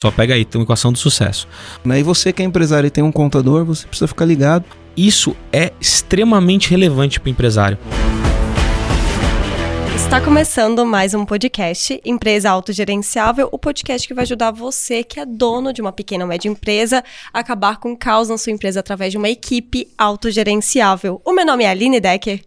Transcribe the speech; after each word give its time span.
Só 0.00 0.12
pega 0.12 0.34
aí, 0.34 0.44
tem 0.44 0.60
uma 0.60 0.64
equação 0.64 0.92
do 0.92 0.98
sucesso. 0.98 1.48
Né? 1.84 1.98
E 1.98 2.02
você 2.04 2.32
que 2.32 2.40
é 2.40 2.44
empresário 2.44 2.86
e 2.86 2.90
tem 2.90 3.02
um 3.02 3.10
contador, 3.10 3.64
você 3.64 3.84
precisa 3.84 4.06
ficar 4.06 4.24
ligado. 4.24 4.64
Isso 4.96 5.36
é 5.52 5.72
extremamente 5.80 6.70
relevante 6.70 7.18
para 7.18 7.26
o 7.26 7.30
empresário. 7.30 7.76
Está 9.96 10.20
começando 10.20 10.86
mais 10.86 11.14
um 11.14 11.26
podcast, 11.26 12.00
Empresa 12.04 12.48
Autogerenciável, 12.48 13.48
o 13.50 13.58
podcast 13.58 14.06
que 14.06 14.14
vai 14.14 14.22
ajudar 14.22 14.52
você, 14.52 15.02
que 15.02 15.18
é 15.18 15.26
dono 15.26 15.72
de 15.72 15.80
uma 15.80 15.90
pequena 15.90 16.22
ou 16.22 16.28
média 16.28 16.48
empresa, 16.48 17.02
a 17.32 17.40
acabar 17.40 17.78
com 17.78 17.90
o 17.90 17.96
caos 17.96 18.28
na 18.28 18.38
sua 18.38 18.52
empresa 18.52 18.78
através 18.78 19.10
de 19.10 19.18
uma 19.18 19.28
equipe 19.28 19.88
autogerenciável. 19.98 21.20
O 21.24 21.32
meu 21.32 21.44
nome 21.44 21.64
é 21.64 21.70
Aline 21.70 21.98
Decker. 21.98 22.44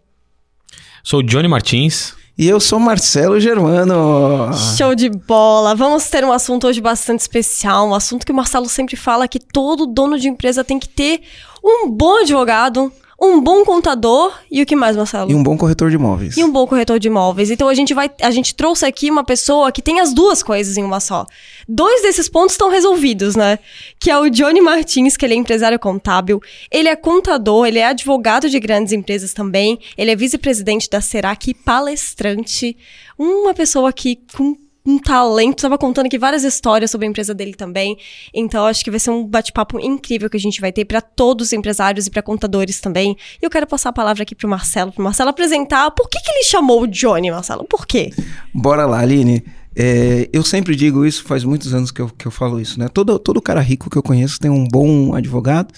Sou 1.04 1.22
Johnny 1.22 1.48
Martins. 1.48 2.14
E 2.36 2.48
eu 2.48 2.58
sou 2.58 2.80
Marcelo 2.80 3.38
Germano. 3.38 4.50
Show 4.76 4.94
de 4.94 5.10
bola! 5.10 5.74
Vamos 5.74 6.08
ter 6.08 6.24
um 6.24 6.32
assunto 6.32 6.66
hoje 6.66 6.80
bastante 6.80 7.20
especial, 7.20 7.86
um 7.86 7.94
assunto 7.94 8.24
que 8.24 8.32
o 8.32 8.34
Marcelo 8.34 8.68
sempre 8.70 8.96
fala 8.96 9.28
que 9.28 9.38
todo 9.38 9.86
dono 9.86 10.18
de 10.18 10.28
empresa 10.28 10.64
tem 10.64 10.78
que 10.78 10.88
ter 10.88 11.20
um 11.62 11.90
bom 11.90 12.22
advogado, 12.22 12.90
um 13.22 13.40
bom 13.40 13.64
contador 13.64 14.36
e 14.50 14.60
o 14.60 14.66
que 14.66 14.74
mais, 14.74 14.96
Marcelo? 14.96 15.30
E 15.30 15.34
um 15.34 15.42
bom 15.42 15.56
corretor 15.56 15.88
de 15.88 15.96
imóveis. 15.96 16.36
E 16.36 16.42
um 16.42 16.50
bom 16.50 16.66
corretor 16.66 16.98
de 16.98 17.06
imóveis. 17.06 17.50
Então 17.50 17.68
a 17.68 17.74
gente 17.74 17.94
vai, 17.94 18.10
a 18.20 18.30
gente 18.32 18.54
trouxe 18.54 18.84
aqui 18.84 19.10
uma 19.10 19.22
pessoa 19.22 19.70
que 19.70 19.80
tem 19.80 20.00
as 20.00 20.12
duas 20.12 20.42
coisas 20.42 20.76
em 20.76 20.82
uma 20.82 20.98
só. 20.98 21.24
Dois 21.68 22.02
desses 22.02 22.28
pontos 22.28 22.54
estão 22.54 22.68
resolvidos, 22.68 23.36
né? 23.36 23.60
Que 24.00 24.10
é 24.10 24.18
o 24.18 24.28
Johnny 24.28 24.60
Martins, 24.60 25.16
que 25.16 25.24
ele 25.24 25.34
é 25.34 25.36
empresário 25.36 25.78
contábil, 25.78 26.40
ele 26.70 26.88
é 26.88 26.96
contador, 26.96 27.66
ele 27.66 27.78
é 27.78 27.86
advogado 27.86 28.50
de 28.50 28.58
grandes 28.58 28.92
empresas 28.92 29.32
também, 29.32 29.78
ele 29.96 30.10
é 30.10 30.16
vice-presidente 30.16 30.90
da 30.90 31.00
Serac, 31.00 31.54
palestrante, 31.54 32.76
uma 33.16 33.54
pessoa 33.54 33.92
que 33.92 34.18
com 34.36 34.56
um 34.84 34.98
talento, 34.98 35.58
estava 35.58 35.78
contando 35.78 36.06
aqui 36.06 36.18
várias 36.18 36.44
histórias 36.44 36.90
sobre 36.90 37.06
a 37.06 37.10
empresa 37.10 37.32
dele 37.32 37.54
também. 37.54 37.96
Então, 38.34 38.66
acho 38.66 38.84
que 38.84 38.90
vai 38.90 38.98
ser 38.98 39.10
um 39.10 39.24
bate-papo 39.24 39.78
incrível 39.80 40.28
que 40.28 40.36
a 40.36 40.40
gente 40.40 40.60
vai 40.60 40.72
ter 40.72 40.84
para 40.84 41.00
todos 41.00 41.48
os 41.48 41.52
empresários 41.52 42.06
e 42.06 42.10
para 42.10 42.22
contadores 42.22 42.80
também. 42.80 43.16
E 43.40 43.44
eu 43.44 43.50
quero 43.50 43.66
passar 43.66 43.90
a 43.90 43.92
palavra 43.92 44.22
aqui 44.22 44.34
pro 44.34 44.48
Marcelo, 44.48 44.92
pro 44.92 45.02
Marcelo 45.02 45.30
apresentar 45.30 45.90
por 45.92 46.08
que, 46.08 46.20
que 46.20 46.30
ele 46.30 46.44
chamou 46.44 46.82
o 46.82 46.86
Johnny, 46.86 47.30
Marcelo. 47.30 47.64
Por 47.64 47.86
quê? 47.86 48.10
Bora 48.52 48.84
lá, 48.86 49.00
Aline. 49.00 49.44
É, 49.74 50.28
eu 50.32 50.42
sempre 50.42 50.76
digo 50.76 51.06
isso, 51.06 51.24
faz 51.24 51.44
muitos 51.44 51.72
anos 51.72 51.90
que 51.90 52.00
eu, 52.00 52.08
que 52.08 52.26
eu 52.26 52.30
falo 52.30 52.60
isso, 52.60 52.78
né? 52.78 52.88
Todo, 52.88 53.18
todo 53.18 53.40
cara 53.40 53.60
rico 53.60 53.88
que 53.88 53.96
eu 53.96 54.02
conheço 54.02 54.38
tem 54.38 54.50
um 54.50 54.66
bom 54.66 55.14
advogado, 55.14 55.72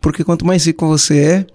porque 0.00 0.22
quanto 0.22 0.46
mais 0.46 0.64
rico 0.64 0.86
você 0.86 1.18
é, 1.18 1.46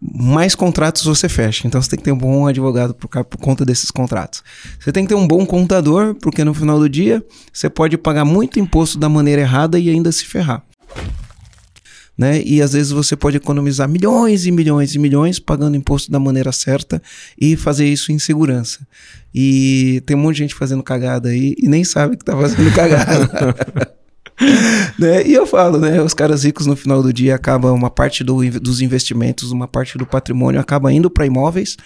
mais 0.00 0.54
contratos 0.54 1.04
você 1.04 1.28
fecha. 1.28 1.66
Então 1.66 1.82
você 1.82 1.90
tem 1.90 1.98
que 1.98 2.04
ter 2.04 2.12
um 2.12 2.18
bom 2.18 2.46
advogado 2.46 2.94
por, 2.94 3.08
por, 3.08 3.38
conta 3.38 3.64
desses 3.64 3.90
contratos. 3.90 4.42
Você 4.78 4.92
tem 4.92 5.04
que 5.04 5.08
ter 5.08 5.14
um 5.14 5.26
bom 5.26 5.44
contador, 5.44 6.14
porque 6.14 6.44
no 6.44 6.54
final 6.54 6.78
do 6.78 6.88
dia 6.88 7.22
você 7.52 7.68
pode 7.68 7.98
pagar 7.98 8.24
muito 8.24 8.60
imposto 8.60 8.98
da 8.98 9.08
maneira 9.08 9.42
errada 9.42 9.78
e 9.78 9.90
ainda 9.90 10.12
se 10.12 10.24
ferrar. 10.24 10.62
Né? 12.16 12.42
E 12.42 12.60
às 12.60 12.72
vezes 12.72 12.90
você 12.90 13.14
pode 13.14 13.36
economizar 13.36 13.88
milhões 13.88 14.44
e 14.44 14.50
milhões 14.50 14.94
e 14.94 14.98
milhões 14.98 15.38
pagando 15.38 15.76
imposto 15.76 16.10
da 16.10 16.18
maneira 16.18 16.50
certa 16.50 17.00
e 17.40 17.56
fazer 17.56 17.86
isso 17.86 18.10
em 18.10 18.18
segurança. 18.18 18.80
E 19.32 20.02
tem 20.04 20.16
um 20.16 20.20
monte 20.20 20.36
de 20.36 20.42
gente 20.42 20.54
fazendo 20.54 20.82
cagada 20.82 21.28
aí 21.28 21.54
e 21.58 21.68
nem 21.68 21.84
sabe 21.84 22.16
que 22.16 22.22
está 22.22 22.36
fazendo 22.36 22.72
cagada. 22.74 23.54
né? 24.98 25.26
E 25.26 25.34
eu 25.34 25.46
falo, 25.46 25.78
né? 25.78 26.00
Os 26.02 26.14
caras 26.14 26.44
ricos 26.44 26.66
no 26.66 26.76
final 26.76 27.02
do 27.02 27.12
dia 27.12 27.34
acabam 27.34 27.74
uma 27.74 27.90
parte 27.90 28.22
do, 28.22 28.38
dos 28.60 28.80
investimentos, 28.80 29.50
uma 29.50 29.66
parte 29.66 29.98
do 29.98 30.06
patrimônio 30.06 30.60
acaba 30.60 30.92
indo 30.92 31.10
para 31.10 31.26
imóveis. 31.26 31.76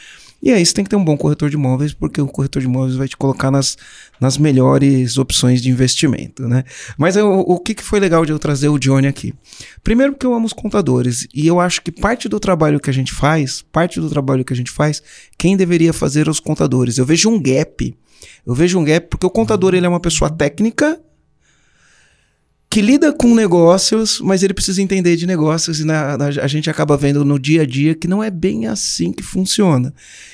E 0.42 0.50
aí 0.50 0.66
você 0.66 0.74
tem 0.74 0.82
que 0.82 0.90
ter 0.90 0.96
um 0.96 1.04
bom 1.04 1.16
corretor 1.16 1.48
de 1.48 1.54
imóveis, 1.54 1.94
porque 1.94 2.20
o 2.20 2.26
corretor 2.26 2.60
de 2.60 2.66
imóveis 2.66 2.96
vai 2.96 3.06
te 3.06 3.16
colocar 3.16 3.48
nas, 3.48 3.78
nas 4.20 4.36
melhores 4.36 5.16
opções 5.16 5.62
de 5.62 5.70
investimento, 5.70 6.48
né? 6.48 6.64
Mas 6.98 7.14
eu, 7.14 7.30
o 7.30 7.60
que, 7.60 7.76
que 7.76 7.82
foi 7.82 8.00
legal 8.00 8.26
de 8.26 8.32
eu 8.32 8.40
trazer 8.40 8.68
o 8.68 8.76
Johnny 8.76 9.06
aqui? 9.06 9.32
Primeiro 9.84 10.14
porque 10.14 10.26
eu 10.26 10.34
amo 10.34 10.44
os 10.44 10.52
contadores, 10.52 11.28
e 11.32 11.46
eu 11.46 11.60
acho 11.60 11.80
que 11.80 11.92
parte 11.92 12.28
do 12.28 12.40
trabalho 12.40 12.80
que 12.80 12.90
a 12.90 12.92
gente 12.92 13.12
faz, 13.12 13.62
parte 13.70 14.00
do 14.00 14.10
trabalho 14.10 14.44
que 14.44 14.52
a 14.52 14.56
gente 14.56 14.72
faz, 14.72 15.00
quem 15.38 15.56
deveria 15.56 15.92
fazer 15.92 16.26
é 16.26 16.30
os 16.30 16.40
contadores. 16.40 16.98
Eu 16.98 17.06
vejo 17.06 17.30
um 17.30 17.40
gap, 17.40 17.96
eu 18.44 18.52
vejo 18.52 18.80
um 18.80 18.84
gap 18.84 19.06
porque 19.08 19.24
o 19.24 19.30
contador 19.30 19.74
ele 19.74 19.86
é 19.86 19.88
uma 19.88 20.00
pessoa 20.00 20.28
técnica 20.28 21.00
que 22.72 22.80
lida 22.80 23.12
com 23.12 23.34
negócios, 23.34 24.18
mas 24.18 24.42
ele 24.42 24.54
precisa 24.54 24.80
entender 24.80 25.14
de 25.14 25.26
negócios 25.26 25.78
e 25.78 25.84
na, 25.84 26.16
na, 26.16 26.28
a 26.28 26.46
gente 26.46 26.70
acaba 26.70 26.96
vendo 26.96 27.22
no 27.22 27.38
dia 27.38 27.60
a 27.60 27.66
dia 27.66 27.94
que 27.94 28.08
não 28.08 28.24
é 28.24 28.30
bem 28.30 28.66
assim 28.66 29.12
que 29.12 29.22
funciona. 29.22 29.92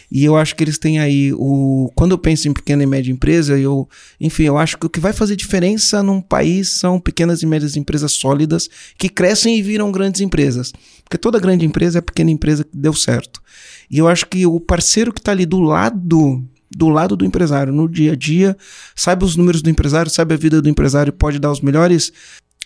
E 0.09 0.25
eu 0.25 0.37
acho 0.37 0.55
que 0.55 0.63
eles 0.63 0.79
têm 0.79 1.01
aí 1.01 1.33
o. 1.33 1.91
Quando 1.97 2.13
eu 2.13 2.19
penso 2.19 2.47
em 2.47 2.53
pequena 2.53 2.85
e 2.85 2.87
média 2.87 3.11
empresa, 3.11 3.59
eu. 3.59 3.89
Enfim, 4.21 4.45
eu 4.45 4.57
acho 4.57 4.79
que 4.79 4.87
o 4.87 4.89
que 4.89 5.01
vai 5.01 5.13
fazer 5.13 5.35
diferença 5.35 6.01
num 6.01 6.21
país 6.21 6.69
são 6.69 7.01
pequenas 7.01 7.43
e 7.43 7.47
médias 7.47 7.77
empresas 7.77 8.13
sólidas 8.13 8.71
que 8.97 9.09
crescem 9.09 9.59
e 9.59 9.63
viram 9.63 9.91
grandes 9.91 10.21
empresas. 10.21 10.73
Porque 11.03 11.19
toda 11.19 11.41
grande 11.41 11.67
empresa 11.67 11.99
é 11.99 12.01
pequena 12.01 12.31
empresa 12.31 12.63
que 12.63 12.71
deu 12.73 12.95
certo. 12.95 13.43
E 13.91 13.99
eu 13.99 14.07
acho 14.07 14.25
que 14.27 14.47
o 14.47 14.61
parceiro 14.61 15.13
que 15.13 15.19
está 15.19 15.33
ali 15.33 15.45
do 15.45 15.59
lado 15.59 16.41
do 16.71 16.89
lado 16.89 17.17
do 17.17 17.25
empresário, 17.25 17.73
no 17.73 17.89
dia 17.89 18.13
a 18.13 18.17
dia, 18.17 18.57
sabe 18.95 19.25
os 19.25 19.37
números 19.37 19.63
do 19.63 19.71
empresário, 19.71 20.11
sabe 20.11 20.35
a 20.35 20.37
vida 20.37 20.61
do 20.61 20.69
empresário, 20.69 21.13
pode 21.13 21.39
dar 21.39 21.51
os 21.51 21.61
melhores, 21.61 22.13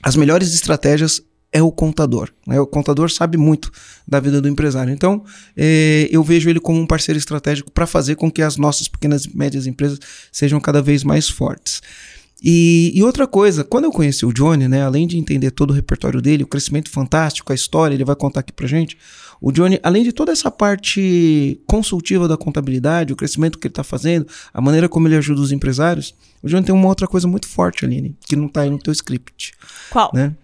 as 0.02 0.16
melhores 0.16 0.52
estratégias 0.54 1.22
é 1.52 1.62
o 1.62 1.70
contador. 1.70 2.30
Né? 2.46 2.58
O 2.58 2.66
contador 2.66 3.10
sabe 3.10 3.36
muito 3.36 3.70
da 4.08 4.18
vida 4.18 4.40
do 4.40 4.48
empresário. 4.48 4.92
Então, 4.92 5.22
é, 5.54 6.08
eu 6.10 6.22
vejo 6.24 6.48
ele 6.48 6.58
como 6.58 6.80
um 6.80 6.86
parceiro 6.86 7.18
estratégico 7.18 7.70
para 7.70 7.86
fazer 7.86 8.16
com 8.16 8.30
que 8.30 8.40
as 8.40 8.56
nossas 8.56 8.88
pequenas 8.88 9.26
e 9.26 9.36
médias 9.36 9.66
empresas 9.66 9.98
sejam 10.32 10.58
cada 10.58 10.80
vez 10.80 11.04
mais 11.04 11.28
fortes. 11.28 11.82
E, 12.44 12.90
e, 12.94 13.02
outra 13.04 13.26
coisa, 13.26 13.62
quando 13.62 13.84
eu 13.84 13.92
conheci 13.92 14.26
o 14.26 14.32
Johnny, 14.32 14.66
né, 14.66 14.82
além 14.82 15.06
de 15.06 15.16
entender 15.16 15.52
todo 15.52 15.70
o 15.70 15.74
repertório 15.74 16.20
dele, 16.20 16.42
o 16.42 16.46
crescimento 16.46 16.90
fantástico, 16.90 17.52
a 17.52 17.54
história, 17.54 17.94
ele 17.94 18.04
vai 18.04 18.16
contar 18.16 18.40
aqui 18.40 18.52
pra 18.52 18.66
gente. 18.66 18.98
O 19.40 19.52
Johnny, 19.52 19.78
além 19.82 20.02
de 20.02 20.12
toda 20.12 20.32
essa 20.32 20.50
parte 20.50 21.60
consultiva 21.66 22.26
da 22.26 22.36
contabilidade, 22.36 23.12
o 23.12 23.16
crescimento 23.16 23.58
que 23.58 23.68
ele 23.68 23.72
está 23.72 23.84
fazendo, 23.84 24.26
a 24.52 24.60
maneira 24.60 24.88
como 24.88 25.06
ele 25.06 25.16
ajuda 25.16 25.40
os 25.40 25.52
empresários, 25.52 26.14
o 26.42 26.48
Johnny 26.48 26.64
tem 26.64 26.74
uma 26.74 26.88
outra 26.88 27.06
coisa 27.06 27.28
muito 27.28 27.46
forte, 27.46 27.84
Aline, 27.84 28.16
que 28.26 28.34
não 28.34 28.46
está 28.46 28.62
aí 28.62 28.70
no 28.70 28.78
teu 28.78 28.92
script. 28.92 29.52
Qual? 29.90 30.10
Né? 30.12 30.34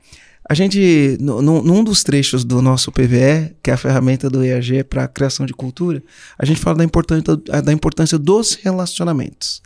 A 0.49 0.55
gente, 0.55 1.19
no, 1.21 1.43
no, 1.43 1.63
num 1.63 1.85
dos 1.85 2.03
trechos 2.03 2.45
do 2.45 2.63
nosso 2.63 2.91
PVE, 2.91 3.55
que 3.63 3.71
é 3.71 3.75
a 3.75 3.77
ferramenta 3.77 4.31
do 4.31 4.43
EAG 4.43 4.83
para 4.85 5.05
a 5.05 5.09
criação 5.09 5.45
de 5.45 5.53
cultura, 5.53 6.03
a 6.39 6.47
gente 6.47 6.59
fala 6.59 6.79
da 6.79 6.85
importância, 6.85 7.37
da 7.63 7.73
importância 7.73 8.19
dos 8.19 8.55
relacionamentos. 8.55 9.61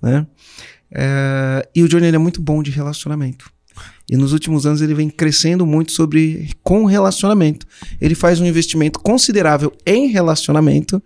Né? 0.00 0.24
É, 0.92 1.68
e 1.74 1.82
o 1.82 1.88
Johnny 1.88 2.06
é 2.06 2.18
muito 2.18 2.40
bom 2.40 2.62
de 2.62 2.70
relacionamento. 2.70 3.50
E 4.10 4.16
nos 4.16 4.32
últimos 4.32 4.64
anos 4.64 4.80
ele 4.80 4.94
vem 4.94 5.10
crescendo 5.10 5.66
muito 5.66 5.92
sobre 5.92 6.50
com 6.62 6.84
relacionamento. 6.84 7.66
Ele 8.00 8.14
faz 8.14 8.40
um 8.40 8.46
investimento 8.46 8.98
considerável 8.98 9.72
em 9.84 10.08
relacionamento 10.08 11.02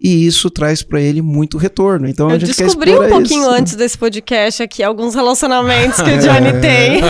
e 0.00 0.26
isso 0.26 0.50
traz 0.50 0.82
para 0.82 1.00
ele 1.00 1.20
muito 1.20 1.58
retorno. 1.58 2.08
Então 2.08 2.28
Eu 2.30 2.36
a 2.36 2.38
gente 2.38 2.56
descobri 2.56 2.92
um 2.92 3.08
pouquinho 3.08 3.42
isso. 3.42 3.50
antes 3.50 3.74
desse 3.74 3.98
podcast 3.98 4.62
aqui 4.62 4.82
alguns 4.82 5.14
relacionamentos 5.14 6.00
que 6.00 6.10
o 6.10 6.18
Johnny 6.18 6.48
é. 6.48 6.60
tem. 6.60 7.00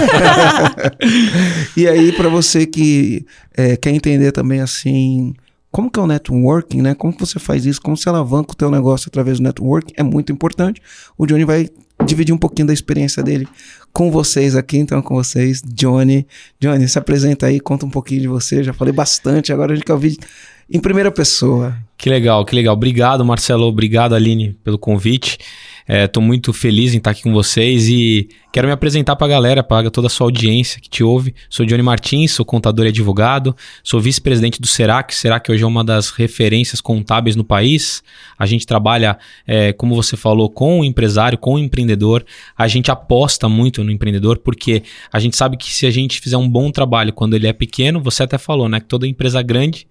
e 1.77 1.87
aí 1.87 2.13
para 2.13 2.29
você 2.29 2.65
que 2.65 3.27
é, 3.55 3.77
quer 3.77 3.91
entender 3.91 4.33
também 4.33 4.61
assim 4.61 5.35
como 5.71 5.91
que 5.91 5.99
é 5.99 6.03
o 6.03 6.07
networking, 6.07 6.83
né? 6.83 6.95
Como 6.95 7.13
que 7.13 7.19
você 7.19 7.41
faz 7.41 7.67
isso? 7.67 7.83
Como 7.83 7.97
você 7.97 8.09
alavanca 8.09 8.53
o 8.53 8.55
teu 8.55 8.71
negócio 8.71 9.09
através 9.09 9.39
do 9.39 9.43
networking? 9.43 9.93
É 9.97 10.05
muito 10.05 10.33
importante. 10.33 10.81
O 11.19 11.27
Johnny 11.27 11.45
vai 11.45 11.69
dividir 12.05 12.35
um 12.35 12.39
pouquinho 12.39 12.67
da 12.67 12.73
experiência 12.75 13.23
dele 13.23 13.47
com 13.93 14.11
vocês 14.11 14.57
aqui, 14.57 14.79
então 14.79 15.01
com 15.01 15.15
vocês, 15.15 15.63
Johnny. 15.63 16.27
Johnny, 16.61 16.89
se 16.89 16.99
apresenta 16.99 17.47
aí, 17.47 17.61
conta 17.61 17.87
um 17.87 17.91
pouquinho 17.91 18.23
de 18.23 18.29
você. 18.29 18.63
Já 18.63 18.73
falei 18.73 18.93
bastante, 18.93 19.53
agora 19.53 19.73
a 19.73 19.77
gente 19.77 19.85
quer 19.85 19.93
ouvir 19.93 20.19
em 20.69 20.81
primeira 20.81 21.11
pessoa. 21.11 21.77
Que 21.97 22.11
legal, 22.11 22.45
que 22.45 22.55
legal. 22.55 22.75
Obrigado, 22.75 23.25
Marcelo. 23.25 23.67
Obrigado, 23.67 24.15
Aline, 24.15 24.57
pelo 24.65 24.79
convite. 24.79 25.39
Estou 25.87 26.23
é, 26.23 26.27
muito 26.27 26.51
feliz 26.51 26.95
em 26.95 26.99
estar 26.99 27.11
aqui 27.11 27.23
com 27.23 27.33
vocês 27.33 27.89
e 27.89 28.27
quero 28.51 28.67
me 28.67 28.73
apresentar 28.73 29.17
para 29.17 29.27
a 29.27 29.31
galera, 29.31 29.63
para 29.63 29.91
toda 29.91 30.07
a 30.07 30.11
sua 30.11 30.27
audiência 30.27 30.81
que 30.81 30.89
te 30.89 31.05
ouve. 31.05 31.35
Sou 31.51 31.67
Johnny 31.67 31.83
Martins, 31.83 32.33
sou 32.33 32.45
contador 32.45 32.87
e 32.87 32.89
advogado, 32.89 33.55
sou 33.83 34.01
vice-presidente 34.01 34.63
do 34.63 34.67
Serac. 34.67 35.15
Serac 35.15 35.53
hoje 35.53 35.63
é 35.63 35.67
uma 35.67 35.85
das 35.85 36.09
referências 36.09 36.81
contábeis 36.81 37.37
no 37.37 37.45
país. 37.45 38.03
A 38.39 38.47
gente 38.47 38.67
trabalha, 38.67 39.19
é, 39.47 39.75
como 39.75 39.95
você 39.95 40.17
falou, 40.17 40.49
com 40.49 40.81
o 40.81 40.85
empresário, 40.85 41.37
com 41.37 41.55
o 41.55 41.59
empreendedor. 41.59 42.25
A 42.57 42.67
gente 42.67 42.91
aposta 42.91 43.47
muito 43.47 43.85
no 43.85 43.91
empreendedor 43.91 44.39
porque 44.39 44.85
a 45.13 45.19
gente 45.19 45.37
sabe 45.37 45.59
que 45.59 45.71
se 45.71 45.85
a 45.85 45.91
gente 45.91 46.19
fizer 46.19 46.39
um 46.39 46.49
bom 46.49 46.71
trabalho 46.71 47.13
quando 47.13 47.35
ele 47.35 47.47
é 47.47 47.53
pequeno, 47.53 48.01
você 48.01 48.23
até 48.23 48.39
falou, 48.39 48.71
né, 48.71 48.81
que 48.81 48.87
toda 48.87 49.07
empresa 49.07 49.43
grande 49.43 49.87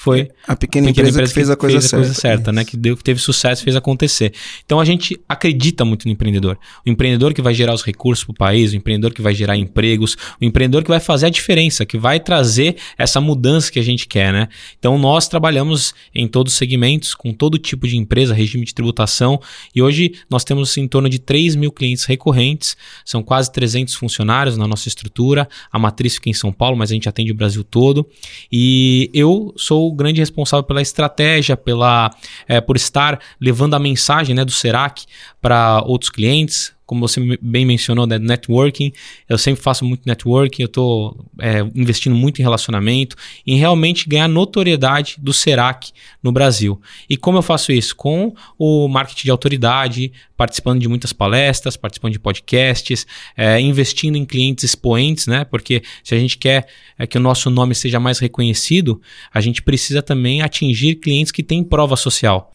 foi 0.00 0.30
a 0.48 0.56
pequena, 0.56 0.86
a 0.86 0.88
pequena 0.88 0.88
empresa, 0.90 1.10
empresa, 1.10 1.28
que 1.28 1.34
fez 1.34 1.50
a 1.50 1.56
coisa 1.56 1.78
fez 1.78 1.84
certa, 1.84 1.96
a 1.96 2.00
coisa 2.00 2.20
certa 2.20 2.52
né? 2.52 2.64
Que 2.64 2.74
deu, 2.74 2.96
que 2.96 3.04
teve 3.04 3.20
sucesso, 3.20 3.62
fez 3.62 3.76
acontecer. 3.76 4.32
Então 4.64 4.80
a 4.80 4.84
gente 4.86 5.20
acredita 5.28 5.84
muito 5.84 6.06
no 6.06 6.12
empreendedor. 6.12 6.58
O 6.86 6.88
empreendedor 6.88 7.34
que 7.34 7.42
vai 7.42 7.52
gerar 7.52 7.74
os 7.74 7.82
recursos 7.82 8.24
para 8.24 8.32
o 8.32 8.34
país, 8.34 8.72
o 8.72 8.76
empreendedor 8.76 9.12
que 9.12 9.20
vai 9.20 9.34
gerar 9.34 9.58
empregos, 9.58 10.16
o 10.40 10.44
empreendedor 10.46 10.84
que 10.84 10.88
vai 10.88 11.00
fazer 11.00 11.26
a 11.26 11.28
diferença, 11.28 11.84
que 11.84 11.98
vai 11.98 12.18
trazer 12.18 12.76
essa 12.96 13.20
mudança 13.20 13.70
que 13.70 13.78
a 13.78 13.82
gente 13.82 14.08
quer, 14.08 14.32
né? 14.32 14.48
Então 14.78 14.96
nós 14.96 15.28
trabalhamos 15.28 15.94
em 16.14 16.26
todos 16.26 16.54
os 16.54 16.58
segmentos, 16.58 17.14
com 17.14 17.30
todo 17.34 17.58
tipo 17.58 17.86
de 17.86 17.98
empresa, 17.98 18.32
regime 18.32 18.64
de 18.64 18.72
tributação, 18.72 19.38
e 19.74 19.82
hoje 19.82 20.14
nós 20.30 20.44
temos 20.44 20.74
em 20.78 20.88
torno 20.88 21.10
de 21.10 21.18
3 21.18 21.56
mil 21.56 21.70
clientes 21.70 22.06
recorrentes, 22.06 22.74
são 23.04 23.22
quase 23.22 23.52
300 23.52 23.94
funcionários 23.94 24.56
na 24.56 24.66
nossa 24.66 24.88
estrutura, 24.88 25.46
a 25.70 25.78
matriz 25.78 26.14
fica 26.14 26.30
em 26.30 26.34
São 26.34 26.50
Paulo, 26.50 26.74
mas 26.74 26.90
a 26.90 26.94
gente 26.94 27.06
atende 27.06 27.32
o 27.32 27.34
Brasil 27.34 27.62
todo, 27.62 28.08
e 28.50 29.10
eu 29.12 29.52
sou 29.58 29.89
o 29.90 29.94
grande 29.94 30.20
responsável 30.20 30.64
pela 30.64 30.80
estratégia, 30.82 31.56
pela, 31.56 32.10
é, 32.48 32.60
por 32.60 32.76
estar 32.76 33.20
levando 33.40 33.74
a 33.74 33.78
mensagem 33.78 34.34
né, 34.34 34.44
do 34.44 34.52
Serac 34.52 35.04
para 35.40 35.82
outros 35.84 36.10
clientes, 36.10 36.72
como 36.90 37.06
você 37.06 37.38
bem 37.40 37.64
mencionou, 37.64 38.04
né, 38.04 38.18
networking. 38.18 38.92
Eu 39.28 39.38
sempre 39.38 39.62
faço 39.62 39.84
muito 39.84 40.02
networking, 40.04 40.62
eu 40.62 40.66
estou 40.66 41.24
é, 41.40 41.60
investindo 41.72 42.16
muito 42.16 42.40
em 42.40 42.42
relacionamento, 42.42 43.14
em 43.46 43.56
realmente 43.56 44.08
ganhar 44.08 44.26
notoriedade 44.26 45.14
do 45.16 45.32
Serac 45.32 45.92
no 46.20 46.32
Brasil. 46.32 46.82
E 47.08 47.16
como 47.16 47.38
eu 47.38 47.42
faço 47.42 47.70
isso? 47.70 47.94
Com 47.94 48.34
o 48.58 48.88
marketing 48.88 49.22
de 49.22 49.30
autoridade, 49.30 50.12
participando 50.36 50.80
de 50.80 50.88
muitas 50.88 51.12
palestras, 51.12 51.76
participando 51.76 52.14
de 52.14 52.18
podcasts, 52.18 53.06
é, 53.36 53.60
investindo 53.60 54.16
em 54.16 54.24
clientes 54.24 54.64
expoentes, 54.64 55.28
né? 55.28 55.44
Porque 55.44 55.84
se 56.02 56.12
a 56.12 56.18
gente 56.18 56.36
quer 56.38 56.66
é, 56.98 57.06
que 57.06 57.16
o 57.16 57.20
nosso 57.20 57.50
nome 57.50 57.72
seja 57.72 58.00
mais 58.00 58.18
reconhecido, 58.18 59.00
a 59.32 59.40
gente 59.40 59.62
precisa 59.62 60.02
também 60.02 60.42
atingir 60.42 60.96
clientes 60.96 61.30
que 61.30 61.44
têm 61.44 61.62
prova 61.62 61.94
social 61.94 62.50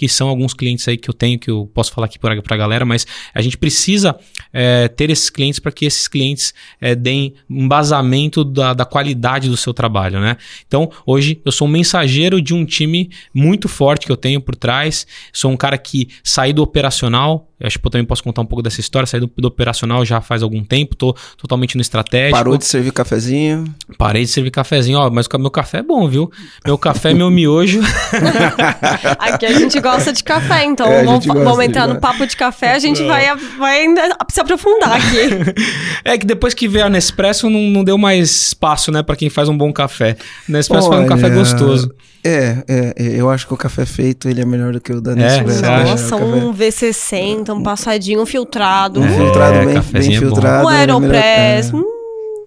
que 0.00 0.08
são 0.08 0.28
alguns 0.28 0.54
clientes 0.54 0.88
aí 0.88 0.96
que 0.96 1.10
eu 1.10 1.12
tenho, 1.12 1.38
que 1.38 1.50
eu 1.50 1.70
posso 1.74 1.92
falar 1.92 2.06
aqui 2.06 2.18
para 2.18 2.32
a 2.32 2.56
galera, 2.56 2.86
mas 2.86 3.06
a 3.34 3.42
gente 3.42 3.58
precisa 3.58 4.18
é, 4.50 4.88
ter 4.88 5.10
esses 5.10 5.28
clientes 5.28 5.60
para 5.60 5.70
que 5.70 5.84
esses 5.84 6.08
clientes 6.08 6.54
é, 6.80 6.94
deem 6.94 7.34
embasamento 7.50 8.42
da, 8.42 8.72
da 8.72 8.86
qualidade 8.86 9.50
do 9.50 9.58
seu 9.58 9.74
trabalho, 9.74 10.18
né? 10.18 10.38
Então, 10.66 10.90
hoje 11.04 11.38
eu 11.44 11.52
sou 11.52 11.68
um 11.68 11.70
mensageiro 11.70 12.40
de 12.40 12.54
um 12.54 12.64
time 12.64 13.10
muito 13.34 13.68
forte 13.68 14.06
que 14.06 14.12
eu 14.12 14.16
tenho 14.16 14.40
por 14.40 14.56
trás, 14.56 15.06
sou 15.34 15.50
um 15.50 15.56
cara 15.56 15.76
que 15.76 16.08
saí 16.24 16.54
do 16.54 16.62
operacional, 16.62 17.50
eu 17.60 17.66
acho 17.66 17.78
que 17.78 17.86
eu 17.86 17.90
também 17.90 18.06
posso 18.06 18.24
contar 18.24 18.40
um 18.40 18.46
pouco 18.46 18.62
dessa 18.62 18.80
história. 18.80 19.06
Saí 19.06 19.20
do, 19.20 19.30
do, 19.36 19.48
operacional 19.48 20.02
já 20.02 20.22
faz 20.22 20.42
algum 20.42 20.64
tempo, 20.64 20.96
tô 20.96 21.14
totalmente 21.36 21.76
no 21.76 21.82
estratégico. 21.82 22.38
Parou 22.38 22.56
de 22.56 22.64
servir 22.64 22.90
cafezinho? 22.90 23.64
Parei 23.98 24.22
de 24.22 24.28
servir 24.28 24.50
cafezinho, 24.50 24.98
ó, 24.98 25.10
mas 25.10 25.26
o 25.26 25.38
meu 25.38 25.50
café 25.50 25.78
é 25.78 25.82
bom, 25.82 26.08
viu? 26.08 26.32
Meu 26.64 26.78
café, 26.78 27.12
meu 27.12 27.30
miojo. 27.30 27.80
Aqui 29.20 29.44
a 29.44 29.52
gente 29.52 29.78
gosta 29.78 29.89
de 30.12 30.24
café, 30.24 30.64
então 30.66 30.86
é, 30.86 31.04
vamos, 31.04 31.26
vamos 31.26 31.60
entrar 31.60 31.86
no 31.86 32.00
papo 32.00 32.26
de 32.26 32.36
café, 32.36 32.72
a 32.72 32.78
gente 32.78 33.02
vai, 33.04 33.34
vai 33.58 33.80
ainda 33.80 34.16
se 34.30 34.40
aprofundar 34.40 34.92
aqui. 34.92 35.62
é 36.04 36.16
que 36.16 36.26
depois 36.26 36.54
que 36.54 36.68
veio 36.68 36.86
a 36.86 36.88
Nespresso 36.88 37.50
não, 37.50 37.60
não 37.60 37.84
deu 37.84 37.98
mais 37.98 38.30
espaço, 38.30 38.90
né, 38.90 39.02
para 39.02 39.16
quem 39.16 39.28
faz 39.28 39.48
um 39.48 39.56
bom 39.56 39.72
café. 39.72 40.16
Nespresso 40.48 40.88
Olha... 40.88 40.98
faz 40.98 41.04
um 41.04 41.08
café 41.08 41.34
gostoso. 41.34 41.94
É, 42.22 42.62
é, 42.68 42.94
é, 42.96 43.20
eu 43.20 43.30
acho 43.30 43.46
que 43.46 43.54
o 43.54 43.56
café 43.56 43.86
feito 43.86 44.28
ele 44.28 44.42
é 44.42 44.44
melhor 44.44 44.72
do 44.72 44.80
que 44.80 44.92
o 44.92 45.00
da 45.00 45.14
Nespresso. 45.14 45.64
É, 45.64 45.84
Nossa, 45.84 46.16
um 46.16 46.52
V60, 46.52 47.54
um 47.54 47.62
passadinho, 47.62 48.20
um 48.20 48.26
filtrado. 48.26 49.00
Um 49.00 49.06
é, 49.06 49.08
filtrado 49.08 49.66
bem, 49.66 49.80
bem 49.80 50.18
filtrado. 50.18 50.66
Um 50.66 50.70
é 50.70 50.76
Aeropress. 50.80 51.72
Hum. 51.72 51.84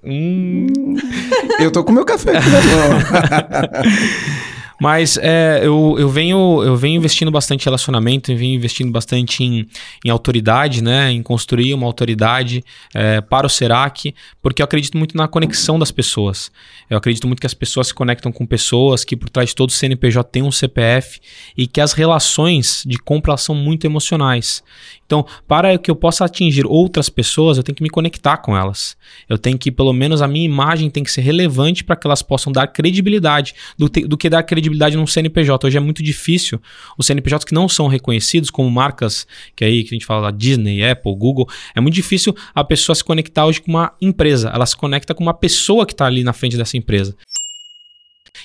Hum. 0.06 0.68
Eu 1.60 1.72
tô 1.72 1.84
com 1.84 1.92
meu 1.92 2.06
café 2.06 2.38
aqui 2.38 2.50
na 2.50 2.62
mão. 2.62 4.53
Mas 4.80 5.18
é, 5.18 5.62
eu, 5.64 5.96
eu, 5.98 6.10
venho, 6.10 6.64
eu 6.64 6.76
venho 6.76 6.98
investindo 6.98 7.32
bastante 7.32 7.62
em 7.62 7.66
relacionamento, 7.66 8.32
eu 8.32 8.38
venho 8.38 8.56
investindo 8.56 8.92
bastante 8.92 9.44
em, 9.44 9.68
em 10.04 10.10
autoridade, 10.10 10.84
né? 10.84 11.12
Em 11.12 11.22
construir 11.22 11.74
uma 11.74 11.86
autoridade 11.86 12.64
é, 12.94 13.22
para 13.22 13.48
o 13.48 13.50
Serac, 13.50 14.14
porque 14.42 14.62
eu 14.62 14.66
acredito 14.66 14.98
muito 14.98 15.16
na 15.16 15.28
conexão 15.28 15.78
das 15.80 15.92
pessoas. 15.92 16.52
Eu 16.90 16.98
acredito 16.98 17.28
muito 17.28 17.40
que 17.40 17.48
as 17.48 17.54
pessoas 17.54 17.88
se 17.88 17.94
conectam 17.94 18.32
com 18.32 18.46
pessoas, 18.46 19.04
que 19.04 19.16
por 19.16 19.30
trás 19.30 19.50
de 19.50 19.56
todo 19.56 19.72
CNPJ 19.72 20.30
tem 20.30 20.44
um 20.44 20.52
CPF 20.52 21.20
e 21.58 21.68
que 21.68 21.80
as 21.80 21.94
relações 21.94 22.84
de 22.86 22.98
compra 22.98 23.38
são 23.38 23.56
muito 23.56 23.86
emocionais. 23.86 24.64
Então, 25.06 25.26
para 25.48 25.78
que 25.78 25.92
eu 25.92 25.96
possa 25.96 26.26
atingir 26.26 26.66
outras 26.66 27.10
pessoas, 27.10 27.58
eu 27.58 27.64
tenho 27.64 27.76
que 27.76 27.84
me 27.84 27.90
conectar 27.90 28.38
com 28.38 28.58
elas. 28.58 28.98
Eu 29.30 29.38
tenho 29.38 29.58
que, 29.58 29.72
pelo 29.72 29.94
menos, 29.94 30.22
a 30.22 30.28
minha 30.28 30.46
imagem 30.46 30.90
tem 30.90 31.04
que 31.04 31.12
ser 31.12 31.22
relevante 31.22 31.84
para 31.84 31.96
que 31.96 32.08
elas 32.08 32.22
possam 32.22 32.52
dar 32.52 32.68
credibilidade 32.68 33.54
do, 33.78 33.88
te, 33.88 34.08
do 34.08 34.18
que 34.18 34.30
dar 34.30 34.42
credibilidade 34.44 34.73
num 34.98 35.08
CNPJ. 35.08 35.68
Hoje 35.68 35.78
é 35.78 35.80
muito 35.80 36.04
difícil 36.04 36.62
os 36.98 37.06
CNPJs 37.06 37.44
que 37.46 37.54
não 37.54 37.68
são 37.70 37.88
reconhecidos, 37.88 38.50
como 38.50 38.70
marcas 38.70 39.28
que 39.56 39.64
aí 39.64 39.84
que 39.84 39.90
a 39.90 39.96
gente 39.96 40.06
fala 40.06 40.32
Disney, 40.32 40.84
Apple, 40.84 41.16
Google, 41.16 41.48
é 41.76 41.82
muito 41.82 41.96
difícil 41.96 42.36
a 42.54 42.64
pessoa 42.64 42.96
se 42.96 43.04
conectar 43.04 43.46
hoje 43.46 43.62
com 43.62 43.72
uma 43.72 43.94
empresa. 44.02 44.50
Ela 44.50 44.66
se 44.66 44.76
conecta 44.76 45.14
com 45.14 45.24
uma 45.24 45.34
pessoa 45.34 45.86
que 45.86 45.94
está 45.94 46.06
ali 46.06 46.24
na 46.24 46.34
frente 46.34 46.58
dessa 46.58 46.78
empresa. 46.78 47.16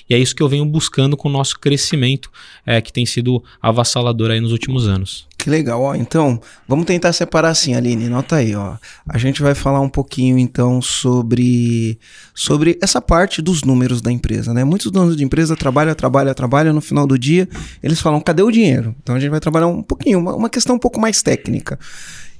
E 0.09 0.13
é 0.13 0.17
isso 0.17 0.35
que 0.35 0.41
eu 0.41 0.49
venho 0.49 0.65
buscando 0.65 1.15
com 1.15 1.29
o 1.29 1.31
nosso 1.31 1.59
crescimento, 1.59 2.31
é, 2.65 2.81
que 2.81 2.91
tem 2.91 3.05
sido 3.05 3.43
avassalador 3.61 4.31
aí 4.31 4.39
nos 4.39 4.51
últimos 4.51 4.87
anos. 4.87 5.28
Que 5.39 5.49
legal, 5.49 5.81
ó. 5.81 5.95
Então, 5.95 6.37
vamos 6.67 6.85
tentar 6.85 7.13
separar 7.13 7.51
assim, 7.51 7.73
Aline, 7.73 8.09
nota 8.09 8.35
aí, 8.35 8.53
ó. 8.53 8.75
A 9.07 9.17
gente 9.17 9.41
vai 9.41 9.55
falar 9.55 9.79
um 9.79 9.87
pouquinho 9.87 10.37
então 10.37 10.81
sobre 10.81 11.97
sobre 12.35 12.77
essa 12.81 13.01
parte 13.01 13.41
dos 13.41 13.63
números 13.63 14.01
da 14.01 14.11
empresa, 14.11 14.53
né? 14.53 14.65
Muitos 14.65 14.91
donos 14.91 15.15
de 15.15 15.23
empresa 15.23 15.55
trabalham, 15.55 15.95
trabalham, 15.95 16.33
trabalham, 16.33 16.73
no 16.73 16.81
final 16.81 17.07
do 17.07 17.17
dia 17.17 17.47
eles 17.81 18.01
falam, 18.01 18.19
cadê 18.19 18.43
o 18.43 18.51
dinheiro? 18.51 18.93
Então 19.01 19.15
a 19.15 19.19
gente 19.19 19.29
vai 19.29 19.39
trabalhar 19.39 19.67
um 19.67 19.81
pouquinho, 19.81 20.19
uma, 20.19 20.35
uma 20.35 20.49
questão 20.49 20.75
um 20.75 20.79
pouco 20.79 20.99
mais 20.99 21.21
técnica. 21.21 21.79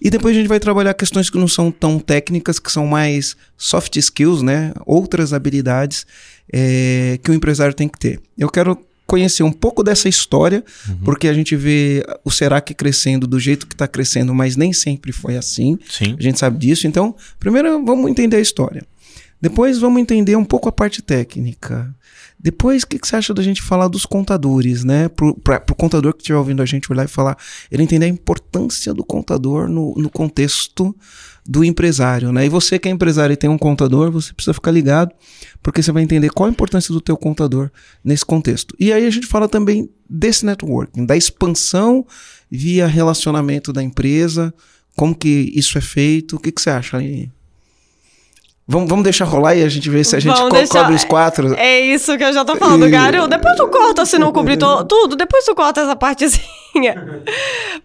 E 0.01 0.09
depois 0.09 0.35
a 0.35 0.39
gente 0.39 0.49
vai 0.49 0.59
trabalhar 0.59 0.93
questões 0.93 1.29
que 1.29 1.37
não 1.37 1.47
são 1.47 1.71
tão 1.71 1.99
técnicas, 1.99 2.59
que 2.59 2.69
são 2.69 2.85
mais 2.85 3.37
soft 3.57 3.95
skills, 3.95 4.41
né? 4.41 4.73
Outras 4.85 5.31
habilidades 5.31 6.05
é, 6.51 7.17
que 7.23 7.31
o 7.31 7.33
empresário 7.33 7.73
tem 7.73 7.87
que 7.87 7.97
ter. 7.97 8.19
Eu 8.37 8.49
quero 8.49 8.77
conhecer 9.09 9.41
um 9.41 9.51
pouco 9.51 9.83
dessa 9.83 10.07
história, 10.07 10.63
uhum. 10.87 10.99
porque 11.03 11.27
a 11.27 11.33
gente 11.33 11.55
vê 11.55 12.05
o 12.23 12.29
Serac 12.29 12.73
crescendo 12.75 13.25
do 13.25 13.39
jeito 13.39 13.65
que 13.65 13.73
está 13.73 13.87
crescendo, 13.87 14.33
mas 14.35 14.55
nem 14.55 14.71
sempre 14.71 15.11
foi 15.11 15.35
assim. 15.35 15.77
Sim. 15.89 16.15
A 16.17 16.21
gente 16.21 16.37
sabe 16.37 16.59
disso. 16.59 16.87
Então, 16.87 17.15
primeiro 17.39 17.83
vamos 17.83 18.09
entender 18.09 18.37
a 18.37 18.41
história. 18.41 18.85
Depois 19.41 19.79
vamos 19.79 19.99
entender 20.01 20.35
um 20.35 20.45
pouco 20.45 20.69
a 20.69 20.71
parte 20.71 21.01
técnica. 21.01 21.93
Depois, 22.41 22.83
o 22.83 22.87
que, 22.87 22.97
que, 22.97 23.05
você 23.05 23.17
acha 23.17 23.33
da 23.33 23.43
gente 23.43 23.61
falar 23.61 23.89
dos 23.89 24.05
contadores, 24.05 24.85
né? 24.85 25.09
Pra, 25.43 25.59
pro 25.59 25.75
contador 25.75 26.13
que 26.13 26.21
estiver 26.21 26.37
ouvindo 26.37 26.61
a 26.61 26.65
gente 26.65 26.89
olhar 26.89 27.03
e 27.03 27.07
falar, 27.07 27.37
ele 27.69 27.83
entender 27.83 28.05
a 28.05 28.09
importância 28.09 28.93
do 28.93 29.03
contador 29.03 29.67
no, 29.67 29.93
no 29.97 30.09
contexto 30.09 30.95
do 31.45 31.65
empresário, 31.65 32.31
né? 32.31 32.45
E 32.45 32.49
você 32.49 32.79
que 32.79 32.87
é 32.87 32.91
empresário 32.91 33.33
e 33.33 33.37
tem 33.37 33.49
um 33.49 33.57
contador, 33.57 34.09
você 34.09 34.31
precisa 34.33 34.53
ficar 34.53 34.71
ligado, 34.71 35.11
porque 35.61 35.83
você 35.83 35.91
vai 35.91 36.01
entender 36.01 36.29
qual 36.29 36.47
a 36.47 36.51
importância 36.51 36.93
do 36.93 37.01
teu 37.01 37.17
contador 37.17 37.69
nesse 38.03 38.23
contexto. 38.25 38.73
E 38.79 38.93
aí 38.93 39.05
a 39.05 39.09
gente 39.09 39.27
fala 39.27 39.49
também 39.49 39.89
desse 40.09 40.45
networking, 40.45 41.05
da 41.05 41.17
expansão 41.17 42.05
via 42.49 42.87
relacionamento 42.87 43.73
da 43.73 43.83
empresa, 43.83 44.53
como 44.95 45.13
que 45.13 45.51
isso 45.53 45.77
é 45.77 45.81
feito, 45.81 46.37
o 46.37 46.39
que, 46.39 46.51
que 46.51 46.61
você 46.61 46.69
acha 46.69 46.97
aí? 46.97 47.29
Vamos, 48.71 48.87
vamos 48.87 49.03
deixar 49.03 49.25
rolar 49.25 49.55
e 49.55 49.63
a 49.63 49.67
gente 49.67 49.89
vê 49.89 50.03
se 50.03 50.15
a 50.15 50.19
gente 50.19 50.39
co 50.39 50.47
deixar... 50.49 50.81
cobre 50.81 50.95
os 50.95 51.03
quatro. 51.03 51.55
É 51.55 51.79
isso 51.79 52.15
que 52.15 52.23
eu 52.23 52.31
já 52.31 52.45
tô 52.45 52.55
falando, 52.55 52.85
e... 52.87 52.91
Garo. 52.91 53.27
Depois 53.27 53.55
tu 53.55 53.67
corta 53.67 54.05
se 54.05 54.19
não 54.19 54.31
cobrir 54.31 54.57
to... 54.57 54.85
tudo. 54.85 55.15
Depois 55.15 55.43
tu 55.43 55.55
corta 55.55 55.81
essa 55.81 55.95
partezinha. 55.95 57.23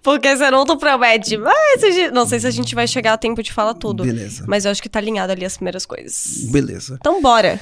Porque 0.02 0.37
senão 0.37 0.66
tu 0.66 0.76
promete. 0.76 1.38
Mas 1.38 1.80
gente... 1.80 2.11
não 2.11 2.26
sei 2.26 2.38
se 2.38 2.47
a 2.47 2.50
gente 2.50 2.75
vai 2.75 2.87
chegar 2.87 3.14
a 3.14 3.16
tempo 3.16 3.42
de 3.42 3.50
falar 3.50 3.73
tudo. 3.73 4.04
Beleza. 4.04 4.44
Mas 4.47 4.66
eu 4.66 4.70
acho 4.70 4.82
que 4.82 4.88
tá 4.90 4.99
alinhado 4.99 5.32
ali 5.32 5.47
as 5.47 5.56
primeiras 5.56 5.87
coisas. 5.87 6.50
Beleza. 6.50 6.99
Então 7.00 7.23
bora. 7.23 7.59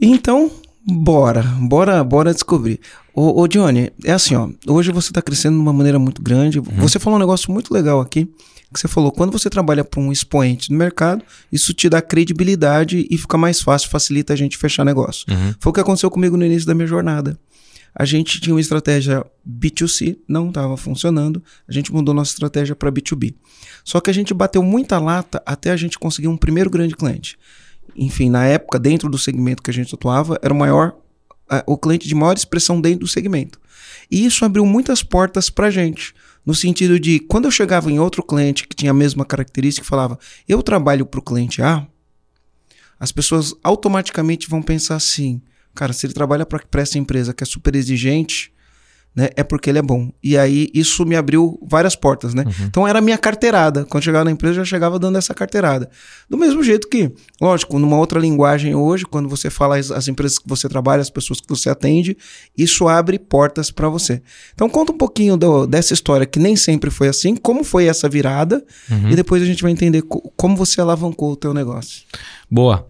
Então, 0.00 0.48
bora. 0.86 1.42
Bora, 1.42 2.04
bora 2.04 2.32
descobrir. 2.32 2.78
Ô, 3.14 3.42
ô 3.42 3.48
Johnny, 3.48 3.90
é 4.04 4.12
assim, 4.12 4.34
ó. 4.34 4.48
Hoje 4.66 4.92
você 4.92 5.12
tá 5.12 5.20
crescendo 5.20 5.56
de 5.56 5.60
uma 5.62 5.72
maneira 5.72 5.98
muito 5.98 6.22
grande. 6.22 6.58
Uhum. 6.58 6.64
Você 6.78 6.98
falou 6.98 7.16
um 7.16 7.20
negócio 7.20 7.52
muito 7.52 7.72
legal 7.72 8.00
aqui 8.00 8.28
que 8.72 8.78
você 8.78 8.88
falou, 8.88 9.10
quando 9.10 9.32
você 9.32 9.50
trabalha 9.50 9.84
para 9.84 10.00
um 10.00 10.12
expoente 10.12 10.70
no 10.70 10.78
mercado, 10.78 11.24
isso 11.50 11.74
te 11.74 11.88
dá 11.88 12.00
credibilidade 12.00 13.06
e 13.10 13.18
fica 13.18 13.36
mais 13.36 13.60
fácil, 13.60 13.90
facilita 13.90 14.32
a 14.32 14.36
gente 14.36 14.56
fechar 14.56 14.84
negócio. 14.84 15.26
Uhum. 15.28 15.54
Foi 15.58 15.70
o 15.70 15.72
que 15.72 15.80
aconteceu 15.80 16.10
comigo 16.10 16.36
no 16.36 16.44
início 16.44 16.66
da 16.66 16.74
minha 16.74 16.86
jornada. 16.86 17.36
A 17.92 18.04
gente 18.04 18.40
tinha 18.40 18.54
uma 18.54 18.60
estratégia 18.60 19.26
B2C, 19.48 20.16
não 20.28 20.48
estava 20.48 20.76
funcionando, 20.76 21.42
a 21.68 21.72
gente 21.72 21.92
mudou 21.92 22.14
nossa 22.14 22.30
estratégia 22.30 22.76
para 22.76 22.92
B2B. 22.92 23.34
Só 23.84 24.00
que 24.00 24.08
a 24.08 24.12
gente 24.12 24.32
bateu 24.32 24.62
muita 24.62 25.00
lata 25.00 25.42
até 25.44 25.72
a 25.72 25.76
gente 25.76 25.98
conseguir 25.98 26.28
um 26.28 26.36
primeiro 26.36 26.70
grande 26.70 26.94
cliente. 26.94 27.36
Enfim, 27.96 28.30
na 28.30 28.46
época, 28.46 28.78
dentro 28.78 29.10
do 29.10 29.18
segmento 29.18 29.60
que 29.60 29.70
a 29.70 29.74
gente 29.74 29.92
atuava, 29.92 30.38
era 30.40 30.54
o 30.54 30.56
maior, 30.56 30.94
o 31.66 31.76
cliente 31.76 32.08
de 32.08 32.14
maior 32.14 32.36
expressão 32.36 32.80
dentro 32.80 33.00
do 33.00 33.08
segmento. 33.08 33.60
E 34.10 34.24
isso 34.24 34.44
abriu 34.44 34.66
muitas 34.66 35.02
portas 35.02 35.48
para 35.50 35.70
gente. 35.70 36.14
No 36.44 36.54
sentido 36.54 36.98
de, 36.98 37.20
quando 37.20 37.44
eu 37.44 37.50
chegava 37.50 37.90
em 37.90 37.98
outro 37.98 38.22
cliente 38.22 38.66
que 38.66 38.74
tinha 38.74 38.90
a 38.90 38.94
mesma 38.94 39.24
característica 39.24 39.86
e 39.86 39.88
falava, 39.88 40.18
eu 40.48 40.62
trabalho 40.62 41.06
para 41.06 41.20
o 41.20 41.22
cliente 41.22 41.62
A, 41.62 41.86
as 42.98 43.12
pessoas 43.12 43.54
automaticamente 43.62 44.48
vão 44.48 44.62
pensar 44.62 44.96
assim: 44.96 45.40
Cara, 45.74 45.92
se 45.92 46.06
ele 46.06 46.12
trabalha 46.12 46.44
para 46.44 46.82
essa 46.82 46.98
empresa 46.98 47.32
que 47.32 47.42
é 47.42 47.46
super 47.46 47.74
exigente, 47.74 48.52
né, 49.14 49.28
é 49.36 49.42
porque 49.42 49.68
ele 49.68 49.78
é 49.78 49.82
bom. 49.82 50.10
E 50.22 50.38
aí 50.38 50.68
isso 50.72 51.04
me 51.04 51.16
abriu 51.16 51.58
várias 51.62 51.96
portas, 51.96 52.32
né? 52.32 52.44
Uhum. 52.46 52.66
Então 52.66 52.88
era 52.88 53.00
a 53.00 53.02
minha 53.02 53.18
carteirada. 53.18 53.84
Quando 53.84 54.04
chegava 54.04 54.24
na 54.24 54.30
empresa, 54.30 54.60
eu 54.60 54.64
já 54.64 54.70
chegava 54.70 54.98
dando 54.98 55.18
essa 55.18 55.34
carteirada. 55.34 55.90
Do 56.28 56.38
mesmo 56.38 56.62
jeito 56.62 56.88
que, 56.88 57.12
lógico, 57.40 57.78
numa 57.78 57.96
outra 57.96 58.20
linguagem 58.20 58.74
hoje, 58.74 59.04
quando 59.04 59.28
você 59.28 59.50
fala 59.50 59.76
as, 59.76 59.90
as 59.90 60.06
empresas 60.06 60.38
que 60.38 60.48
você 60.48 60.68
trabalha, 60.68 61.00
as 61.00 61.10
pessoas 61.10 61.40
que 61.40 61.48
você 61.48 61.68
atende, 61.68 62.16
isso 62.56 62.86
abre 62.88 63.18
portas 63.18 63.70
para 63.70 63.88
você. 63.88 64.22
Então 64.54 64.68
conta 64.68 64.92
um 64.92 64.96
pouquinho 64.96 65.36
do, 65.36 65.66
dessa 65.66 65.92
história 65.92 66.24
que 66.24 66.38
nem 66.38 66.54
sempre 66.54 66.90
foi 66.90 67.08
assim, 67.08 67.34
como 67.34 67.64
foi 67.64 67.86
essa 67.86 68.08
virada, 68.08 68.64
uhum. 68.90 69.10
e 69.10 69.16
depois 69.16 69.42
a 69.42 69.46
gente 69.46 69.62
vai 69.62 69.72
entender 69.72 70.02
co 70.02 70.20
como 70.36 70.56
você 70.56 70.80
alavancou 70.80 71.32
o 71.32 71.36
teu 71.36 71.52
negócio. 71.52 72.04
Boa. 72.50 72.84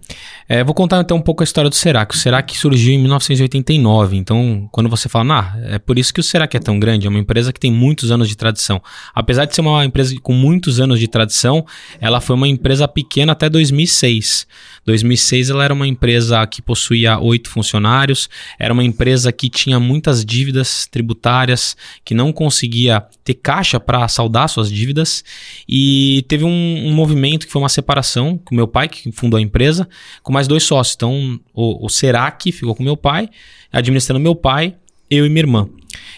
É, 0.49 0.65
vou 0.65 0.75
contar 0.75 1.01
então 1.01 1.19
um 1.19 1.21
pouco 1.21 1.43
a 1.43 1.45
história 1.45 1.69
do 1.69 1.77
Serac. 1.77 2.15
O 2.15 2.19
Serac 2.19 2.57
surgiu 2.57 2.95
em 2.95 2.99
1989. 2.99 4.17
Então, 4.17 4.67
quando 4.73 4.89
você 4.89 5.07
fala, 5.07 5.39
ah, 5.39 5.75
é 5.75 5.79
por 5.79 5.99
isso 5.99 6.15
que 6.15 6.21
o 6.21 6.23
Serac 6.23 6.57
é 6.57 6.61
tão 6.61 6.81
grande, 6.81 7.07
é 7.07 7.11
uma 7.11 7.19
empresa 7.19 7.53
que 7.53 7.61
tem 7.61 7.71
muitos 7.71 8.11
anos 8.11 8.27
de 8.27 8.37
tradição. 8.37 8.81
Apesar 9.15 9.45
de 9.45 9.55
ser 9.55 9.61
uma 9.61 9.85
empresa 9.85 10.15
com 10.23 10.33
muitos 10.33 10.81
anos 10.81 10.99
de 10.99 11.07
tradição, 11.07 11.65
ela 12.01 12.23
foi 12.23 12.37
uma 12.37 12.49
empresa 12.49 12.89
pequena 12.89 13.33
até 13.33 13.51
2006. 13.51 14.47
2006 14.91 15.51
ela 15.51 15.65
era 15.65 15.73
uma 15.73 15.87
empresa 15.87 16.45
que 16.47 16.61
possuía 16.61 17.19
oito 17.19 17.49
funcionários, 17.49 18.29
era 18.59 18.73
uma 18.73 18.85
empresa 18.85 19.33
que 19.33 19.49
tinha 19.49 19.79
muitas 19.79 20.25
dívidas 20.25 20.87
tributárias, 20.87 21.77
que 22.05 22.15
não 22.15 22.33
conseguia 22.33 23.05
ter 23.25 23.35
caixa 23.35 23.79
para 23.79 24.07
saldar 24.09 24.49
suas 24.49 24.71
dívidas 24.71 25.25
e 25.69 26.25
teve 26.29 26.45
um, 26.45 26.87
um 26.87 26.93
movimento 26.93 27.47
que 27.47 27.53
foi 27.53 27.63
uma 27.63 27.69
separação 27.69 28.39
com 28.45 28.55
meu 28.55 28.67
pai 28.67 28.89
que 28.89 29.11
fundou 29.13 29.39
a 29.39 29.41
empresa, 29.41 29.89
com 30.23 30.33
mais 30.33 30.49
dois 30.49 30.65
sócios. 30.65 30.97
Então, 30.97 31.41
o, 31.55 31.87
o 31.87 31.89
Serac 31.89 32.51
ficou 32.51 32.75
com 32.75 32.83
meu 32.83 32.97
pai, 32.97 33.29
administrando 33.73 34.21
meu 34.21 34.35
pai, 34.35 34.75
eu 35.09 35.25
e 35.25 35.29
minha 35.29 35.43
irmã. 35.43 35.69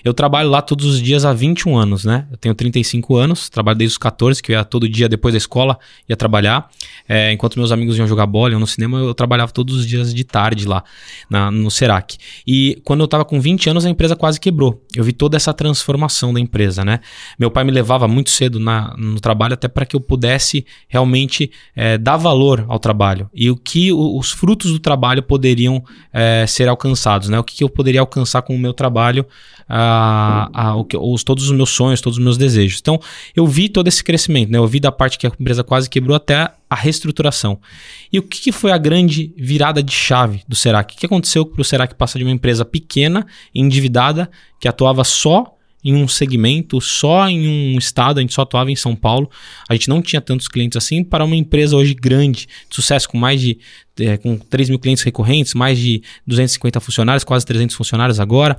Eu 0.05 0.13
trabalho 0.13 0.49
lá 0.49 0.61
todos 0.61 0.87
os 0.87 1.01
dias 1.01 1.25
há 1.25 1.33
21 1.33 1.77
anos, 1.77 2.05
né? 2.05 2.27
Eu 2.31 2.37
tenho 2.37 2.55
35 2.55 3.17
anos, 3.17 3.49
trabalho 3.49 3.79
desde 3.79 3.95
os 3.95 3.99
14, 3.99 4.43
que 4.43 4.53
eu 4.53 4.57
ia 4.57 4.65
todo 4.65 4.89
dia 4.89 5.09
depois 5.09 5.33
da 5.33 5.39
escola, 5.39 5.79
ia 6.09 6.17
trabalhar. 6.17 6.69
É, 7.09 7.33
enquanto 7.33 7.59
meus 7.59 7.73
amigos 7.73 7.97
iam 7.97 8.07
jogar 8.07 8.27
bola, 8.27 8.53
iam 8.53 8.61
no 8.61 8.67
cinema, 8.67 8.99
eu 8.99 9.15
trabalhava 9.15 9.53
todos 9.53 9.77
os 9.77 9.87
dias 9.87 10.13
de 10.13 10.25
tarde 10.25 10.67
lá 10.67 10.83
na, 11.29 11.51
no 11.51 11.71
Serac. 11.71 12.17
E 12.47 12.81
quando 12.85 13.01
eu 13.01 13.05
estava 13.05 13.25
com 13.25 13.41
20 13.41 13.71
anos, 13.71 13.85
a 13.85 13.91
empresa 13.91 14.17
quase 14.17 14.41
quebrou. 14.41 14.83
Eu 14.95 15.05
vi 15.05 15.13
toda 15.13 15.37
essa 15.37 15.53
transformação 15.53 16.33
da 16.33 16.41
empresa, 16.41 16.85
né? 16.85 17.01
Meu 17.39 17.51
pai 17.51 17.65
me 17.65 17.71
levava 17.71 18.09
muito 18.09 18.31
cedo 18.31 18.59
na, 18.59 18.95
no 18.97 19.21
trabalho 19.21 19.55
até 19.55 19.69
para 19.69 19.87
que 19.87 19.97
eu 19.97 20.01
pudesse 20.01 20.67
realmente 20.89 21.51
é, 21.75 21.97
dar 21.99 22.17
valor 22.17 22.65
ao 22.69 22.79
trabalho 22.79 23.31
e 23.35 23.51
o 23.51 23.57
que 23.57 23.93
o, 23.93 24.19
os 24.19 24.31
frutos 24.31 24.71
do 24.73 24.79
trabalho 24.79 25.23
poderiam 25.23 25.83
é, 26.13 26.45
ser 26.47 26.69
alcançados, 26.69 27.29
né? 27.29 27.39
O 27.39 27.45
que, 27.45 27.57
que 27.57 27.65
eu 27.65 27.69
poderia 27.69 28.01
alcançar 28.01 28.43
com 28.43 28.55
o 28.55 28.59
meu 28.59 28.73
trabalho 28.73 29.27
a, 29.75 30.51
a, 30.53 30.77
os, 30.77 31.25
todos 31.25 31.45
os 31.45 31.57
meus 31.57 31.71
sonhos, 31.71 32.03
todos 32.03 32.19
os 32.19 32.23
meus 32.23 32.37
desejos. 32.37 32.79
Então, 32.79 33.01
eu 33.35 33.47
vi 33.47 33.71
todo 33.71 33.89
esse 33.89 34.05
crescimento, 34.05 34.53
né? 34.53 34.59
Eu 34.59 34.67
vi 34.67 34.79
da 34.79 34.93
parte 34.93 35.19
que 35.19 35.27
a 35.27 35.31
empresa 35.31 35.65
quase 35.65 35.89
quebrou 35.89 36.15
até 36.15 36.53
a 36.69 36.75
reestruturação. 36.75 37.59
E 38.13 38.19
o 38.19 38.23
que, 38.23 38.39
que 38.43 38.53
foi 38.53 38.71
a 38.71 38.77
grande 38.77 39.33
virada 39.35 39.83
de 39.83 39.93
chave 39.93 40.43
do 40.47 40.55
Serac? 40.55 40.95
O 40.95 40.99
que 40.99 41.07
aconteceu 41.07 41.47
para 41.47 41.63
o 41.63 41.65
Serac 41.65 41.95
passar 41.95 42.19
de 42.19 42.25
uma 42.25 42.31
empresa 42.31 42.67
pequena, 42.67 43.27
endividada, 43.55 44.31
que 44.61 44.69
atuava 44.69 45.05
só 45.05 45.57
em 45.85 45.95
um 45.95 46.07
segmento, 46.07 46.81
só 46.81 47.29
em 47.29 47.49
um 47.49 47.79
estado, 47.79 48.19
a 48.19 48.21
gente 48.21 48.33
só 48.33 48.43
atuava 48.43 48.71
em 48.71 48.77
São 48.77 48.95
Paulo, 48.95 49.31
a 49.69 49.75
gente 49.75 49.89
não 49.89 50.01
tinha 50.01 50.21
tantos 50.21 50.47
clientes 50.47 50.77
assim, 50.77 51.03
para 51.03 51.25
uma 51.25 51.35
empresa 51.35 51.77
hoje 51.77 51.95
grande, 51.95 52.47
de 52.69 52.75
sucesso, 52.75 53.09
com 53.09 53.19
mais 53.19 53.41
de 53.41 53.59
é, 53.99 54.17
com 54.17 54.39
3 54.39 54.71
mil 54.71 54.79
clientes 54.79 55.03
recorrentes, 55.03 55.55
mais 55.55 55.79
de 55.79 56.03
250 56.27 56.81
funcionários, 56.81 57.25
quase 57.25 57.45
300 57.45 57.77
funcionários 57.77 58.21
agora, 58.21 58.59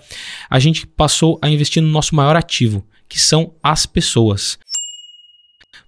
a 0.49 0.59
gente 0.59 0.85
passou 0.85 1.39
a 1.41 1.49
investir 1.49 1.81
no 1.81 1.89
nosso 1.89 2.13
maior 2.15 2.35
ativo, 2.35 2.85
que 3.07 3.19
são 3.19 3.53
as 3.63 3.85
pessoas. 3.85 4.59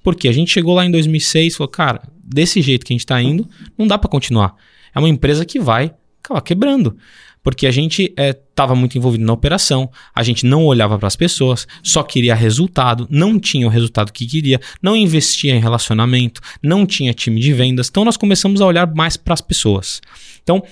Porque 0.04 0.28
a 0.28 0.32
gente 0.32 0.52
chegou 0.52 0.74
lá 0.74 0.86
em 0.86 0.92
2006 0.92 1.54
e 1.54 1.58
falou, 1.58 1.70
cara, 1.70 2.02
desse 2.24 2.62
jeito 2.62 2.86
que 2.86 2.94
a 2.94 2.96
gente 2.96 3.02
está 3.02 3.22
indo, 3.22 3.48
não 3.78 3.88
dá 3.88 3.98
para 3.98 4.10
continuar. 4.10 4.56
É 4.94 5.00
uma 5.00 5.10
empresa 5.10 5.46
que 5.46 5.60
vai 5.60 5.94
acabar 6.24 6.42
quebrando 6.42 6.98
porque 7.46 7.68
a 7.68 7.72
gente 7.72 8.12
estava 8.18 8.74
é, 8.74 8.76
muito 8.76 8.98
envolvido 8.98 9.24
na 9.24 9.32
operação, 9.32 9.88
a 10.16 10.24
gente 10.24 10.48
não 10.48 10.66
olhava 10.66 10.98
para 10.98 11.08
as 11.08 11.16
pessoas, 11.16 11.68
só 11.84 12.02
queria 12.02 12.34
resultado, 12.34 13.08
não 13.08 13.40
tinha 13.40 13.68
o 13.68 13.70
resultado 13.70 14.12
que 14.12 14.26
queria, 14.26 14.60
não 14.82 14.96
investia 14.96 15.56
em 15.56 15.60
relacionamento, 15.60 16.42
não 16.62 16.88
tinha 16.88 17.14
time 17.14 17.40
de 17.40 17.54
vendas. 17.54 17.88
Então 17.88 18.04
nós 18.04 18.18
começamos 18.18 18.62
a 18.62 18.66
olhar 18.66 18.92
mais 18.96 19.16
para 19.16 19.36
as 19.36 19.42
pessoas. 19.42 20.02
Então 20.42 20.64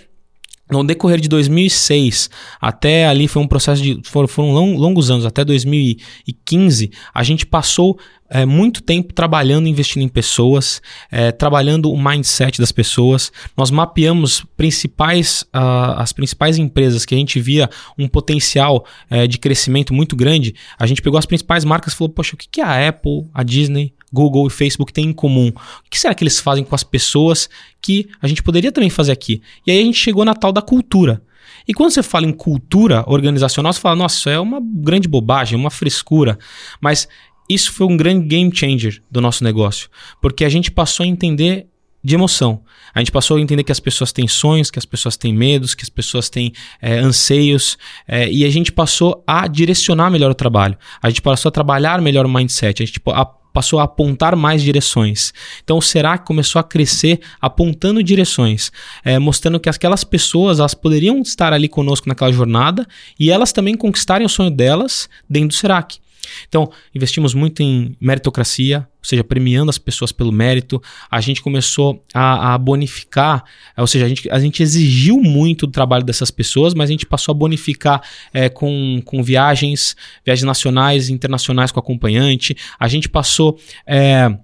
no 0.72 0.84
decorrer 0.84 1.20
de 1.20 1.28
2006 1.30 2.30
até 2.60 3.06
ali 3.06 3.28
foi 3.28 3.44
um 3.44 3.48
processo 3.48 3.84
de 3.84 4.02
foram 4.06 4.52
longos 4.76 5.12
anos 5.12 5.26
até 5.26 5.44
2015 5.44 6.90
a 7.14 7.22
gente 7.22 7.46
passou 7.46 8.00
é, 8.34 8.48
muito 8.48 8.82
tempo 8.82 9.14
trabalhando, 9.14 9.68
investindo 9.68 10.02
em 10.02 10.08
pessoas, 10.08 10.82
é, 11.12 11.32
trabalhando 11.32 11.92
o 11.92 12.04
mindset 12.04 12.60
das 12.60 12.72
pessoas. 12.72 13.32
Nós 13.56 13.70
mapeamos 13.70 14.44
principais, 14.58 15.44
uh, 15.54 15.94
as 15.98 16.12
principais 16.12 16.58
empresas 16.58 17.06
que 17.06 17.14
a 17.14 17.18
gente 17.18 17.40
via 17.40 17.70
um 17.96 18.08
potencial 18.08 18.88
é, 19.08 19.28
de 19.28 19.38
crescimento 19.38 19.94
muito 19.94 20.16
grande. 20.16 20.56
A 20.80 20.88
gente 20.88 21.00
pegou 21.00 21.20
as 21.20 21.28
principais 21.28 21.64
marcas 21.64 21.94
e 21.94 21.96
falou: 21.96 22.12
Poxa, 22.12 22.34
o 22.34 22.38
que, 22.38 22.50
que 22.50 22.60
a 22.60 22.90
Apple, 22.90 23.28
a 23.32 23.44
Disney, 23.44 23.94
Google 24.12 24.48
e 24.48 24.50
Facebook 24.50 24.92
têm 24.92 25.10
em 25.10 25.14
comum? 25.14 25.50
O 25.50 25.90
que 25.90 26.00
será 26.00 26.16
que 26.16 26.24
eles 26.24 26.40
fazem 26.40 26.64
com 26.64 26.74
as 26.74 26.84
pessoas 26.84 27.48
que 27.80 28.10
a 28.20 28.28
gente 28.28 28.42
poderia 28.42 28.72
também 28.72 28.90
fazer 28.90 29.12
aqui? 29.12 29.44
E 29.68 29.70
aí 29.70 29.80
a 29.80 29.84
gente 29.84 30.00
chegou 30.00 30.26
na 30.26 30.34
tal 30.34 30.52
da 30.52 30.62
cultura. 30.62 31.22
E 31.68 31.74
quando 31.74 31.92
você 31.92 32.04
fala 32.04 32.26
em 32.26 32.34
cultura 32.34 33.04
organizacional, 33.08 33.72
você 33.72 33.80
fala, 33.80 33.96
nossa, 33.96 34.18
isso 34.18 34.30
é 34.30 34.40
uma 34.40 34.60
grande 34.62 35.08
bobagem, 35.08 35.58
uma 35.58 35.70
frescura. 35.70 36.38
Mas 36.82 37.08
isso 37.50 37.72
foi 37.72 37.88
um 37.88 37.98
grande 37.98 38.28
game 38.28 38.56
changer 38.56 39.02
do 39.10 39.22
nosso 39.22 39.44
negócio, 39.44 39.90
porque 40.22 40.46
a 40.46 40.50
gente 40.50 40.72
passou 40.72 41.04
a 41.04 41.08
entender 41.08 41.68
de 42.04 42.16
emoção. 42.16 42.62
A 42.94 43.00
gente 43.00 43.12
passou 43.12 43.38
a 43.38 43.42
entender 43.42 43.64
que 43.64 43.72
as 43.72 43.80
pessoas 43.80 44.12
têm 44.12 44.28
sonhos, 44.28 44.70
que 44.70 44.78
as 44.78 44.86
pessoas 44.86 45.16
têm 45.16 45.34
medos, 45.34 45.74
que 45.74 45.84
as 45.84 45.90
pessoas 45.90 46.30
têm 46.30 46.52
é, 46.82 47.00
anseios, 47.00 47.78
é, 48.08 48.30
e 48.30 48.44
a 48.44 48.50
gente 48.50 48.72
passou 48.72 49.24
a 49.26 49.48
direcionar 49.48 50.12
melhor 50.12 50.30
o 50.30 50.36
trabalho. 50.36 50.78
A 51.02 51.10
gente 51.10 51.22
passou 51.22 51.50
a 51.50 51.52
trabalhar 51.52 52.02
melhor 52.02 52.26
o 52.26 52.30
mindset. 52.30 52.84
A 52.84 52.86
gente 52.86 53.02
a, 53.08 53.26
passou 53.54 53.80
a 53.80 53.84
apontar 53.84 54.36
mais 54.36 54.62
direções. 54.62 55.32
Então 55.64 55.78
o 55.78 55.82
Serac 55.82 56.26
começou 56.26 56.60
a 56.60 56.64
crescer 56.64 57.22
apontando 57.40 58.04
direções, 58.04 58.72
é, 59.06 59.18
mostrando 59.18 59.60
que 59.60 59.70
aquelas 59.70 60.04
pessoas 60.04 60.60
elas 60.60 60.74
poderiam 60.74 61.22
estar 61.22 61.54
ali 61.54 61.70
conosco 61.70 62.10
naquela 62.10 62.34
jornada 62.34 62.86
e 63.18 63.32
elas 63.32 63.54
também 63.54 63.76
conquistarem 63.76 64.26
o 64.26 64.30
sonho 64.30 64.52
delas 64.52 65.08
dentro 65.30 65.50
do 65.50 65.54
Serac. 65.54 66.03
Então, 66.48 66.72
investimos 66.94 67.34
muito 67.34 67.62
em 67.62 67.96
meritocracia, 68.00 68.80
ou 68.80 69.06
seja, 69.06 69.24
premiando 69.24 69.70
as 69.70 69.78
pessoas 69.78 70.12
pelo 70.12 70.32
mérito. 70.32 70.82
A 71.10 71.20
gente 71.20 71.42
começou 71.42 72.04
a, 72.14 72.54
a, 72.54 72.58
bonificar, 72.58 73.44
ou 73.78 73.88
seja, 73.88 74.06
a 74.06 74.08
gente, 74.08 74.30
a 74.30 74.40
gente 74.40 74.64
exigiu 74.64 75.18
muito 75.18 75.66
do 75.68 75.72
trabalho 75.72 76.04
dessas 76.04 76.32
pessoas, 76.32 76.74
mas 76.74 76.90
a 76.90 76.94
gente 76.94 77.06
passou 77.06 77.34
a 77.34 77.36
bonificar 77.36 78.02
é, 78.34 78.50
com, 78.50 79.02
com 79.04 79.22
viagens, 79.24 79.96
viagens 80.26 80.46
nacionais 80.46 81.10
e 81.10 81.14
internacionais 81.14 81.72
com 81.72 81.80
acompanhante. 81.80 82.56
A 82.80 82.88
gente 82.88 83.10
passou. 83.10 83.60
É, 83.86 84.38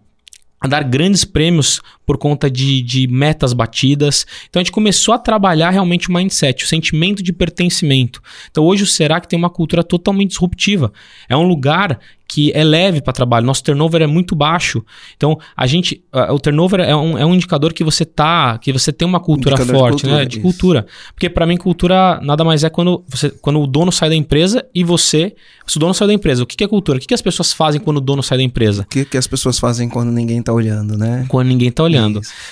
a 0.62 0.68
dar 0.68 0.84
grandes 0.84 1.24
prêmios 1.24 1.82
por 2.10 2.18
conta 2.18 2.50
de, 2.50 2.82
de 2.82 3.08
metas 3.08 3.54
batidas. 3.54 4.26
Então 4.50 4.60
a 4.60 4.64
gente 4.64 4.72
começou 4.72 5.14
a 5.14 5.20
trabalhar 5.20 5.70
realmente 5.70 6.10
o 6.10 6.12
mindset, 6.12 6.66
o 6.66 6.68
sentimento 6.68 7.22
de 7.22 7.32
pertencimento. 7.32 8.20
Então 8.50 8.64
hoje 8.64 8.82
o 8.82 8.88
Serac 8.88 9.28
tem 9.28 9.38
uma 9.38 9.48
cultura 9.48 9.84
totalmente 9.84 10.30
disruptiva. 10.30 10.92
É 11.30 11.38
um 11.38 11.48
lugar 11.48 12.00
que 12.30 12.52
é 12.54 12.64
leve 12.64 13.02
para 13.02 13.12
trabalho. 13.12 13.44
Nosso 13.44 13.64
turnover 13.64 14.04
é 14.04 14.08
muito 14.08 14.36
baixo. 14.36 14.86
Então, 15.18 15.38
a 15.58 15.66
gente. 15.66 16.04
Uh, 16.14 16.32
o 16.32 16.40
turnover 16.40 16.80
é 16.82 16.96
um, 16.96 17.18
é 17.18 17.26
um 17.26 17.34
indicador 17.34 17.74
que 17.74 17.84
você 17.84 18.06
tá. 18.06 18.60
que 18.60 18.72
você 18.72 18.94
tem 18.94 19.08
uma 19.08 19.20
cultura 19.20 19.56
indicador 19.56 19.80
forte, 19.80 19.96
de 19.96 20.02
cultura, 20.04 20.20
né? 20.20 20.26
De 20.26 20.38
isso. 20.38 20.42
cultura. 20.44 20.86
Porque 21.16 21.28
para 21.28 21.48
mim, 21.48 21.58
cultura 21.58 22.20
nada 22.22 22.44
mais 22.44 22.64
é 22.64 22.70
quando, 22.70 23.04
você, 23.08 23.32
quando 23.32 23.60
o 23.60 23.66
dono 23.66 23.92
sai 23.92 24.10
da 24.10 24.16
empresa 24.16 24.64
e 24.76 24.84
você. 24.84 25.36
Se 25.66 25.78
o 25.78 25.80
dono 25.80 25.94
sai 25.94 26.08
da 26.08 26.14
empresa, 26.14 26.44
o 26.44 26.46
que, 26.46 26.56
que 26.56 26.64
é 26.64 26.68
cultura? 26.68 26.98
O 26.98 27.02
que, 27.02 27.08
que 27.08 27.14
as 27.14 27.22
pessoas 27.22 27.52
fazem 27.52 27.82
quando 27.82 27.98
o 27.98 28.02
dono 28.02 28.22
sai 28.22 28.38
da 28.38 28.44
empresa? 28.44 28.84
O 28.84 28.86
que, 28.86 29.06
que 29.06 29.18
as 29.18 29.28
pessoas 29.28 29.58
fazem 29.58 29.90
quando 29.90 30.12
ninguém 30.12 30.42
tá 30.42 30.54
olhando, 30.54 30.98
né? 30.98 31.26
Quando 31.28 31.48
ninguém 31.48 31.72
tá 31.72 31.84
olhando. 31.84 31.99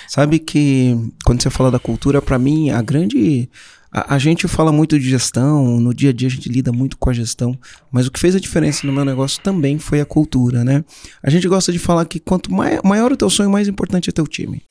Sabe 0.07 0.39
que 0.39 0.95
quando 1.23 1.41
você 1.41 1.49
fala 1.49 1.71
da 1.71 1.79
cultura, 1.79 2.21
para 2.21 2.37
mim, 2.37 2.69
a 2.69 2.81
grande 2.81 3.49
a, 3.91 4.15
a, 4.15 4.19
gente 4.19 4.47
fala 4.47 4.71
muito 4.71 4.99
de 4.99 5.09
gestão, 5.09 5.79
no 5.79 5.93
dia 5.93 6.09
a 6.09 6.13
dia 6.13 6.27
a 6.27 6.31
gente 6.31 6.49
lida 6.49 6.71
muito 6.71 6.97
com 6.97 7.09
a 7.09 7.13
gestão, 7.13 7.57
mas 7.91 8.05
o 8.05 8.11
que 8.11 8.19
fez 8.19 8.35
a 8.35 8.39
diferença 8.39 8.85
no 8.85 8.93
meu 8.93 9.05
negócio 9.05 9.41
também 9.41 9.79
foi 9.79 10.01
a 10.01 10.05
cultura, 10.05 10.63
né? 10.63 10.83
A 11.23 11.29
gente 11.29 11.47
gosta 11.47 11.71
de 11.71 11.79
falar 11.79 12.05
que 12.05 12.19
quanto 12.19 12.51
mai, 12.53 12.79
maior 12.83 13.11
o 13.11 13.17
teu 13.17 13.29
sonho, 13.29 13.49
mais 13.49 13.67
importante 13.67 14.09
é 14.09 14.13
teu 14.13 14.27
time. 14.27 14.61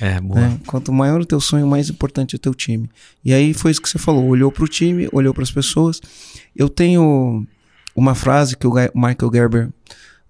É, 0.00 0.20
boa. 0.20 0.40
Né? 0.40 0.58
Quanto 0.66 0.92
maior 0.92 1.20
o 1.20 1.26
teu 1.26 1.40
sonho, 1.40 1.66
mais 1.66 1.88
importante 1.88 2.34
é 2.34 2.38
teu 2.38 2.54
time. 2.54 2.90
E 3.24 3.32
aí 3.32 3.54
foi 3.54 3.70
isso 3.70 3.80
que 3.80 3.88
você 3.88 3.98
falou, 3.98 4.26
olhou 4.26 4.50
para 4.50 4.64
o 4.64 4.68
time, 4.68 5.08
olhou 5.12 5.32
para 5.32 5.44
as 5.44 5.50
pessoas. 5.50 6.00
Eu 6.56 6.68
tenho 6.68 7.46
uma 7.94 8.14
frase 8.14 8.56
que 8.56 8.66
o 8.66 8.72
Michael 8.94 9.30
Gerber, 9.32 9.68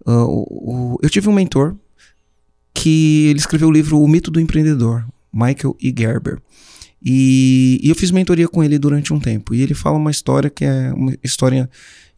uh, 0.07 0.13
o, 0.13 0.95
o, 0.95 0.99
eu 1.03 1.09
tive 1.09 1.29
um 1.29 1.33
mentor 1.33 1.75
que 2.75 3.29
ele 3.29 3.39
escreveu 3.39 3.69
o 3.69 3.73
livro 3.73 4.01
O 4.01 4.09
Mito 4.09 4.31
do 4.31 4.41
Empreendedor, 4.41 5.07
Michael 5.33 5.77
E. 5.81 5.95
Gerber. 5.97 6.39
E, 7.05 7.79
e, 7.83 7.89
eu 7.91 7.95
fiz 7.95 8.11
mentoria 8.11 8.49
com 8.49 8.65
ele 8.65 8.79
durante 8.79 9.13
um 9.13 9.21
tempo. 9.21 9.55
E 9.55 9.61
ele 9.61 9.75
fala 9.75 9.99
uma 9.99 10.11
história 10.11 10.49
que 10.49 10.65
é 10.65 10.93
uma 10.95 11.15
história 11.23 11.69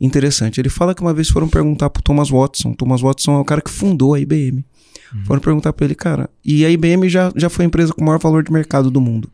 interessante. 0.01 0.61
Ele 0.61 0.69
fala 0.69 0.95
que 0.95 1.03
uma 1.03 1.13
vez 1.13 1.29
foram 1.29 1.49
perguntar 1.49 1.91
pro 1.91 2.03
Thomas 2.03 2.31
Watson. 2.31 2.73
Thomas 2.73 3.01
Watson 3.01 3.37
é 3.37 3.41
o 3.41 3.45
cara 3.45 3.61
que 3.61 3.71
fundou 3.71 4.15
a 4.15 4.21
IBM. 4.21 4.65
Uhum. 5.13 5.25
Foram 5.25 5.41
perguntar 5.41 5.73
para 5.73 5.85
ele, 5.85 5.95
cara. 5.97 6.31
E 6.45 6.65
a 6.65 6.71
IBM 6.71 7.09
já, 7.09 7.33
já 7.35 7.49
foi 7.49 7.65
a 7.65 7.67
empresa 7.67 7.93
com 7.93 8.01
o 8.01 8.05
maior 8.05 8.21
valor 8.21 8.45
de 8.45 8.53
mercado 8.53 8.89
do 8.89 9.01
mundo. 9.01 9.29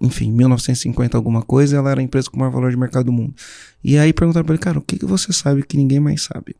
Enfim, 0.00 0.30
1950 0.30 1.16
alguma 1.16 1.42
coisa, 1.42 1.76
ela 1.76 1.90
era 1.90 2.00
a 2.00 2.02
empresa 2.02 2.30
com 2.30 2.36
o 2.36 2.40
maior 2.40 2.52
valor 2.52 2.70
de 2.70 2.76
mercado 2.76 3.06
do 3.06 3.12
mundo. 3.12 3.34
E 3.82 3.98
aí 3.98 4.12
perguntaram 4.12 4.46
para 4.46 4.54
ele, 4.54 4.62
cara, 4.62 4.78
o 4.78 4.82
que, 4.82 4.96
que 4.96 5.04
você 5.04 5.32
sabe 5.32 5.64
que 5.64 5.76
ninguém 5.76 5.98
mais 5.98 6.22
sabe? 6.22 6.54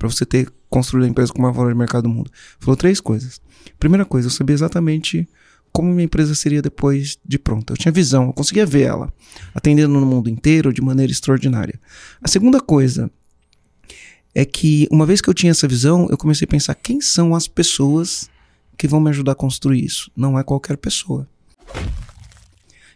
Para 0.00 0.08
você 0.08 0.24
ter 0.24 0.50
construído 0.70 1.04
a 1.04 1.08
empresa 1.08 1.30
com 1.30 1.42
maior 1.42 1.52
valor 1.52 1.72
de 1.72 1.78
mercado 1.78 2.04
do 2.04 2.08
mundo. 2.08 2.30
Falou 2.58 2.74
três 2.74 3.00
coisas. 3.00 3.38
Primeira 3.78 4.06
coisa, 4.06 4.28
eu 4.28 4.30
sabia 4.30 4.54
exatamente 4.54 5.28
como 5.70 5.92
minha 5.92 6.06
empresa 6.06 6.34
seria 6.34 6.62
depois 6.62 7.18
de 7.22 7.38
pronta. 7.38 7.74
Eu 7.74 7.76
tinha 7.76 7.92
visão, 7.92 8.28
eu 8.28 8.32
conseguia 8.32 8.64
ver 8.64 8.84
ela 8.84 9.12
atendendo 9.54 9.92
no 9.92 10.06
mundo 10.06 10.30
inteiro 10.30 10.72
de 10.72 10.80
maneira 10.80 11.12
extraordinária. 11.12 11.78
A 12.22 12.26
segunda 12.26 12.60
coisa 12.60 13.10
é 14.34 14.46
que 14.46 14.88
uma 14.90 15.04
vez 15.04 15.20
que 15.20 15.28
eu 15.28 15.34
tinha 15.34 15.50
essa 15.50 15.68
visão, 15.68 16.08
eu 16.08 16.16
comecei 16.16 16.46
a 16.46 16.48
pensar 16.48 16.74
quem 16.74 16.98
são 17.02 17.34
as 17.34 17.46
pessoas 17.46 18.30
que 18.78 18.88
vão 18.88 19.00
me 19.00 19.10
ajudar 19.10 19.32
a 19.32 19.36
construir 19.36 19.84
isso. 19.84 20.10
Não 20.16 20.38
é 20.38 20.42
qualquer 20.42 20.78
pessoa. 20.78 21.28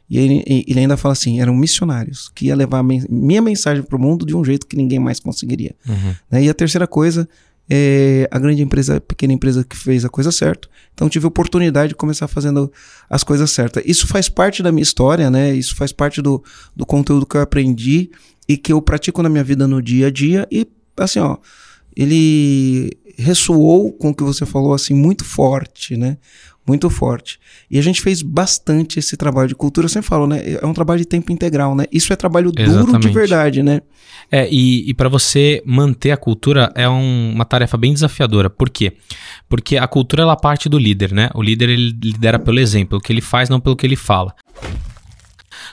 E 0.08 0.18
ele, 0.18 0.64
ele 0.66 0.80
ainda 0.80 0.96
fala 0.96 1.12
assim: 1.12 1.40
eram 1.40 1.54
missionários 1.54 2.30
que 2.34 2.46
ia 2.46 2.56
levar 2.56 2.82
minha 2.82 3.40
mensagem 3.40 3.82
para 3.82 3.96
o 3.96 4.00
mundo 4.00 4.26
de 4.26 4.34
um 4.34 4.44
jeito 4.44 4.66
que 4.66 4.76
ninguém 4.76 4.98
mais 4.98 5.18
conseguiria. 5.18 5.74
Uhum. 5.88 6.14
Né? 6.30 6.44
E 6.44 6.48
a 6.48 6.54
terceira 6.54 6.86
coisa 6.86 7.28
é 7.68 8.28
a 8.30 8.38
grande 8.38 8.62
empresa, 8.62 8.96
a 8.96 9.00
pequena 9.00 9.32
empresa 9.32 9.64
que 9.64 9.76
fez 9.76 10.04
a 10.04 10.08
coisa 10.08 10.30
certa. 10.30 10.68
Então 10.92 11.08
tive 11.08 11.24
a 11.24 11.28
oportunidade 11.28 11.90
de 11.90 11.94
começar 11.94 12.28
fazendo 12.28 12.70
as 13.08 13.24
coisas 13.24 13.50
certas. 13.50 13.82
Isso 13.86 14.06
faz 14.06 14.28
parte 14.28 14.62
da 14.62 14.70
minha 14.70 14.82
história, 14.82 15.30
né? 15.30 15.54
Isso 15.54 15.74
faz 15.74 15.92
parte 15.92 16.20
do, 16.20 16.42
do 16.76 16.84
conteúdo 16.84 17.26
que 17.26 17.36
eu 17.36 17.40
aprendi 17.40 18.10
e 18.48 18.56
que 18.56 18.72
eu 18.72 18.82
pratico 18.82 19.22
na 19.22 19.28
minha 19.28 19.42
vida 19.42 19.66
no 19.66 19.80
dia 19.80 20.08
a 20.08 20.10
dia. 20.10 20.46
E 20.50 20.66
assim, 20.98 21.18
ó, 21.18 21.38
ele 21.96 22.96
ressoou 23.16 23.92
com 23.92 24.10
o 24.10 24.14
que 24.14 24.22
você 24.22 24.44
falou 24.44 24.74
assim 24.74 24.94
muito 24.94 25.24
forte, 25.24 25.96
né? 25.96 26.18
Muito 26.66 26.88
forte. 26.88 27.38
E 27.70 27.78
a 27.78 27.82
gente 27.82 28.00
fez 28.00 28.22
bastante 28.22 28.98
esse 28.98 29.16
trabalho 29.16 29.48
de 29.48 29.54
cultura. 29.54 29.84
Eu 29.84 29.88
sempre 29.88 30.08
falo, 30.08 30.26
né? 30.26 30.42
É 30.60 30.66
um 30.66 30.72
trabalho 30.72 30.98
de 30.98 31.06
tempo 31.06 31.30
integral, 31.30 31.74
né? 31.74 31.84
Isso 31.92 32.12
é 32.12 32.16
trabalho 32.16 32.52
Exatamente. 32.56 32.86
duro 32.86 32.98
de 33.00 33.08
verdade, 33.08 33.62
né? 33.62 33.82
É, 34.30 34.48
e, 34.50 34.88
e 34.88 34.94
para 34.94 35.08
você 35.08 35.62
manter 35.66 36.10
a 36.10 36.16
cultura 36.16 36.72
é 36.74 36.88
um, 36.88 37.32
uma 37.34 37.44
tarefa 37.44 37.76
bem 37.76 37.92
desafiadora. 37.92 38.48
Por 38.48 38.70
quê? 38.70 38.94
Porque 39.48 39.76
a 39.76 39.86
cultura 39.86 40.22
ela 40.22 40.36
parte 40.36 40.68
do 40.68 40.78
líder, 40.78 41.12
né? 41.12 41.30
O 41.34 41.42
líder 41.42 41.68
ele 41.68 41.96
lidera 42.02 42.38
pelo 42.38 42.58
exemplo, 42.58 42.98
o 42.98 43.00
que 43.00 43.12
ele 43.12 43.20
faz, 43.20 43.48
não 43.48 43.60
pelo 43.60 43.76
que 43.76 43.86
ele 43.86 43.96
fala. 43.96 44.34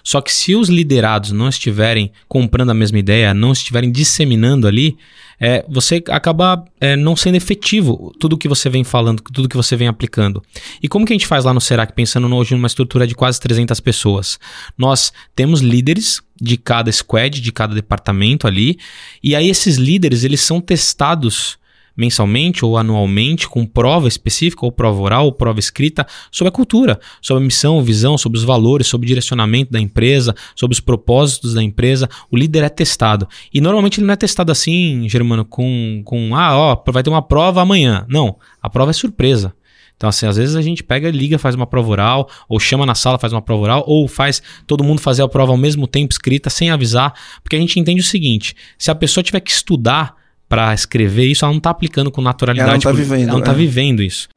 Só 0.03 0.19
que 0.21 0.33
se 0.33 0.55
os 0.55 0.69
liderados 0.69 1.31
não 1.31 1.47
estiverem 1.47 2.11
comprando 2.27 2.71
a 2.71 2.73
mesma 2.73 2.99
ideia, 2.99 3.33
não 3.33 3.51
estiverem 3.51 3.91
disseminando 3.91 4.67
ali, 4.67 4.97
é, 5.43 5.65
você 5.67 6.03
acaba 6.09 6.63
é, 6.79 6.95
não 6.95 7.15
sendo 7.15 7.35
efetivo 7.35 8.13
tudo 8.19 8.37
que 8.37 8.47
você 8.47 8.69
vem 8.69 8.83
falando, 8.83 9.23
tudo 9.33 9.49
que 9.49 9.57
você 9.57 9.75
vem 9.75 9.87
aplicando. 9.87 10.43
E 10.83 10.87
como 10.87 11.03
que 11.03 11.13
a 11.13 11.15
gente 11.15 11.25
faz 11.25 11.45
lá 11.45 11.51
no 11.51 11.59
Serac, 11.59 11.93
pensando 11.93 12.33
hoje 12.35 12.53
numa 12.53 12.67
estrutura 12.67 13.07
de 13.07 13.15
quase 13.15 13.39
300 13.39 13.79
pessoas? 13.79 14.39
Nós 14.77 15.11
temos 15.35 15.61
líderes 15.61 16.21
de 16.39 16.57
cada 16.57 16.91
squad, 16.91 17.41
de 17.41 17.51
cada 17.51 17.73
departamento 17.73 18.45
ali, 18.45 18.77
e 19.23 19.35
aí 19.35 19.49
esses 19.49 19.77
líderes, 19.77 20.23
eles 20.23 20.41
são 20.41 20.61
testados 20.61 21.57
mensalmente 21.95 22.63
ou 22.65 22.77
anualmente 22.77 23.47
com 23.47 23.65
prova 23.65 24.07
específica, 24.07 24.65
ou 24.65 24.71
prova 24.71 25.01
oral, 25.01 25.25
ou 25.25 25.31
prova 25.31 25.59
escrita, 25.59 26.05
sobre 26.31 26.49
a 26.49 26.51
cultura, 26.51 26.99
sobre 27.21 27.43
a 27.43 27.45
missão, 27.45 27.81
visão, 27.83 28.17
sobre 28.17 28.37
os 28.37 28.43
valores, 28.43 28.87
sobre 28.87 29.05
o 29.05 29.07
direcionamento 29.07 29.71
da 29.71 29.79
empresa, 29.79 30.35
sobre 30.55 30.73
os 30.73 30.79
propósitos 30.79 31.53
da 31.53 31.63
empresa. 31.63 32.09
O 32.29 32.37
líder 32.37 32.63
é 32.63 32.69
testado. 32.69 33.27
E 33.53 33.61
normalmente 33.61 33.99
ele 33.99 34.07
não 34.07 34.13
é 34.13 34.17
testado 34.17 34.51
assim, 34.51 35.07
Germano, 35.07 35.45
com, 35.45 36.01
com 36.05 36.35
ah, 36.35 36.57
ó, 36.57 36.83
vai 36.91 37.03
ter 37.03 37.09
uma 37.09 37.21
prova 37.21 37.61
amanhã. 37.61 38.05
Não, 38.09 38.37
a 38.61 38.69
prova 38.69 38.91
é 38.91 38.93
surpresa. 38.93 39.53
Então, 40.01 40.09
assim, 40.09 40.25
às 40.25 40.35
vezes 40.35 40.55
a 40.55 40.63
gente 40.63 40.83
pega, 40.83 41.11
liga, 41.11 41.37
faz 41.37 41.53
uma 41.53 41.67
prova 41.67 41.91
oral, 41.91 42.27
ou 42.49 42.59
chama 42.59 42.87
na 42.87 42.95
sala, 42.95 43.19
faz 43.19 43.31
uma 43.31 43.41
prova 43.41 43.61
oral, 43.61 43.83
ou 43.85 44.07
faz 44.07 44.41
todo 44.65 44.83
mundo 44.83 44.99
fazer 44.99 45.21
a 45.21 45.27
prova 45.27 45.51
ao 45.51 45.57
mesmo 45.59 45.85
tempo 45.85 46.11
escrita, 46.11 46.49
sem 46.49 46.71
avisar, 46.71 47.13
porque 47.43 47.55
a 47.55 47.59
gente 47.59 47.79
entende 47.79 48.01
o 48.01 48.03
seguinte: 48.03 48.55
se 48.79 48.89
a 48.89 48.95
pessoa 48.95 49.23
tiver 49.23 49.41
que 49.41 49.51
estudar 49.51 50.15
para 50.51 50.73
escrever 50.73 51.27
isso, 51.27 51.45
ela 51.45 51.53
não 51.53 51.59
está 51.59 51.69
aplicando 51.69 52.11
com 52.11 52.21
naturalidade. 52.21 52.69
Ela 52.69 52.73
não 52.73 52.77
está 52.77 52.91
vivendo. 52.91 53.21
Ela 53.21 53.31
não 53.31 53.39
está 53.39 53.53
é. 53.53 53.55
vivendo 53.55 54.03
isso. 54.03 54.27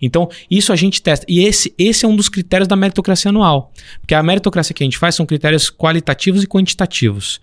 Então, 0.00 0.30
isso 0.50 0.72
a 0.72 0.76
gente 0.76 1.02
testa. 1.02 1.26
E 1.28 1.44
esse, 1.44 1.74
esse 1.78 2.06
é 2.06 2.08
um 2.08 2.16
dos 2.16 2.30
critérios 2.30 2.66
da 2.66 2.74
meritocracia 2.74 3.28
anual. 3.28 3.70
Porque 4.00 4.14
a 4.14 4.22
meritocracia 4.22 4.74
que 4.74 4.82
a 4.82 4.86
gente 4.86 4.96
faz 4.96 5.14
são 5.14 5.26
critérios 5.26 5.68
qualitativos 5.68 6.42
e 6.42 6.46
quantitativos, 6.46 7.42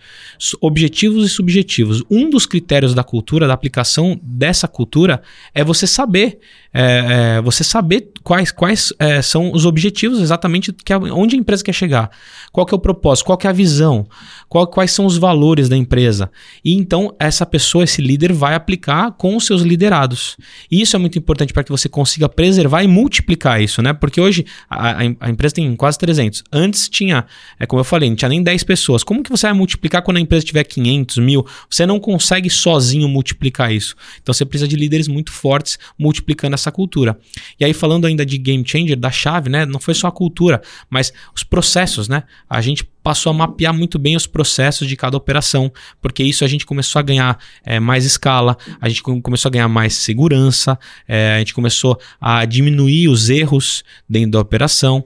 objetivos 0.59 1.27
e 1.27 1.29
subjetivos. 1.29 2.03
Um 2.09 2.27
dos 2.27 2.47
critérios 2.47 2.95
da 2.95 3.03
cultura, 3.03 3.47
da 3.47 3.53
aplicação 3.53 4.19
dessa 4.23 4.67
cultura, 4.67 5.21
é 5.53 5.63
você 5.63 5.85
saber, 5.85 6.39
é, 6.79 7.37
é, 7.37 7.41
você 7.41 7.63
saber 7.63 8.11
quais, 8.21 8.51
quais 8.51 8.93
é, 8.99 9.19
são 9.19 9.51
os 9.51 9.65
objetivos 9.65 10.21
exatamente 10.21 10.71
que 10.71 10.93
a, 10.93 10.99
onde 10.99 11.35
a 11.35 11.39
empresa 11.39 11.63
quer 11.63 11.73
chegar. 11.73 12.11
Qual 12.51 12.67
que 12.67 12.73
é 12.73 12.77
o 12.77 12.79
propósito, 12.79 13.25
qual 13.25 13.37
que 13.37 13.47
é 13.47 13.49
a 13.49 13.53
visão, 13.53 14.07
qual, 14.47 14.67
quais 14.67 14.91
são 14.91 15.07
os 15.07 15.17
valores 15.17 15.67
da 15.67 15.75
empresa. 15.75 16.29
E 16.63 16.73
então, 16.73 17.15
essa 17.19 17.47
pessoa, 17.47 17.83
esse 17.83 17.99
líder, 17.99 18.31
vai 18.31 18.53
aplicar 18.53 19.11
com 19.13 19.35
os 19.35 19.45
seus 19.47 19.63
liderados. 19.63 20.37
E 20.69 20.79
isso 20.79 20.95
é 20.95 20.99
muito 20.99 21.17
importante 21.17 21.51
para 21.51 21.63
que 21.63 21.71
você 21.71 21.89
consiga 21.89 22.29
preservar 22.29 22.83
e 22.83 22.87
multiplicar 22.87 23.59
isso, 23.59 23.81
né? 23.81 23.91
Porque 23.91 24.21
hoje 24.21 24.45
a, 24.69 24.99
a, 25.19 25.29
empresa 25.29 25.55
tem 25.55 25.75
quase 25.75 25.97
300. 25.97 26.43
Antes 26.51 26.87
tinha, 26.87 27.25
é 27.59 27.65
como 27.65 27.79
eu 27.79 27.83
falei, 27.83 28.07
não 28.07 28.15
tinha 28.15 28.29
nem 28.29 28.43
10 28.43 28.63
pessoas. 28.63 29.03
Como 29.03 29.23
que 29.23 29.31
você 29.31 29.47
vai 29.47 29.53
multiplicar 29.53 30.03
quando 30.03 30.17
a 30.17 30.21
empresa 30.21 30.45
tiver 30.45 30.63
500, 30.63 31.17
mil? 31.17 31.43
Você 31.67 31.87
não 31.87 31.99
consegue 31.99 32.51
sozinho 32.51 33.07
multiplicar 33.07 33.73
isso. 33.73 33.95
Então 34.21 34.31
você 34.31 34.45
precisa 34.45 34.67
de 34.67 34.75
líderes 34.75 35.07
muito 35.07 35.31
fortes 35.31 35.79
multiplicando 35.97 36.53
essa 36.53 36.66
cultura. 36.71 37.17
E 37.59 37.65
aí 37.65 37.73
falando 37.73 38.05
ainda 38.05 38.25
de 38.25 38.37
game 38.37 38.63
changer, 38.65 38.97
da 38.97 39.11
chave, 39.11 39.49
né? 39.49 39.65
Não 39.65 39.79
foi 39.79 39.93
só 39.93 40.07
a 40.07 40.11
cultura, 40.11 40.61
mas 40.89 41.13
os 41.35 41.43
processos, 41.43 42.07
né? 42.07 42.23
A 42.49 42.61
gente 42.61 42.83
passou 43.07 43.29
a 43.29 43.33
mapear 43.33 43.73
muito 43.73 43.97
bem 43.97 44.15
os 44.15 44.27
processos 44.27 44.87
de 44.87 44.95
cada 44.97 45.15
operação, 45.15 45.71
porque 46.01 46.23
isso 46.23 46.43
a 46.43 46.47
gente 46.47 46.65
começou 46.65 46.99
a 46.99 47.01
ganhar 47.01 47.39
é, 47.63 47.79
mais 47.79 48.03
escala, 48.03 48.57
a 48.81 48.89
gente 48.89 49.01
começou 49.01 49.47
a 49.47 49.51
ganhar 49.51 49.67
mais 49.69 49.93
segurança, 49.93 50.77
é, 51.07 51.35
a 51.35 51.39
gente 51.39 51.53
começou 51.53 51.97
a 52.19 52.43
diminuir 52.43 53.07
os 53.07 53.29
erros 53.29 53.83
dentro 54.09 54.31
da 54.31 54.39
operação 54.41 55.05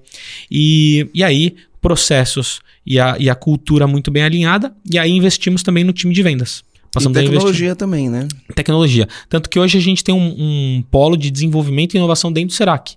e, 0.49 1.07
e 1.13 1.23
aí 1.23 1.55
processos 1.79 2.59
e 2.85 2.99
a, 2.99 3.15
e 3.19 3.29
a 3.29 3.35
cultura 3.35 3.85
muito 3.85 4.09
bem 4.09 4.23
alinhada, 4.23 4.73
e 4.89 4.97
aí 4.97 5.11
investimos 5.11 5.61
também 5.61 5.83
no 5.83 5.93
time 5.93 6.13
de 6.13 6.23
vendas. 6.23 6.63
Passamos 6.91 7.17
e 7.17 7.23
tecnologia 7.23 7.75
também, 7.75 8.09
né? 8.09 8.27
Tecnologia. 8.53 9.07
Tanto 9.29 9.49
que 9.49 9.57
hoje 9.57 9.77
a 9.77 9.81
gente 9.81 10.03
tem 10.03 10.13
um, 10.13 10.35
um 10.37 10.83
polo 10.91 11.15
de 11.15 11.31
desenvolvimento 11.31 11.93
e 11.93 11.97
inovação 11.97 12.31
dentro 12.31 12.49
do 12.49 12.53
Serac. 12.53 12.95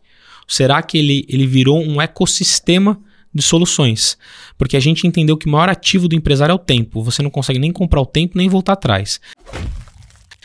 O 0.49 0.53
Serac 0.53 0.97
ele, 0.99 1.25
ele 1.29 1.47
virou 1.47 1.81
um 1.81 2.03
ecossistema 2.03 3.01
de 3.33 3.43
soluções. 3.43 4.19
Porque 4.59 4.77
a 4.77 4.81
gente 4.81 5.07
entendeu 5.07 5.37
que 5.37 5.47
o 5.47 5.51
maior 5.51 5.69
ativo 5.69 6.09
do 6.09 6.15
empresário 6.15 6.53
é 6.53 6.55
o 6.55 6.59
tempo. 6.59 7.03
Você 7.03 7.23
não 7.23 7.31
consegue 7.31 7.59
nem 7.59 7.73
comprar 7.73 8.01
o 8.01 8.07
tempo 8.07 8.37
nem 8.37 8.49
voltar 8.49 8.75
atrás. 8.75 9.21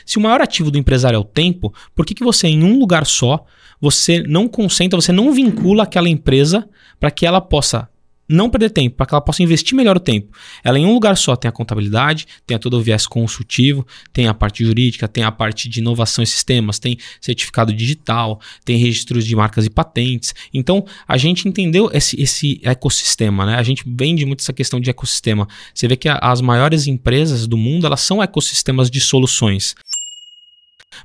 Se 0.05 0.17
o 0.17 0.21
maior 0.21 0.41
ativo 0.41 0.71
do 0.71 0.77
empresário 0.77 1.17
é 1.17 1.19
o 1.19 1.23
tempo, 1.23 1.73
por 1.95 2.05
que, 2.05 2.15
que 2.15 2.23
você, 2.23 2.47
em 2.47 2.63
um 2.63 2.79
lugar 2.79 3.05
só, 3.05 3.45
você 3.79 4.23
não 4.23 4.47
concentra, 4.47 4.99
você 4.99 5.11
não 5.11 5.31
vincula 5.31 5.83
aquela 5.83 6.09
empresa 6.09 6.67
para 6.99 7.11
que 7.11 7.25
ela 7.25 7.39
possa 7.39 7.87
não 8.29 8.49
perder 8.49 8.69
tempo, 8.69 8.95
para 8.95 9.07
que 9.07 9.13
ela 9.13 9.21
possa 9.21 9.41
investir 9.41 9.75
melhor 9.75 9.97
o 9.97 9.99
tempo. 9.99 10.37
Ela 10.63 10.77
em 10.77 10.85
um 10.85 10.93
lugar 10.93 11.17
só 11.17 11.35
tem 11.35 11.49
a 11.49 11.51
contabilidade, 11.51 12.27
tem 12.45 12.57
todo 12.59 12.77
o 12.77 12.81
viés 12.81 13.07
consultivo, 13.07 13.85
tem 14.13 14.27
a 14.27 14.33
parte 14.33 14.63
jurídica, 14.63 15.07
tem 15.07 15.23
a 15.23 15.31
parte 15.31 15.67
de 15.67 15.79
inovação 15.79 16.23
e 16.23 16.27
sistemas, 16.27 16.77
tem 16.77 16.97
certificado 17.19 17.73
digital, 17.73 18.39
tem 18.63 18.77
registros 18.77 19.25
de 19.25 19.35
marcas 19.35 19.65
e 19.65 19.69
patentes. 19.69 20.35
Então, 20.53 20.85
a 21.07 21.17
gente 21.17 21.47
entendeu 21.47 21.89
esse, 21.91 22.21
esse 22.21 22.61
ecossistema, 22.63 23.45
né? 23.45 23.55
A 23.55 23.63
gente 23.63 23.83
vende 23.87 24.25
muito 24.25 24.41
essa 24.41 24.53
questão 24.53 24.79
de 24.79 24.89
ecossistema. 24.89 25.47
Você 25.73 25.87
vê 25.87 25.95
que 25.95 26.07
a, 26.07 26.17
as 26.17 26.39
maiores 26.39 26.85
empresas 26.85 27.47
do 27.47 27.57
mundo, 27.57 27.87
elas 27.87 28.01
são 28.01 28.21
ecossistemas 28.21 28.91
de 28.91 29.01
soluções. 29.01 29.75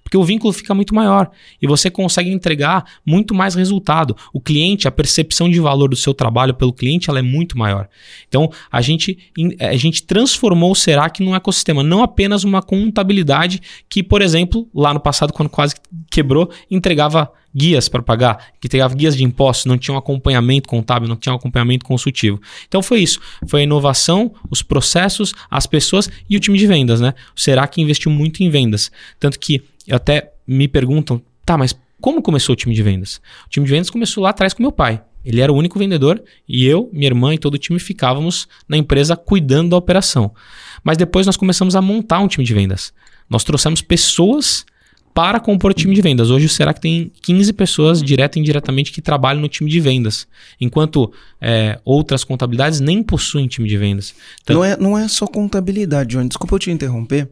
Porque 0.02 0.16
o 0.16 0.24
vínculo 0.24 0.52
fica 0.52 0.74
muito 0.74 0.94
maior 0.94 1.30
e 1.60 1.66
você 1.66 1.90
consegue 1.90 2.30
entregar 2.30 2.84
muito 3.04 3.34
mais 3.34 3.54
resultado. 3.54 4.16
O 4.32 4.40
cliente, 4.40 4.88
a 4.88 4.90
percepção 4.90 5.48
de 5.48 5.60
valor 5.60 5.88
do 5.88 5.96
seu 5.96 6.14
trabalho 6.14 6.54
pelo 6.54 6.72
cliente, 6.72 7.10
ela 7.10 7.18
é 7.18 7.22
muito 7.22 7.58
maior. 7.58 7.88
Então, 8.28 8.50
a 8.70 8.80
gente, 8.80 9.18
a 9.60 9.76
gente 9.76 10.02
transformou 10.02 10.72
o 10.72 10.76
Serac 10.76 11.22
num 11.22 11.34
ecossistema, 11.34 11.82
não 11.82 12.02
apenas 12.02 12.44
uma 12.44 12.62
contabilidade 12.62 13.60
que, 13.88 14.02
por 14.02 14.22
exemplo, 14.22 14.68
lá 14.74 14.94
no 14.94 15.00
passado, 15.00 15.32
quando 15.32 15.48
quase 15.48 15.74
quebrou, 16.10 16.50
entregava 16.70 17.30
guias 17.54 17.88
para 17.88 18.02
pagar, 18.02 18.52
que 18.60 18.66
entregava 18.66 18.94
guias 18.94 19.16
de 19.16 19.22
impostos, 19.22 19.66
não 19.66 19.78
tinha 19.78 19.94
um 19.94 19.98
acompanhamento 19.98 20.68
contábil, 20.68 21.08
não 21.08 21.16
tinha 21.16 21.32
um 21.32 21.36
acompanhamento 21.36 21.84
consultivo. 21.84 22.40
Então 22.66 22.82
foi 22.82 23.00
isso. 23.00 23.20
Foi 23.46 23.60
a 23.60 23.64
inovação, 23.64 24.32
os 24.50 24.62
processos, 24.62 25.34
as 25.50 25.66
pessoas 25.66 26.10
e 26.28 26.36
o 26.36 26.40
time 26.40 26.58
de 26.58 26.66
vendas, 26.66 27.00
né? 27.00 27.14
O 27.36 27.40
Serac 27.40 27.80
investiu 27.80 28.10
muito 28.10 28.42
em 28.42 28.50
vendas. 28.50 28.90
Tanto 29.20 29.38
que 29.38 29.62
até 29.90 30.32
me 30.46 30.66
perguntam, 30.66 31.22
tá, 31.44 31.56
mas 31.56 31.76
como 32.00 32.20
começou 32.20 32.52
o 32.52 32.56
time 32.56 32.74
de 32.74 32.82
vendas? 32.82 33.20
O 33.46 33.50
time 33.50 33.64
de 33.64 33.72
vendas 33.72 33.90
começou 33.90 34.22
lá 34.22 34.30
atrás 34.30 34.52
com 34.52 34.62
meu 34.62 34.72
pai. 34.72 35.00
Ele 35.24 35.40
era 35.40 35.50
o 35.50 35.56
único 35.56 35.78
vendedor 35.78 36.22
e 36.46 36.66
eu, 36.66 36.90
minha 36.92 37.06
irmã 37.06 37.32
e 37.32 37.38
todo 37.38 37.54
o 37.54 37.58
time 37.58 37.78
ficávamos 37.78 38.46
na 38.68 38.76
empresa 38.76 39.16
cuidando 39.16 39.70
da 39.70 39.76
operação. 39.76 40.34
Mas 40.82 40.98
depois 40.98 41.24
nós 41.24 41.36
começamos 41.36 41.74
a 41.74 41.80
montar 41.80 42.18
um 42.18 42.28
time 42.28 42.44
de 42.44 42.52
vendas. 42.52 42.92
Nós 43.28 43.42
trouxemos 43.42 43.80
pessoas 43.80 44.66
para 45.14 45.38
compor 45.38 45.70
o 45.70 45.74
time 45.74 45.94
de 45.94 46.02
vendas. 46.02 46.28
Hoje 46.28 46.46
o 46.46 46.48
Será 46.48 46.74
que 46.74 46.80
tem 46.80 47.12
15 47.22 47.52
pessoas, 47.52 48.02
direta 48.02 48.36
e 48.36 48.42
indiretamente, 48.42 48.90
que 48.90 49.00
trabalham 49.00 49.40
no 49.40 49.48
time 49.48 49.70
de 49.70 49.80
vendas. 49.80 50.26
Enquanto 50.60 51.12
é, 51.40 51.80
outras 51.84 52.24
contabilidades 52.24 52.80
nem 52.80 53.00
possuem 53.00 53.46
time 53.46 53.68
de 53.68 53.78
vendas. 53.78 54.12
Então, 54.42 54.56
não, 54.56 54.64
é, 54.64 54.76
não 54.76 54.98
é 54.98 55.06
só 55.06 55.28
contabilidade, 55.28 56.10
Johnny. 56.10 56.28
Desculpa 56.28 56.56
eu 56.56 56.58
te 56.58 56.70
interromper. 56.72 57.30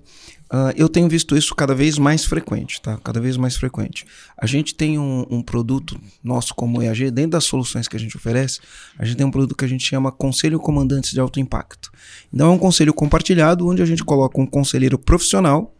Uh, 0.52 0.68
eu 0.76 0.86
tenho 0.86 1.08
visto 1.08 1.34
isso 1.34 1.54
cada 1.54 1.74
vez 1.74 1.98
mais 1.98 2.26
frequente, 2.26 2.80
tá? 2.80 2.98
Cada 3.02 3.18
vez 3.18 3.38
mais 3.38 3.56
frequente. 3.56 4.04
A 4.36 4.46
gente 4.46 4.74
tem 4.74 4.98
um, 4.98 5.26
um, 5.30 5.42
produto 5.42 5.98
nosso 6.22 6.54
como 6.54 6.82
EAG, 6.82 7.10
dentro 7.10 7.30
das 7.30 7.44
soluções 7.44 7.88
que 7.88 7.96
a 7.96 7.98
gente 7.98 8.18
oferece, 8.18 8.60
a 8.98 9.04
gente 9.06 9.16
tem 9.16 9.26
um 9.26 9.30
produto 9.30 9.56
que 9.56 9.64
a 9.64 9.68
gente 9.68 9.82
chama 9.82 10.12
Conselho 10.12 10.60
Comandantes 10.60 11.12
de 11.12 11.18
Alto 11.18 11.40
Impacto. 11.40 11.90
Então 12.30 12.48
é 12.48 12.50
um 12.50 12.58
conselho 12.58 12.92
compartilhado, 12.92 13.66
onde 13.66 13.80
a 13.80 13.86
gente 13.86 14.04
coloca 14.04 14.38
um 14.38 14.46
conselheiro 14.46 14.98
profissional 14.98 15.74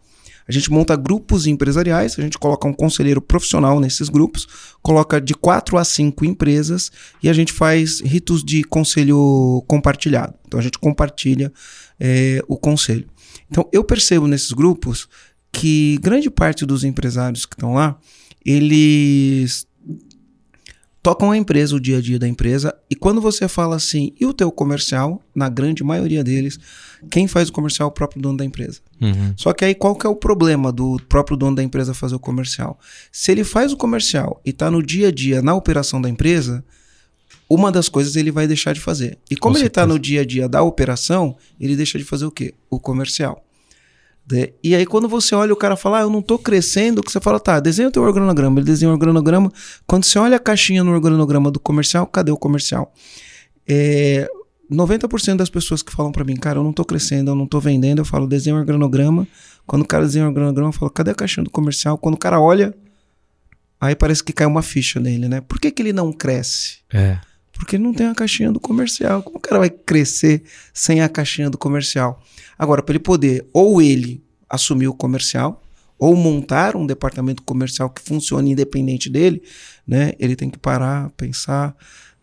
a 0.47 0.51
gente 0.51 0.71
monta 0.71 0.95
grupos 0.95 1.47
empresariais, 1.47 2.17
a 2.17 2.21
gente 2.21 2.37
coloca 2.37 2.67
um 2.67 2.73
conselheiro 2.73 3.21
profissional 3.21 3.79
nesses 3.79 4.09
grupos, 4.09 4.47
coloca 4.81 5.19
de 5.19 5.33
quatro 5.33 5.77
a 5.77 5.83
cinco 5.83 6.25
empresas 6.25 6.91
e 7.21 7.29
a 7.29 7.33
gente 7.33 7.53
faz 7.53 8.01
ritos 8.01 8.43
de 8.43 8.63
conselho 8.63 9.63
compartilhado. 9.67 10.33
Então 10.47 10.59
a 10.59 10.63
gente 10.63 10.77
compartilha 10.77 11.51
é, 11.99 12.41
o 12.47 12.57
conselho. 12.57 13.07
Então 13.49 13.67
eu 13.71 13.83
percebo 13.83 14.27
nesses 14.27 14.51
grupos 14.51 15.07
que 15.51 15.97
grande 16.01 16.29
parte 16.29 16.65
dos 16.65 16.83
empresários 16.83 17.45
que 17.45 17.55
estão 17.55 17.73
lá, 17.73 17.97
eles 18.45 19.65
tocam 21.03 21.31
a 21.31 21.37
empresa, 21.37 21.75
o 21.75 21.79
dia 21.81 21.97
a 21.97 22.01
dia 22.01 22.17
da 22.17 22.27
empresa, 22.27 22.73
e 22.89 22.95
quando 22.95 23.19
você 23.19 23.45
fala 23.49 23.75
assim, 23.75 24.13
e 24.17 24.25
o 24.25 24.33
teu 24.33 24.49
comercial, 24.49 25.21
na 25.35 25.49
grande 25.49 25.83
maioria 25.83 26.23
deles, 26.23 26.57
quem 27.11 27.27
faz 27.27 27.49
o 27.49 27.51
comercial 27.51 27.89
é 27.89 27.91
o 27.91 27.93
próprio 27.93 28.21
dono 28.21 28.37
da 28.37 28.45
empresa. 28.45 28.79
Uhum. 29.01 29.33
Só 29.35 29.51
que 29.51 29.65
aí 29.65 29.75
qual 29.75 29.97
que 29.97 30.07
é 30.07 30.09
o 30.09 30.15
problema 30.15 30.71
do 30.71 30.97
próprio 31.09 31.35
dono 31.35 31.57
da 31.57 31.61
empresa 31.61 31.93
fazer 31.93 32.15
o 32.15 32.19
comercial? 32.19 32.79
Se 33.11 33.33
ele 33.33 33.43
faz 33.43 33.73
o 33.73 33.77
comercial 33.77 34.39
e 34.45 34.51
está 34.51 34.71
no 34.71 34.81
dia 34.81 35.09
a 35.09 35.11
dia, 35.11 35.41
na 35.41 35.53
operação 35.53 36.01
da 36.01 36.09
empresa, 36.09 36.63
uma 37.49 37.69
das 37.69 37.89
coisas 37.89 38.15
ele 38.15 38.31
vai 38.31 38.47
deixar 38.47 38.73
de 38.73 38.79
fazer. 38.79 39.17
E 39.29 39.35
como 39.35 39.55
Com 39.55 39.59
ele 39.59 39.67
está 39.67 39.85
no 39.85 39.99
dia 39.99 40.21
a 40.21 40.25
dia 40.25 40.47
da 40.47 40.63
operação, 40.63 41.35
ele 41.59 41.75
deixa 41.75 41.97
de 41.97 42.05
fazer 42.05 42.25
o 42.25 42.31
quê? 42.31 42.53
O 42.69 42.79
comercial. 42.79 43.43
De, 44.25 44.53
e 44.63 44.73
aí, 44.73 44.85
quando 44.85 45.07
você 45.07 45.35
olha 45.35 45.53
o 45.53 45.55
cara 45.55 45.75
fala, 45.75 45.99
ah, 45.99 46.01
eu 46.01 46.09
não 46.09 46.19
estou 46.19 46.39
crescendo, 46.39 47.03
que 47.03 47.11
você 47.11 47.19
fala, 47.19 47.39
tá, 47.39 47.59
desenha 47.59 47.89
o 47.89 47.91
teu 47.91 48.03
organograma. 48.03 48.59
Ele 48.59 48.65
desenha 48.65 48.89
o 48.89 48.93
organograma. 48.93 49.51
Quando 49.85 50.05
você 50.05 50.17
olha 50.17 50.37
a 50.37 50.39
caixinha 50.39 50.83
no 50.83 50.91
organograma 50.91 51.51
do 51.51 51.59
comercial, 51.59 52.07
cadê 52.07 52.31
o 52.31 52.37
comercial? 52.37 52.93
É, 53.67 54.29
90% 54.71 55.35
das 55.35 55.49
pessoas 55.49 55.83
que 55.83 55.91
falam 55.91 56.11
para 56.11 56.23
mim, 56.23 56.35
cara, 56.35 56.59
eu 56.59 56.63
não 56.63 56.71
estou 56.71 56.85
crescendo, 56.85 57.31
eu 57.31 57.35
não 57.35 57.45
estou 57.45 57.59
vendendo, 57.59 57.99
eu 57.99 58.05
falo, 58.05 58.25
desenha 58.25 58.55
o 58.55 58.59
organograma. 58.59 59.27
Quando 59.67 59.81
o 59.83 59.85
cara 59.85 60.05
desenha 60.05 60.25
o 60.25 60.29
organograma, 60.29 60.69
eu 60.69 60.73
falo, 60.73 60.89
cadê 60.89 61.11
a 61.11 61.15
caixinha 61.15 61.43
do 61.43 61.49
comercial? 61.49 61.97
Quando 61.97 62.15
o 62.15 62.17
cara 62.17 62.39
olha, 62.39 62.73
aí 63.79 63.95
parece 63.95 64.23
que 64.23 64.31
cai 64.31 64.47
uma 64.47 64.61
ficha 64.61 64.99
nele, 64.99 65.27
né? 65.27 65.41
Por 65.41 65.59
que, 65.59 65.69
que 65.69 65.81
ele 65.81 65.93
não 65.93 66.13
cresce? 66.13 66.77
É. 66.91 67.19
Porque 67.53 67.75
ele 67.75 67.83
não 67.83 67.93
tem 67.93 68.07
a 68.07 68.15
caixinha 68.15 68.51
do 68.51 68.59
comercial. 68.59 69.21
Como 69.23 69.37
o 69.37 69.39
cara 69.39 69.59
vai 69.59 69.69
crescer 69.69 70.43
sem 70.73 71.01
a 71.01 71.09
caixinha 71.09 71.49
do 71.49 71.57
comercial? 71.57 72.21
Agora, 72.57 72.81
para 72.81 72.93
ele 72.93 72.99
poder 72.99 73.47
ou 73.53 73.81
ele 73.81 74.23
assumir 74.49 74.87
o 74.87 74.93
comercial, 74.93 75.63
ou 75.97 76.15
montar 76.15 76.75
um 76.75 76.85
departamento 76.85 77.41
comercial 77.43 77.89
que 77.89 78.01
funcione 78.01 78.51
independente 78.51 79.09
dele, 79.09 79.41
né? 79.87 80.13
Ele 80.19 80.35
tem 80.35 80.49
que 80.49 80.57
parar, 80.57 81.09
pensar, 81.11 81.75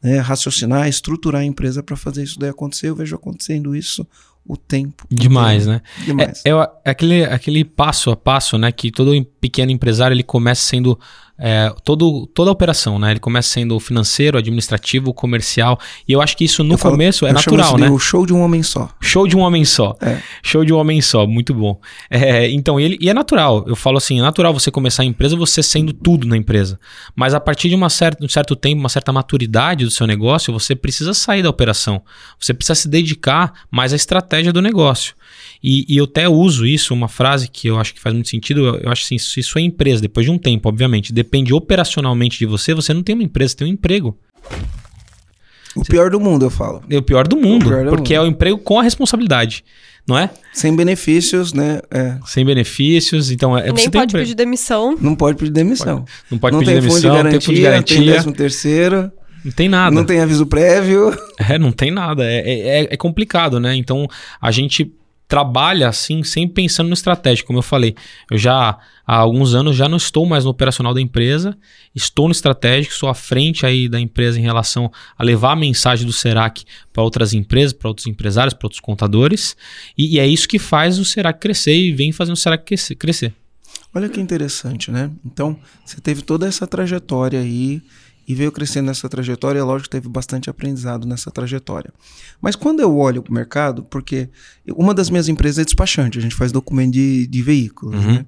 né? 0.03 0.19
raciocinar, 0.19 0.89
estruturar 0.89 1.43
a 1.43 1.45
empresa 1.45 1.83
para 1.83 1.97
fazer 1.97 2.23
isso 2.23 2.39
daí 2.39 2.51
acontecer. 2.51 2.89
Eu 2.89 2.97
vejo 2.97 3.15
acontecendo 3.15 3.75
isso 3.75 4.07
o 4.47 4.57
tempo. 4.57 5.07
Demais, 5.11 5.67
né? 5.67 5.81
Demais. 6.05 6.43
É, 6.45 6.51
é, 6.51 6.91
aquele, 6.91 7.25
aquele 7.25 7.65
passo 7.65 8.11
a 8.11 8.17
passo, 8.17 8.59
né? 8.59 8.71
Que 8.71 8.91
todo 8.91 9.25
pequeno 9.41 9.71
empresário 9.71 10.15
ele 10.15 10.25
começa 10.25 10.63
sendo 10.63 10.99
é, 11.43 11.73
todo, 11.83 12.27
toda 12.27 12.51
a 12.51 12.53
operação, 12.53 12.99
né? 12.99 13.13
Ele 13.13 13.21
começa 13.21 13.49
sendo 13.49 13.81
financeiro, 13.81 14.37
administrativo, 14.37 15.15
comercial. 15.15 15.81
E 16.07 16.13
eu 16.13 16.21
acho 16.21 16.37
que 16.37 16.45
isso 16.45 16.63
no 16.63 16.75
eu 16.75 16.79
começo 16.79 17.21
falo, 17.21 17.31
é 17.31 17.33
natural, 17.33 17.79
né? 17.79 17.89
O 17.89 17.99
show 17.99 18.27
de 18.27 18.35
um 18.35 18.43
homem 18.43 18.63
só. 18.63 18.91
Show 19.01 19.27
de 19.27 19.35
um 19.35 19.41
homem 19.41 19.65
só. 19.65 19.97
É. 20.03 20.19
Show 20.43 20.65
de 20.67 20.73
um 20.73 20.77
homem 20.77 21.01
só, 21.01 21.27
muito 21.27 21.55
bom. 21.55 21.81
É, 22.11 22.51
então, 22.51 22.79
ele, 22.79 22.99
e 23.01 23.09
é 23.09 23.15
natural. 23.15 23.65
Eu 23.67 23.75
falo 23.75 23.97
assim, 23.97 24.19
é 24.19 24.23
natural 24.23 24.53
você 24.53 24.71
começar 24.71 25.03
a 25.03 25.07
empresa 25.07 25.35
você 25.35 25.63
sendo 25.63 25.95
tudo 25.95 26.27
na 26.27 26.37
empresa. 26.37 26.79
Mas 27.17 27.33
a 27.33 27.41
partir 27.41 27.71
de 27.71 27.75
uma 27.75 27.89
certa, 27.89 28.23
um 28.23 28.29
certo 28.29 28.55
tempo, 28.55 28.79
uma 28.79 28.91
certa 28.91 29.11
maturidade 29.11 29.85
do 29.85 29.91
seu 29.91 30.07
negócio, 30.07 30.53
você 30.53 30.77
precisa 30.77 31.15
sair 31.15 31.43
da 31.43 31.49
operação. 31.49 32.03
Você 32.39 32.53
precisa 32.53 32.75
se 32.75 32.89
dedicar 32.89 33.53
mais 33.71 33.95
à 33.95 33.97
estratégia 33.97 34.53
do 34.53 34.61
negócio. 34.61 35.15
E, 35.63 35.85
e, 35.89 35.97
eu 35.99 36.05
até 36.05 36.29
uso 36.29 36.67
isso, 36.67 36.95
uma 36.95 37.09
frase 37.09 37.49
que 37.49 37.69
eu 37.69 37.79
acho 37.79 37.95
que 37.95 38.01
faz 38.01 38.15
muito 38.15 38.29
sentido. 38.29 38.67
Eu, 38.67 38.77
eu 38.77 38.91
acho 38.91 39.05
assim: 39.05 39.19
se 39.19 39.43
sua 39.43 39.61
empresa, 39.61 40.01
depois 40.01 40.25
de 40.25 40.33
um 40.33 40.39
tempo, 40.39 40.69
obviamente, 40.69 41.13
depende 41.31 41.55
operacionalmente 41.55 42.41
de 42.41 42.47
você, 42.47 42.75
você 42.75 42.93
não 42.93 43.05
tem 43.05 43.15
uma 43.15 43.23
empresa, 43.23 43.51
você 43.51 43.57
tem 43.59 43.69
um 43.69 43.71
emprego. 43.71 44.19
O 45.77 45.85
pior 45.85 46.11
do 46.11 46.19
mundo, 46.19 46.47
eu 46.47 46.51
falo. 46.51 46.83
É 46.91 46.99
o 46.99 47.03
pior 47.03 47.29
do 47.29 47.37
mundo, 47.37 47.67
pior 47.67 47.85
do 47.85 47.91
porque 47.91 48.15
mundo. 48.15 48.25
é 48.25 48.29
o 48.29 48.31
emprego 48.31 48.59
com 48.59 48.81
a 48.81 48.83
responsabilidade, 48.83 49.65
não 50.07 50.19
é? 50.19 50.29
Sem 50.53 50.75
benefícios, 50.75 51.53
né? 51.53 51.81
É. 51.89 52.19
Sem 52.27 52.45
benefícios, 52.45 53.31
então 53.31 53.57
é. 53.57 53.73
Nem 53.73 53.89
pode 53.89 54.13
pedir 54.13 54.35
demissão. 54.35 54.97
Não 55.01 55.15
pode 55.15 55.39
pedir 55.39 55.53
demissão. 55.53 55.99
Pode. 55.99 56.11
Não 56.33 56.39
pode 56.39 56.53
não 56.55 56.61
pedir 56.61 56.73
tem 56.73 56.81
demissão, 56.81 57.01
fundo 57.01 57.13
de 57.13 57.17
garantia, 57.17 57.31
tem 57.31 57.41
fundo 57.41 57.55
de 57.55 57.63
garantia. 57.63 57.97
Não 57.97 58.05
tem 58.05 58.15
décimo 58.15 58.33
terceiro. 58.35 59.13
Não 59.45 59.53
tem 59.53 59.69
nada. 59.69 59.95
Não 59.95 60.05
tem 60.05 60.21
aviso 60.21 60.45
prévio. 60.45 61.17
É, 61.49 61.59
não 61.59 61.73
tem 61.73 61.91
nada. 61.91 62.25
É, 62.25 62.41
é, 62.41 62.89
é 62.91 62.97
complicado, 62.97 63.59
né? 63.59 63.75
Então 63.75 64.07
a 64.39 64.51
gente 64.51 64.93
trabalha 65.31 65.89
assim, 65.89 66.25
sempre 66.25 66.65
pensando 66.65 66.89
no 66.89 66.93
estratégico, 66.93 67.47
como 67.47 67.61
eu 67.61 67.63
falei. 67.63 67.95
Eu 68.29 68.37
já 68.37 68.77
há 69.07 69.17
alguns 69.17 69.55
anos 69.55 69.77
já 69.77 69.89
não 69.89 69.97
estou 69.97 70.27
mais 70.27 70.45
no 70.45 70.51
operacional 70.51 70.93
da 70.93 71.01
empresa, 71.01 71.57
estou 71.95 72.27
no 72.27 72.33
estratégico, 72.33 72.93
sou 72.93 73.09
à 73.09 73.15
frente 73.15 73.65
aí 73.65 73.89
da 73.89 74.01
empresa 74.01 74.41
em 74.41 74.43
relação 74.43 74.91
a 75.17 75.23
levar 75.23 75.53
a 75.53 75.57
mensagem 75.57 76.05
do 76.05 76.13
Serac 76.13 76.65
para 76.93 77.05
outras 77.05 77.33
empresas, 77.33 77.73
para 77.73 77.87
outros 77.87 78.09
empresários, 78.09 78.55
para 78.55 78.67
outros 78.67 78.81
contadores, 78.81 79.57
e, 79.97 80.17
e, 80.17 80.19
é 80.19 80.27
isso 80.27 80.49
que 80.49 80.59
faz 80.59 80.99
o 80.99 81.05
Serac 81.05 81.39
crescer 81.39 81.77
e 81.77 81.93
vem 81.93 82.11
fazendo 82.11 82.35
o 82.35 82.37
Serac 82.37 82.65
crescer. 82.97 83.33
Olha 83.95 84.09
que 84.09 84.21
interessante, 84.21 84.91
né? 84.91 85.13
Então, 85.25 85.57
você 85.85 86.01
teve 86.01 86.23
toda 86.23 86.49
essa 86.49 86.67
trajetória 86.67 87.39
aí 87.39 87.81
e 88.31 88.35
veio 88.35 88.53
crescendo 88.53 88.87
nessa 88.87 89.09
trajetória. 89.09 89.65
Lógico 89.65 89.89
que 89.89 89.97
teve 89.97 90.09
bastante 90.09 90.49
aprendizado 90.49 91.05
nessa 91.05 91.33
trajetória. 91.33 91.93
Mas 92.41 92.55
quando 92.55 92.79
eu 92.79 92.97
olho 92.97 93.25
para 93.25 93.33
o 93.33 93.35
mercado, 93.35 93.83
porque 93.83 94.29
uma 94.69 94.95
das 94.95 95.11
minhas 95.11 95.29
empresas 95.29 95.59
é 95.59 95.65
despachante, 95.65 96.17
a 96.17 96.23
gente 96.23 96.37
faz 96.37 96.53
documento 96.53 96.93
de, 96.93 97.27
de 97.27 97.43
veículos, 97.43 97.97
uhum. 97.97 98.15
né? 98.15 98.27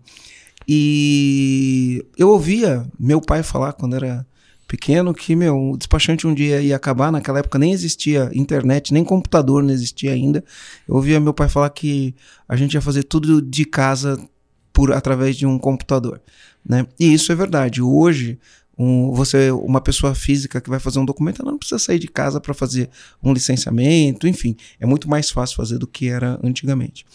E 0.66 2.04
eu 2.18 2.30
ouvia 2.30 2.84
meu 2.98 3.20
pai 3.20 3.44
falar 3.44 3.74
quando 3.74 3.94
era 3.94 4.26
pequeno 4.66 5.14
que, 5.14 5.36
meu, 5.36 5.70
o 5.70 5.76
despachante 5.76 6.26
um 6.26 6.34
dia 6.34 6.60
ia 6.60 6.74
acabar. 6.74 7.12
Naquela 7.12 7.38
época 7.38 7.56
nem 7.56 7.72
existia 7.72 8.28
internet, 8.34 8.92
nem 8.92 9.04
computador 9.04 9.62
não 9.62 9.72
existia 9.72 10.10
ainda. 10.12 10.42
Eu 10.88 10.96
ouvia 10.96 11.20
meu 11.20 11.32
pai 11.32 11.48
falar 11.48 11.70
que 11.70 12.12
a 12.48 12.56
gente 12.56 12.74
ia 12.74 12.80
fazer 12.80 13.04
tudo 13.04 13.40
de 13.40 13.64
casa 13.64 14.18
por 14.72 14.90
através 14.92 15.36
de 15.36 15.46
um 15.46 15.58
computador, 15.58 16.20
né? 16.68 16.86
E 16.98 17.12
isso 17.12 17.30
é 17.30 17.36
verdade. 17.36 17.80
Hoje 17.80 18.40
um, 18.82 19.12
você, 19.12 19.52
uma 19.52 19.80
pessoa 19.80 20.12
física 20.12 20.60
que 20.60 20.68
vai 20.68 20.80
fazer 20.80 20.98
um 20.98 21.04
documento, 21.04 21.40
ela 21.40 21.52
não 21.52 21.58
precisa 21.58 21.78
sair 21.78 22.00
de 22.00 22.08
casa 22.08 22.40
para 22.40 22.52
fazer 22.52 22.90
um 23.22 23.32
licenciamento, 23.32 24.26
enfim, 24.26 24.56
é 24.80 24.86
muito 24.86 25.08
mais 25.08 25.30
fácil 25.30 25.56
fazer 25.56 25.78
do 25.78 25.86
que 25.86 26.08
era 26.08 26.38
antigamente. 26.42 27.06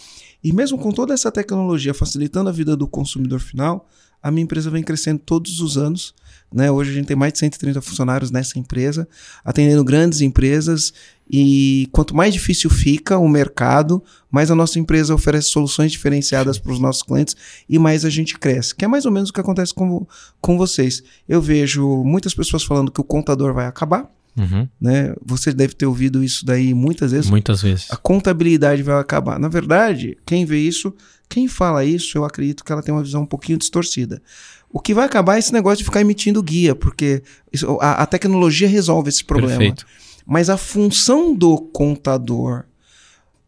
E 0.41 0.53
mesmo 0.53 0.77
com 0.77 0.91
toda 0.91 1.13
essa 1.13 1.29
tecnologia 1.29 1.93
facilitando 1.93 2.49
a 2.49 2.53
vida 2.53 2.75
do 2.77 2.87
consumidor 2.87 3.41
final, 3.41 3.85
a 4.23 4.31
minha 4.31 4.43
empresa 4.43 4.69
vem 4.69 4.81
crescendo 4.81 5.19
todos 5.19 5.59
os 5.59 5.77
anos. 5.77 6.15
Né? 6.51 6.71
Hoje 6.71 6.91
a 6.91 6.93
gente 6.93 7.07
tem 7.07 7.17
mais 7.17 7.33
de 7.33 7.39
130 7.39 7.81
funcionários 7.81 8.31
nessa 8.31 8.57
empresa, 8.57 9.07
atendendo 9.43 9.83
grandes 9.83 10.21
empresas. 10.21 10.93
E 11.29 11.89
quanto 11.91 12.15
mais 12.15 12.33
difícil 12.33 12.69
fica 12.69 13.17
o 13.17 13.27
mercado, 13.27 14.01
mais 14.31 14.49
a 14.49 14.55
nossa 14.55 14.79
empresa 14.79 15.13
oferece 15.13 15.49
soluções 15.49 15.91
diferenciadas 15.91 16.57
para 16.57 16.71
os 16.71 16.79
nossos 16.79 17.03
clientes 17.03 17.35
e 17.67 17.77
mais 17.77 18.05
a 18.05 18.09
gente 18.09 18.37
cresce. 18.37 18.73
Que 18.73 18.85
é 18.85 18.87
mais 18.87 19.05
ou 19.05 19.11
menos 19.11 19.29
o 19.29 19.33
que 19.33 19.41
acontece 19.41 19.73
com, 19.73 20.07
com 20.39 20.57
vocês. 20.57 21.03
Eu 21.27 21.41
vejo 21.41 22.03
muitas 22.03 22.33
pessoas 22.33 22.63
falando 22.63 22.91
que 22.91 23.01
o 23.01 23.03
contador 23.03 23.53
vai 23.53 23.65
acabar. 23.65 24.09
Uhum. 24.37 24.67
Né? 24.79 25.15
Você 25.25 25.51
deve 25.51 25.73
ter 25.73 25.87
ouvido 25.87 26.23
isso 26.23 26.45
daí 26.45 26.73
muitas 26.73 27.11
vezes. 27.11 27.29
Muitas 27.29 27.61
vezes. 27.61 27.87
A 27.89 27.97
contabilidade 27.97 28.83
vai 28.83 28.99
acabar. 28.99 29.39
Na 29.39 29.47
verdade, 29.47 30.17
quem 30.25 30.45
vê 30.45 30.59
isso, 30.59 30.93
quem 31.27 31.47
fala 31.47 31.83
isso, 31.83 32.17
eu 32.17 32.23
acredito 32.23 32.63
que 32.63 32.71
ela 32.71 32.83
tem 32.83 32.93
uma 32.93 33.03
visão 33.03 33.23
um 33.23 33.25
pouquinho 33.25 33.57
distorcida. 33.57 34.21
O 34.69 34.79
que 34.79 34.93
vai 34.93 35.05
acabar 35.05 35.37
é 35.37 35.39
esse 35.39 35.51
negócio 35.51 35.79
de 35.79 35.85
ficar 35.85 36.01
emitindo 36.01 36.43
guia, 36.43 36.75
porque 36.75 37.23
isso, 37.51 37.77
a, 37.81 38.03
a, 38.03 38.05
tecnologia 38.05 38.67
resolve 38.67 39.09
esse 39.09 39.23
problema. 39.23 39.57
Perfeito. 39.57 39.85
Mas 40.27 40.49
a 40.49 40.57
função 40.57 41.33
do 41.33 41.57
contador, 41.57 42.65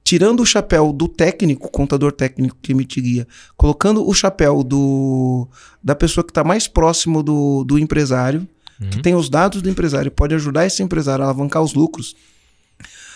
tirando 0.04 0.40
o 0.40 0.46
chapéu 0.46 0.94
do 0.94 1.08
técnico, 1.08 1.70
contador 1.70 2.12
técnico 2.14 2.58
que 2.62 2.72
emite 2.72 3.02
guia, 3.02 3.28
colocando 3.58 4.08
o 4.08 4.14
chapéu 4.14 4.64
do, 4.64 5.48
da 5.84 5.94
pessoa 5.94 6.24
que 6.24 6.32
está 6.32 6.44
mais 6.44 6.68
próximo 6.68 7.22
do, 7.22 7.66
do 7.66 7.78
empresário, 7.78 8.48
que 8.92 9.02
tem 9.02 9.14
os 9.14 9.30
dados 9.30 9.62
do 9.62 9.70
empresário 9.70 10.08
e 10.08 10.12
pode 10.12 10.34
ajudar 10.34 10.66
esse 10.66 10.82
empresário 10.82 11.22
a 11.22 11.28
alavancar 11.28 11.62
os 11.62 11.74
lucros 11.74 12.16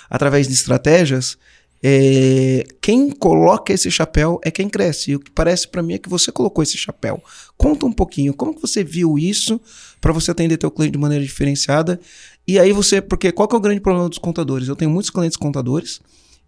através 0.09 0.47
de 0.47 0.53
estratégias, 0.53 1.37
é, 1.85 2.63
quem 2.79 3.09
coloca 3.09 3.73
esse 3.73 3.91
chapéu 3.91 4.39
é 4.43 4.49
quem 4.49 4.69
cresce. 4.69 5.11
E 5.11 5.15
o 5.15 5.19
que 5.19 5.31
parece 5.31 5.67
para 5.67 5.83
mim 5.83 5.95
é 5.95 5.97
que 5.97 6.07
você 6.07 6.31
colocou 6.31 6.63
esse 6.63 6.77
chapéu. 6.77 7.21
Conta 7.57 7.85
um 7.85 7.91
pouquinho, 7.91 8.33
como 8.33 8.53
que 8.53 8.61
você 8.61 8.83
viu 8.83 9.17
isso 9.17 9.59
para 9.99 10.13
você 10.13 10.31
atender 10.31 10.57
teu 10.57 10.71
cliente 10.71 10.93
de 10.93 10.97
maneira 10.97 11.23
diferenciada? 11.23 11.99
E 12.47 12.59
aí 12.59 12.71
você, 12.71 13.01
porque 13.01 13.31
qual 13.31 13.47
que 13.47 13.55
é 13.55 13.57
o 13.57 13.61
grande 13.61 13.79
problema 13.79 14.09
dos 14.09 14.17
contadores? 14.17 14.67
Eu 14.67 14.75
tenho 14.75 14.91
muitos 14.91 15.09
clientes 15.09 15.37
contadores 15.37 16.01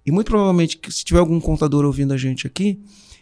e 0.05 0.11
muito 0.11 0.27
provavelmente 0.27 0.79
se 0.89 1.03
tiver 1.03 1.19
algum 1.19 1.39
contador 1.39 1.85
ouvindo 1.85 2.13
a 2.13 2.17
gente 2.17 2.45
aqui, 2.45 2.79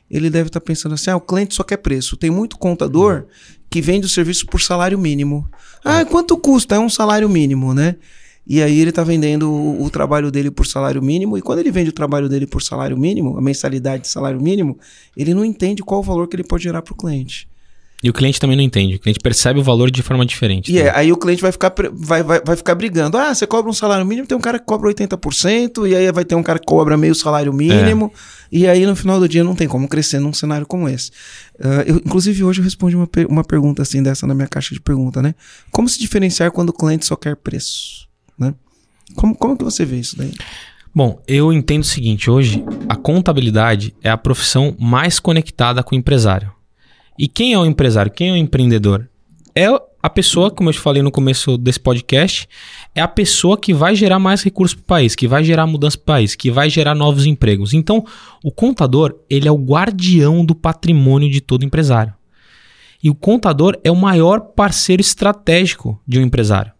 ele 0.10 0.30
deve 0.30 0.50
estar 0.50 0.60
tá 0.60 0.66
pensando 0.66 0.94
assim: 0.94 1.10
ah, 1.10 1.16
o 1.16 1.22
cliente 1.22 1.54
só 1.54 1.64
quer 1.64 1.78
preço. 1.78 2.18
Tem 2.18 2.30
muito 2.30 2.58
contador 2.58 3.26
que 3.70 3.82
vende 3.82 4.06
o 4.06 4.10
serviço 4.10 4.46
por 4.48 4.62
salário 4.62 4.98
mínimo. 4.98 5.48
Ah, 5.84 6.04
quanto 6.06 6.38
custa? 6.38 6.76
É 6.76 6.80
um 6.80 6.90
salário 6.90 7.30
mínimo, 7.30 7.74
né? 7.74 7.96
E 8.46 8.62
aí 8.62 8.80
ele 8.80 8.90
está 8.90 9.04
vendendo 9.04 9.50
o, 9.50 9.84
o, 9.84 9.90
trabalho 9.90 10.30
dele 10.30 10.52
por 10.52 10.68
salário 10.68 11.02
mínimo. 11.02 11.38
E 11.38 11.42
quando 11.42 11.60
ele 11.60 11.72
vende 11.72 11.90
o 11.90 11.94
trabalho 11.94 12.28
dele 12.28 12.46
por 12.46 12.62
salário 12.62 12.98
mínimo, 12.98 13.38
a 13.38 13.42
mensalidade 13.42 14.04
de 14.04 14.10
salário 14.10 14.42
mínimo, 14.42 14.78
ele 15.16 15.34
não 15.34 15.46
entende 15.46 15.82
qual 15.82 16.02
o 16.02 16.04
valor 16.04 16.28
que 16.28 16.36
ele 16.36 16.44
pode 16.44 16.64
gerar 16.64 16.82
para 16.82 16.94
o 16.94 16.98
cliente. 16.98 17.48
E 18.04 18.10
o 18.10 18.14
cliente 18.14 18.38
também 18.38 18.58
não 18.58 18.64
entende. 18.64 18.96
O 18.96 19.00
cliente 19.00 19.20
percebe 19.22 19.62
o 19.62 19.64
valor 19.64 19.90
de 19.90 20.04
forma 20.04 20.26
diferente. 20.26 20.74
E 20.74 20.78
é, 20.78 20.94
aí 20.94 21.10
o 21.14 21.16
cliente 21.16 21.42
vai 21.42 21.54
ficar, 21.54 21.74
vai, 21.94 22.22
vai, 22.22 22.42
vai 22.44 22.56
ficar 22.58 22.76
brigando. 22.76 23.18
Ah, 23.18 23.34
você 23.34 23.48
cobra 23.48 23.72
um 23.72 23.74
salário 23.74 24.06
mínimo, 24.06 24.28
tem 24.28 24.38
um 24.38 24.42
cara 24.42 24.60
que 24.60 24.66
cobra 24.66 24.94
80%, 24.94 25.88
e 25.88 25.96
aí 25.96 26.12
vai 26.12 26.26
ter 26.26 26.36
um 26.36 26.44
cara 26.44 26.60
que 26.60 26.66
cobra 26.66 26.98
meio 26.98 27.16
salário 27.16 27.54
mínimo. 27.54 28.12
É. 28.14 28.44
E 28.52 28.68
aí 28.68 28.86
no 28.86 28.96
final 28.96 29.22
do 29.22 29.30
dia 29.30 29.42
não 29.42 29.56
tem 29.56 29.70
como 29.70 29.88
crescer 29.88 30.20
num 30.20 30.34
cenário 30.34 30.66
como 30.68 30.90
esse. 30.90 31.12
Uh, 31.56 31.82
eu, 31.88 31.96
inclusive 31.96 32.44
hoje 32.44 32.60
eu 32.60 32.64
respondi 32.64 32.96
uma, 32.96 33.08
uma 33.30 33.44
pergunta 33.44 33.82
assim 33.82 34.04
dessa 34.04 34.28
na 34.28 34.34
minha 34.34 34.48
caixa 34.48 34.76
de 34.76 34.82
pergunta, 34.82 35.22
né? 35.22 35.34
Como 35.72 35.88
se 35.88 35.98
diferenciar 35.98 36.52
quando 36.52 36.70
o 36.70 36.74
cliente 36.74 37.06
só 37.06 37.16
quer 37.16 37.38
preço? 37.38 38.08
Né? 38.38 38.54
Como, 39.16 39.34
como 39.34 39.58
que 39.58 39.64
você 39.64 39.86
vê 39.86 39.96
isso 39.96 40.18
daí? 40.18 40.34
Bom, 40.94 41.22
eu 41.26 41.54
entendo 41.54 41.84
o 41.84 41.86
seguinte: 41.86 42.30
hoje 42.30 42.64
a 42.90 42.98
contabilidade 42.98 43.96
é 44.04 44.10
a 44.10 44.18
profissão 44.18 44.76
mais 44.78 45.20
conectada 45.20 45.82
com 45.82 45.96
o 45.96 45.98
empresário. 45.98 46.52
E 47.18 47.28
quem 47.28 47.54
é 47.54 47.60
o 47.60 47.66
empresário? 47.66 48.12
Quem 48.12 48.30
é 48.30 48.32
o 48.34 48.38
empreendedor? 48.38 49.10
É 49.56 49.68
a 50.02 50.10
pessoa, 50.10 50.52
como 50.52 50.70
eu 50.70 50.74
te 50.74 50.80
falei 50.80 51.02
no 51.02 51.12
começo 51.12 51.58
desse 51.58 51.80
podcast, 51.80 52.48
é 52.94 53.02
a 53.02 53.08
pessoa 53.08 53.58
que 53.58 53.74
vai 53.74 53.96
gerar 53.96 54.20
mais 54.20 54.44
recursos 54.44 54.76
para 54.76 54.84
o 54.84 54.86
país, 54.86 55.16
que 55.16 55.28
vai 55.28 55.44
gerar 55.44 55.66
mudança 55.66 55.98
para 55.98 56.04
o 56.04 56.16
país, 56.18 56.36
que 56.36 56.52
vai 56.52 56.70
gerar 56.70 56.96
novos 56.96 57.26
empregos. 57.26 57.74
Então, 57.74 58.04
o 58.44 58.52
contador, 58.52 59.16
ele 59.30 59.48
é 59.48 59.52
o 59.52 59.58
guardião 59.58 60.44
do 60.44 60.56
patrimônio 60.56 61.30
de 61.30 61.40
todo 61.40 61.64
empresário. 61.64 62.14
E 63.02 63.10
o 63.10 63.16
contador 63.16 63.80
é 63.84 63.92
o 63.92 63.96
maior 63.96 64.40
parceiro 64.40 65.02
estratégico 65.02 66.02
de 66.08 66.20
um 66.20 66.24
empresário 66.24 66.74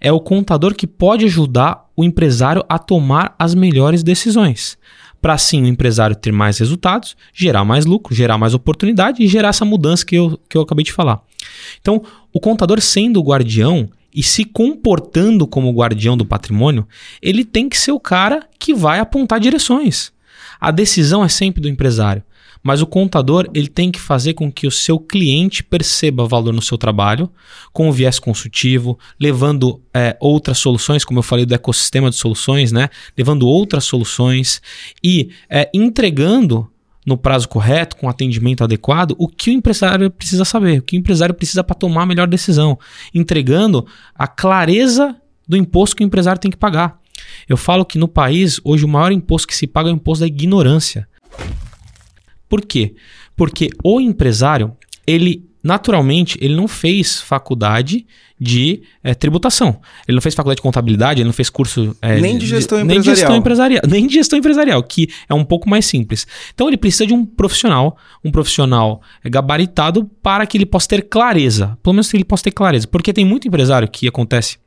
é 0.00 0.10
o 0.10 0.20
contador 0.20 0.74
que 0.74 0.86
pode 0.86 1.24
ajudar 1.24 1.88
o 1.96 2.04
empresário 2.04 2.64
a 2.68 2.78
tomar 2.78 3.34
as 3.38 3.54
melhores 3.54 4.02
decisões. 4.02 4.78
Para 5.22 5.34
assim 5.34 5.62
o 5.62 5.66
empresário 5.66 6.14
ter 6.14 6.32
mais 6.32 6.58
resultados, 6.58 7.16
gerar 7.32 7.64
mais 7.64 7.86
lucro, 7.86 8.14
gerar 8.14 8.36
mais 8.36 8.52
oportunidade 8.52 9.22
e 9.22 9.28
gerar 9.28 9.48
essa 9.48 9.64
mudança 9.64 10.04
que 10.04 10.16
eu, 10.16 10.38
que 10.48 10.56
eu 10.56 10.62
acabei 10.62 10.84
de 10.84 10.92
falar. 10.92 11.22
Então, 11.80 12.02
o 12.32 12.40
contador 12.40 12.80
sendo 12.80 13.20
o 13.20 13.24
guardião 13.24 13.88
e 14.14 14.22
se 14.22 14.44
comportando 14.44 15.46
como 15.46 15.72
guardião 15.72 16.16
do 16.16 16.26
patrimônio, 16.26 16.86
ele 17.22 17.44
tem 17.44 17.68
que 17.68 17.78
ser 17.78 17.92
o 17.92 18.00
cara 18.00 18.46
que 18.58 18.74
vai 18.74 18.98
apontar 18.98 19.40
direções. 19.40 20.12
A 20.60 20.70
decisão 20.70 21.24
é 21.24 21.28
sempre 21.28 21.62
do 21.62 21.68
empresário. 21.68 22.22
Mas 22.62 22.80
o 22.80 22.86
contador 22.86 23.48
ele 23.52 23.68
tem 23.68 23.90
que 23.90 24.00
fazer 24.00 24.34
com 24.34 24.50
que 24.50 24.66
o 24.66 24.70
seu 24.70 24.98
cliente 24.98 25.64
perceba 25.64 26.26
valor 26.26 26.52
no 26.52 26.62
seu 26.62 26.78
trabalho, 26.78 27.28
com 27.72 27.88
o 27.88 27.92
viés 27.92 28.18
consultivo, 28.18 28.98
levando 29.18 29.80
é, 29.92 30.16
outras 30.20 30.58
soluções, 30.58 31.04
como 31.04 31.18
eu 31.18 31.22
falei 31.22 31.44
do 31.44 31.54
ecossistema 31.54 32.10
de 32.10 32.16
soluções, 32.16 32.70
né? 32.70 32.88
levando 33.18 33.46
outras 33.46 33.84
soluções 33.84 34.62
e 35.02 35.30
é, 35.50 35.68
entregando 35.74 36.68
no 37.04 37.16
prazo 37.16 37.48
correto, 37.48 37.96
com 37.96 38.08
atendimento 38.08 38.62
adequado, 38.62 39.16
o 39.18 39.26
que 39.26 39.50
o 39.50 39.52
empresário 39.52 40.08
precisa 40.10 40.44
saber, 40.44 40.78
o 40.78 40.82
que 40.82 40.96
o 40.96 41.00
empresário 41.00 41.34
precisa 41.34 41.64
para 41.64 41.74
tomar 41.74 42.02
a 42.02 42.06
melhor 42.06 42.28
decisão, 42.28 42.78
entregando 43.12 43.84
a 44.14 44.28
clareza 44.28 45.16
do 45.46 45.56
imposto 45.56 45.96
que 45.96 46.04
o 46.04 46.06
empresário 46.06 46.40
tem 46.40 46.50
que 46.50 46.56
pagar. 46.56 47.00
Eu 47.48 47.56
falo 47.56 47.84
que 47.84 47.98
no 47.98 48.08
país, 48.08 48.60
hoje, 48.64 48.84
o 48.84 48.88
maior 48.88 49.12
imposto 49.12 49.48
que 49.48 49.56
se 49.56 49.66
paga 49.66 49.88
é 49.88 49.92
o 49.92 49.96
imposto 49.96 50.20
da 50.20 50.26
ignorância. 50.26 51.08
Por 52.52 52.60
quê? 52.60 52.94
Porque 53.34 53.70
o 53.82 53.98
empresário, 53.98 54.76
ele 55.06 55.48
naturalmente, 55.64 56.36
ele 56.38 56.54
não 56.54 56.68
fez 56.68 57.18
faculdade 57.18 58.04
de 58.38 58.82
é, 59.02 59.14
tributação. 59.14 59.80
Ele 60.06 60.16
não 60.16 60.20
fez 60.20 60.34
faculdade 60.34 60.56
de 60.56 60.62
contabilidade, 60.62 61.22
ele 61.22 61.28
não 61.28 61.32
fez 61.32 61.48
curso. 61.48 61.96
É, 62.02 62.20
nem 62.20 62.36
de 62.36 62.44
gestão 62.44 62.76
de, 62.76 62.84
empresarial. 62.84 63.00
Nem 63.00 63.00
de 63.00 63.20
gestão 63.20 63.36
empresarial. 63.36 63.82
Nem 63.88 64.06
de 64.06 64.12
gestão 64.12 64.38
empresarial, 64.38 64.82
que 64.82 65.08
é 65.30 65.32
um 65.32 65.44
pouco 65.44 65.66
mais 65.66 65.86
simples. 65.86 66.26
Então 66.52 66.68
ele 66.68 66.76
precisa 66.76 67.06
de 67.06 67.14
um 67.14 67.24
profissional, 67.24 67.96
um 68.22 68.30
profissional 68.30 69.00
gabaritado 69.24 70.04
para 70.22 70.44
que 70.44 70.58
ele 70.58 70.66
possa 70.66 70.88
ter 70.88 71.08
clareza. 71.08 71.78
Pelo 71.82 71.94
menos 71.94 72.10
que 72.10 72.18
ele 72.18 72.24
possa 72.24 72.44
ter 72.44 72.50
clareza. 72.50 72.86
Porque 72.86 73.14
tem 73.14 73.24
muito 73.24 73.48
empresário 73.48 73.88
que 73.88 74.06
acontece 74.06 74.58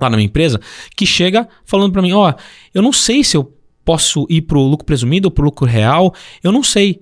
lá 0.00 0.08
na 0.08 0.16
minha 0.16 0.26
empresa 0.26 0.60
que 0.96 1.04
chega 1.04 1.48
falando 1.64 1.90
para 1.90 2.02
mim: 2.02 2.12
ó, 2.12 2.30
oh, 2.30 2.40
eu 2.72 2.80
não 2.80 2.92
sei 2.92 3.24
se 3.24 3.36
eu 3.36 3.52
posso 3.84 4.24
ir 4.28 4.42
pro 4.42 4.60
lucro 4.60 4.84
presumido 4.84 5.28
ou 5.28 5.32
pro 5.32 5.46
lucro 5.46 5.66
real, 5.66 6.14
eu 6.44 6.52
não 6.52 6.62
sei. 6.62 7.00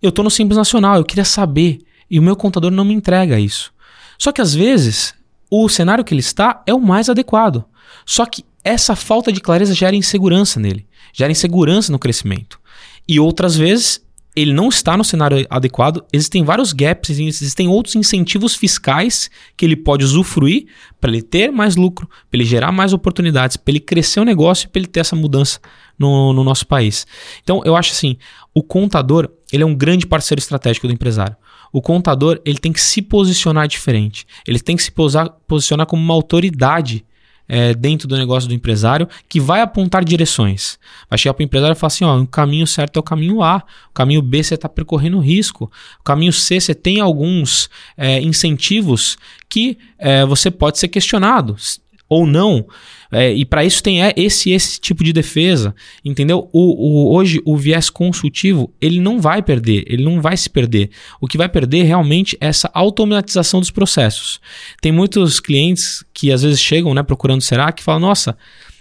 Eu 0.00 0.10
estou 0.10 0.24
no 0.24 0.30
Simples 0.30 0.56
Nacional, 0.56 0.96
eu 0.96 1.04
queria 1.04 1.24
saber. 1.24 1.80
E 2.10 2.18
o 2.18 2.22
meu 2.22 2.36
contador 2.36 2.70
não 2.70 2.84
me 2.84 2.94
entrega 2.94 3.38
isso. 3.38 3.72
Só 4.18 4.32
que 4.32 4.40
às 4.40 4.54
vezes 4.54 5.14
o 5.50 5.68
cenário 5.68 6.04
que 6.04 6.14
ele 6.14 6.20
está 6.20 6.62
é 6.66 6.72
o 6.72 6.80
mais 6.80 7.08
adequado. 7.08 7.64
Só 8.06 8.24
que 8.24 8.44
essa 8.64 8.96
falta 8.96 9.32
de 9.32 9.40
clareza 9.40 9.74
gera 9.74 9.96
insegurança 9.96 10.60
nele, 10.60 10.86
gera 11.12 11.32
insegurança 11.32 11.92
no 11.92 11.98
crescimento. 11.98 12.60
E 13.06 13.18
outras 13.18 13.56
vezes 13.56 14.04
ele 14.36 14.52
não 14.52 14.68
está 14.68 14.96
no 14.96 15.02
cenário 15.02 15.44
adequado, 15.50 16.04
existem 16.12 16.44
vários 16.44 16.72
gaps, 16.72 17.10
existem 17.18 17.66
outros 17.66 17.96
incentivos 17.96 18.54
fiscais 18.54 19.28
que 19.56 19.64
ele 19.64 19.74
pode 19.74 20.04
usufruir 20.04 20.66
para 21.00 21.10
ele 21.10 21.22
ter 21.22 21.50
mais 21.50 21.74
lucro, 21.74 22.08
para 22.30 22.38
ele 22.38 22.44
gerar 22.44 22.70
mais 22.70 22.92
oportunidades, 22.92 23.56
para 23.56 23.72
ele 23.72 23.80
crescer 23.80 24.20
o 24.20 24.24
negócio 24.24 24.66
e 24.66 24.68
para 24.68 24.78
ele 24.80 24.86
ter 24.86 25.00
essa 25.00 25.16
mudança 25.16 25.58
no, 25.98 26.32
no 26.32 26.44
nosso 26.44 26.66
país. 26.66 27.04
Então, 27.42 27.62
eu 27.64 27.74
acho 27.74 27.90
assim, 27.90 28.16
o 28.54 28.62
contador 28.62 29.28
ele 29.52 29.62
é 29.62 29.66
um 29.66 29.74
grande 29.74 30.06
parceiro 30.06 30.38
estratégico 30.38 30.86
do 30.86 30.92
empresário. 30.92 31.36
O 31.72 31.82
contador 31.82 32.40
ele 32.44 32.58
tem 32.58 32.72
que 32.72 32.80
se 32.80 33.02
posicionar 33.02 33.68
diferente. 33.68 34.26
Ele 34.46 34.58
tem 34.58 34.76
que 34.76 34.82
se 34.82 34.90
posar, 34.90 35.28
posicionar 35.46 35.86
como 35.86 36.02
uma 36.02 36.14
autoridade 36.14 37.04
é, 37.48 37.72
dentro 37.72 38.06
do 38.06 38.16
negócio 38.16 38.48
do 38.48 38.54
empresário 38.54 39.08
que 39.28 39.40
vai 39.40 39.62
apontar 39.62 40.04
direções. 40.04 40.78
Vai 41.08 41.18
chegar 41.18 41.32
para 41.32 41.42
o 41.42 41.44
empresário 41.44 41.74
e 41.74 41.78
falar 41.78 41.88
assim: 41.88 42.04
ó, 42.04 42.18
o 42.18 42.26
caminho 42.26 42.66
certo 42.66 42.98
é 42.98 43.00
o 43.00 43.02
caminho 43.02 43.42
A, 43.42 43.64
o 43.90 43.94
caminho 43.94 44.20
B 44.20 44.42
você 44.42 44.54
está 44.54 44.68
percorrendo 44.68 45.18
risco, 45.18 45.70
o 45.98 46.02
caminho 46.02 46.32
C 46.32 46.60
você 46.60 46.74
tem 46.74 47.00
alguns 47.00 47.70
é, 47.96 48.20
incentivos 48.20 49.16
que 49.48 49.78
é, 49.98 50.24
você 50.26 50.50
pode 50.50 50.78
ser 50.78 50.88
questionado 50.88 51.56
ou 52.08 52.26
não. 52.26 52.66
É, 53.10 53.32
e 53.32 53.44
para 53.44 53.64
isso 53.64 53.82
tem 53.82 54.02
é, 54.02 54.12
esse 54.16 54.50
esse 54.50 54.78
tipo 54.78 55.02
de 55.02 55.12
defesa, 55.12 55.74
entendeu? 56.04 56.48
O, 56.52 56.60
o, 56.60 57.14
hoje 57.14 57.40
o 57.44 57.56
viés 57.56 57.88
consultivo 57.88 58.72
ele 58.80 59.00
não 59.00 59.20
vai 59.20 59.42
perder, 59.42 59.84
ele 59.86 60.04
não 60.04 60.20
vai 60.20 60.36
se 60.36 60.50
perder. 60.50 60.90
O 61.20 61.26
que 61.26 61.38
vai 61.38 61.48
perder 61.48 61.84
realmente 61.84 62.36
é 62.40 62.48
essa 62.48 62.70
automatização 62.74 63.60
dos 63.60 63.70
processos. 63.70 64.40
Tem 64.80 64.92
muitos 64.92 65.40
clientes 65.40 66.04
que 66.12 66.30
às 66.30 66.42
vezes 66.42 66.60
chegam, 66.60 66.92
né, 66.92 67.02
procurando 67.02 67.40
será 67.40 67.72
que 67.72 67.82
falam, 67.82 68.00
nossa, 68.00 68.36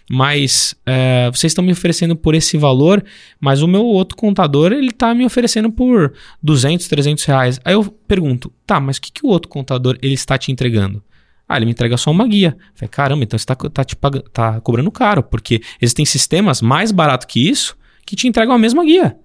mas 0.09 0.75
é, 0.85 1.29
vocês 1.31 1.51
estão 1.51 1.63
me 1.63 1.71
oferecendo 1.71 2.15
por 2.15 2.33
esse 2.33 2.57
valor, 2.57 3.03
mas 3.39 3.61
o 3.61 3.67
meu 3.67 3.85
outro 3.85 4.15
contador 4.15 4.71
ele 4.71 4.89
está 4.89 5.13
me 5.13 5.25
oferecendo 5.25 5.71
por 5.71 6.13
200, 6.41 6.87
300 6.87 7.23
reais. 7.25 7.59
Aí 7.63 7.73
eu 7.73 7.83
pergunto, 8.07 8.51
tá, 8.65 8.79
mas 8.79 8.97
o 8.97 9.01
que, 9.01 9.11
que 9.11 9.25
o 9.25 9.29
outro 9.29 9.49
contador 9.49 9.97
ele 10.01 10.13
está 10.13 10.37
te 10.37 10.51
entregando? 10.51 11.03
Ah, 11.47 11.57
ele 11.57 11.65
me 11.65 11.71
entrega 11.71 11.95
só 11.97 12.11
uma 12.11 12.27
guia. 12.27 12.57
Eu 12.59 12.75
falei, 12.75 12.89
caramba, 12.89 13.23
então 13.23 13.37
você 13.37 13.43
está 13.43 13.55
tá, 13.55 13.83
te 13.83 13.95
tá 14.33 14.59
cobrando 14.61 14.91
caro, 14.91 15.23
porque 15.23 15.61
existem 15.81 16.05
sistemas 16.05 16.61
mais 16.61 16.91
baratos 16.91 17.25
que 17.25 17.47
isso 17.47 17.77
que 18.05 18.15
te 18.15 18.27
entregam 18.27 18.55
a 18.55 18.57
mesma 18.57 18.83
guia. 18.83 19.17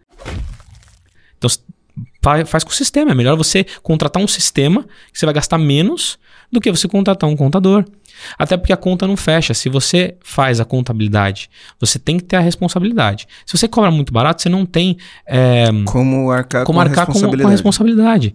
Então 1.39 1.51
faz 2.47 2.65
com 2.65 2.71
o 2.71 2.75
sistema. 2.75 3.11
É 3.11 3.15
melhor 3.15 3.37
você 3.37 3.65
contratar 3.83 4.23
um 4.23 4.27
sistema 4.27 4.85
que 5.13 5.19
você 5.19 5.27
vai 5.27 5.35
gastar 5.35 5.59
menos 5.59 6.19
do 6.51 6.61
que 6.61 6.71
você 6.71 6.89
contratar 6.89 7.29
um 7.29 7.37
contador. 7.37 7.85
Até 8.39 8.57
porque 8.57 8.73
a 8.73 8.77
conta 8.77 9.07
não 9.07 9.17
fecha. 9.17 9.55
Se 9.55 9.69
você 9.69 10.17
faz 10.23 10.61
a 10.61 10.65
contabilidade, 10.65 11.51
você 11.81 11.99
tem 11.99 12.19
que 12.19 12.25
ter 12.25 12.37
a 12.37 12.41
responsabilidade. 12.41 13.27
Se 13.47 13.57
você 13.57 13.69
cobra 13.69 13.91
muito 13.91 14.13
barato, 14.13 14.43
você 14.43 14.49
não 14.49 14.65
tem 14.65 14.97
é, 15.27 15.67
como 15.85 16.31
arcar, 16.31 16.65
como 16.65 16.79
com, 16.79 16.81
arcar 16.81 17.05
a 17.05 17.07
com, 17.07 17.21
com 17.21 17.47
a 17.47 17.51
responsabilidade. 17.51 18.35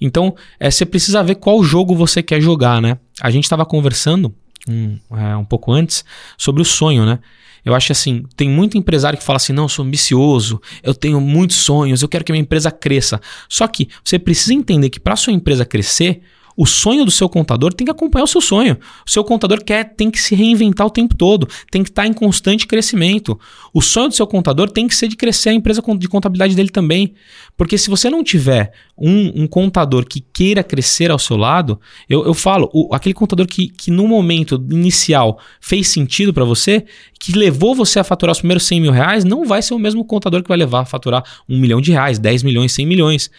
Então, 0.00 0.34
é, 0.60 0.70
você 0.70 0.84
precisa 0.84 1.22
ver 1.22 1.36
qual 1.36 1.62
jogo 1.62 1.94
você 1.94 2.22
quer 2.22 2.40
jogar, 2.40 2.80
né? 2.82 2.98
A 3.20 3.30
gente 3.30 3.44
estava 3.44 3.64
conversando 3.64 4.34
um, 4.68 4.98
é, 5.16 5.36
um 5.36 5.44
pouco 5.44 5.72
antes 5.72 6.04
sobre 6.36 6.60
o 6.62 6.64
sonho, 6.64 7.06
né? 7.06 7.18
Eu 7.64 7.74
acho 7.74 7.90
assim, 7.90 8.24
tem 8.36 8.48
muito 8.48 8.78
empresário 8.78 9.18
que 9.18 9.24
fala 9.24 9.38
assim: 9.38 9.52
não, 9.52 9.64
eu 9.64 9.68
sou 9.68 9.84
ambicioso, 9.84 10.60
eu 10.84 10.94
tenho 10.94 11.20
muitos 11.20 11.56
sonhos, 11.56 12.00
eu 12.00 12.08
quero 12.08 12.24
que 12.24 12.30
minha 12.30 12.42
empresa 12.42 12.70
cresça. 12.70 13.20
Só 13.48 13.66
que 13.66 13.88
você 14.04 14.20
precisa 14.20 14.54
entender 14.54 14.88
que 14.88 15.00
para 15.00 15.16
sua 15.16 15.32
empresa 15.32 15.64
crescer, 15.64 16.22
O 16.56 16.64
sonho 16.64 17.04
do 17.04 17.10
seu 17.10 17.28
contador 17.28 17.72
tem 17.74 17.84
que 17.84 17.90
acompanhar 17.90 18.24
o 18.24 18.28
seu 18.28 18.40
sonho. 18.40 18.78
O 19.06 19.10
seu 19.10 19.22
contador 19.22 19.62
quer, 19.62 19.94
tem 19.94 20.10
que 20.10 20.18
se 20.18 20.34
reinventar 20.34 20.86
o 20.86 20.90
tempo 20.90 21.14
todo, 21.14 21.46
tem 21.70 21.82
que 21.82 21.90
estar 21.90 22.06
em 22.06 22.12
constante 22.12 22.66
crescimento. 22.66 23.38
O 23.74 23.82
sonho 23.82 24.08
do 24.08 24.14
seu 24.14 24.26
contador 24.26 24.70
tem 24.70 24.88
que 24.88 24.94
ser 24.94 25.08
de 25.08 25.16
crescer 25.16 25.50
a 25.50 25.52
empresa 25.52 25.82
de 25.98 26.08
contabilidade 26.08 26.56
dele 26.56 26.70
também. 26.70 27.12
Porque 27.56 27.76
se 27.76 27.90
você 27.90 28.08
não 28.08 28.24
tiver 28.24 28.72
um, 28.96 29.42
um 29.42 29.46
contador 29.46 30.06
que 30.06 30.24
queira 30.32 30.64
crescer 30.64 31.10
ao 31.10 31.18
seu 31.18 31.36
lado, 31.36 31.78
eu, 32.08 32.24
eu 32.24 32.32
falo, 32.32 32.70
o, 32.72 32.94
aquele 32.94 33.14
contador 33.14 33.46
que, 33.46 33.68
que 33.68 33.90
no 33.90 34.08
momento 34.08 34.54
inicial 34.70 35.38
fez 35.60 35.88
sentido 35.88 36.32
para 36.32 36.44
você, 36.44 36.86
que 37.20 37.32
levou 37.32 37.74
você 37.74 37.98
a 37.98 38.04
faturar 38.04 38.32
os 38.32 38.38
primeiros 38.38 38.64
100 38.64 38.80
mil 38.80 38.92
reais, 38.92 39.24
não 39.24 39.44
vai 39.44 39.60
ser 39.60 39.74
o 39.74 39.78
mesmo 39.78 40.04
contador 40.04 40.42
que 40.42 40.48
vai 40.48 40.56
levar 40.56 40.80
a 40.80 40.84
faturar 40.86 41.22
um 41.46 41.58
milhão 41.58 41.80
de 41.80 41.92
reais, 41.92 42.18
10 42.18 42.42
milhões, 42.42 42.72
100 42.72 42.86
milhões 42.86 43.30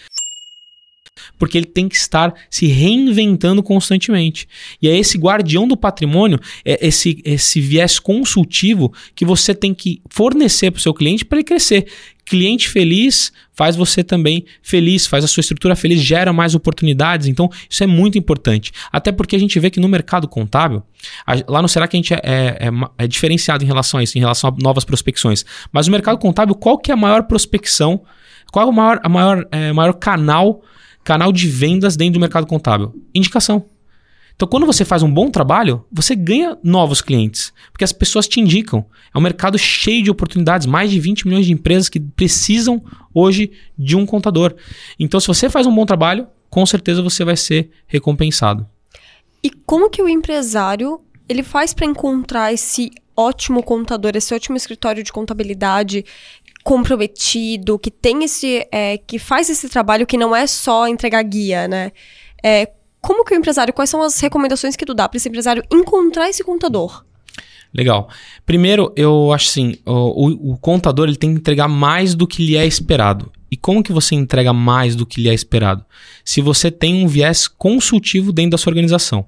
porque 1.38 1.58
ele 1.58 1.66
tem 1.66 1.88
que 1.88 1.96
estar 1.96 2.34
se 2.50 2.68
reinventando 2.68 3.62
constantemente. 3.64 4.48
E 4.82 4.88
é 4.88 4.98
esse 4.98 5.18
guardião 5.18 5.68
do 5.68 5.78
patrimônio, 5.78 6.40
é 6.64 6.86
esse, 6.88 7.22
esse 7.26 7.60
viés 7.60 8.00
consultivo 8.00 8.94
que 9.16 9.26
você 9.26 9.54
tem 9.54 9.74
que 9.74 10.02
fornecer 10.10 10.72
para 10.72 10.80
o 10.80 10.82
seu 10.82 10.94
cliente 10.94 11.26
para 11.26 11.38
ele 11.38 11.46
crescer. 11.46 11.88
Cliente 12.26 12.68
feliz 12.68 13.32
faz 13.54 13.78
você 13.78 14.04
também 14.04 14.44
feliz, 14.62 15.08
faz 15.08 15.24
a 15.24 15.28
sua 15.28 15.40
estrutura 15.40 15.78
feliz, 15.78 16.02
gera 16.02 16.34
mais 16.34 16.54
oportunidades. 16.54 17.26
Então, 17.26 17.50
isso 17.70 17.84
é 17.84 17.88
muito 17.88 18.18
importante. 18.18 18.72
Até 18.92 19.14
porque 19.14 19.36
a 19.36 19.40
gente 19.40 19.58
vê 19.60 19.70
que 19.70 19.80
no 19.80 19.88
mercado 19.88 20.28
contábil, 20.28 20.84
lá 21.48 21.62
não 21.62 21.70
será 21.70 21.88
que 21.88 21.96
a 21.96 22.00
gente 22.00 22.14
é, 22.14 22.20
é, 22.22 22.68
é, 22.68 23.06
é 23.06 23.08
diferenciado 23.08 23.64
em 23.64 23.68
relação 23.68 24.00
a 24.00 24.04
isso, 24.04 24.18
em 24.18 24.22
relação 24.22 24.50
a 24.50 24.62
novas 24.62 24.84
prospecções. 24.84 25.46
Mas 25.72 25.88
no 25.88 25.92
mercado 25.92 26.18
contábil, 26.18 26.54
qual 26.54 26.78
que 26.78 26.92
é 26.92 26.94
a 26.94 26.98
maior 26.98 27.24
prospecção? 27.24 28.04
Qual 28.52 28.68
é 28.68 28.70
o 28.70 28.74
maior, 28.74 29.00
a 29.02 29.10
maior, 29.10 29.48
é, 29.50 29.72
maior 29.72 29.94
canal 29.94 30.62
canal 31.08 31.32
de 31.32 31.48
vendas 31.48 31.96
dentro 31.96 32.16
do 32.16 32.20
mercado 32.20 32.46
contábil? 32.46 32.94
Indicação. 33.16 33.64
Então, 34.36 34.46
quando 34.46 34.66
você 34.66 34.84
faz 34.84 35.02
um 35.02 35.12
bom 35.12 35.32
trabalho, 35.32 35.86
você 35.90 36.14
ganha 36.14 36.58
novos 36.62 37.02
clientes, 37.02 37.54
porque 37.72 37.86
as 37.86 37.94
pessoas 37.94 38.28
te 38.28 38.42
indicam. 38.42 38.86
É 39.16 39.18
um 39.18 39.22
mercado 39.22 39.58
cheio 39.58 40.04
de 40.04 40.12
oportunidades, 40.12 40.68
mais 40.68 40.92
de 40.92 41.00
20 41.00 41.26
milhões 41.26 41.46
de 41.46 41.54
empresas 41.54 41.88
que 41.88 41.98
precisam 41.98 42.84
hoje 43.14 43.52
de 43.80 43.96
um 43.96 44.06
contador. 44.06 44.54
Então, 45.00 45.18
se 45.18 45.28
você 45.28 45.50
faz 45.50 45.66
um 45.66 45.74
bom 45.74 45.86
trabalho, 45.86 46.28
com 46.50 46.66
certeza 46.66 47.02
você 47.02 47.24
vai 47.24 47.38
ser 47.38 47.72
recompensado. 47.88 48.68
E 49.42 49.50
como 49.50 49.90
que 49.90 50.02
o 50.02 50.10
empresário 50.10 51.00
ele 51.30 51.42
faz 51.42 51.74
para 51.74 51.86
encontrar 51.86 52.52
esse 52.52 52.92
ótimo 53.16 53.64
contador, 53.64 54.12
esse 54.14 54.36
ótimo 54.36 54.58
escritório 54.58 55.04
de 55.04 55.12
contabilidade 55.14 56.04
comprometido, 56.68 57.80
que 57.80 57.90
tem 57.90 58.26
esse. 58.26 58.68
É, 58.70 58.98
que 58.98 59.18
faz 59.18 59.50
esse 59.50 59.70
trabalho 59.70 60.06
que 60.06 60.18
não 60.18 60.36
é 60.36 60.46
só 60.46 60.86
entregar 60.86 61.24
guia, 61.24 61.66
né? 61.66 61.94
É, 62.44 62.70
como 63.00 63.24
que 63.24 63.34
o 63.34 63.38
empresário, 63.38 63.74
quais 63.74 63.90
são 63.90 64.02
as 64.02 64.20
recomendações 64.20 64.76
que 64.76 64.86
tu 64.86 64.94
dá 64.94 65.08
para 65.08 65.16
esse 65.16 65.30
empresário 65.30 65.64
encontrar 65.72 66.28
esse 66.28 66.44
contador? 66.44 67.06
Legal. 67.74 68.10
Primeiro, 68.46 68.92
eu 68.98 69.32
acho 69.32 69.48
assim, 69.50 69.76
o, 69.86 70.52
o, 70.54 70.58
contador 70.58 71.08
ele 71.08 71.16
tem 71.16 71.34
que 71.34 71.40
entregar 71.40 71.70
mais 71.70 72.14
do 72.14 72.28
que 72.28 72.46
lhe 72.46 72.58
é 72.58 72.66
esperado. 72.66 73.32
E 73.50 73.56
como 73.56 73.82
que 73.82 73.94
você 73.94 74.14
entrega 74.14 74.52
mais 74.52 74.94
do 74.94 75.06
que 75.06 75.22
lhe 75.22 75.30
é 75.30 75.34
esperado? 75.34 75.86
Se 76.26 76.42
você 76.42 76.70
tem 76.70 77.02
um 77.02 77.08
viés 77.08 77.48
consultivo 77.48 78.34
dentro 78.34 78.52
da 78.52 78.58
sua 78.58 78.72
organização. 78.72 79.26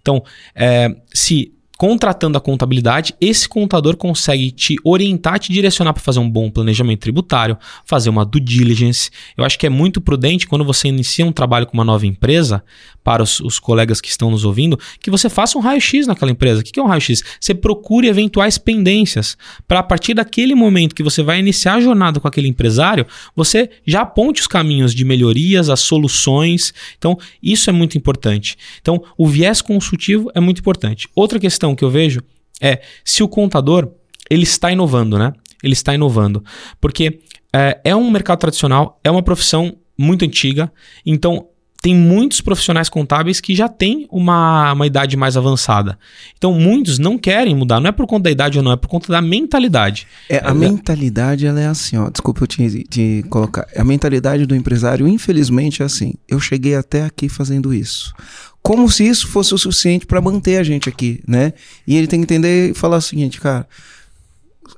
Então, 0.00 0.24
é, 0.54 0.88
se 1.12 1.52
contratando 1.82 2.38
a 2.38 2.40
contabilidade, 2.40 3.12
esse 3.20 3.48
contador 3.48 3.96
consegue 3.96 4.52
te 4.52 4.76
orientar, 4.84 5.40
te 5.40 5.52
direcionar 5.52 5.92
para 5.92 6.00
fazer 6.00 6.20
um 6.20 6.30
bom 6.30 6.48
planejamento 6.48 7.00
tributário, 7.00 7.58
fazer 7.84 8.08
uma 8.08 8.24
due 8.24 8.40
diligence. 8.40 9.10
Eu 9.36 9.44
acho 9.44 9.58
que 9.58 9.66
é 9.66 9.68
muito 9.68 10.00
prudente 10.00 10.46
quando 10.46 10.64
você 10.64 10.86
inicia 10.86 11.26
um 11.26 11.32
trabalho 11.32 11.66
com 11.66 11.74
uma 11.74 11.82
nova 11.82 12.06
empresa, 12.06 12.62
para 13.02 13.22
os, 13.22 13.40
os 13.40 13.58
colegas 13.58 14.00
que 14.00 14.08
estão 14.08 14.30
nos 14.30 14.44
ouvindo, 14.44 14.78
que 15.00 15.10
você 15.10 15.28
faça 15.28 15.58
um 15.58 15.60
raio-x 15.60 16.06
naquela 16.06 16.30
empresa. 16.30 16.60
O 16.60 16.64
que 16.64 16.78
é 16.78 16.82
um 16.82 16.86
raio-x? 16.86 17.22
Você 17.40 17.54
procure 17.54 18.06
eventuais 18.06 18.58
pendências, 18.58 19.36
para 19.66 19.80
a 19.80 19.82
partir 19.82 20.14
daquele 20.14 20.54
momento 20.54 20.94
que 20.94 21.02
você 21.02 21.22
vai 21.22 21.38
iniciar 21.38 21.74
a 21.74 21.80
jornada 21.80 22.20
com 22.20 22.28
aquele 22.28 22.48
empresário, 22.48 23.06
você 23.34 23.68
já 23.84 24.02
aponte 24.02 24.40
os 24.40 24.46
caminhos 24.46 24.94
de 24.94 25.04
melhorias, 25.04 25.68
as 25.68 25.80
soluções. 25.80 26.72
Então, 26.96 27.18
isso 27.42 27.68
é 27.68 27.72
muito 27.72 27.98
importante. 27.98 28.56
Então, 28.80 29.02
o 29.18 29.26
viés 29.26 29.60
consultivo 29.60 30.30
é 30.34 30.40
muito 30.40 30.60
importante. 30.60 31.08
Outra 31.14 31.40
questão 31.40 31.71
questão 31.72 31.76
que 31.76 31.84
eu 31.84 31.90
vejo 31.90 32.20
é 32.60 32.80
se 33.04 33.22
o 33.22 33.28
contador 33.28 33.90
ele 34.30 34.44
está 34.44 34.70
inovando, 34.70 35.18
né? 35.18 35.32
Ele 35.62 35.72
está 35.72 35.94
inovando. 35.94 36.44
Porque 36.80 37.20
é, 37.52 37.80
é 37.84 37.96
um 37.96 38.10
mercado 38.10 38.38
tradicional, 38.38 39.00
é 39.02 39.10
uma 39.10 39.22
profissão 39.22 39.76
muito 39.98 40.24
antiga, 40.24 40.72
então 41.04 41.48
tem 41.82 41.96
muitos 41.96 42.40
profissionais 42.40 42.88
contábeis 42.88 43.40
que 43.40 43.56
já 43.56 43.68
têm 43.68 44.06
uma, 44.08 44.72
uma 44.72 44.86
idade 44.86 45.16
mais 45.16 45.36
avançada. 45.36 45.98
Então, 46.38 46.54
muitos 46.54 46.96
não 46.96 47.18
querem 47.18 47.56
mudar. 47.56 47.80
Não 47.80 47.88
é 47.88 47.92
por 47.92 48.06
conta 48.06 48.22
da 48.22 48.30
idade 48.30 48.56
ou 48.56 48.62
não, 48.64 48.70
é 48.70 48.76
por 48.76 48.86
conta 48.86 49.10
da 49.10 49.20
mentalidade. 49.20 50.06
É, 50.28 50.38
a 50.46 50.50
é, 50.50 50.54
mentalidade, 50.54 51.44
ela 51.44 51.60
é 51.60 51.66
assim, 51.66 51.96
ó. 51.96 52.08
Desculpa 52.08 52.44
eu 52.44 52.46
te, 52.46 52.84
te 52.84 53.24
colocar. 53.28 53.66
A 53.76 53.82
mentalidade 53.82 54.46
do 54.46 54.54
empresário, 54.54 55.08
infelizmente, 55.08 55.82
é 55.82 55.84
assim. 55.84 56.14
Eu 56.28 56.38
cheguei 56.38 56.76
até 56.76 57.02
aqui 57.02 57.28
fazendo 57.28 57.74
isso 57.74 58.14
como 58.62 58.88
se 58.88 59.04
isso 59.04 59.26
fosse 59.26 59.52
o 59.52 59.58
suficiente 59.58 60.06
para 60.06 60.20
manter 60.20 60.56
a 60.56 60.62
gente 60.62 60.88
aqui, 60.88 61.20
né? 61.26 61.52
E 61.84 61.96
ele 61.96 62.06
tem 62.06 62.20
que 62.20 62.32
entender 62.32 62.70
e 62.70 62.74
falar 62.74 62.98
o 62.98 63.02
seguinte, 63.02 63.40
cara, 63.40 63.66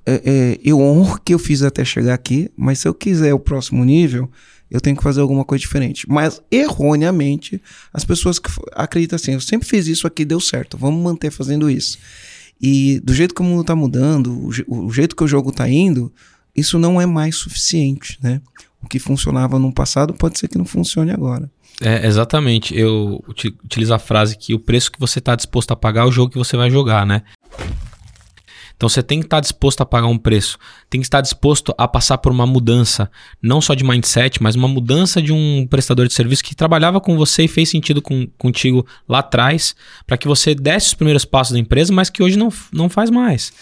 é, 0.07 0.23
é, 0.25 0.59
eu 0.65 0.81
honro 0.81 1.21
que 1.23 1.35
eu 1.35 1.39
fiz 1.39 1.63
até 1.63 1.85
chegar 1.85 2.15
aqui, 2.15 2.51
mas 2.57 2.79
se 2.79 2.89
eu 2.89 2.95
quiser 2.95 3.35
o 3.35 3.39
próximo 3.39 3.85
nível, 3.85 4.31
eu 4.75 4.81
tenho 4.81 4.97
que 4.97 5.05
fazer 5.05 5.21
alguma 5.21 5.45
coisa 5.45 5.63
diferente. 5.63 6.05
Mas 6.09 6.43
erroneamente, 6.51 7.63
as 7.93 8.05
pessoas 8.05 8.41
que 8.41 8.51
acreditam 8.73 9.15
assim, 9.15 9.35
eu 9.35 9.41
sempre 9.41 9.69
fiz 9.69 9.87
isso 9.87 10.05
aqui, 10.05 10.25
deu 10.25 10.41
certo, 10.41 10.77
vamos 10.77 11.01
manter 11.01 11.31
fazendo 11.31 11.71
isso. 11.71 11.97
E 12.61 12.99
do 12.99 13.15
jeito 13.15 13.33
que 13.33 13.41
o 13.41 13.45
mundo 13.45 13.61
está 13.61 13.77
mudando, 13.77 14.33
o, 14.67 14.87
o 14.87 14.91
jeito 14.91 15.15
que 15.15 15.23
o 15.23 15.29
jogo 15.29 15.51
está 15.51 15.69
indo, 15.69 16.13
isso 16.57 16.77
não 16.77 17.01
é 17.01 17.07
mais 17.07 17.37
suficiente, 17.37 18.19
né? 18.21 18.41
O 18.83 18.89
que 18.89 18.99
funcionava 18.99 19.61
no 19.61 19.73
passado 19.73 20.13
pode 20.13 20.41
ser 20.41 20.49
que 20.49 20.59
não 20.59 20.65
funcione 20.65 21.13
agora. 21.13 21.49
É, 21.81 22.05
exatamente. 22.05 22.77
Eu 22.77 23.23
utilizo 23.29 23.95
a 23.95 23.99
frase 24.01 24.37
que 24.37 24.55
o 24.55 24.59
preço 24.59 24.91
que 24.91 24.99
você 24.99 25.21
está 25.21 25.37
disposto 25.37 25.71
a 25.71 25.77
pagar 25.77 26.03
é 26.03 26.09
o 26.09 26.13
jogo 26.13 26.33
que 26.33 26.39
você 26.39 26.57
vai 26.57 26.69
jogar, 26.69 27.07
né? 27.07 27.23
Então 28.77 28.89
você 28.89 29.03
tem 29.03 29.21
que 29.21 29.27
estar 29.27 29.37
tá 29.37 29.41
disposto 29.41 29.81
a 29.81 29.87
pagar 29.87 30.09
um 30.09 30.19
preço, 30.19 30.59
tem 30.91 31.01
que 31.01 31.07
estar 31.07 31.21
disposto 31.21 31.75
a 31.79 31.87
passar 31.87 32.19
por 32.19 32.33
uma 32.33 32.47
mudança, 32.47 33.11
não 33.41 33.61
só 33.61 33.75
de 33.75 33.85
mindset, 33.85 34.43
mas 34.43 34.57
uma 34.57 34.69
mudança 34.69 35.23
de 35.23 35.33
um 35.33 35.67
prestador 35.69 36.07
de 36.07 36.15
serviço 36.15 36.43
que 36.43 36.55
trabalhava 36.55 37.01
com 37.01 37.17
você 37.17 37.45
e 37.45 37.49
fez 37.49 37.69
sentido 37.69 38.03
com, 38.03 38.27
contigo 38.37 38.87
lá 39.09 39.21
atrás, 39.21 39.75
para 40.07 40.17
que 40.17 40.27
você 40.27 40.55
desse 40.55 40.89
os 40.89 40.95
primeiros 40.95 41.25
passos 41.25 41.53
da 41.53 41.59
empresa, 41.59 41.93
mas 41.93 42.11
que 42.11 42.23
hoje 42.23 42.37
não, 42.37 42.53
não 42.73 42.89
faz 42.89 43.11
mais. 43.11 43.53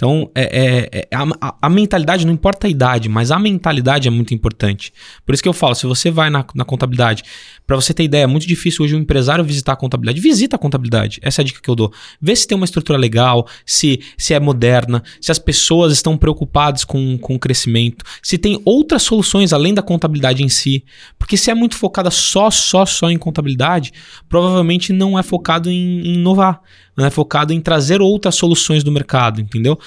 Então, 0.00 0.30
é, 0.34 0.88
é, 0.94 1.08
é 1.10 1.14
a, 1.14 1.56
a, 1.60 1.68
mentalidade, 1.68 2.24
não 2.24 2.32
importa 2.32 2.66
a 2.66 2.70
idade, 2.70 3.06
mas 3.06 3.30
a 3.30 3.38
mentalidade 3.38 4.08
é 4.08 4.10
muito 4.10 4.32
importante. 4.32 4.94
Por 5.26 5.34
isso 5.34 5.42
que 5.42 5.48
eu 5.48 5.52
falo, 5.52 5.74
se 5.74 5.84
você 5.86 6.10
vai 6.10 6.30
na, 6.30 6.42
na 6.54 6.64
contabilidade, 6.64 7.22
para 7.66 7.76
você 7.76 7.92
ter 7.92 8.04
ideia, 8.04 8.22
é 8.22 8.26
muito 8.26 8.46
difícil 8.46 8.82
hoje 8.82 8.96
um 8.96 9.00
empresário 9.00 9.44
visitar 9.44 9.74
a 9.74 9.76
contabilidade. 9.76 10.18
Visita 10.18 10.56
a 10.56 10.58
contabilidade, 10.58 11.18
essa 11.20 11.42
é 11.42 11.42
a 11.42 11.44
dica 11.44 11.60
que 11.60 11.68
eu 11.68 11.74
dou. 11.74 11.92
Vê 12.18 12.34
se 12.34 12.46
tem 12.48 12.56
uma 12.56 12.64
estrutura 12.64 12.98
legal, 12.98 13.46
se, 13.66 14.00
se 14.16 14.32
é 14.32 14.40
moderna, 14.40 15.02
se 15.20 15.30
as 15.30 15.38
pessoas 15.38 15.92
estão 15.92 16.16
preocupadas 16.16 16.82
com, 16.82 17.18
com 17.18 17.34
o 17.34 17.38
crescimento, 17.38 18.02
se 18.22 18.38
tem 18.38 18.58
outras 18.64 19.02
soluções 19.02 19.52
além 19.52 19.74
da 19.74 19.82
contabilidade 19.82 20.42
em 20.42 20.48
si. 20.48 20.82
Porque 21.18 21.36
se 21.36 21.50
é 21.50 21.54
muito 21.54 21.76
focada 21.76 22.10
só, 22.10 22.50
só, 22.50 22.86
só 22.86 23.10
em 23.10 23.18
contabilidade, 23.18 23.92
provavelmente 24.30 24.94
não 24.94 25.18
é 25.18 25.22
focado 25.22 25.70
em, 25.70 26.00
em 26.00 26.14
inovar 26.14 26.62
não 26.96 27.06
é 27.06 27.10
focado 27.10 27.52
em 27.52 27.60
trazer 27.60 28.00
outras 28.00 28.34
soluções 28.34 28.84
do 28.84 28.92
mercado, 28.92 29.40
entendeu? 29.40 29.78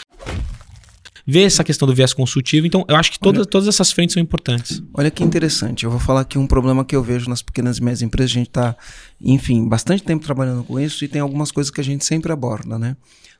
Ver 1.25 1.43
essa 1.43 1.63
questão 1.63 1.87
do 1.87 1.93
viés 1.93 2.13
consultivo. 2.13 2.67
Então, 2.67 2.83
eu 2.87 2.95
acho 2.95 3.11
que 3.11 3.19
todas, 3.19 3.41
olha, 3.41 3.49
todas 3.49 3.67
essas 3.67 3.91
frentes 3.91 4.13
são 4.13 4.21
importantes. 4.21 4.83
Olha 4.93 5.09
que 5.09 5.23
interessante. 5.23 5.85
Eu 5.85 5.91
vou 5.91 5.99
falar 5.99 6.21
aqui 6.21 6.37
um 6.37 6.45
problema 6.45 6.83
que 6.83 6.95
eu 6.95 7.01
vejo 7.01 7.29
nas 7.29 7.41
pequenas 7.41 7.77
e 7.77 7.83
médias 7.83 8.01
empresas. 8.01 8.31
A 8.31 8.33
gente 8.33 8.47
está, 8.47 8.75
enfim, 9.21 9.67
bastante 9.67 10.03
tempo 10.03 10.25
trabalhando 10.25 10.63
com 10.63 10.79
isso 10.79 11.05
e 11.05 11.07
tem 11.07 11.21
algumas 11.21 11.51
coisas 11.51 11.71
que 11.71 11.79
a 11.79 11.83
gente 11.83 12.03
sempre 12.03 12.31
aborda, 12.31 12.77
né? 12.77 12.97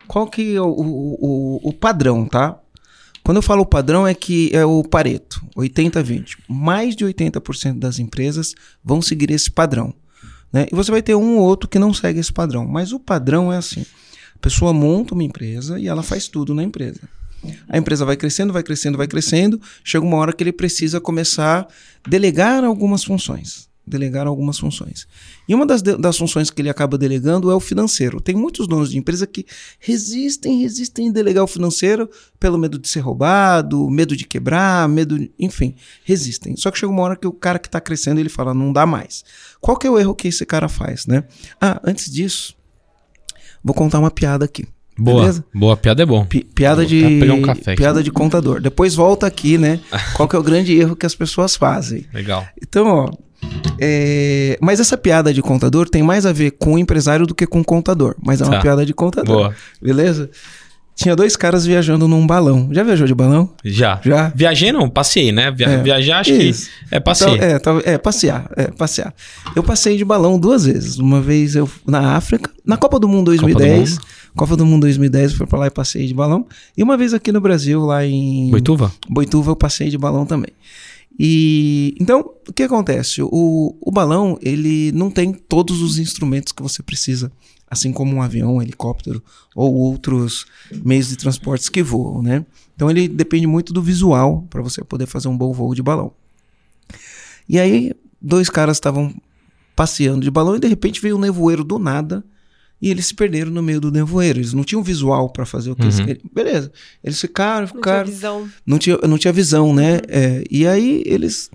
Qual 0.08 0.28
que 0.28 0.56
é 0.56 0.62
o, 0.62 0.66
o, 0.66 1.18
o, 1.20 1.70
o 1.70 1.74
padrão, 1.74 2.26
tá? 2.26 2.58
Quando 3.24 3.38
eu 3.38 3.42
falo 3.42 3.66
padrão 3.66 4.06
é 4.06 4.14
que 4.14 4.50
é 4.54 4.66
o 4.66 4.84
Pareto, 4.84 5.42
80-20. 5.56 6.40
Mais 6.48 6.94
de 6.94 7.06
80% 7.06 7.80
das 7.80 7.98
empresas 7.98 8.54
vão 8.84 9.02
seguir 9.02 9.32
esse 9.32 9.50
padrão. 9.50 9.94
Né? 10.54 10.68
E 10.72 10.76
você 10.76 10.92
vai 10.92 11.02
ter 11.02 11.16
um 11.16 11.38
ou 11.38 11.44
outro 11.44 11.68
que 11.68 11.80
não 11.80 11.94
segue 11.94 12.20
esse 12.20 12.32
padrão. 12.32 12.66
Mas 12.66 12.94
o 12.94 13.00
padrão 13.00 13.52
é 13.52 13.58
assim: 13.58 13.84
a 14.36 14.40
pessoa 14.40 14.72
monta 14.72 15.16
uma 15.16 15.24
empresa 15.24 15.80
e 15.80 15.88
ela 15.88 16.04
faz 16.04 16.28
tudo 16.28 16.54
na 16.54 16.64
empresa. 16.64 17.02
A 17.68 17.78
empresa 17.78 18.06
vai 18.06 18.16
crescendo, 18.16 18.54
vai 18.54 18.64
crescendo, 18.64 18.98
vai 18.98 19.08
crescendo. 19.08 19.60
Chega 19.84 20.06
uma 20.06 20.18
hora 20.18 20.32
que 20.32 20.44
ele 20.44 20.54
precisa 20.54 21.02
começar 21.02 21.68
a 22.06 22.10
delegar 22.10 22.64
algumas 22.64 23.04
funções. 23.04 23.68
Delegar 23.86 24.28
algumas 24.28 24.58
funções. 24.58 25.08
E 25.48 25.54
uma 25.54 25.66
das, 25.66 25.82
de- 25.82 25.98
das 25.98 26.18
funções 26.18 26.50
que 26.50 26.62
ele 26.62 26.70
acaba 26.70 26.98
delegando 26.98 27.52
é 27.52 27.56
o 27.56 27.60
financeiro. 27.60 28.22
Tem 28.22 28.34
muitos 28.34 28.68
donos 28.68 28.90
de 28.92 28.98
empresa 28.98 29.28
que 29.28 29.46
resistem, 29.80 30.62
resistem 30.62 31.08
em 31.08 31.12
delegar 31.12 31.44
o 31.44 31.48
financeiro 31.48 32.10
pelo 32.40 32.58
medo 32.58 32.80
de 32.80 32.88
ser 32.88 33.02
roubado, 33.02 33.90
medo 33.90 34.16
de 34.16 34.26
quebrar, 34.26 34.88
medo, 34.88 35.18
enfim, 35.38 35.76
resistem. 36.06 36.56
Só 36.56 36.72
que 36.72 36.80
chega 36.80 36.92
uma 36.92 37.02
hora 37.04 37.16
que 37.16 37.28
o 37.28 37.34
cara 37.34 37.60
que 37.60 37.68
está 37.68 37.82
crescendo, 37.82 38.20
ele 38.20 38.30
fala, 38.30 38.54
não 38.54 38.72
dá 38.72 38.86
mais. 38.86 39.24
Qual 39.60 39.76
que 39.78 39.86
é 39.86 39.90
o 39.92 40.00
erro 40.00 40.16
que 40.16 40.28
esse 40.30 40.46
cara 40.46 40.70
faz, 40.70 41.06
né? 41.06 41.26
Ah, 41.60 41.82
antes 41.84 42.10
disso, 42.12 42.56
vou 43.64 43.74
contar 43.74 44.00
uma 44.00 44.12
piada 44.12 44.46
aqui. 44.46 44.66
Boa. 44.98 45.22
Beleza? 45.22 45.44
Boa, 45.54 45.76
piada 45.76 46.04
é 46.04 46.06
bom. 46.06 46.24
Pi- 46.26 46.44
piada 46.44 46.86
de 46.86 47.04
um 47.04 47.42
café 47.42 47.76
piada 47.76 48.04
de 48.04 48.12
contador. 48.12 48.62
Depois 48.62 48.94
volta 48.94 49.26
aqui, 49.26 49.58
né? 49.58 49.80
Qual 50.16 50.30
que 50.30 50.36
é 50.36 50.40
o 50.40 50.44
grande 50.44 50.74
erro 50.78 50.96
que 50.96 51.06
as 51.06 51.16
pessoas 51.16 51.56
fazem? 51.56 52.06
Legal. 52.14 52.46
Então, 52.62 52.86
ó, 52.88 53.12
é, 53.80 54.58
mas 54.62 54.80
essa 54.80 54.98
piada 54.98 55.34
de 55.34 55.42
contador 55.42 55.90
tem 55.90 56.04
mais 56.04 56.26
a 56.26 56.32
ver 56.32 56.52
com 56.52 56.74
o 56.74 56.78
empresário 56.78 57.26
do 57.26 57.36
que 57.36 57.46
com 57.46 57.62
o 57.62 57.66
contador. 57.66 58.16
Mas 58.24 58.42
é 58.42 58.46
uma 58.46 58.54
Tá. 58.56 58.62
piada 58.62 58.86
de 58.86 58.94
contador. 58.94 59.36
Boa. 59.36 59.56
Beleza? 59.82 60.30
Tinha 60.96 61.16
dois 61.16 61.36
caras 61.36 61.66
viajando 61.66 62.08
num 62.08 62.26
balão. 62.26 62.70
Já 62.72 62.84
viajou 62.84 63.08
de 63.08 63.16
balão? 63.16 63.50
Já. 63.66 64.00
Já? 64.06 64.32
Viajei 64.36 64.72
não, 64.72 64.88
passei, 64.88 65.32
né? 65.32 65.50
Via- 65.50 65.68
É. 65.68 65.82
Viajar 65.82 66.20
acho 66.20 66.32
Isso. 66.34 66.70
que 66.88 66.96
é 66.96 67.00
passei. 67.00 67.34
Então, 67.56 67.80
é, 67.80 67.94
é, 67.94 67.98
passear, 67.98 68.48
é, 68.56 68.68
passear. 68.68 69.12
Eu 69.56 69.64
passei 69.64 69.98
de 69.98 70.06
balão 70.06 70.38
duas 70.40 70.66
vezes. 70.66 71.00
Uma 71.00 71.20
vez 71.20 71.56
eu 71.56 71.68
na 71.88 72.16
África, 72.16 72.50
na 72.64 72.78
Copa 72.78 73.00
do 73.00 73.08
Mundo 73.10 73.26
2010. 73.26 73.98
Copa 74.36 74.56
do 74.56 74.66
Mundo 74.68 74.82
2010, 74.82 75.32
eu 75.32 75.38
fui 75.40 75.48
pra 75.48 75.60
lá 75.60 75.68
e 75.68 75.72
passei 75.72 76.06
de 76.06 76.14
balão. 76.14 76.46
E 76.78 76.84
uma 76.84 76.96
vez 76.96 77.12
aqui 77.14 77.32
no 77.32 77.42
Brasil, 77.42 77.82
lá 77.84 78.06
em 78.06 78.50
Boituva? 78.52 78.92
Boituva, 79.10 79.52
eu 79.52 79.56
passei 79.56 79.90
de 79.90 79.98
balão 79.98 80.26
também. 80.28 80.52
E 81.18 81.96
então, 82.00 82.22
o 82.48 82.54
que 82.54 82.64
acontece? 82.64 83.22
O, 83.22 83.78
o 83.80 83.92
balão, 83.92 84.38
ele 84.42 84.92
não 84.94 85.12
tem 85.12 85.34
todos 85.34 85.82
os 85.82 86.00
instrumentos 86.00 86.52
que 86.52 86.64
você 86.64 86.82
precisa, 86.82 87.32
assim 87.70 87.92
como 87.92 88.16
um 88.16 88.22
avião, 88.22 88.56
um 88.56 88.62
helicóptero 88.62 89.24
ou 89.56 89.74
outros 89.74 90.46
meios 90.84 91.10
de 91.10 91.16
transportes 91.16 91.70
que 91.70 91.84
voam, 91.84 92.22
né? 92.22 92.46
Então 92.76 92.90
ele 92.90 93.08
depende 93.08 93.46
muito 93.46 93.72
do 93.72 93.82
visual 93.82 94.48
para 94.50 94.62
você 94.62 94.84
poder 94.84 95.06
fazer 95.06 95.28
um 95.28 95.38
bom 95.38 95.54
voo 95.54 95.76
de 95.76 95.84
balão. 95.84 96.12
E 97.48 97.60
aí, 97.60 97.94
dois 98.22 98.50
caras 98.50 98.78
estavam 98.78 99.14
passeando 99.76 100.22
de 100.22 100.32
balão 100.32 100.56
e 100.56 100.60
de 100.60 100.68
repente 100.68 101.02
veio 101.02 101.18
um 101.18 101.20
nevoeiro 101.20 101.64
do 101.64 101.78
nada 101.78 102.24
e 102.86 102.90
eles 102.92 103.06
se 103.08 103.14
perderam 103.14 103.50
no 103.50 103.64
meio 103.64 103.80
do 103.80 103.90
nevoeiro. 103.92 104.40
Eles 104.40 104.52
não 104.54 104.64
tinham 104.64 104.84
visual 104.84 105.30
para 105.30 105.46
fazer 105.46 105.72
o 105.72 105.76
que 105.76 105.84
eles 105.84 106.00
Uhum. 106.00 106.06
queriam. 106.06 106.30
Beleza. 106.34 106.72
Eles 107.04 107.20
ficaram, 107.22 107.62
Não 107.62 107.68
tinha 107.68 107.78
ficaram 107.80 108.10
visão. 108.12 108.50
não 108.66 108.78
tinha, 108.78 108.98
não 109.08 109.18
tinha 109.18 109.32
visão, 109.34 109.74
né? 109.74 110.02
É, 110.08 110.44
e 110.52 110.68
aí 110.68 111.02
eles. 111.06 111.50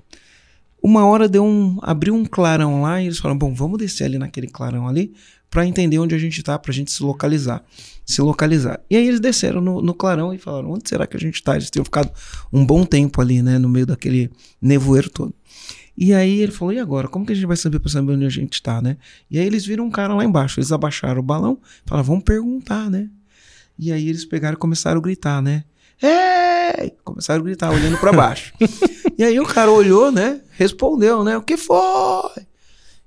Uma 0.82 1.04
hora 1.06 1.28
deu 1.28 1.44
um. 1.44 1.78
abriu 1.82 2.14
um 2.14 2.24
clarão 2.24 2.80
lá 2.82 3.02
e 3.02 3.06
eles 3.06 3.18
falaram: 3.18 3.38
bom, 3.38 3.52
vamos 3.52 3.78
descer 3.78 4.04
ali 4.04 4.16
naquele 4.18 4.46
clarão 4.46 4.88
ali 4.88 5.12
para 5.50 5.66
entender 5.66 5.98
onde 5.98 6.14
a 6.14 6.18
gente 6.18 6.42
tá, 6.42 6.58
pra 6.58 6.72
gente 6.72 6.90
se 6.92 7.02
localizar. 7.02 7.62
Se 8.06 8.22
localizar. 8.22 8.80
E 8.88 8.96
aí 8.96 9.06
eles 9.08 9.20
desceram 9.20 9.60
no, 9.60 9.82
no 9.82 9.92
clarão 9.92 10.32
e 10.32 10.38
falaram: 10.38 10.70
onde 10.72 10.88
será 10.88 11.06
que 11.06 11.16
a 11.16 11.20
gente 11.20 11.42
tá? 11.42 11.56
Eles 11.56 11.68
tinham 11.70 11.84
ficado 11.84 12.10
um 12.52 12.64
bom 12.64 12.84
tempo 12.86 13.20
ali, 13.20 13.42
né? 13.42 13.58
No 13.58 13.68
meio 13.68 13.84
daquele 13.86 14.30
nevoeiro 14.62 15.10
todo. 15.10 15.34
E 16.00 16.14
aí 16.14 16.38
ele 16.38 16.52
falou: 16.52 16.72
e 16.72 16.78
agora? 16.78 17.08
Como 17.08 17.26
que 17.26 17.32
a 17.32 17.34
gente 17.34 17.46
vai 17.46 17.56
saber 17.56 17.80
pra 17.80 17.90
saber 17.90 18.12
onde 18.12 18.24
a 18.24 18.28
gente 18.28 18.62
tá, 18.62 18.80
né? 18.80 18.96
E 19.28 19.36
aí 19.36 19.44
eles 19.44 19.66
viram 19.66 19.84
um 19.84 19.90
cara 19.90 20.14
lá 20.14 20.24
embaixo. 20.24 20.60
Eles 20.60 20.70
abaixaram 20.70 21.18
o 21.18 21.24
balão 21.24 21.58
falaram: 21.84 22.06
vamos 22.06 22.22
perguntar, 22.22 22.88
né? 22.88 23.08
E 23.76 23.90
aí 23.90 24.08
eles 24.08 24.24
pegaram 24.24 24.54
e 24.54 24.58
começaram 24.58 24.98
a 24.98 25.02
gritar, 25.02 25.42
né? 25.42 25.64
Ei! 26.00 26.92
Começaram 27.02 27.40
a 27.40 27.44
gritar, 27.44 27.72
olhando 27.72 27.98
pra 27.98 28.12
baixo. 28.12 28.54
e 29.18 29.24
aí 29.24 29.40
o 29.40 29.44
cara 29.44 29.72
olhou, 29.72 30.12
né? 30.12 30.40
Respondeu, 30.52 31.24
né? 31.24 31.36
O 31.36 31.42
que 31.42 31.56
foi? 31.56 32.46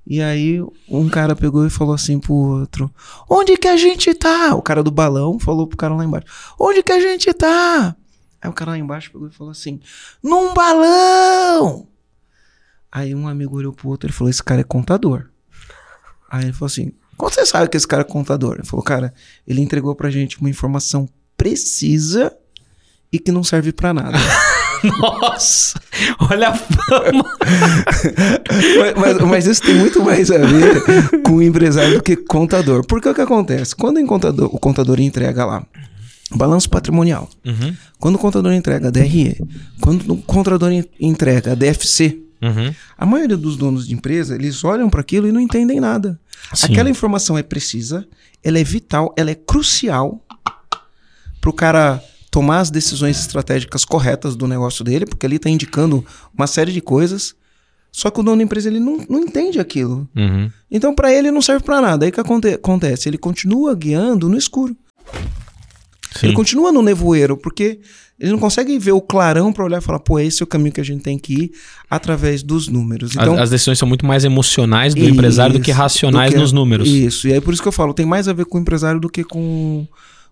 E 0.06 0.22
aí 0.22 0.60
um 0.90 1.08
cara 1.08 1.34
pegou 1.34 1.66
e 1.66 1.70
falou 1.70 1.94
assim 1.94 2.20
pro 2.20 2.34
outro: 2.34 2.94
Onde 3.30 3.56
que 3.56 3.70
a 3.70 3.78
gente 3.78 4.14
tá? 4.14 4.54
O 4.54 4.62
cara 4.62 4.84
do 4.84 4.92
balão 4.92 5.40
falou 5.40 5.66
pro 5.66 5.78
cara 5.78 5.96
lá 5.96 6.04
embaixo: 6.04 6.28
Onde 6.60 6.84
que 6.84 6.92
a 6.92 7.00
gente 7.00 7.34
tá? 7.34 7.96
Aí 8.42 8.50
o 8.50 8.54
cara 8.54 8.72
lá 8.72 8.78
embaixo 8.78 9.14
pegou 9.14 9.30
e 9.30 9.32
falou 9.32 9.52
assim: 9.52 9.80
Num 10.22 10.54
balão! 10.54 11.88
Aí 12.92 13.16
um 13.16 13.28
amigo 13.28 13.56
olhou 13.58 13.72
pro 13.74 13.90
outro 13.90 14.10
e 14.10 14.14
falou: 14.14 14.30
Esse 14.30 14.44
cara 14.44 14.62
é 14.62 14.64
contador. 14.66 15.26
Aí 16.30 16.44
ele 16.46 16.54
falou 16.54 16.68
assim: 16.68 16.92
Como 17.18 17.32
você 17.32 17.46
sabe 17.46 17.70
que 17.70 17.78
esse 17.78 17.88
cara 17.88 18.02
é 18.02 18.06
contador? 18.06 18.56
Ele 18.56 18.66
falou: 18.68 18.84
Cara, 18.84 19.14
ele 19.48 19.62
entregou 19.62 19.96
pra 19.96 20.10
gente 20.10 20.40
uma 20.40 20.50
informação 20.50 21.08
precisa 21.38 22.34
e 23.12 23.20
que 23.20 23.32
não 23.32 23.44
serve 23.44 23.72
pra 23.72 23.94
nada. 23.94 24.18
Nossa! 25.00 25.80
Olha 26.32 26.50
a 26.50 26.54
fama! 26.56 27.24
mas, 28.80 28.96
mas- 28.98 29.18
mas 29.30 29.46
isso 29.48 29.62
tem 29.62 29.76
muito 29.76 30.02
mais 30.04 30.32
a 30.32 30.38
ver 30.40 31.22
com 31.24 31.42
empresário 31.42 31.96
do 31.98 32.04
que 32.04 32.16
contador. 32.16 32.86
Porque 32.86 33.08
o 33.10 33.14
que 33.14 33.22
acontece? 33.22 33.76
Quando 33.76 34.00
o 34.00 34.06
contador, 34.08 34.50
o 34.54 34.60
contador 34.60 35.00
entrega 35.00 35.46
lá 35.46 35.66
balanço 36.34 36.70
patrimonial, 36.70 37.30
Uhum, 37.46 37.76
quando 38.00 38.16
o 38.16 38.20
contador 38.20 38.54
entrega 38.54 38.90
DRE, 38.90 39.38
quando 39.82 40.14
o 40.14 40.18
contador 40.22 40.72
en- 40.72 40.86
entrega 41.00 41.56
DFC, 41.58 42.22
uhum. 42.42 42.74
a 42.98 43.06
maioria 43.06 43.38
dos 43.38 43.56
donos 43.58 43.88
de 43.88 43.94
empresa, 43.94 44.36
eles 44.36 44.64
olham 44.64 44.90
para 44.90 45.02
aquilo 45.02 45.28
e 45.28 45.32
não 45.32 45.40
entendem 45.40 45.80
nada. 45.80 46.20
Sim. 46.54 46.68
Aquela 46.72 46.90
informação 46.90 47.38
é 47.38 47.44
precisa, 47.44 48.08
ela 48.44 48.60
é 48.60 48.64
vital, 48.64 49.14
ela 49.18 49.32
é 49.32 49.36
crucial 49.36 50.24
para 51.40 51.50
o 51.50 51.54
cara 51.54 52.02
tomar 52.30 52.60
as 52.60 52.70
decisões 52.72 53.20
estratégicas 53.20 53.84
corretas 53.84 54.36
do 54.36 54.48
negócio 54.48 54.84
dele, 54.84 55.06
porque 55.06 55.26
ali 55.26 55.36
está 55.36 55.50
indicando 55.50 56.06
uma 56.36 56.48
série 56.48 56.72
de 56.72 56.82
coisas. 56.82 57.36
Só 57.92 58.10
que 58.10 58.22
o 58.22 58.24
dono 58.24 58.38
da 58.38 58.44
empresa 58.44 58.70
ele 58.70 58.80
não, 58.80 59.06
não 59.10 59.20
entende 59.20 59.60
aquilo. 59.60 60.08
Uhum. 60.16 60.50
Então, 60.72 60.96
para 60.96 61.12
ele 61.14 61.30
não 61.30 61.42
serve 61.42 61.66
para 61.66 61.82
nada. 61.82 62.06
Aí 62.06 62.10
o 62.10 62.14
que 62.14 62.22
aconte- 62.22 62.54
acontece? 62.54 63.10
Ele 63.10 63.18
continua 63.18 63.76
guiando 63.76 64.30
no 64.30 64.38
escuro. 64.38 64.78
Sim. 66.16 66.28
Ele 66.28 66.36
continua 66.36 66.72
no 66.72 66.82
nevoeiro, 66.82 67.38
porque 67.38 67.80
ele 68.20 68.32
não 68.32 68.38
consegue 68.40 68.78
ver 68.78 68.92
o 68.92 69.02
clarão 69.02 69.52
para 69.52 69.64
olhar 69.66 69.80
e 69.80 69.82
falar, 69.84 70.00
pô, 70.00 70.20
esse 70.20 70.42
é 70.42 70.46
o 70.46 70.48
caminho 70.48 70.72
que 70.72 70.82
a 70.82 70.84
gente 70.84 71.02
tem 71.02 71.18
que 71.18 71.34
ir 71.34 71.52
através 71.90 72.44
dos 72.44 72.68
números. 72.68 73.12
As- 73.12 73.24
Então, 73.24 73.38
as, 73.42 73.50
decisões 73.50 73.80
são 73.80 73.88
muito 73.88 74.06
mais 74.06 74.24
emocionais 74.24 74.94
do 74.94 75.04
empresário 75.04 75.54
do 75.58 75.62
que 75.62 75.72
isso, 75.72 75.80
racionais 75.80 76.30
do 76.32 76.36
que- 76.36 76.40
nos 76.42 76.52
números. 76.52 76.88
Isso, 76.88 77.28
e 77.28 77.34
aí 77.34 77.42
por 77.42 77.54
isso 77.54 77.62
que 77.62 77.68
eu 77.68 77.72
falo, 77.72 77.94
tem 77.94 78.06
mais 78.06 78.28
a 78.28 78.34
ver 78.34 78.46
com 78.46 78.58
o 78.58 78.62
empresário 78.62 79.00
do 79.00 79.10
que 79.10 79.24
com, 79.24 79.88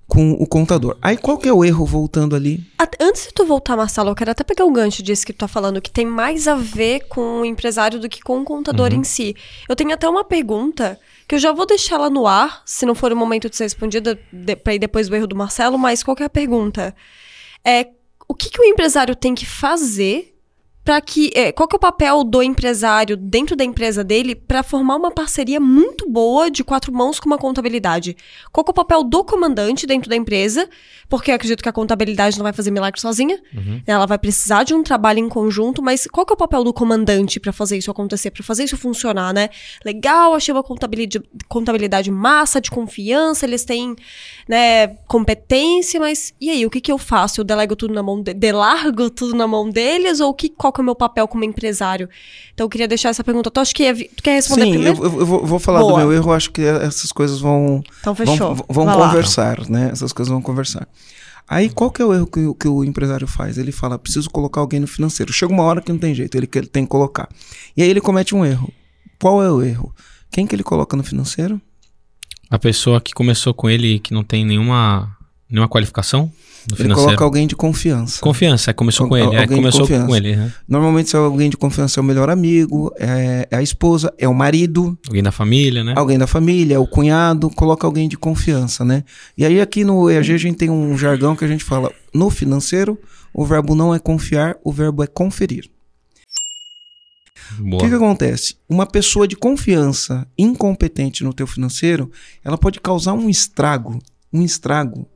com 0.08 0.32
o 0.34 0.46
contador. 0.46 0.98
Aí 1.02 1.18
qual 1.18 1.38
que 1.38 1.48
é 1.50 1.54
o 1.54 1.64
erro 1.66 1.86
voltando 1.86 2.36
ali? 2.36 2.64
At- 2.78 2.96
Antes 3.02 3.24
de 3.28 3.34
tu 3.34 3.46
voltar, 3.46 3.76
Marcelo, 3.78 4.10
eu 4.10 4.16
quero 4.16 4.32
até 4.32 4.44
pegar 4.44 4.66
o 4.66 4.72
gancho 4.72 5.02
disso 5.02 5.26
que 5.26 5.34
tu 5.34 5.38
tá 5.38 5.48
falando, 5.48 5.82
que 5.82 5.90
tem 5.90 6.06
mais 6.06 6.48
a 6.48 6.56
ver 6.56 7.02
com 7.10 7.42
o 7.42 7.46
empresário 7.46 8.00
do 8.00 8.08
que 8.10 8.22
com 8.22 8.40
o 8.42 8.44
contador 8.44 8.94
em 8.94 9.04
si. 9.04 9.36
Eu 9.68 9.76
tenho 9.76 9.94
até 9.94 10.08
uma 10.08 10.24
pergunta 10.24 11.00
que 11.30 11.36
eu 11.36 11.40
já 11.40 11.52
vou 11.52 11.68
deixar 11.68 11.98
ela 11.98 12.10
no 12.10 12.26
ar, 12.26 12.64
se 12.66 12.88
não 12.88 12.96
for 12.96 13.14
o 13.14 13.16
momento 13.16 13.52
de 13.52 13.56
ser 13.56 13.66
respondida, 13.66 14.20
pra 14.64 14.74
ir 14.74 14.80
depois 14.80 15.08
do 15.08 15.16
erro 15.16 15.28
do 15.28 15.36
Marcelo, 15.36 15.78
mas 15.78 16.02
qual 16.02 16.18
que 16.18 16.24
é 16.24 16.28
pergunta? 16.28 16.96
É, 17.64 17.88
o 18.28 18.34
que, 18.34 18.50
que 18.50 18.60
o 18.60 18.64
empresário 18.66 19.16
tem 19.16 19.36
que 19.36 19.46
fazer 19.46 20.36
para 20.90 21.00
que. 21.02 21.30
é, 21.36 21.52
qual 21.52 21.68
que 21.68 21.76
é 21.76 21.78
o 21.78 21.80
papel 21.80 22.24
do 22.24 22.42
empresário 22.42 23.16
dentro 23.16 23.56
da 23.56 23.64
empresa 23.64 24.04
dele 24.04 24.34
para 24.34 24.64
formar 24.64 24.96
uma 24.96 25.12
parceria 25.12 25.60
muito 25.60 26.10
boa 26.10 26.50
de 26.50 26.64
quatro 26.64 26.92
mãos 26.92 27.20
com 27.20 27.28
uma 27.28 27.38
contabilidade? 27.38 28.18
Qual 28.52 28.64
que 28.64 28.72
é 28.72 28.74
o 28.74 28.74
papel 28.74 29.04
do 29.04 29.24
comandante 29.24 29.86
dentro 29.86 30.10
da 30.10 30.16
empresa? 30.16 30.68
Porque 31.08 31.30
eu 31.30 31.36
acredito 31.36 31.62
que 31.62 31.70
a 31.70 31.72
contabilidade 31.72 32.40
não 32.40 32.44
vai 32.44 32.54
fazer 32.54 32.72
milagre 32.72 33.00
sozinha. 33.00 33.40
Uhum. 33.54 33.84
Ela 33.86 34.08
vai 34.08 34.18
precisar 34.18 34.64
de 34.64 34.74
um 34.74 34.82
trabalho 34.82 35.20
em 35.20 35.30
conjunto, 35.30 35.80
mas 35.80 36.08
qual 36.08 36.26
que 36.26 36.34
é 36.34 36.36
o 36.36 36.38
papel 36.38 36.64
do 36.64 36.74
comandante 36.74 37.40
para 37.40 37.54
fazer 37.54 37.78
isso 37.78 37.92
acontecer, 37.92 38.32
para 38.32 38.44
fazer 38.44 38.64
isso 38.64 38.76
funcionar, 38.76 39.32
né? 39.32 39.50
Legal, 39.86 40.34
achei 40.34 40.52
uma 40.52 40.64
contabilidade, 40.64 41.24
contabilidade 41.48 42.10
massa, 42.10 42.60
de 42.60 42.72
confiança, 42.72 43.46
eles 43.46 43.64
têm, 43.64 43.96
né, 44.50 44.88
competência, 45.08 46.00
mas 46.00 46.34
e 46.42 46.50
aí, 46.50 46.66
o 46.66 46.72
que 46.72 46.82
que 46.82 46.92
eu 46.92 46.98
faço? 46.98 47.40
Eu 47.40 47.46
delego 47.46 47.76
tudo 47.76 47.94
na 47.94 48.02
mão, 48.02 48.20
de, 48.20 48.34
delargo 48.34 49.08
tudo 49.12 49.36
na 49.36 49.46
mão 49.46 49.70
deles 49.70 50.20
ou 50.20 50.34
que, 50.34 50.50
qual 50.50 50.74
que 50.74 50.82
é 50.82 50.84
o 50.84 50.86
meu 50.86 50.96
papel 50.96 51.28
como 51.28 51.44
empresário? 51.44 52.10
Então 52.54 52.66
eu 52.66 52.70
queria 52.70 52.88
deixar 52.88 53.10
essa 53.10 53.24
pergunta. 53.24 53.52
Tu 53.52 53.60
acha 53.60 53.72
que 53.74 53.84
ia 53.84 53.94
vi- 53.94 54.10
tu 54.16 54.24
quer 54.24 54.34
responder 54.34 54.64
Sim, 54.64 54.68
eu, 54.70 54.74
primeiro? 54.96 55.04
eu- 55.06 55.20
eu 55.20 55.26
vou, 55.28 55.46
vou 55.46 55.60
falar 55.60 55.82
Boa. 55.82 55.92
do 55.94 55.98
meu 56.00 56.12
erro, 56.12 56.34
acho 56.34 56.50
que 56.52 56.64
essas 56.64 57.12
coisas 57.12 57.40
vão, 57.40 57.84
Então 58.00 58.16
fechou. 58.16 58.56
vão, 58.56 58.66
vão 58.68 58.86
Vai 58.86 58.98
lá. 58.98 59.08
conversar, 59.08 59.70
né? 59.70 59.90
Essas 59.92 60.12
coisas 60.12 60.32
vão 60.32 60.42
conversar. 60.42 60.88
Aí 61.48 61.70
qual 61.70 61.92
que 61.92 62.02
é 62.02 62.06
o 62.06 62.12
erro 62.12 62.26
que, 62.26 62.40
o- 62.40 62.56
que 62.56 62.68
o 62.68 62.84
empresário 62.84 63.28
faz? 63.28 63.60
Ele 63.60 63.72
fala, 63.72 64.00
preciso 64.00 64.32
colocar 64.32 64.62
alguém 64.62 64.80
no 64.80 64.88
financeiro. 64.88 65.32
Chega 65.32 65.54
uma 65.54 65.62
hora 65.64 65.80
que 65.80 65.92
não 65.92 66.00
tem 66.00 66.16
jeito, 66.16 66.36
ele, 66.36 66.50
ele 66.56 66.68
tem 66.68 66.86
que 66.86 66.90
colocar. 66.90 67.30
E 67.78 67.84
aí 67.84 67.90
ele 67.90 68.02
comete 68.02 68.34
um 68.34 68.44
erro. 68.44 68.72
Qual 69.22 69.44
é 69.44 69.52
o 69.52 69.62
erro? 69.62 69.94
Quem 70.32 70.48
que 70.48 70.56
ele 70.56 70.64
coloca 70.64 70.98
no 70.98 71.04
financeiro? 71.04 71.62
A 72.50 72.58
pessoa 72.58 73.00
que 73.00 73.14
começou 73.14 73.54
com 73.54 73.70
ele 73.70 74.00
que 74.00 74.14
não 74.14 74.24
tem 74.24 74.46
nenhuma, 74.46 75.16
nenhuma 75.50 75.68
qualificação 75.68 76.32
no 76.70 76.76
Ele 76.76 76.84
financeiro. 76.84 77.06
coloca 77.08 77.24
alguém 77.24 77.48
de 77.48 77.56
confiança. 77.56 78.20
Confiança, 78.22 78.70
é, 78.72 78.74
começou 78.74 79.06
Al- 79.06 79.10
com 79.10 79.18
ele. 79.18 79.36
É, 79.36 79.48
começou 79.48 79.88
com 79.88 80.16
ele. 80.16 80.36
né? 80.36 80.52
Normalmente, 80.68 81.10
se 81.10 81.16
é 81.16 81.20
alguém 81.20 81.50
de 81.50 81.56
confiança, 81.58 82.00
é 82.00 82.02
o 82.02 82.04
melhor 82.04 82.30
amigo, 82.30 82.92
é, 83.00 83.48
é 83.50 83.56
a 83.58 83.62
esposa, 83.62 84.14
é 84.18 84.28
o 84.28 84.34
marido, 84.34 84.98
Alguém 85.08 85.24
da 85.24 85.32
família, 85.32 85.84
né? 85.84 85.94
alguém 85.96 86.18
da 86.18 86.28
família, 86.28 86.76
é 86.76 86.80
o 86.80 86.86
cunhado, 86.88 87.50
coloca 87.52 87.88
alguém 87.88 88.10
de 88.10 88.18
confiança, 88.18 88.84
né? 88.84 89.04
E 89.38 89.46
aí 89.46 89.62
aqui 89.62 89.84
no 89.86 90.10
EAG 90.10 90.34
a 90.34 90.38
gente 90.38 90.58
tem 90.58 90.70
um 90.70 90.98
jargão 90.98 91.36
que 91.36 91.46
a 91.46 91.48
gente 91.48 91.64
fala, 91.64 91.92
no 92.14 92.30
financeiro, 92.30 92.98
o 93.34 93.46
verbo 93.46 93.74
não 93.76 93.94
é 93.96 94.00
confiar, 94.00 94.56
o 94.64 94.72
verbo 94.72 95.02
é 95.04 95.08
conferir. 95.08 95.70
O 97.60 97.78
que, 97.78 97.90
que 97.90 97.96
acontece? 97.96 98.56
Uma 98.68 98.86
pessoa 98.86 99.28
de 99.28 99.36
confiança 99.36 100.28
incompetente 100.38 101.24
no 101.24 101.34
teu 101.34 101.48
financeiro, 101.48 102.12
ela 102.44 102.58
pode 102.58 102.80
causar 102.80 103.14
um 103.14 103.30
estrago, 103.30 104.00
um 104.32 104.44
estrago 104.44 105.08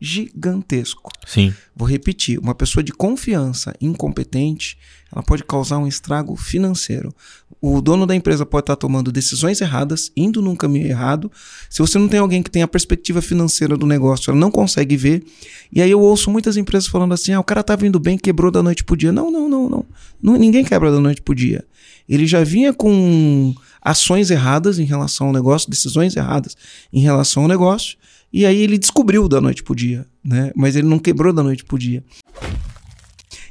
gigantesco. 0.00 1.12
Sim. 1.26 1.52
Vou 1.76 1.86
repetir, 1.86 2.38
uma 2.38 2.54
pessoa 2.54 2.82
de 2.82 2.92
confiança 2.92 3.74
incompetente, 3.80 4.78
ela 5.12 5.22
pode 5.22 5.44
causar 5.44 5.76
um 5.78 5.86
estrago 5.86 6.34
financeiro. 6.36 7.14
O 7.60 7.82
dono 7.82 8.06
da 8.06 8.14
empresa 8.16 8.46
pode 8.46 8.62
estar 8.62 8.76
tomando 8.76 9.12
decisões 9.12 9.60
erradas, 9.60 10.10
indo 10.16 10.40
num 10.40 10.56
caminho 10.56 10.86
errado. 10.86 11.30
Se 11.68 11.80
você 11.80 11.98
não 11.98 12.08
tem 12.08 12.18
alguém 12.18 12.42
que 12.42 12.50
tem 12.50 12.62
a 12.62 12.68
perspectiva 12.68 13.20
financeira 13.20 13.76
do 13.76 13.84
negócio, 13.84 14.30
ela 14.30 14.40
não 14.40 14.50
consegue 14.50 14.96
ver. 14.96 15.22
E 15.70 15.82
aí 15.82 15.90
eu 15.90 16.00
ouço 16.00 16.30
muitas 16.30 16.56
empresas 16.56 16.88
falando 16.88 17.12
assim: 17.12 17.32
ah, 17.32 17.40
o 17.40 17.44
cara 17.44 17.62
tá 17.62 17.76
vindo 17.76 18.00
bem, 18.00 18.16
quebrou 18.16 18.50
da 18.50 18.62
noite 18.62 18.82
pro 18.82 18.96
dia. 18.96 19.12
Não, 19.12 19.30
não, 19.30 19.48
não, 19.48 19.68
não. 19.68 19.86
não 20.22 20.36
ninguém 20.36 20.64
quebra 20.64 20.90
da 20.90 21.00
noite 21.00 21.20
pro 21.20 21.34
dia. 21.34 21.64
Ele 22.10 22.26
já 22.26 22.42
vinha 22.42 22.74
com 22.74 23.54
ações 23.80 24.32
erradas 24.32 24.80
em 24.80 24.84
relação 24.84 25.28
ao 25.28 25.32
negócio, 25.32 25.70
decisões 25.70 26.16
erradas 26.16 26.56
em 26.92 27.00
relação 27.00 27.44
ao 27.44 27.48
negócio. 27.48 27.96
E 28.32 28.44
aí 28.44 28.60
ele 28.60 28.76
descobriu 28.76 29.28
da 29.28 29.40
noite 29.40 29.62
pro 29.62 29.76
dia, 29.76 30.04
né? 30.22 30.50
Mas 30.56 30.74
ele 30.74 30.88
não 30.88 30.98
quebrou 30.98 31.32
da 31.32 31.40
noite 31.40 31.64
pro 31.64 31.78
dia. 31.78 32.04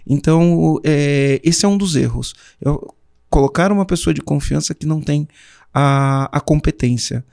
Então, 0.05 0.78
é, 0.84 1.39
esse 1.41 1.66
é 1.66 1.70
um 1.70 1.78
dos 1.78 1.95
erros. 1.95 2.34
Eu, 2.60 2.93
colocar 3.30 3.72
uma 3.72 3.86
pessoa 3.86 4.14
de 4.14 4.22
confiança 4.22 4.76
que 4.76 4.86
não 4.86 4.99
tem 4.99 5.26
a, 5.74 6.30
a 6.38 6.41
competência. 6.41 7.24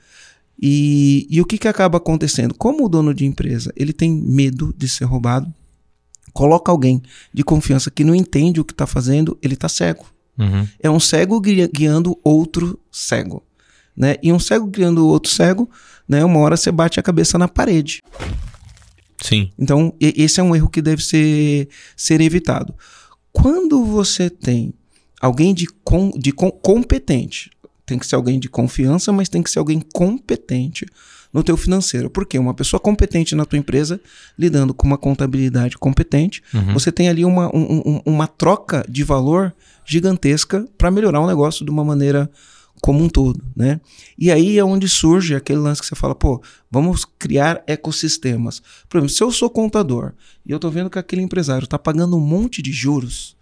E, 0.61 1.27
e 1.29 1.41
o 1.41 1.45
que, 1.45 1.57
que 1.57 1.67
acaba 1.67 1.97
acontecendo? 1.97 2.53
Como 2.53 2.85
o 2.85 2.89
dono 2.89 3.13
de 3.13 3.25
empresa 3.25 3.73
ele 3.75 3.91
tem 3.91 4.09
medo 4.09 4.73
de 4.77 4.87
ser 4.87 5.05
roubado, 5.05 5.53
coloca 6.31 6.71
alguém 6.71 7.01
de 7.33 7.43
confiança 7.43 7.91
que 7.91 8.03
não 8.05 8.15
entende 8.15 8.61
o 8.61 8.65
que 8.65 8.73
está 8.73 8.87
fazendo, 8.87 9.37
ele 9.41 9.55
está 9.55 9.67
cego. 9.67 10.05
Uhum. 10.37 10.67
É 10.79 10.89
um 10.89 10.99
cego 10.99 11.39
gui- 11.41 11.67
guiando 11.67 12.17
outro 12.23 12.79
cego. 12.91 13.43
Né? 13.95 14.15
E 14.21 14.31
um 14.31 14.39
cego 14.39 14.67
guiando 14.67 15.07
outro 15.07 15.31
cego, 15.31 15.69
né? 16.07 16.23
uma 16.23 16.39
hora 16.39 16.55
você 16.55 16.71
bate 16.71 16.99
a 16.99 17.03
cabeça 17.03 17.37
na 17.37 17.47
parede. 17.47 18.01
Sim. 19.21 19.49
Então, 19.57 19.93
esse 19.99 20.39
é 20.39 20.43
um 20.43 20.55
erro 20.55 20.69
que 20.69 20.81
deve 20.81 21.03
ser, 21.03 21.67
ser 21.95 22.21
evitado. 22.21 22.73
Quando 23.31 23.83
você 23.83 24.29
tem 24.29 24.73
alguém 25.19 25.53
de, 25.53 25.65
com, 25.83 26.11
de 26.11 26.31
com- 26.31 26.51
competente, 26.51 27.49
tem 27.85 27.97
que 27.97 28.05
ser 28.05 28.15
alguém 28.15 28.39
de 28.39 28.47
confiança, 28.47 29.11
mas 29.11 29.29
tem 29.29 29.41
que 29.41 29.49
ser 29.49 29.59
alguém 29.59 29.79
competente 29.93 30.85
no 31.33 31.43
teu 31.43 31.57
financeiro. 31.57 32.09
Porque 32.09 32.37
uma 32.37 32.53
pessoa 32.53 32.79
competente 32.79 33.33
na 33.33 33.45
tua 33.45 33.57
empresa, 33.57 33.99
lidando 34.37 34.73
com 34.73 34.85
uma 34.85 34.97
contabilidade 34.97 35.77
competente, 35.77 36.43
Uhum. 36.53 36.73
você 36.73 36.91
tem 36.91 37.09
ali 37.09 37.25
uma, 37.25 37.47
um- 37.55 37.81
um- 37.85 38.01
uma 38.05 38.27
troca 38.27 38.85
de 38.87 39.03
valor 39.03 39.53
gigantesca 39.87 40.67
para 40.77 40.91
melhorar 40.91 41.21
o 41.21 41.27
negócio 41.27 41.65
de 41.65 41.71
uma 41.71 41.83
maneira 41.83 42.29
como 42.81 43.03
um 43.03 43.09
todo, 43.09 43.43
né? 43.55 43.81
E 44.17 44.31
aí 44.31 44.59
é 44.59 44.63
onde 44.63 44.87
surge 44.87 45.33
aquele 45.33 45.59
lance 45.59 45.81
que 45.81 45.87
você 45.87 45.95
fala, 45.95 46.13
pô, 46.13 46.41
vamos 46.69 47.05
criar 47.17 47.63
ecossistemas. 47.65 48.61
Por 48.87 48.97
exemplo, 48.97 49.15
se 49.15 49.23
eu 49.23 49.31
sou 49.31 49.49
contador 49.49 50.13
e 50.45 50.51
eu 50.51 50.59
tô 50.59 50.69
vendo 50.69 50.89
que 50.89 50.99
aquele 50.99 51.21
empresário 51.21 51.65
tá 51.65 51.79
pagando 51.79 52.15
um 52.15 52.19
monte 52.19 52.61
de 52.61 52.71
juros, 52.71 53.35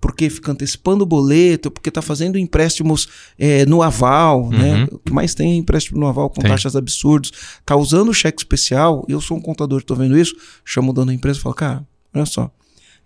porque 0.00 0.28
fica 0.28 0.52
antecipando 0.52 1.04
o 1.04 1.06
boleto, 1.06 1.70
porque 1.70 1.90
tá 1.90 2.02
fazendo 2.02 2.36
empréstimos 2.36 3.08
é, 3.38 3.64
no 3.66 3.82
aval, 3.82 4.50
né? 4.50 4.86
O 4.90 4.98
que 4.98 5.12
mais 5.12 5.34
tem 5.34 5.52
é 5.52 5.56
empréstimo 5.56 5.98
no 5.98 6.06
aval 6.06 6.28
com 6.28 6.40
Tem. 6.40 6.50
taxas 6.50 6.76
absurdas, 6.76 7.30
tá 7.64 7.76
usando 7.76 8.12
cheque 8.12 8.40
especial, 8.40 9.04
eu 9.08 9.20
sou 9.20 9.36
um 9.36 9.40
contador, 9.40 9.82
tô 9.82 9.94
vendo 9.94 10.18
isso, 10.18 10.34
chamo 10.64 10.90
o 10.90 10.92
dono 10.92 11.06
da 11.06 11.14
empresa 11.14 11.38
e 11.38 11.42
falo, 11.42 11.54
cara, 11.54 11.86
olha 12.12 12.26
só, 12.26 12.50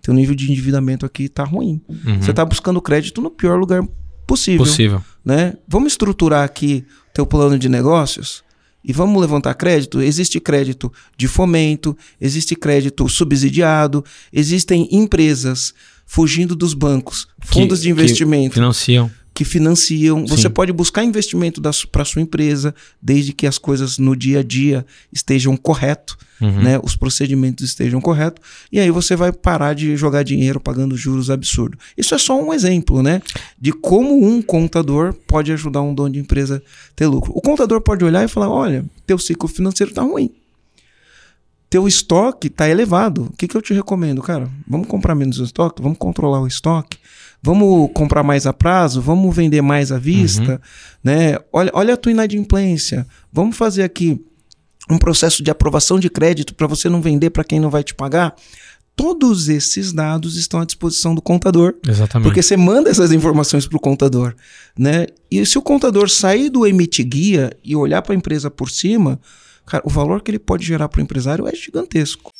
teu 0.06 0.14
nível 0.14 0.36
de 0.36 0.50
endividamento 0.50 1.04
aqui 1.04 1.28
tá 1.28 1.42
ruim. 1.42 1.80
Uhum. 1.88 2.22
Você 2.22 2.32
tá 2.32 2.44
buscando 2.44 2.80
crédito 2.80 3.20
no 3.20 3.28
pior 3.28 3.58
lugar 3.58 3.82
possível 4.24 4.64
Possível. 4.64 5.04
né? 5.24 5.54
Vamos 5.66 5.92
estruturar 5.92 6.44
aqui 6.44 6.84
teu 7.12 7.26
plano 7.26 7.58
de 7.58 7.68
negócios 7.68 8.44
e 8.84 8.92
vamos 8.92 9.20
levantar 9.20 9.52
crédito. 9.54 10.00
Existe 10.00 10.38
crédito 10.38 10.92
de 11.16 11.26
fomento, 11.26 11.96
existe 12.20 12.54
crédito 12.54 13.08
subsidiado, 13.08 14.04
existem 14.32 14.88
empresas 14.92 15.74
fugindo 16.06 16.54
dos 16.54 16.72
bancos, 16.72 17.26
fundos 17.40 17.78
Que- 17.80 17.84
de 17.86 17.90
investimento 17.90 18.54
Financiam. 18.54 19.10
Que 19.36 19.44
financiam. 19.44 20.26
Você 20.26 20.44
Sim. 20.44 20.50
pode 20.50 20.72
buscar 20.72 21.04
investimento 21.04 21.60
para 21.92 22.06
sua 22.06 22.22
empresa, 22.22 22.74
desde 23.02 23.34
que 23.34 23.46
as 23.46 23.58
coisas 23.58 23.98
no 23.98 24.16
dia 24.16 24.40
a 24.40 24.42
dia 24.42 24.86
estejam 25.12 25.54
correto, 25.58 26.16
Uhum. 26.40 26.62
né? 26.62 26.80
Os 26.82 26.96
procedimentos 26.96 27.62
estejam 27.66 28.00
corretos. 28.00 28.42
E 28.72 28.80
aí 28.80 28.90
você 28.90 29.14
vai 29.14 29.32
parar 29.32 29.74
de 29.74 29.94
jogar 29.94 30.22
dinheiro 30.22 30.58
pagando 30.58 30.96
juros 30.96 31.30
absurdos. 31.30 31.78
Isso 31.98 32.14
é 32.14 32.18
só 32.18 32.42
um 32.42 32.50
exemplo, 32.52 33.02
né? 33.02 33.20
De 33.60 33.72
como 33.72 34.26
um 34.26 34.40
contador 34.40 35.12
pode 35.26 35.52
ajudar 35.52 35.82
um 35.82 35.94
dono 35.94 36.14
de 36.14 36.18
empresa 36.18 36.62
a 36.90 36.92
ter 36.94 37.06
lucro. 37.06 37.30
O 37.34 37.42
contador 37.42 37.82
pode 37.82 38.04
olhar 38.06 38.24
e 38.24 38.28
falar: 38.28 38.48
olha, 38.48 38.86
teu 39.06 39.18
ciclo 39.18 39.48
financeiro 39.48 39.90
está 39.92 40.00
ruim. 40.02 40.30
Teu 41.68 41.86
estoque 41.86 42.46
está 42.46 42.68
elevado. 42.68 43.24
O 43.24 43.36
que, 43.36 43.48
que 43.48 43.56
eu 43.56 43.60
te 43.60 43.74
recomendo, 43.74 44.22
cara? 44.22 44.48
Vamos 44.66 44.86
comprar 44.86 45.14
menos 45.14 45.38
estoque, 45.38 45.82
vamos 45.82 45.98
controlar 45.98 46.40
o 46.40 46.46
estoque, 46.46 46.96
vamos 47.42 47.90
comprar 47.94 48.22
mais 48.22 48.46
a 48.46 48.52
prazo, 48.52 49.00
vamos 49.00 49.34
vender 49.34 49.62
mais 49.62 49.92
à 49.92 49.98
vista, 49.98 50.60
né? 51.02 51.38
Olha, 51.52 51.70
olha 51.74 51.94
a 51.94 51.96
tua 51.96 52.12
inadimplência. 52.12 53.06
Vamos 53.32 53.56
fazer 53.56 53.82
aqui 53.82 54.20
um 54.90 54.98
processo 54.98 55.42
de 55.42 55.50
aprovação 55.50 55.98
de 55.98 56.08
crédito 56.08 56.54
para 56.54 56.66
você 56.66 56.88
não 56.88 57.00
vender 57.00 57.30
para 57.30 57.44
quem 57.44 57.60
não 57.60 57.70
vai 57.70 57.82
te 57.82 57.94
pagar. 57.94 58.34
Todos 58.94 59.48
esses 59.50 59.92
dados 59.92 60.36
estão 60.36 60.60
à 60.60 60.64
disposição 60.64 61.14
do 61.14 61.20
contador, 61.20 61.74
Exatamente. 61.86 62.26
porque 62.26 62.42
você 62.42 62.56
manda 62.56 62.88
essas 62.88 63.12
informações 63.12 63.66
para 63.66 63.76
o 63.76 63.80
contador, 63.80 64.34
né? 64.78 65.06
E 65.30 65.44
se 65.44 65.58
o 65.58 65.62
contador 65.62 66.08
sair 66.08 66.48
do 66.48 66.66
emite 66.66 67.04
guia 67.04 67.54
e 67.62 67.76
olhar 67.76 68.00
para 68.00 68.14
a 68.14 68.16
empresa 68.16 68.50
por 68.50 68.70
cima, 68.70 69.20
cara, 69.66 69.82
o 69.86 69.90
valor 69.90 70.22
que 70.22 70.30
ele 70.30 70.38
pode 70.38 70.64
gerar 70.64 70.88
para 70.88 71.00
o 71.00 71.02
empresário 71.02 71.46
é 71.46 71.54
gigantesco, 71.54 72.32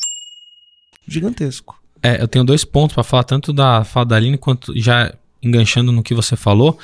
gigantesco. 1.07 1.77
É, 2.07 2.23
eu 2.23 2.29
tenho 2.29 2.45
dois 2.45 2.65
pontos 2.65 2.95
para 2.95 3.03
falar, 3.03 3.25
tanto 3.25 3.53
da 3.53 3.83
fala 3.83 4.07
da 4.07 4.15
Aline 4.15 4.39
quanto 4.39 4.73
já 4.79 5.13
enganchando 5.43 5.91
no 5.91 6.05
que 6.05 6.15
você 6.15 6.37
falou. 6.37 6.79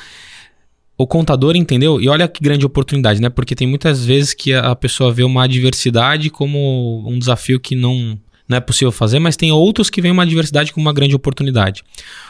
O 0.98 1.06
contador 1.06 1.54
entendeu, 1.54 2.00
e 2.00 2.08
olha 2.08 2.26
que 2.26 2.42
grande 2.42 2.66
oportunidade, 2.66 3.20
né? 3.22 3.28
Porque 3.28 3.54
tem 3.54 3.68
muitas 3.68 4.04
vezes 4.04 4.34
que 4.34 4.52
a 4.52 4.74
pessoa 4.74 5.12
vê 5.12 5.22
uma 5.22 5.44
adversidade 5.44 6.28
como 6.28 7.04
um 7.08 7.20
desafio 7.20 7.60
que 7.60 7.76
não, 7.76 8.18
não 8.48 8.56
é 8.56 8.60
possível 8.60 8.90
fazer, 8.90 9.20
mas 9.20 9.36
tem 9.36 9.52
outros 9.52 9.88
que 9.88 10.02
veem 10.02 10.10
uma 10.12 10.24
adversidade 10.24 10.72
como 10.72 10.84
uma 10.84 10.92
grande 10.92 11.14
oportunidade. 11.14 11.84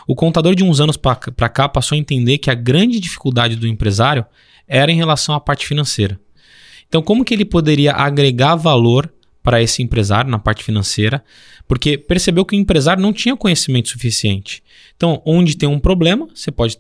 O 0.07 0.15
contador 0.15 0.55
de 0.55 0.63
uns 0.63 0.79
anos 0.79 0.99
para 0.99 1.49
cá 1.49 1.71
passou 1.71 1.97
a 1.97 1.99
entender 1.99 2.37
que 2.37 2.51
a 2.51 2.55
grande 2.55 3.01
dificuldade 3.01 3.57
do 3.57 3.67
empresário 3.67 4.23
era 4.69 4.93
em 4.93 4.97
relação 4.97 5.35
à 5.35 5.41
parte 5.41 5.67
financeira. 5.67 6.21
Então, 6.87 7.01
como 7.01 7.25
que 7.25 7.33
ele 7.33 7.47
poderia 7.47 7.93
agregar 7.93 8.55
valor 8.55 9.11
para 9.43 9.63
esse 9.63 9.83
empresário 9.83 10.31
na 10.31 10.39
parte 10.39 10.63
financeira? 10.63 11.23
Porque 11.67 11.97
percebeu 11.99 12.45
que 12.45 12.55
o 12.55 12.59
empresário 12.59 13.03
não 13.03 13.13
tinha 13.13 13.37
conhecimento 13.37 13.89
suficiente. 13.89 14.63
Então, 14.97 15.23
onde 15.25 15.57
tem 15.57 15.69
um 15.69 15.79
problema, 15.79 16.29
você 16.35 16.51
pode 16.51 16.79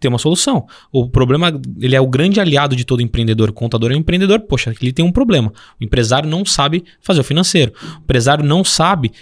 ter 0.00 0.08
uma 0.08 0.18
solução. 0.18 0.66
O 0.92 1.08
problema, 1.08 1.52
ele 1.80 1.96
é 1.96 2.00
o 2.00 2.06
grande 2.06 2.40
aliado 2.40 2.76
de 2.76 2.84
todo 2.84 3.02
empreendedor. 3.02 3.50
O 3.50 3.52
contador 3.52 3.90
é 3.90 3.94
um 3.94 3.98
empreendedor, 3.98 4.40
poxa, 4.40 4.72
ele 4.80 4.92
tem 4.92 5.04
um 5.04 5.12
problema. 5.12 5.52
O 5.80 5.84
empresário 5.84 6.28
não 6.28 6.44
sabe 6.44 6.84
fazer 7.00 7.20
o 7.20 7.24
financeiro. 7.24 7.72
O 7.98 8.02
empresário 8.02 8.44
não 8.44 8.62
sabe 8.62 9.12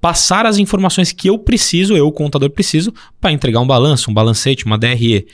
passar 0.00 0.46
as 0.46 0.58
informações 0.58 1.12
que 1.12 1.28
eu 1.28 1.38
preciso, 1.38 1.96
eu, 1.96 2.10
contador, 2.10 2.50
preciso, 2.50 2.92
para 3.20 3.30
entregar 3.30 3.60
um 3.60 3.66
balanço, 3.66 4.10
um 4.10 4.14
balancete, 4.14 4.64
uma 4.66 4.76
DRE. 4.76 5.26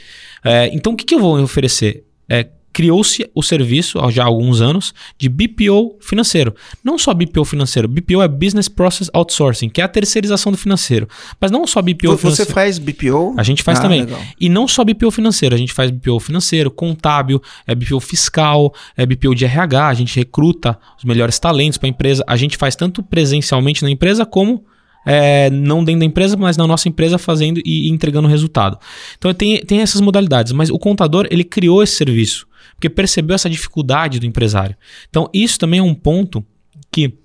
É, 0.44 0.68
então, 0.74 0.92
o 0.92 0.96
que, 0.96 1.04
que 1.04 1.14
eu 1.14 1.20
vou 1.20 1.40
oferecer? 1.40 2.04
É, 2.28 2.46
Criou-se 2.78 3.28
o 3.34 3.42
serviço, 3.42 3.98
há 3.98 4.08
já 4.08 4.24
alguns 4.24 4.60
anos, 4.60 4.94
de 5.18 5.28
BPO 5.28 5.96
financeiro. 5.98 6.54
Não 6.84 6.96
só 6.96 7.12
BPO 7.12 7.44
financeiro, 7.44 7.88
BPO 7.88 8.22
é 8.22 8.28
Business 8.28 8.68
Process 8.68 9.10
Outsourcing, 9.12 9.68
que 9.68 9.80
é 9.80 9.84
a 9.84 9.88
terceirização 9.88 10.52
do 10.52 10.56
financeiro. 10.56 11.08
Mas 11.40 11.50
não 11.50 11.66
só 11.66 11.82
BPO 11.82 12.12
Você 12.12 12.18
financeiro. 12.18 12.52
faz 12.52 12.78
BPO? 12.78 13.34
A 13.36 13.42
gente 13.42 13.64
faz 13.64 13.80
Ah, 13.80 13.82
também. 13.82 14.02
legal. 14.02 14.20
E 14.40 14.48
não 14.48 14.68
só 14.68 14.84
BPO 14.84 15.10
financeiro, 15.10 15.56
a 15.56 15.58
gente 15.58 15.72
faz 15.72 15.90
BPO 15.90 16.20
financeiro, 16.20 16.70
contábil, 16.70 17.42
é 17.66 17.74
BPO 17.74 17.98
fiscal, 17.98 18.72
é 18.96 19.04
BPO 19.04 19.34
de 19.34 19.44
RH, 19.44 19.88
a 19.88 19.94
gente 19.94 20.14
recruta 20.14 20.78
os 20.96 21.02
melhores 21.02 21.36
talentos 21.40 21.78
para 21.78 21.88
a 21.88 21.90
empresa. 21.90 22.22
A 22.28 22.36
gente 22.36 22.56
faz 22.56 22.76
tanto 22.76 23.02
presencialmente 23.02 23.82
na 23.82 23.90
empresa 23.90 24.24
como 24.24 24.62
é, 25.04 25.50
não 25.50 25.82
dentro 25.82 25.98
da 26.00 26.06
empresa, 26.06 26.36
mas 26.36 26.56
na 26.56 26.64
nossa 26.64 26.88
empresa 26.88 27.18
fazendo 27.18 27.60
e 27.64 27.88
entregando 27.88 28.28
resultado. 28.28 28.78
Então 29.18 29.34
tem, 29.34 29.58
tem 29.64 29.80
essas 29.80 30.00
modalidades, 30.00 30.52
mas 30.52 30.70
o 30.70 30.78
contador 30.78 31.26
ele 31.28 31.42
criou 31.42 31.82
esse 31.82 31.96
serviço 31.96 32.46
porque 32.78 32.88
percebeu 32.88 33.34
essa 33.34 33.50
dificuldade 33.50 34.20
do 34.20 34.26
empresário. 34.26 34.76
Então 35.10 35.28
isso 35.34 35.58
também 35.58 35.80
é 35.80 35.82
um 35.82 35.94
ponto 35.94 36.46
que 36.92 37.18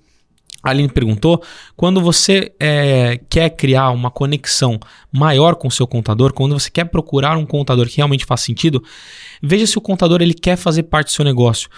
a 0.64 0.70
Aline 0.70 0.88
perguntou, 0.88 1.42
quando 1.76 2.00
você 2.00 2.52
é, 2.58 3.20
quer 3.28 3.50
criar 3.50 3.90
uma 3.90 4.10
conexão 4.10 4.80
maior 5.12 5.54
com 5.54 5.68
o 5.68 5.70
seu 5.70 5.86
contador, 5.86 6.32
quando 6.32 6.58
você 6.58 6.70
quer 6.70 6.86
procurar 6.86 7.36
um 7.36 7.44
contador 7.46 7.86
que 7.86 7.98
realmente 7.98 8.24
faz 8.24 8.40
sentido, 8.40 8.82
veja 9.42 9.66
se 9.66 9.76
o 9.78 9.80
contador 9.80 10.22
ele 10.22 10.34
quer 10.34 10.56
fazer 10.56 10.84
parte 10.84 11.08
do 11.08 11.12
seu 11.12 11.24
negócio. 11.24 11.68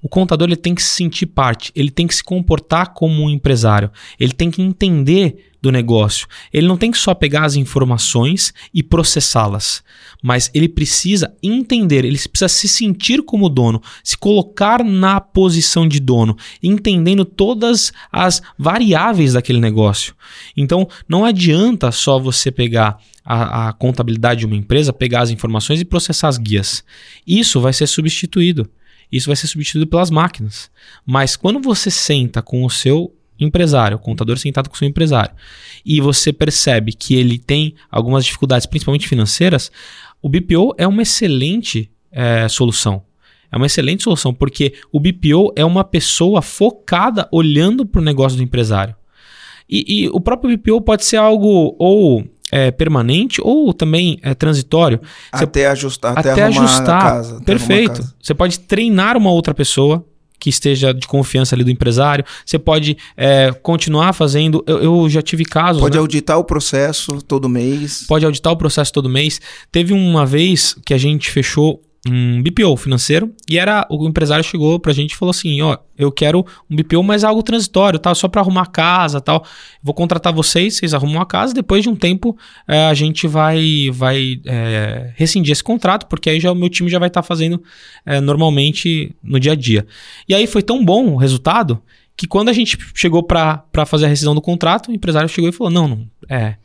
O 0.00 0.08
contador 0.08 0.46
ele 0.46 0.56
tem 0.56 0.74
que 0.74 0.82
se 0.82 0.90
sentir 0.90 1.26
parte, 1.26 1.72
ele 1.74 1.90
tem 1.90 2.06
que 2.06 2.14
se 2.14 2.22
comportar 2.22 2.94
como 2.94 3.24
um 3.24 3.28
empresário, 3.28 3.90
ele 4.18 4.32
tem 4.32 4.50
que 4.50 4.62
entender 4.62 5.50
do 5.66 5.72
negócio. 5.72 6.26
Ele 6.52 6.66
não 6.66 6.76
tem 6.76 6.90
que 6.90 6.98
só 6.98 7.12
pegar 7.12 7.44
as 7.44 7.56
informações 7.56 8.54
e 8.72 8.82
processá-las, 8.82 9.82
mas 10.22 10.50
ele 10.54 10.68
precisa 10.68 11.34
entender, 11.42 12.04
ele 12.04 12.18
precisa 12.18 12.48
se 12.48 12.68
sentir 12.68 13.22
como 13.22 13.48
dono, 13.48 13.82
se 14.02 14.16
colocar 14.16 14.84
na 14.84 15.20
posição 15.20 15.86
de 15.86 15.98
dono, 15.98 16.36
entendendo 16.62 17.24
todas 17.24 17.92
as 18.12 18.40
variáveis 18.56 19.32
daquele 19.32 19.60
negócio. 19.60 20.14
Então, 20.56 20.88
não 21.08 21.24
adianta 21.24 21.90
só 21.90 22.18
você 22.18 22.50
pegar 22.50 22.98
a, 23.24 23.68
a, 23.68 23.72
contabilidade 23.72 24.40
de 24.40 24.46
uma 24.46 24.56
empresa, 24.56 24.92
pegar 24.92 25.22
as 25.22 25.30
informações 25.30 25.80
e 25.80 25.84
processar 25.84 26.28
as 26.28 26.38
guias. 26.38 26.84
Isso 27.26 27.60
vai 27.60 27.72
ser 27.72 27.88
substituído. 27.88 28.70
Isso 29.10 29.26
vai 29.26 29.36
ser 29.36 29.46
substituído 29.46 29.86
pelas 29.86 30.10
máquinas. 30.10 30.70
Mas 31.04 31.36
quando 31.36 31.60
você 31.60 31.90
senta 31.90 32.42
com 32.42 32.64
o 32.64 32.70
seu 32.70 33.15
empresário, 33.38 33.96
o 33.96 34.00
contador 34.00 34.38
sentado 34.38 34.68
com 34.68 34.74
o 34.74 34.78
seu 34.78 34.88
empresário, 34.88 35.34
e 35.84 36.00
você 36.00 36.32
percebe 36.32 36.92
que 36.92 37.14
ele 37.14 37.38
tem 37.38 37.74
algumas 37.90 38.24
dificuldades, 38.24 38.66
principalmente 38.66 39.08
financeiras, 39.08 39.70
o 40.22 40.28
BPO 40.28 40.74
é 40.78 40.86
uma 40.86 41.02
excelente 41.02 41.90
é, 42.10 42.48
solução. 42.48 43.02
É 43.50 43.56
uma 43.56 43.66
excelente 43.66 44.02
solução, 44.02 44.34
porque 44.34 44.74
o 44.92 44.98
BPO 44.98 45.52
é 45.54 45.64
uma 45.64 45.84
pessoa 45.84 46.42
focada 46.42 47.28
olhando 47.30 47.86
para 47.86 48.00
o 48.00 48.04
negócio 48.04 48.36
do 48.36 48.42
empresário. 48.42 48.94
E, 49.68 50.04
e, 50.04 50.08
o 50.08 50.20
próprio 50.20 50.56
BPO 50.56 50.80
pode 50.80 51.04
ser 51.04 51.16
algo 51.16 51.74
ou 51.78 52.24
é, 52.50 52.70
permanente 52.70 53.40
ou 53.42 53.72
também 53.72 54.18
é, 54.22 54.34
transitório. 54.34 55.00
Até 55.32 55.66
ajustar, 55.66 56.18
até, 56.18 56.32
até 56.32 56.42
ajustar. 56.44 57.02
Casa, 57.02 57.40
Perfeito. 57.42 58.00
Casa. 58.00 58.14
Você 58.20 58.34
pode 58.34 58.60
treinar 58.60 59.16
uma 59.16 59.30
outra 59.30 59.54
pessoa 59.54 60.04
que 60.38 60.50
esteja 60.50 60.92
de 60.92 61.06
confiança 61.06 61.54
ali 61.54 61.64
do 61.64 61.70
empresário. 61.70 62.24
Você 62.44 62.58
pode 62.58 62.96
é, 63.16 63.52
continuar 63.62 64.12
fazendo. 64.12 64.62
Eu, 64.66 64.78
eu, 64.82 65.08
já 65.08 65.22
tive 65.22 65.44
casos. 65.44 65.80
Pode 65.80 65.96
né? 65.96 66.00
auditar 66.00 66.38
o 66.38 66.44
processo 66.44 67.20
todo 67.22 67.48
mês. 67.48 68.04
Pode 68.06 68.24
auditar 68.24 68.52
o 68.52 68.56
processo 68.56 68.92
todo 68.92 69.08
mês. 69.08 69.40
Teve 69.70 69.92
uma 69.92 70.26
vez 70.26 70.76
que 70.84 70.94
a 70.94 70.98
gente 70.98 71.30
fechou 71.30 71.80
um 72.08 72.42
BPO 72.42 72.76
financeiro 72.76 73.34
e 73.50 73.58
era 73.58 73.86
o 73.90 74.06
empresário 74.06 74.44
chegou 74.44 74.78
pra 74.78 74.92
gente 74.92 75.12
e 75.12 75.16
falou 75.16 75.30
assim, 75.30 75.60
ó, 75.62 75.78
eu 75.96 76.12
quero 76.12 76.44
um 76.70 76.76
BPO, 76.76 77.02
mas 77.02 77.24
algo 77.24 77.42
transitório, 77.42 77.98
tá? 77.98 78.14
Só 78.14 78.28
para 78.28 78.40
arrumar 78.40 78.66
casa, 78.66 79.20
tal. 79.20 79.44
Vou 79.82 79.94
contratar 79.94 80.32
vocês, 80.32 80.76
vocês 80.76 80.94
arrumam 80.94 81.20
a 81.20 81.26
casa, 81.26 81.54
depois 81.54 81.82
de 81.82 81.88
um 81.88 81.96
tempo 81.96 82.36
é, 82.68 82.86
a 82.86 82.94
gente 82.94 83.26
vai 83.26 83.90
vai 83.92 84.40
é, 84.46 85.12
rescindir 85.14 85.52
esse 85.52 85.64
contrato, 85.64 86.06
porque 86.06 86.30
aí 86.30 86.40
já 86.40 86.52
o 86.52 86.54
meu 86.54 86.68
time 86.68 86.88
já 86.90 86.98
vai 86.98 87.08
estar 87.08 87.22
tá 87.22 87.26
fazendo 87.26 87.62
é, 88.04 88.20
normalmente 88.20 89.14
no 89.22 89.40
dia 89.40 89.52
a 89.52 89.56
dia. 89.56 89.86
E 90.28 90.34
aí 90.34 90.46
foi 90.46 90.62
tão 90.62 90.84
bom 90.84 91.12
o 91.12 91.16
resultado 91.16 91.82
que 92.16 92.26
quando 92.26 92.48
a 92.48 92.52
gente 92.52 92.78
chegou 92.94 93.22
para 93.22 93.62
fazer 93.86 94.06
a 94.06 94.08
rescisão 94.08 94.34
do 94.34 94.40
contrato, 94.40 94.90
o 94.90 94.94
empresário 94.94 95.28
chegou 95.28 95.50
e 95.50 95.52
falou: 95.52 95.72
"Não, 95.72 95.86
não, 95.88 96.08
é, 96.28 96.56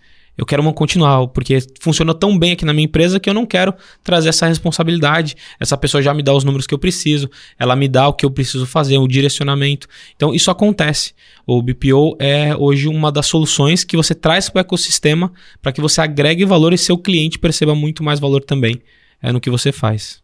eu 0.42 0.46
quero 0.46 0.60
uma 0.60 0.74
continual, 0.74 1.28
porque 1.28 1.60
funcionou 1.80 2.16
tão 2.16 2.36
bem 2.36 2.54
aqui 2.54 2.66
na 2.66 2.74
minha 2.74 2.86
empresa 2.86 3.20
que 3.20 3.30
eu 3.30 3.34
não 3.34 3.46
quero 3.46 3.72
trazer 4.04 4.30
essa 4.30 4.48
responsabilidade. 4.48 5.36
Essa 5.60 5.78
pessoa 5.78 6.02
já 6.02 6.16
me 6.16 6.24
dá 6.24 6.34
os 6.34 6.44
números 6.44 6.66
que 6.66 6.74
eu 6.74 6.80
preciso, 6.80 7.30
ela 7.60 7.76
me 7.76 7.88
dá 7.88 8.08
o 8.08 8.14
que 8.14 8.26
eu 8.26 8.32
preciso 8.32 8.66
fazer, 8.66 8.98
o 8.98 9.08
direcionamento. 9.08 9.88
Então, 10.16 10.34
isso 10.34 10.50
acontece. 10.50 11.14
O 11.46 11.62
BPO 11.62 12.18
é 12.20 12.56
hoje 12.56 12.88
uma 12.88 13.12
das 13.12 13.28
soluções 13.28 13.84
que 13.84 13.96
você 13.96 14.16
traz 14.16 14.50
para 14.50 14.58
o 14.58 14.62
ecossistema 14.62 15.32
para 15.62 15.72
que 15.72 15.80
você 15.80 16.02
agregue 16.02 16.44
valor 16.44 16.74
e 16.74 16.78
seu 16.78 16.98
cliente 16.98 17.38
perceba 17.38 17.76
muito 17.76 18.04
mais 18.04 18.20
valor 18.20 18.44
também 18.44 18.82
é, 19.22 19.32
no 19.32 19.39
que 19.39 19.52
você 19.52 19.72
faz. 19.72 20.24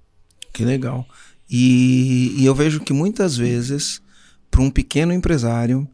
Que 0.51 0.65
legal. 0.65 1.07
E, 1.47 2.34
e 2.39 2.43
eu 2.43 2.55
vejo 2.55 2.80
que 2.80 2.91
muitas 2.91 3.38
vezes, 3.38 4.01
para 4.49 4.61
um 4.61 4.72
pequeno 4.72 5.13
empresário, 5.13 5.88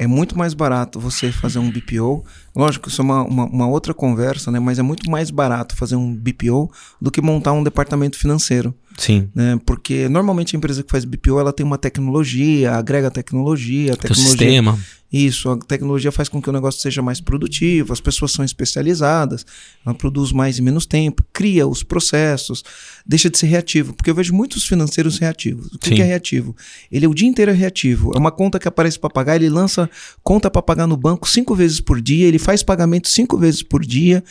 é 0.00 0.06
muito 0.06 0.36
mais 0.36 0.54
barato 0.54 0.98
você 0.98 1.30
fazer 1.30 1.58
um 1.58 1.70
BPO. 1.70 2.24
Lógico, 2.56 2.88
isso 2.88 3.02
é 3.02 3.04
uma, 3.04 3.22
uma, 3.22 3.44
uma, 3.44 3.68
outra 3.68 3.92
conversa, 3.92 4.50
né? 4.50 4.58
Mas 4.58 4.78
é 4.78 4.82
muito 4.82 5.10
mais 5.10 5.30
barato 5.30 5.76
fazer 5.76 5.94
um 5.94 6.16
BPO 6.16 6.72
do 6.98 7.10
que 7.10 7.20
montar 7.20 7.52
um 7.52 7.62
departamento 7.62 8.16
financeiro. 8.16 8.74
Sim. 9.00 9.30
Né? 9.34 9.58
Porque 9.64 10.10
normalmente 10.10 10.54
a 10.54 10.58
empresa 10.58 10.82
que 10.82 10.90
faz 10.90 11.06
BPO 11.06 11.40
ela 11.40 11.54
tem 11.54 11.64
uma 11.64 11.78
tecnologia, 11.78 12.72
agrega 12.72 13.10
tecnologia, 13.10 13.96
tecnologia. 13.96 14.30
Sistema. 14.30 14.78
Isso, 15.10 15.48
a 15.48 15.56
tecnologia 15.56 16.12
faz 16.12 16.28
com 16.28 16.40
que 16.40 16.50
o 16.50 16.52
negócio 16.52 16.82
seja 16.82 17.00
mais 17.00 17.18
produtivo, 17.18 17.94
as 17.94 18.00
pessoas 18.00 18.30
são 18.30 18.44
especializadas, 18.44 19.44
ela 19.84 19.94
produz 19.94 20.32
mais 20.32 20.58
em 20.58 20.62
menos 20.62 20.84
tempo, 20.84 21.24
cria 21.32 21.66
os 21.66 21.82
processos, 21.82 22.62
deixa 23.06 23.30
de 23.30 23.38
ser 23.38 23.46
reativo. 23.46 23.94
Porque 23.94 24.10
eu 24.10 24.14
vejo 24.14 24.34
muitos 24.34 24.66
financeiros 24.66 25.18
reativos. 25.18 25.72
O 25.72 25.78
que, 25.78 25.94
que 25.94 26.02
é 26.02 26.04
reativo? 26.04 26.54
Ele 26.92 27.06
é 27.06 27.08
o 27.08 27.14
dia 27.14 27.26
inteiro 27.26 27.52
reativo. 27.52 28.12
É 28.14 28.18
uma 28.18 28.30
conta 28.30 28.58
que 28.58 28.68
aparece 28.68 28.98
para 28.98 29.08
pagar, 29.08 29.36
ele 29.36 29.48
lança 29.48 29.88
conta 30.22 30.50
para 30.50 30.60
pagar 30.60 30.86
no 30.86 30.96
banco 30.96 31.26
cinco 31.26 31.54
vezes 31.54 31.80
por 31.80 32.02
dia, 32.02 32.28
ele 32.28 32.38
faz 32.38 32.62
pagamento 32.62 33.08
cinco 33.08 33.38
vezes 33.38 33.62
por 33.62 33.84
dia, 33.84 34.22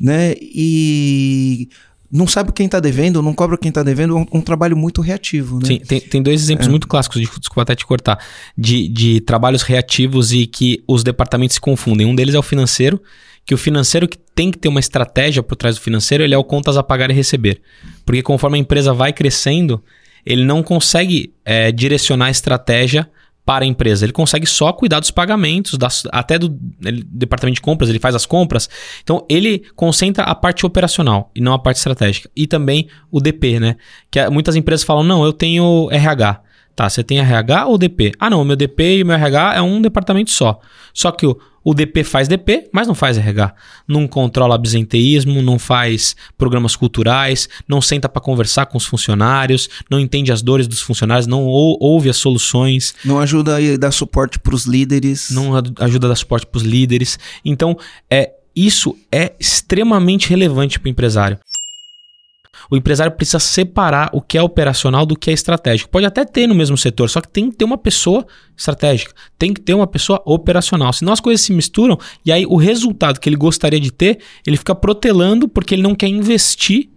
né? 0.00 0.34
E 0.40 1.68
não 2.14 2.28
sabe 2.28 2.52
quem 2.52 2.66
está 2.66 2.78
devendo, 2.78 3.20
não 3.20 3.34
cobra 3.34 3.58
quem 3.58 3.70
está 3.70 3.82
devendo, 3.82 4.16
é 4.16 4.20
um, 4.20 4.38
um, 4.38 4.40
trabalho 4.40 4.76
muito 4.76 5.00
reativo. 5.00 5.58
Né? 5.58 5.66
Sim, 5.66 5.78
tem, 5.80 6.00
tem 6.00 6.22
dois 6.22 6.40
exemplos 6.40 6.68
é. 6.68 6.70
muito 6.70 6.86
clássicos, 6.86 7.20
desculpa 7.20 7.62
até 7.62 7.74
te 7.74 7.84
cortar, 7.84 8.24
de, 8.56 8.88
de 8.88 9.20
trabalhos 9.20 9.62
reativos 9.62 10.32
e 10.32 10.46
que 10.46 10.84
os 10.86 11.02
departamentos 11.02 11.54
se 11.54 11.60
confundem. 11.60 12.06
Um 12.06 12.14
deles 12.14 12.36
é 12.36 12.38
o 12.38 12.42
financeiro, 12.42 13.02
que 13.44 13.52
o 13.52 13.58
financeiro 13.58 14.06
que 14.06 14.16
tem 14.16 14.52
que 14.52 14.58
ter 14.58 14.68
uma 14.68 14.78
estratégia 14.78 15.42
por 15.42 15.56
trás 15.56 15.74
do 15.74 15.80
financeiro, 15.80 16.22
ele 16.22 16.34
é 16.34 16.38
o 16.38 16.44
contas 16.44 16.76
a 16.76 16.84
pagar 16.84 17.10
e 17.10 17.12
receber. 17.12 17.60
Porque 18.06 18.22
conforme 18.22 18.58
a 18.58 18.60
empresa 18.60 18.94
vai 18.94 19.12
crescendo, 19.12 19.82
ele 20.24 20.44
não 20.44 20.62
consegue 20.62 21.34
é, 21.44 21.72
direcionar 21.72 22.26
a 22.26 22.30
estratégia 22.30 23.10
para 23.44 23.64
a 23.64 23.68
empresa. 23.68 24.04
Ele 24.04 24.12
consegue 24.12 24.46
só 24.46 24.72
cuidar 24.72 25.00
dos 25.00 25.10
pagamentos, 25.10 25.76
das, 25.76 26.04
até 26.10 26.38
do 26.38 26.58
ele, 26.82 27.04
departamento 27.06 27.56
de 27.56 27.60
compras, 27.60 27.90
ele 27.90 27.98
faz 27.98 28.14
as 28.14 28.24
compras. 28.24 28.68
Então, 29.02 29.24
ele 29.28 29.64
concentra 29.76 30.24
a 30.24 30.34
parte 30.34 30.64
operacional 30.64 31.30
e 31.34 31.40
não 31.40 31.52
a 31.52 31.58
parte 31.58 31.76
estratégica. 31.76 32.30
E 32.34 32.46
também 32.46 32.88
o 33.10 33.20
DP, 33.20 33.60
né? 33.60 33.76
Que 34.10 34.18
é, 34.18 34.30
muitas 34.30 34.56
empresas 34.56 34.84
falam, 34.84 35.04
não, 35.04 35.24
eu 35.24 35.32
tenho 35.32 35.88
RH. 35.90 36.40
Tá, 36.74 36.90
você 36.90 37.04
tem 37.04 37.18
RH 37.18 37.66
ou 37.66 37.78
DP? 37.78 38.12
Ah, 38.18 38.28
não, 38.28 38.42
o 38.42 38.44
meu 38.44 38.56
DP 38.56 38.96
e 38.96 39.02
o 39.02 39.06
meu 39.06 39.14
RH 39.14 39.54
é 39.54 39.62
um 39.62 39.80
departamento 39.80 40.32
só. 40.32 40.58
Só 40.92 41.12
que 41.12 41.24
o, 41.24 41.38
o 41.62 41.72
DP 41.72 42.02
faz 42.02 42.26
DP, 42.26 42.68
mas 42.72 42.88
não 42.88 42.94
faz 42.94 43.16
RH. 43.16 43.54
Não 43.86 44.08
controla 44.08 44.56
absenteísmo, 44.56 45.40
não 45.40 45.56
faz 45.56 46.16
programas 46.36 46.74
culturais, 46.74 47.48
não 47.68 47.80
senta 47.80 48.08
para 48.08 48.20
conversar 48.20 48.66
com 48.66 48.76
os 48.76 48.84
funcionários, 48.84 49.68
não 49.88 50.00
entende 50.00 50.32
as 50.32 50.42
dores 50.42 50.66
dos 50.66 50.82
funcionários, 50.82 51.28
não 51.28 51.44
ou, 51.44 51.78
ouve 51.80 52.10
as 52.10 52.16
soluções. 52.16 52.94
Não 53.04 53.20
ajuda 53.20 53.56
a 53.56 53.76
dar 53.78 53.92
suporte 53.92 54.38
para 54.40 54.54
os 54.54 54.64
líderes. 54.64 55.30
Não 55.30 55.52
ajuda 55.78 56.08
a 56.08 56.10
dar 56.10 56.16
suporte 56.16 56.44
para 56.44 56.58
os 56.58 56.64
líderes. 56.64 57.18
Então, 57.44 57.78
é, 58.10 58.32
isso 58.54 58.96
é 59.10 59.32
extremamente 59.38 60.28
relevante 60.28 60.78
para 60.78 60.88
o 60.88 60.90
empresário. 60.90 61.38
O 62.70 62.76
empresário 62.76 63.12
precisa 63.12 63.38
separar 63.38 64.10
o 64.12 64.20
que 64.20 64.38
é 64.38 64.42
operacional 64.42 65.04
do 65.04 65.16
que 65.16 65.30
é 65.30 65.32
estratégico. 65.32 65.90
Pode 65.90 66.06
até 66.06 66.24
ter 66.24 66.46
no 66.46 66.54
mesmo 66.54 66.76
setor, 66.76 67.10
só 67.10 67.20
que 67.20 67.28
tem 67.28 67.50
que 67.50 67.56
ter 67.56 67.64
uma 67.64 67.78
pessoa 67.78 68.26
estratégica, 68.56 69.12
tem 69.38 69.52
que 69.52 69.60
ter 69.60 69.74
uma 69.74 69.86
pessoa 69.86 70.22
operacional. 70.24 70.92
Senão 70.92 71.12
as 71.12 71.20
coisas 71.20 71.44
se 71.44 71.52
misturam 71.52 71.98
e 72.24 72.32
aí 72.32 72.46
o 72.46 72.56
resultado 72.56 73.20
que 73.20 73.28
ele 73.28 73.36
gostaria 73.36 73.80
de 73.80 73.92
ter, 73.92 74.18
ele 74.46 74.56
fica 74.56 74.74
protelando 74.74 75.48
porque 75.48 75.74
ele 75.74 75.82
não 75.82 75.94
quer 75.94 76.08
investir 76.08 76.90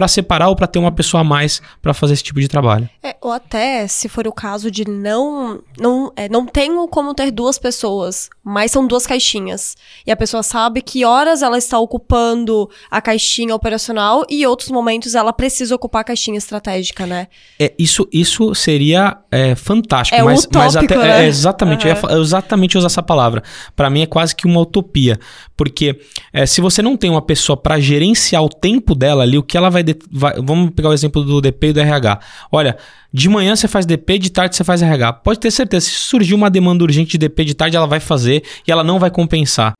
para 0.00 0.08
separar 0.08 0.48
ou 0.48 0.56
para 0.56 0.66
ter 0.66 0.78
uma 0.78 0.90
pessoa 0.90 1.20
a 1.20 1.24
mais 1.24 1.60
para 1.82 1.92
fazer 1.92 2.14
esse 2.14 2.22
tipo 2.22 2.40
de 2.40 2.48
trabalho. 2.48 2.88
É, 3.02 3.14
ou 3.20 3.30
até, 3.30 3.86
se 3.86 4.08
for 4.08 4.26
o 4.26 4.32
caso 4.32 4.70
de 4.70 4.88
não 4.88 5.60
não 5.78 6.10
é, 6.16 6.26
não 6.26 6.46
tenho 6.46 6.88
como 6.88 7.12
ter 7.12 7.30
duas 7.30 7.58
pessoas, 7.58 8.30
mas 8.42 8.72
são 8.72 8.86
duas 8.86 9.06
caixinhas. 9.06 9.76
E 10.06 10.10
a 10.10 10.16
pessoa 10.16 10.42
sabe 10.42 10.80
que 10.80 11.04
horas 11.04 11.42
ela 11.42 11.58
está 11.58 11.78
ocupando 11.78 12.66
a 12.90 13.02
caixinha 13.02 13.54
operacional 13.54 14.24
e 14.30 14.46
outros 14.46 14.70
momentos 14.70 15.14
ela 15.14 15.34
precisa 15.34 15.74
ocupar 15.74 16.00
a 16.00 16.04
caixinha 16.04 16.38
estratégica, 16.38 17.04
né? 17.04 17.28
É, 17.58 17.74
isso, 17.78 18.08
isso 18.10 18.54
seria 18.54 19.18
é, 19.30 19.54
fantástico, 19.54 20.18
é 20.18 20.22
mas, 20.22 20.44
utópico, 20.44 20.64
mas 20.64 20.76
até 20.76 20.96
né? 20.96 21.24
é, 21.24 21.28
exatamente, 21.28 21.86
uhum. 21.86 21.92
eu 21.92 22.16
ia 22.16 22.20
exatamente 22.22 22.78
usar 22.78 22.86
essa 22.86 23.02
palavra. 23.02 23.42
Para 23.76 23.90
mim 23.90 24.00
é 24.00 24.06
quase 24.06 24.34
que 24.34 24.46
uma 24.46 24.60
utopia, 24.60 25.18
porque 25.58 26.00
é, 26.32 26.46
se 26.46 26.62
você 26.62 26.80
não 26.80 26.96
tem 26.96 27.10
uma 27.10 27.20
pessoa 27.20 27.54
para 27.54 27.78
gerenciar 27.78 28.42
o 28.42 28.48
tempo 28.48 28.94
dela 28.94 29.24
ali, 29.24 29.36
o 29.36 29.42
que 29.42 29.58
ela 29.58 29.68
vai, 29.68 29.82
vai, 30.10 30.34
vamos 30.40 30.70
pegar 30.70 30.88
o 30.88 30.92
exemplo 30.92 31.22
do 31.24 31.40
DP 31.40 31.68
e 31.68 31.72
do 31.72 31.80
RH. 31.80 32.20
Olha, 32.50 32.76
de 33.12 33.28
manhã 33.28 33.56
você 33.56 33.68
faz 33.68 33.86
DP, 33.86 34.18
de 34.18 34.30
tarde 34.30 34.56
você 34.56 34.64
faz 34.64 34.82
RH. 34.82 35.12
Pode 35.14 35.40
ter 35.40 35.50
certeza, 35.50 35.86
se 35.86 35.92
surgir 35.92 36.34
uma 36.34 36.50
demanda 36.50 36.84
urgente 36.84 37.12
de 37.12 37.18
DP 37.18 37.44
de 37.44 37.54
tarde, 37.54 37.76
ela 37.76 37.86
vai 37.86 38.00
fazer 38.00 38.44
e 38.66 38.70
ela 38.70 38.84
não 38.84 38.98
vai 38.98 39.10
compensar. 39.10 39.74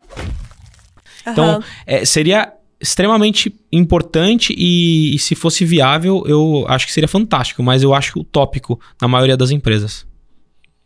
Uhum. 1.27 1.33
Então, 1.33 1.65
é, 1.87 2.05
seria 2.05 2.53
extremamente 2.81 3.55
importante 3.71 4.55
e, 4.57 5.15
e, 5.15 5.19
se 5.19 5.35
fosse 5.35 5.65
viável, 5.65 6.25
eu 6.27 6.65
acho 6.67 6.87
que 6.87 6.93
seria 6.93 7.09
fantástico, 7.09 7.63
mas 7.63 7.83
eu 7.83 7.93
acho 7.93 8.21
utópico 8.21 8.81
na 9.01 9.07
maioria 9.07 9.37
das 9.37 9.51
empresas. 9.51 10.07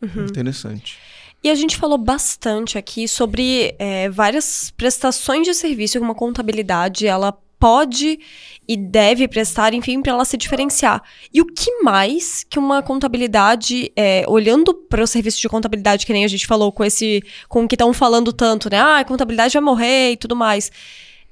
Uhum. 0.03 0.25
Interessante. 0.25 0.99
E 1.43 1.51
a 1.51 1.55
gente 1.55 1.77
falou 1.77 1.99
bastante 1.99 2.79
aqui 2.79 3.07
sobre 3.07 3.75
é, 3.79 4.09
várias 4.09 4.73
prestações 4.75 5.47
de 5.47 5.53
serviço 5.53 5.99
que 5.99 6.05
uma 6.05 6.15
contabilidade 6.15 7.07
ela 7.07 7.37
pode 7.65 8.21
e 8.69 8.77
deve 8.77 9.27
prestar, 9.27 9.73
enfim, 9.73 10.03
para 10.03 10.13
ela 10.13 10.27
se 10.27 10.37
diferenciar. 10.37 11.03
E 11.33 11.41
o 11.41 11.47
que 11.47 11.81
mais 11.81 12.45
que 12.45 12.59
uma 12.59 12.83
contabilidade, 12.83 13.91
é, 13.97 14.23
olhando 14.29 14.75
para 14.75 15.03
o 15.03 15.07
serviço 15.07 15.41
de 15.41 15.49
contabilidade, 15.49 16.05
que 16.05 16.13
nem 16.13 16.27
a 16.27 16.29
gente 16.29 16.47
falou 16.47 16.71
com 16.71 16.85
esse, 16.85 17.23
com 17.49 17.65
o 17.65 17.69
que 17.69 17.75
estão 17.75 17.91
falando 17.95 18.35
tanto, 18.35 18.69
né? 18.69 18.79
Ah, 18.79 18.99
a 18.99 19.05
contabilidade 19.05 19.55
vai 19.55 19.63
morrer 19.63 20.13
e 20.13 20.17
tudo 20.19 20.37
mais. 20.37 20.71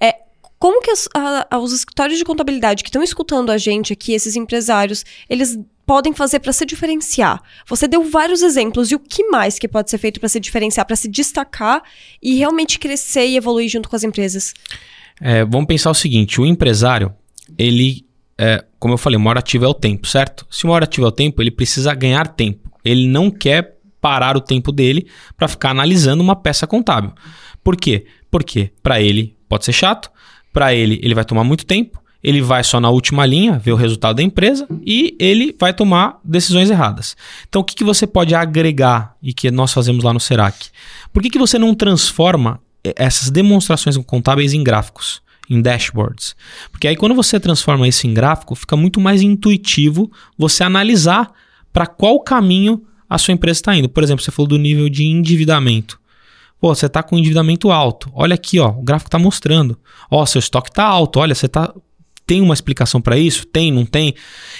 É, 0.00 0.20
como 0.58 0.80
que 0.80 0.90
os, 0.90 1.06
a, 1.12 1.58
os 1.58 1.70
escritórios 1.70 2.18
de 2.18 2.24
contabilidade 2.24 2.82
que 2.82 2.88
estão 2.88 3.02
escutando 3.02 3.50
a 3.50 3.58
gente 3.58 3.92
aqui, 3.92 4.14
esses 4.14 4.34
empresários, 4.34 5.04
eles 5.28 5.58
podem 5.86 6.14
fazer 6.14 6.38
para 6.38 6.54
se 6.54 6.64
diferenciar? 6.64 7.42
Você 7.66 7.86
deu 7.86 8.04
vários 8.04 8.40
exemplos 8.40 8.90
e 8.90 8.94
o 8.94 8.98
que 8.98 9.28
mais 9.28 9.58
que 9.58 9.68
pode 9.68 9.90
ser 9.90 9.98
feito 9.98 10.18
para 10.18 10.30
se 10.30 10.40
diferenciar, 10.40 10.86
para 10.86 10.96
se 10.96 11.08
destacar 11.08 11.82
e 12.22 12.36
realmente 12.36 12.78
crescer 12.78 13.26
e 13.26 13.36
evoluir 13.36 13.68
junto 13.68 13.86
com 13.86 13.96
as 13.96 14.02
empresas? 14.02 14.54
É, 15.22 15.44
vamos 15.44 15.66
pensar 15.66 15.90
o 15.90 15.94
seguinte: 15.94 16.40
o 16.40 16.44
empresário, 16.44 17.14
ele, 17.56 18.04
é, 18.36 18.64
como 18.80 18.94
eu 18.94 18.98
falei, 18.98 19.16
o 19.16 19.20
maior 19.20 19.38
ativo 19.38 19.64
é 19.64 19.68
o 19.68 19.74
tempo, 19.74 20.08
certo? 20.08 20.44
Se 20.50 20.64
o 20.64 20.68
maior 20.68 20.82
ativo 20.82 21.06
é 21.06 21.08
o 21.08 21.12
tempo, 21.12 21.40
ele 21.40 21.52
precisa 21.52 21.94
ganhar 21.94 22.26
tempo. 22.26 22.70
Ele 22.84 23.06
não 23.06 23.30
quer 23.30 23.76
parar 24.00 24.36
o 24.36 24.40
tempo 24.40 24.72
dele 24.72 25.06
para 25.36 25.46
ficar 25.46 25.70
analisando 25.70 26.20
uma 26.20 26.34
peça 26.34 26.66
contábil. 26.66 27.12
Por 27.62 27.76
quê? 27.76 28.04
Porque 28.28 28.72
para 28.82 29.00
ele 29.00 29.36
pode 29.48 29.64
ser 29.64 29.72
chato, 29.72 30.10
para 30.52 30.74
ele 30.74 30.98
ele 31.00 31.14
vai 31.14 31.24
tomar 31.24 31.44
muito 31.44 31.64
tempo, 31.64 32.02
ele 32.20 32.40
vai 32.40 32.64
só 32.64 32.80
na 32.80 32.90
última 32.90 33.24
linha 33.24 33.58
ver 33.58 33.72
o 33.72 33.76
resultado 33.76 34.16
da 34.16 34.22
empresa 34.24 34.66
e 34.84 35.16
ele 35.20 35.54
vai 35.58 35.72
tomar 35.72 36.18
decisões 36.24 36.68
erradas. 36.68 37.16
Então, 37.48 37.62
o 37.62 37.64
que, 37.64 37.76
que 37.76 37.84
você 37.84 38.06
pode 38.06 38.34
agregar 38.34 39.16
e 39.22 39.32
que 39.32 39.50
nós 39.52 39.72
fazemos 39.72 40.02
lá 40.02 40.12
no 40.12 40.20
Serac? 40.20 40.70
Por 41.12 41.22
que, 41.22 41.30
que 41.30 41.38
você 41.38 41.58
não 41.58 41.74
transforma 41.74 42.60
essas 42.84 43.30
demonstrações 43.30 43.96
contábeis 43.98 44.52
em 44.52 44.62
gráficos? 44.62 45.22
em 45.50 45.60
dashboards. 45.60 46.34
Porque 46.70 46.88
aí 46.88 46.96
quando 46.96 47.14
você 47.14 47.38
transforma 47.38 47.86
isso 47.86 48.06
em 48.06 48.14
gráfico, 48.14 48.54
fica 48.54 48.76
muito 48.76 49.00
mais 49.00 49.20
intuitivo 49.20 50.10
você 50.38 50.64
analisar 50.64 51.30
para 51.72 51.86
qual 51.86 52.20
caminho 52.20 52.82
a 53.08 53.18
sua 53.18 53.34
empresa 53.34 53.58
está 53.58 53.76
indo. 53.76 53.88
Por 53.88 54.02
exemplo, 54.02 54.24
você 54.24 54.30
falou 54.30 54.48
do 54.48 54.58
nível 54.58 54.88
de 54.88 55.04
endividamento. 55.04 56.00
Pô, 56.58 56.74
você 56.74 56.86
está 56.86 57.02
com 57.02 57.18
endividamento 57.18 57.70
alto. 57.70 58.10
Olha 58.14 58.34
aqui, 58.34 58.60
ó, 58.60 58.70
o 58.70 58.82
gráfico 58.82 59.08
está 59.08 59.18
mostrando. 59.18 59.78
Ó, 60.10 60.24
seu 60.24 60.38
estoque 60.38 60.70
está 60.70 60.84
alto. 60.84 61.18
Olha, 61.18 61.34
você 61.34 61.46
está 61.46 61.74
tem 62.32 62.40
uma 62.40 62.54
explicação 62.54 62.98
para 62.98 63.18
isso? 63.18 63.46
Tem, 63.46 63.70
não 63.70 63.84
tem? 63.84 64.14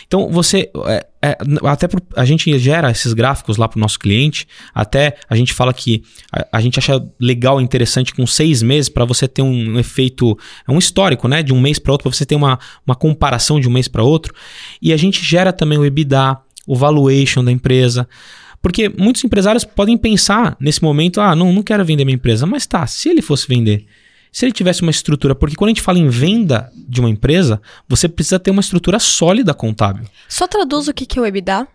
Então 0.07 0.29
você. 0.29 0.71
É, 0.85 1.07
é, 1.23 1.39
até 1.65 1.89
pro, 1.89 2.03
a 2.15 2.25
gente 2.27 2.59
gera 2.59 2.91
esses 2.91 3.15
gráficos 3.15 3.57
lá 3.57 3.67
para 3.67 3.79
o 3.79 3.81
nosso 3.81 3.99
cliente. 3.99 4.47
Até 4.75 5.17
a 5.27 5.35
gente 5.35 5.55
fala 5.55 5.73
que 5.73 6.03
a, 6.31 6.59
a 6.59 6.61
gente 6.61 6.79
acha 6.79 7.03
legal, 7.19 7.63
interessante 7.63 8.13
com 8.13 8.27
seis 8.27 8.63
meses 8.63 8.91
para 8.91 9.07
você 9.07 9.27
ter 9.27 9.41
um, 9.41 9.79
efeito. 9.79 10.39
É 10.69 10.71
um 10.71 10.79
histórico, 10.79 11.27
né? 11.29 11.43
De 11.43 11.51
um 11.51 11.59
mês 11.59 11.79
para 11.79 11.93
outro, 11.93 12.11
para 12.11 12.15
você 12.15 12.27
ter 12.27 12.35
uma, 12.35 12.59
uma 12.87 12.95
comparação 12.95 13.59
de 13.59 13.67
um 13.67 13.73
mês 13.73 13.89
para 13.89 14.03
outro. 14.03 14.35
E 14.83 14.93
a 14.93 14.97
gente 14.99 15.25
gera 15.25 15.51
também 15.51 15.79
o 15.79 15.85
EBITDA, 15.87 16.37
o 16.67 16.77
valuation 16.77 17.43
da 17.43 17.51
empresa. 17.51 18.07
Porque 18.61 18.91
muitos 18.91 19.25
empresários 19.25 19.65
podem 19.65 19.97
pensar 19.97 20.59
nesse 20.61 20.83
momento: 20.83 21.23
ah, 21.23 21.35
não, 21.35 21.51
não 21.55 21.63
quero 21.63 21.83
vender 21.87 22.05
minha 22.05 22.17
empresa. 22.17 22.45
Mas 22.45 22.67
tá, 22.67 22.87
se 22.87 23.09
ele 23.09 23.23
fosse 23.23 23.49
vender 23.49 23.87
se 24.33 24.47
ele 24.47 24.53
tivesse 24.53 24.81
uma 24.81 24.91
estrutura, 24.91 25.35
porque 25.35 25.55
quando 25.55 25.69
a 25.69 25.73
gente 25.73 25.83
fala 25.83 25.99
em 25.99 26.09
venda 26.09 26.73
de 26.89 27.01
uma 27.01 27.11
empresa, 27.11 27.61
você 27.87 28.09
precisa 28.09 28.39
ter 28.39 28.51
uma 28.51 28.63
estrutura 28.63 28.99
sólida 28.99 29.53
contábil. 29.53 30.07
Só 30.27 30.49
traduz 30.49 30.89
o 30.89 30.95
que, 30.95 31.05
que 31.05 31.19
é 31.19 31.23
o 31.23 31.27
EBITDA? 31.27 31.69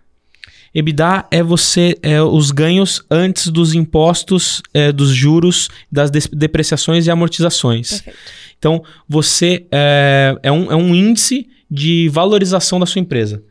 EBITDA 0.74 1.26
é 1.32 1.44
você 1.44 1.98
é, 2.02 2.22
os 2.22 2.52
ganhos 2.52 3.04
antes 3.10 3.48
dos 3.48 3.74
impostos, 3.74 4.62
é, 4.74 4.92
dos 4.92 5.10
juros, 5.10 5.70
das 5.92 6.10
depreciações 6.10 7.06
e 7.06 7.12
amortizações. 7.12 8.02
Perfeito. 8.02 8.18
Então, 8.58 8.84
você 9.08 9.66
é, 9.72 10.36
é, 10.42 10.52
um, 10.52 10.72
é 10.72 10.76
um 10.76 10.96
índice 10.96 11.48
de 11.70 12.10
valorização 12.10 12.80
da 12.80 12.86
sua 12.86 13.00
empresa. 13.00 13.44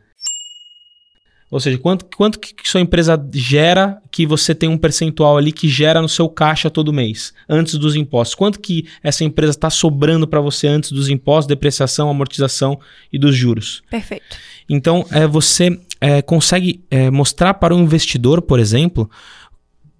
Ou 1.49 1.61
seja, 1.61 1.77
quanto, 1.77 2.05
quanto 2.17 2.39
que 2.39 2.53
sua 2.69 2.81
empresa 2.81 3.17
gera 3.33 4.01
que 4.11 4.25
você 4.25 4.53
tem 4.53 4.67
um 4.67 4.77
percentual 4.77 5.37
ali 5.37 5.53
que 5.53 5.69
gera 5.69 6.01
no 6.01 6.09
seu 6.09 6.27
caixa 6.27 6.69
todo 6.69 6.91
mês, 6.91 7.33
antes 7.47 7.75
dos 7.75 7.95
impostos? 7.95 8.35
Quanto 8.35 8.59
que 8.59 8.85
essa 9.01 9.23
empresa 9.23 9.51
está 9.51 9.69
sobrando 9.69 10.27
para 10.27 10.41
você 10.41 10.67
antes 10.67 10.91
dos 10.91 11.07
impostos, 11.07 11.47
depreciação, 11.47 12.09
amortização 12.09 12.77
e 13.13 13.17
dos 13.17 13.33
juros? 13.33 13.81
Perfeito. 13.89 14.35
Então, 14.67 15.05
é, 15.09 15.25
você 15.25 15.79
é, 16.01 16.21
consegue 16.21 16.83
é, 16.91 17.09
mostrar 17.09 17.53
para 17.53 17.73
o 17.73 17.79
investidor, 17.79 18.41
por 18.41 18.59
exemplo, 18.59 19.09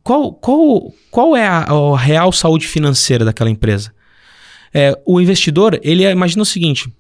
qual, 0.03 0.33
qual, 0.33 0.93
qual 1.09 1.35
é 1.35 1.47
a, 1.47 1.59
a 1.63 1.97
real 1.97 2.31
saúde 2.33 2.67
financeira 2.67 3.23
daquela 3.23 3.49
empresa. 3.49 3.93
É, 4.73 4.93
o 5.05 5.21
investidor, 5.21 5.79
ele 5.81 6.03
imagina 6.03 6.43
o 6.43 6.45
seguinte, 6.45 6.93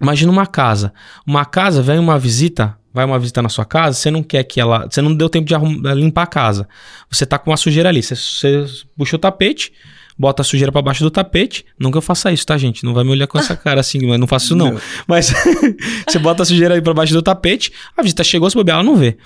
imagina 0.00 0.30
uma 0.30 0.46
casa. 0.46 0.94
Uma 1.26 1.44
casa, 1.44 1.82
vem 1.82 1.98
uma 1.98 2.16
visita 2.16 2.78
vai 2.92 3.04
uma 3.04 3.18
visita 3.18 3.40
na 3.40 3.48
sua 3.48 3.64
casa, 3.64 3.96
você 3.96 4.10
não 4.10 4.22
quer 4.22 4.44
que 4.44 4.60
ela. 4.60 4.88
Você 4.90 5.00
não 5.00 5.14
deu 5.14 5.28
tempo 5.28 5.46
de 5.46 5.54
arrumar, 5.54 5.94
limpar 5.94 6.22
a 6.22 6.26
casa. 6.26 6.68
Você 7.10 7.24
tá 7.24 7.38
com 7.38 7.50
uma 7.50 7.56
sujeira 7.56 7.88
ali. 7.88 8.02
Você, 8.02 8.14
você 8.14 8.66
puxa 8.96 9.16
o 9.16 9.18
tapete, 9.18 9.72
bota 10.18 10.42
a 10.42 10.44
sujeira 10.44 10.70
para 10.70 10.82
baixo 10.82 11.02
do 11.02 11.10
tapete. 11.10 11.64
Não 11.78 11.90
que 11.90 11.98
eu 11.98 12.02
faça 12.02 12.32
isso, 12.32 12.46
tá, 12.46 12.56
gente? 12.56 12.84
Não 12.84 12.94
vai 12.94 13.04
me 13.04 13.10
olhar 13.10 13.26
com 13.26 13.38
essa 13.38 13.54
cara 13.56 13.80
assim, 13.80 13.98
mas 14.06 14.18
não 14.18 14.26
faço 14.26 14.46
isso 14.46 14.56
não. 14.56 14.72
não. 14.72 14.80
Mas 15.06 15.32
você 16.08 16.18
bota 16.18 16.42
a 16.42 16.46
sujeira 16.46 16.74
aí 16.74 16.80
para 16.80 16.94
baixo 16.94 17.12
do 17.12 17.22
tapete, 17.22 17.72
a 17.96 18.02
visita 18.02 18.24
chegou, 18.24 18.48
se 18.48 18.56
bobear, 18.56 18.76
ela 18.76 18.84
não 18.84 18.96
vê. 18.96 19.16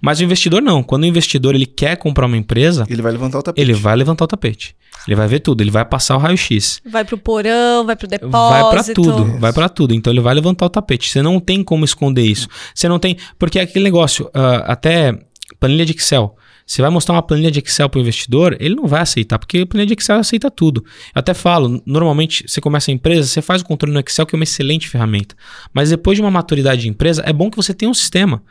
Mas 0.00 0.20
o 0.20 0.24
investidor 0.24 0.62
não. 0.62 0.82
Quando 0.82 1.02
o 1.02 1.06
investidor 1.06 1.54
ele 1.54 1.66
quer 1.66 1.96
comprar 1.96 2.26
uma 2.26 2.36
empresa, 2.36 2.86
ele 2.88 3.02
vai 3.02 3.12
levantar 3.12 3.38
o 3.38 3.42
tapete. 3.42 3.62
Ele 3.62 3.72
vai 3.74 3.96
levantar 3.96 4.24
o 4.24 4.28
tapete. 4.28 4.76
Ele 5.06 5.14
vai 5.14 5.28
ver 5.28 5.40
tudo, 5.40 5.62
ele 5.62 5.70
vai 5.70 5.84
passar 5.84 6.16
o 6.16 6.18
raio-x. 6.18 6.80
Vai 6.84 7.04
pro 7.04 7.16
porão, 7.16 7.86
vai 7.86 7.94
pro 7.94 8.08
depósito. 8.08 8.32
Vai 8.32 8.70
para 8.70 8.94
tudo, 8.94 9.38
vai 9.38 9.52
para 9.52 9.68
tudo. 9.68 9.94
Então 9.94 10.12
ele 10.12 10.20
vai 10.20 10.34
levantar 10.34 10.66
o 10.66 10.70
tapete. 10.70 11.08
Você 11.08 11.22
não 11.22 11.38
tem 11.38 11.62
como 11.62 11.84
esconder 11.84 12.24
isso. 12.24 12.48
Você 12.74 12.88
não 12.88 12.98
tem. 12.98 13.16
Porque 13.38 13.58
é 13.58 13.62
aquele 13.62 13.84
negócio, 13.84 14.26
uh, 14.26 14.64
até 14.64 15.16
planilha 15.60 15.84
de 15.84 15.92
Excel. 15.92 16.36
Você 16.66 16.82
vai 16.82 16.90
mostrar 16.90 17.14
uma 17.14 17.22
planilha 17.22 17.50
de 17.50 17.60
Excel 17.60 17.88
para 17.88 17.98
o 17.98 18.00
investidor, 18.02 18.56
ele 18.58 18.74
não 18.74 18.86
vai 18.86 19.00
aceitar, 19.00 19.38
porque 19.38 19.58
a 19.58 19.66
planilha 19.66 19.94
de 19.94 19.94
Excel 19.94 20.18
aceita 20.18 20.50
tudo. 20.50 20.84
Eu 21.14 21.20
até 21.20 21.32
falo, 21.32 21.80
normalmente 21.86 22.44
você 22.48 22.60
começa 22.60 22.90
a 22.90 22.94
empresa, 22.94 23.28
você 23.28 23.40
faz 23.40 23.62
o 23.62 23.64
controle 23.64 23.94
no 23.94 24.00
Excel, 24.00 24.26
que 24.26 24.34
é 24.34 24.38
uma 24.38 24.42
excelente 24.42 24.88
ferramenta. 24.88 25.36
Mas 25.72 25.90
depois 25.90 26.16
de 26.16 26.22
uma 26.22 26.30
maturidade 26.30 26.82
de 26.82 26.88
empresa, 26.88 27.22
é 27.24 27.32
bom 27.32 27.48
que 27.50 27.56
você 27.56 27.72
tenha 27.72 27.88
um 27.88 27.94
sistema 27.94 28.42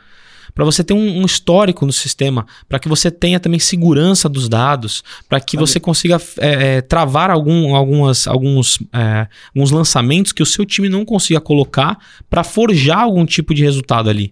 para 0.54 0.64
você 0.64 0.82
ter 0.82 0.94
um, 0.94 1.20
um, 1.20 1.26
histórico 1.26 1.84
no 1.84 1.92
sistema, 1.92 2.46
para 2.66 2.78
que 2.78 2.88
você 2.88 3.10
tenha 3.10 3.38
também 3.38 3.60
segurança 3.60 4.26
dos 4.26 4.48
dados, 4.48 5.04
para 5.28 5.38
que 5.38 5.54
você 5.54 5.78
consiga 5.78 6.18
é, 6.38 6.76
é, 6.76 6.80
travar 6.80 7.30
algum, 7.30 7.76
algumas, 7.76 8.26
alguns, 8.26 8.78
é, 8.90 9.28
alguns 9.54 9.70
lançamentos 9.70 10.32
que 10.32 10.42
o 10.42 10.46
seu 10.46 10.64
time 10.64 10.88
não 10.88 11.04
consiga 11.04 11.42
colocar 11.42 11.98
para 12.30 12.42
forjar 12.42 13.00
algum 13.00 13.26
tipo 13.26 13.52
de 13.52 13.62
resultado 13.62 14.08
ali. 14.08 14.30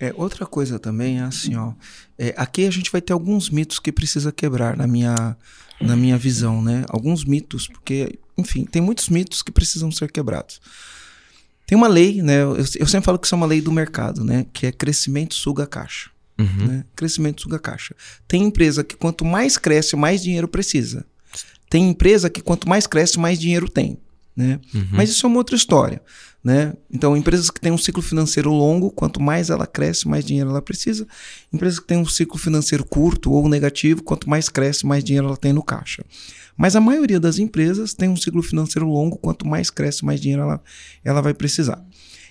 É, 0.00 0.12
outra 0.16 0.46
coisa 0.46 0.78
também 0.78 1.18
é 1.18 1.22
assim, 1.22 1.56
ó. 1.56 1.72
É, 2.16 2.32
aqui 2.36 2.66
a 2.66 2.70
gente 2.70 2.90
vai 2.90 3.00
ter 3.00 3.12
alguns 3.12 3.50
mitos 3.50 3.78
que 3.78 3.90
precisa 3.90 4.30
quebrar 4.30 4.76
na 4.76 4.86
minha, 4.86 5.36
na 5.80 5.96
minha 5.96 6.16
visão, 6.16 6.62
né? 6.62 6.84
Alguns 6.88 7.24
mitos, 7.24 7.66
porque, 7.66 8.18
enfim, 8.36 8.64
tem 8.64 8.80
muitos 8.80 9.08
mitos 9.08 9.42
que 9.42 9.50
precisam 9.50 9.90
ser 9.90 10.10
quebrados. 10.12 10.60
Tem 11.66 11.76
uma 11.76 11.88
lei, 11.88 12.22
né? 12.22 12.42
Eu, 12.42 12.56
eu, 12.56 12.86
sempre 12.86 13.02
falo 13.04 13.18
que 13.18 13.26
isso 13.26 13.34
é 13.34 13.36
uma 13.36 13.46
lei 13.46 13.60
do 13.60 13.72
mercado, 13.72 14.24
né? 14.24 14.46
Que 14.52 14.66
é 14.66 14.72
crescimento 14.72 15.34
suga 15.34 15.66
caixa. 15.66 16.10
Uhum. 16.38 16.66
Né? 16.66 16.84
Crescimento 16.94 17.42
suga 17.42 17.58
caixa. 17.58 17.94
Tem 18.26 18.44
empresa 18.44 18.84
que 18.84 18.96
quanto 18.96 19.24
mais 19.24 19.58
cresce, 19.58 19.96
mais 19.96 20.22
dinheiro 20.22 20.46
precisa. 20.48 21.04
Tem 21.68 21.90
empresa 21.90 22.30
que 22.30 22.40
quanto 22.40 22.68
mais 22.68 22.86
cresce, 22.86 23.18
mais 23.18 23.38
dinheiro 23.38 23.68
tem. 23.68 23.98
Né? 24.34 24.60
Uhum. 24.72 24.88
Mas 24.92 25.10
isso 25.10 25.26
é 25.26 25.28
uma 25.28 25.38
outra 25.38 25.56
história. 25.56 26.00
Né? 26.42 26.72
Então, 26.90 27.16
empresas 27.16 27.50
que 27.50 27.60
têm 27.60 27.72
um 27.72 27.78
ciclo 27.78 28.00
financeiro 28.00 28.50
longo, 28.50 28.90
quanto 28.90 29.20
mais 29.20 29.50
ela 29.50 29.66
cresce, 29.66 30.06
mais 30.06 30.24
dinheiro 30.24 30.50
ela 30.50 30.62
precisa. 30.62 31.06
Empresas 31.52 31.80
que 31.80 31.86
têm 31.86 31.98
um 31.98 32.06
ciclo 32.06 32.38
financeiro 32.38 32.84
curto 32.84 33.32
ou 33.32 33.48
negativo, 33.48 34.02
quanto 34.02 34.30
mais 34.30 34.48
cresce, 34.48 34.86
mais 34.86 35.02
dinheiro 35.02 35.26
ela 35.26 35.36
tem 35.36 35.52
no 35.52 35.62
caixa. 35.62 36.04
Mas 36.56 36.74
a 36.74 36.80
maioria 36.80 37.20
das 37.20 37.38
empresas 37.38 37.92
tem 37.92 38.08
um 38.08 38.16
ciclo 38.16 38.42
financeiro 38.42 38.88
longo, 38.88 39.16
quanto 39.16 39.46
mais 39.46 39.70
cresce, 39.70 40.04
mais 40.04 40.20
dinheiro 40.20 40.42
ela, 40.42 40.62
ela 41.04 41.20
vai 41.20 41.34
precisar. 41.34 41.84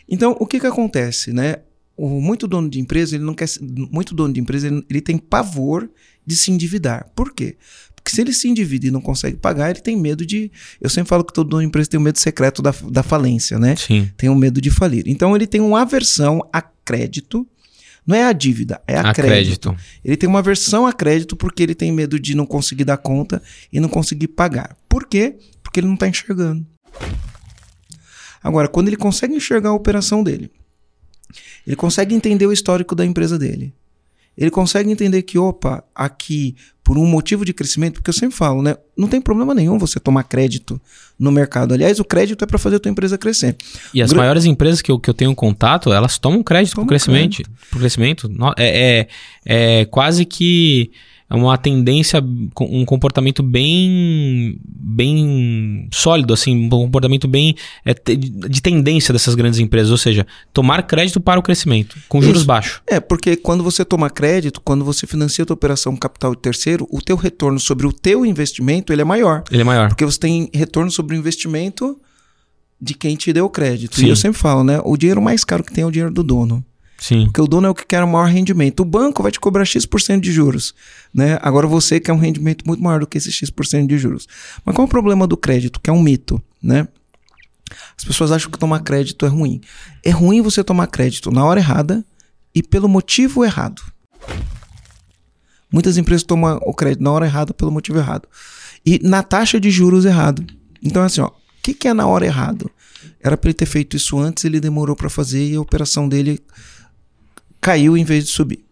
Então, 0.08 0.36
o 0.40 0.48
que, 0.48 0.60
que 0.60 0.68
acontece, 0.68 1.34
né? 1.34 1.58
O, 1.96 2.22
muito 2.22 2.48
dono 2.48 2.70
de 2.70 2.80
empresa, 2.80 3.16
ele 3.16 3.24
não 3.24 3.34
quer. 3.34 3.48
Muito 3.92 4.14
dono 4.14 4.34
de 4.34 4.40
empresa, 4.40 4.68
ele, 4.68 4.86
ele 4.90 5.02
tem 5.02 5.18
pavor 5.18 5.90
de 6.26 6.36
se 6.36 6.52
endividar. 6.52 7.10
Por 7.16 7.34
quê? 7.34 7.58
Porque 8.08 8.16
se 8.16 8.22
ele 8.22 8.32
se 8.32 8.48
endivida 8.48 8.88
e 8.88 8.92
não 8.92 9.02
consegue 9.02 9.36
pagar, 9.36 9.70
ele 9.70 9.82
tem 9.82 9.98
medo 9.98 10.26
de. 10.26 10.50
Eu 10.80 10.90
sempre 10.90 11.10
falo 11.10 11.26
que 11.26 11.34
todo 11.34 11.50
dono 11.50 11.62
de 11.62 11.68
empresa 11.68 11.90
tem 11.90 12.00
um 12.00 12.04
medo 12.04 12.18
secreto 12.18 12.62
da, 12.62 12.74
da 12.90 13.04
falência, 13.04 13.60
né? 13.60 13.76
Sim. 13.76 14.10
Tem 14.16 14.30
um 14.30 14.36
medo 14.36 14.62
de 14.62 14.72
falir. 14.72 15.04
Então 15.08 15.36
ele 15.36 15.46
tem 15.46 15.60
uma 15.60 15.82
aversão 15.82 16.48
a 16.54 16.62
crédito 16.62 17.46
não 18.06 18.16
é 18.16 18.24
a 18.24 18.32
dívida, 18.32 18.82
é 18.88 18.96
a, 18.96 19.10
a 19.10 19.14
crédito. 19.14 19.72
crédito. 19.74 19.76
Ele 20.06 20.16
tem 20.16 20.30
uma 20.30 20.42
versão 20.42 20.88
a 20.88 20.94
crédito 20.94 21.36
porque 21.36 21.62
ele 21.62 21.76
tem 21.76 21.92
medo 21.92 22.18
de 22.18 22.34
não 22.34 22.46
conseguir 22.46 22.86
dar 22.86 22.96
conta 22.96 23.44
e 23.74 23.82
não 23.82 23.90
conseguir 23.90 24.30
pagar. 24.30 24.78
Por 24.88 25.06
quê? 25.06 25.36
Porque 25.62 25.82
ele 25.82 25.88
não 25.88 25.96
está 25.96 26.08
enxergando. 26.08 26.66
Agora, 28.42 28.70
quando 28.70 28.88
ele 28.88 28.96
consegue 28.96 29.36
enxergar 29.36 29.72
a 29.72 29.74
operação 29.74 30.24
dele, 30.24 30.50
ele 31.66 31.76
consegue 31.76 32.16
entender 32.16 32.46
o 32.46 32.54
histórico 32.54 32.96
da 32.96 33.06
empresa 33.06 33.38
dele. 33.38 33.74
Ele 34.38 34.52
consegue 34.52 34.90
entender 34.90 35.24
que, 35.24 35.38
opa, 35.38 35.84
aqui 35.94 36.56
por 36.88 36.98
um 36.98 37.06
motivo 37.06 37.44
de 37.44 37.52
crescimento, 37.54 37.96
porque 37.96 38.10
eu 38.10 38.14
sempre 38.14 38.38
falo, 38.38 38.62
né? 38.62 38.78
Não 38.98 39.10
tem 39.10 39.20
problema 39.20 39.54
nenhum 39.54 39.78
você 39.78 40.00
tomar 40.00 40.24
crédito 40.24 40.80
no 41.20 41.34
mercado. 41.34 41.74
Aliás, 41.74 42.00
o 42.00 42.06
crédito 42.06 42.42
é 42.46 42.48
para 42.48 42.58
fazer 42.58 42.78
a 42.78 42.80
tua 42.80 42.90
empresa 42.90 43.18
crescer. 43.18 43.58
E 43.94 44.02
as 44.02 44.12
Gra- 44.14 44.20
maiores 44.20 44.46
empresas 44.46 44.82
que 44.82 44.90
eu, 44.90 44.98
que 44.98 45.10
eu 45.10 45.14
tenho 45.14 45.36
contato, 45.36 45.92
elas 45.92 46.18
tomam 46.18 46.42
crédito 46.42 46.76
pro 46.76 46.86
crescimento. 46.86 47.44
Pro 47.70 47.80
crescimento. 47.80 48.32
É, 48.58 49.08
é, 49.46 49.80
é 49.82 49.86
quase 49.86 50.24
que 50.24 50.90
uma 51.36 51.58
tendência, 51.58 52.24
um 52.62 52.86
comportamento 52.86 53.44
bem 53.44 54.60
bem 54.64 55.90
sólido, 55.92 56.34
assim, 56.34 56.66
um 56.66 56.70
comportamento 56.70 57.28
bem 57.28 57.56
é, 57.86 57.94
de 57.94 58.62
tendência 58.62 59.12
dessas 59.12 59.36
grandes 59.36 59.60
empresas, 59.60 59.92
ou 59.92 59.98
seja, 59.98 60.26
tomar 60.54 60.84
crédito 60.84 61.20
para 61.20 61.40
o 61.40 61.44
crescimento, 61.44 61.98
com 62.08 62.22
juros 62.22 62.40
Isso. 62.40 62.48
baixos. 62.48 62.82
É, 62.88 63.00
porque 63.00 63.36
quando 63.36 63.64
você 63.64 63.84
toma 63.84 64.10
crédito, 64.10 64.62
quando 64.62 64.86
você 64.86 65.06
financia 65.06 65.44
a 65.44 65.46
tua 65.46 65.54
operação 65.56 65.94
com 65.94 66.00
capital 66.00 66.34
de 66.34 66.42
terceiro, 66.42 66.88
o 66.90 67.02
teu 67.02 67.18
retorno 67.18 67.60
sobre 67.60 67.86
o 67.86 67.92
teu 67.92 68.26
investimento, 68.26 68.94
ele 68.94 69.02
é 69.02 69.06
maior. 69.06 69.44
Ele 69.52 69.62
é 69.62 69.66
maior. 69.66 69.90
Porque 69.90 70.06
você 70.06 70.20
tem 70.20 70.50
retorno 70.54 70.90
sobre 70.90 71.16
o 71.16 71.20
investimento 71.20 72.00
de 72.80 72.94
quem 72.94 73.16
te 73.16 73.34
deu 73.34 73.46
o 73.46 73.50
crédito. 73.50 73.98
Sim. 73.98 74.06
E 74.06 74.10
eu 74.10 74.16
sempre 74.16 74.40
falo, 74.40 74.64
né? 74.64 74.80
O 74.84 74.96
dinheiro 74.96 75.22
mais 75.22 75.44
caro 75.44 75.64
que 75.64 75.74
tem 75.74 75.84
é 75.84 75.88
o 75.88 75.92
dinheiro 75.92 76.14
do 76.14 76.24
dono. 76.24 76.64
Sim. 77.00 77.26
Porque 77.26 77.42
o 77.42 77.48
dono 77.48 77.68
é 77.68 77.70
o 77.70 77.76
que 77.76 77.86
quer 77.86 78.04
o 78.04 78.08
maior 78.08 78.28
rendimento. 78.28 78.80
O 78.82 78.86
banco 78.86 79.22
vai 79.22 79.32
te 79.32 79.40
cobrar 79.40 79.66
X% 79.66 80.20
de 80.20 80.32
juros. 80.32 80.74
Né? 81.14 81.38
Agora 81.42 81.68
você 81.68 82.00
quer 82.00 82.12
um 82.12 82.18
rendimento 82.18 82.66
muito 82.66 82.82
maior 82.82 83.00
do 83.00 83.08
que 83.08 83.18
esse 83.18 83.32
X% 83.32 83.88
de 83.88 83.98
juros. 83.98 84.28
Mas 84.66 84.76
qual 84.76 84.86
é 84.86 84.88
o 84.88 84.90
problema 84.90 85.28
do 85.28 85.38
crédito? 85.38 85.80
Que 85.80 85.90
é 85.90 85.94
um 85.94 86.02
mito. 86.02 86.42
Né? 86.62 86.88
As 87.98 88.04
pessoas 88.04 88.32
acham 88.32 88.50
que 88.50 88.58
tomar 88.58 88.80
crédito 88.80 89.26
é 89.26 89.30
ruim. 89.30 89.62
É 90.04 90.10
ruim 90.10 90.42
você 90.42 90.64
tomar 90.64 90.88
crédito 90.88 91.32
na 91.32 91.46
hora 91.46 91.60
errada 91.60 92.04
e 92.54 92.64
pelo 92.64 92.88
motivo 92.88 93.46
errado. 93.46 93.82
Muitas 95.72 95.98
empresas 95.98 96.24
tomam 96.24 96.60
o 96.66 96.74
crédito 96.74 97.04
na 97.04 97.12
hora 97.12 97.26
errada 97.26 97.54
pelo 97.54 97.72
motivo 97.72 98.00
errado. 98.00 98.28
E 98.86 99.00
na 99.04 99.22
taxa 99.22 99.60
de 99.60 99.70
juros 99.70 100.06
errado. 100.06 100.46
Então, 100.82 101.04
assim, 101.04 101.22
ó, 101.22 101.28
o 101.28 101.34
que, 101.62 101.74
que 101.74 101.88
é 101.88 101.94
na 101.94 102.08
hora 102.08 102.26
errado? 102.26 102.72
Era 103.22 103.36
para 103.36 103.50
ele 103.50 103.54
ter 103.54 103.66
feito 103.66 103.98
isso 103.98 104.18
antes, 104.18 104.46
ele 104.46 104.60
demorou 104.60 104.96
para 104.96 105.10
fazer 105.10 105.46
e 105.46 105.56
a 105.56 105.62
operação 105.62 106.08
dele 106.08 106.40
caiu 107.62 107.98
em 107.98 108.04
vez 108.04 108.26
de 108.26 108.32
subir. 108.32 108.66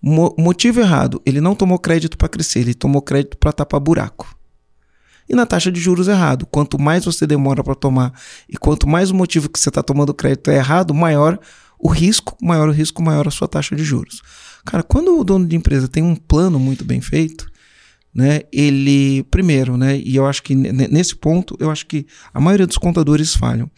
Mo- 0.00 0.34
motivo 0.38 0.80
errado, 0.80 1.22
ele 1.24 1.40
não 1.40 1.54
tomou 1.54 1.78
crédito 1.78 2.18
para 2.18 2.28
crescer, 2.28 2.60
ele 2.60 2.74
tomou 2.74 3.00
crédito 3.00 3.38
para 3.38 3.52
tapar 3.52 3.80
buraco. 3.80 4.36
E 5.28 5.34
na 5.34 5.46
taxa 5.46 5.72
de 5.72 5.80
juros 5.80 6.08
errado, 6.08 6.44
quanto 6.44 6.78
mais 6.78 7.04
você 7.06 7.26
demora 7.26 7.64
para 7.64 7.74
tomar 7.74 8.12
e 8.46 8.56
quanto 8.58 8.86
mais 8.86 9.10
o 9.10 9.14
motivo 9.14 9.48
que 9.48 9.58
você 9.58 9.70
está 9.70 9.82
tomando 9.82 10.12
crédito 10.12 10.50
é 10.50 10.56
errado, 10.56 10.92
maior 10.92 11.38
o 11.78 11.88
risco, 11.88 12.36
maior 12.42 12.68
o 12.68 12.72
risco, 12.72 13.02
maior 13.02 13.26
a 13.26 13.30
sua 13.30 13.48
taxa 13.48 13.74
de 13.74 13.82
juros. 13.82 14.20
Cara, 14.64 14.82
quando 14.82 15.18
o 15.18 15.24
dono 15.24 15.46
de 15.46 15.56
empresa 15.56 15.88
tem 15.88 16.02
um 16.02 16.14
plano 16.14 16.58
muito 16.58 16.84
bem 16.84 17.00
feito, 17.00 17.46
né, 18.14 18.42
ele 18.52 19.22
primeiro, 19.24 19.76
né, 19.76 19.96
e 19.98 20.14
eu 20.14 20.26
acho 20.26 20.42
que 20.42 20.54
ne- 20.54 20.88
nesse 20.88 21.16
ponto, 21.16 21.56
eu 21.58 21.70
acho 21.70 21.86
que 21.86 22.06
a 22.32 22.40
maioria 22.40 22.66
dos 22.66 22.78
contadores 22.78 23.34
falham. 23.34 23.70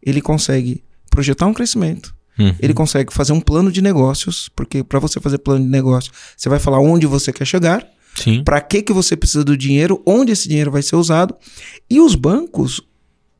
Ele 0.00 0.20
consegue 0.20 0.82
projetar 1.10 1.46
um 1.46 1.52
crescimento, 1.52 2.14
Hum. 2.38 2.54
ele 2.60 2.72
consegue 2.72 3.12
fazer 3.12 3.32
um 3.32 3.40
plano 3.40 3.70
de 3.70 3.82
negócios, 3.82 4.48
porque 4.56 4.82
para 4.82 4.98
você 4.98 5.20
fazer 5.20 5.38
plano 5.38 5.64
de 5.64 5.70
negócio, 5.70 6.10
você 6.36 6.48
vai 6.48 6.58
falar 6.58 6.80
onde 6.80 7.06
você 7.06 7.32
quer 7.32 7.44
chegar, 7.46 7.86
para 8.44 8.60
que, 8.60 8.82
que 8.82 8.92
você 8.92 9.16
precisa 9.16 9.44
do 9.44 9.56
dinheiro, 9.56 10.02
onde 10.06 10.32
esse 10.32 10.48
dinheiro 10.48 10.70
vai 10.70 10.82
ser 10.82 10.96
usado. 10.96 11.34
E 11.90 12.00
os 12.00 12.14
bancos 12.14 12.80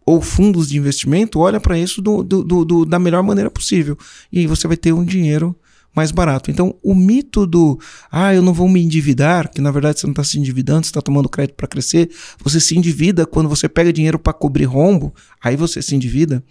ou 0.05 0.21
fundos 0.21 0.69
de 0.69 0.77
investimento 0.77 1.39
olham 1.39 1.61
para 1.61 1.79
isso 1.79 2.03
do- 2.03 2.23
do- 2.23 2.43
do- 2.43 2.65
do- 2.65 2.85
da 2.85 2.99
melhor 2.99 3.23
maneira 3.23 3.51
possível. 3.51 3.97
E 4.33 4.41
aí 4.41 4.47
você 4.47 4.67
vai 4.67 4.77
ter 4.77 4.93
um 4.93 5.05
dinheiro 5.05 5.55
mais 5.95 6.11
barato. 6.11 6.51
Então, 6.51 6.75
o 6.83 6.95
mito 6.95 7.47
do, 7.47 7.79
ah, 8.11 8.35
eu 8.35 8.41
não 8.43 8.53
vou 8.55 8.67
me 8.69 8.83
endividar, 8.83 9.51
que 9.51 9.61
na 9.61 9.71
verdade 9.71 10.01
você 10.01 10.07
não 10.07 10.13
está 10.13 10.25
se 10.25 10.39
endividando, 10.39 10.87
você 10.87 10.91
está 10.91 11.03
tomando 11.03 11.29
crédito 11.29 11.55
para 11.55 11.69
crescer, 11.69 12.11
você 12.43 12.59
se 12.59 12.77
endivida 12.77 13.27
quando 13.27 13.49
você 13.49 13.69
pega 13.69 13.93
dinheiro 13.93 14.19
para 14.19 14.33
cobrir 14.33 14.65
rombo, 14.65 15.15
aí 15.43 15.55
você 15.55 15.81
se 15.83 15.95
endivida. 15.95 16.43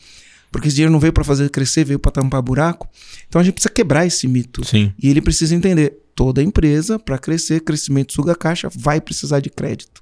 Porque 0.51 0.67
esse 0.67 0.75
dinheiro 0.75 0.91
não 0.91 0.99
veio 0.99 1.13
para 1.13 1.23
fazer 1.23 1.49
crescer, 1.49 1.85
veio 1.85 1.97
para 1.97 2.11
tampar 2.11 2.41
buraco. 2.41 2.89
Então 3.27 3.39
a 3.39 3.43
gente 3.43 3.53
precisa 3.53 3.73
quebrar 3.73 4.05
esse 4.05 4.27
mito. 4.27 4.65
Sim. 4.65 4.93
E 5.01 5.09
ele 5.09 5.21
precisa 5.21 5.55
entender: 5.55 5.97
toda 6.13 6.43
empresa, 6.43 6.99
para 6.99 7.17
crescer, 7.17 7.61
crescimento 7.61 8.13
suga 8.13 8.35
caixa, 8.35 8.69
vai 8.75 8.99
precisar 8.99 9.39
de 9.39 9.49
crédito. 9.49 10.01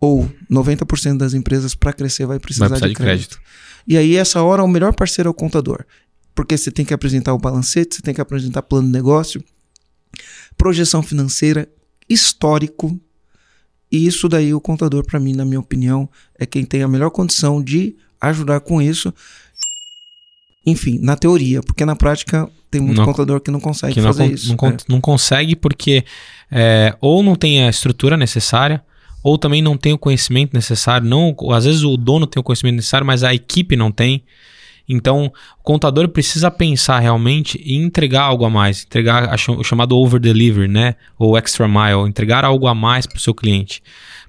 Ou 0.00 0.30
90% 0.50 1.16
das 1.16 1.34
empresas, 1.34 1.74
para 1.74 1.92
crescer, 1.92 2.26
vai 2.26 2.38
precisar, 2.38 2.68
Vai 2.68 2.78
precisar 2.78 2.86
de, 2.86 2.94
de 2.94 3.02
crédito. 3.02 3.40
E 3.86 3.96
aí, 3.96 4.14
essa 4.14 4.42
hora, 4.42 4.62
o 4.62 4.68
melhor 4.68 4.94
parceiro 4.94 5.28
é 5.28 5.30
o 5.30 5.34
contador. 5.34 5.84
Porque 6.34 6.56
você 6.56 6.70
tem 6.70 6.84
que 6.84 6.94
apresentar 6.94 7.34
o 7.34 7.38
balancete, 7.38 7.96
você 7.96 8.02
tem 8.02 8.14
que 8.14 8.20
apresentar 8.20 8.62
plano 8.62 8.86
de 8.86 8.92
negócio, 8.92 9.42
projeção 10.56 11.02
financeira, 11.02 11.68
histórico. 12.08 13.00
E 13.90 14.06
isso 14.06 14.28
daí, 14.28 14.54
o 14.54 14.60
contador, 14.60 15.04
para 15.04 15.18
mim, 15.18 15.34
na 15.34 15.44
minha 15.44 15.58
opinião, 15.58 16.08
é 16.38 16.46
quem 16.46 16.64
tem 16.64 16.82
a 16.82 16.88
melhor 16.88 17.10
condição 17.10 17.60
de 17.60 17.96
ajudar 18.20 18.60
com 18.60 18.80
isso. 18.80 19.12
Enfim, 20.68 20.98
na 21.00 21.16
teoria, 21.16 21.60
porque 21.62 21.84
na 21.84 21.96
prática 21.96 22.48
tem 22.70 22.80
muito 22.80 22.98
Não- 22.98 23.04
contador 23.06 23.40
que 23.40 23.50
não 23.50 23.60
consegue 23.60 23.94
que 23.94 24.00
não, 24.00 24.08
fazer 24.08 24.28
con- 24.28 24.34
isso. 24.34 24.56
não, 24.60 24.68
É. 24.68 24.76
não 24.88 25.00
consegue 25.00 25.56
porque 25.56 26.04
é, 26.50 26.94
ou 27.00 27.22
não 27.22 27.34
tem 27.34 27.64
a 27.64 27.68
estrutura 27.70 28.16
necessária, 28.16 28.82
ou 29.22 29.36
também 29.36 29.60
não 29.60 29.76
tem 29.76 29.92
o 29.92 29.98
conhecimento 29.98 30.54
necessário. 30.54 31.06
Não, 31.06 31.34
às 31.52 31.64
vezes 31.64 31.82
o 31.82 31.96
dono 31.96 32.26
tem 32.26 32.40
o 32.40 32.42
conhecimento 32.44 32.76
necessário, 32.76 33.06
mas 33.06 33.22
a 33.24 33.34
equipe 33.34 33.76
não 33.76 33.90
tem. 33.92 34.22
Então, 34.88 35.26
o 35.60 35.62
contador 35.62 36.08
precisa 36.08 36.50
pensar 36.50 36.98
realmente 37.00 37.58
em 37.62 37.82
entregar 37.82 38.22
algo 38.22 38.46
a 38.46 38.50
mais, 38.50 38.84
entregar 38.84 39.34
o 39.58 39.62
chamado 39.62 39.94
over 39.98 40.18
delivery, 40.18 40.66
né? 40.68 40.94
Ou 41.18 41.36
extra 41.36 41.68
mile, 41.68 42.08
entregar 42.08 42.42
algo 42.44 42.66
a 42.66 42.74
mais 42.74 43.04
para 43.06 43.18
o 43.18 43.20
seu 43.20 43.34
cliente. 43.34 43.82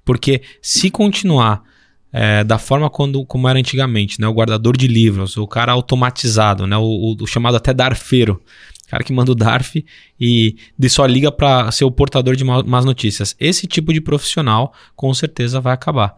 Porque 0.03 0.41
se 0.61 0.89
continuar 0.89 1.63
é, 2.11 2.43
da 2.43 2.57
forma 2.57 2.89
quando, 2.89 3.23
como 3.25 3.47
era 3.47 3.59
antigamente, 3.59 4.19
né? 4.19 4.27
O 4.27 4.33
guardador 4.33 4.75
de 4.75 4.87
livros, 4.87 5.37
o 5.37 5.47
cara 5.47 5.71
automatizado, 5.71 6.65
né? 6.65 6.75
O, 6.77 6.81
o- 6.83 7.17
o 7.21 7.27
chamado 7.27 7.57
até 7.57 7.73
darfeiro. 7.73 8.41
Cara 8.87 9.03
que 9.03 9.13
manda 9.13 9.31
o 9.31 9.35
DARF 9.35 9.85
e 10.19 10.55
só 10.89 11.05
liga 11.05 11.31
para 11.31 11.71
ser 11.71 11.85
o 11.85 11.91
portador 11.91 12.35
de 12.35 12.43
más 12.43 12.83
notícias. 12.83 13.35
Esse 13.39 13.67
tipo 13.67 13.93
de 13.93 14.01
profissional 14.01 14.73
com 14.95 15.13
certeza 15.13 15.61
vai 15.61 15.73
acabar. 15.73 16.15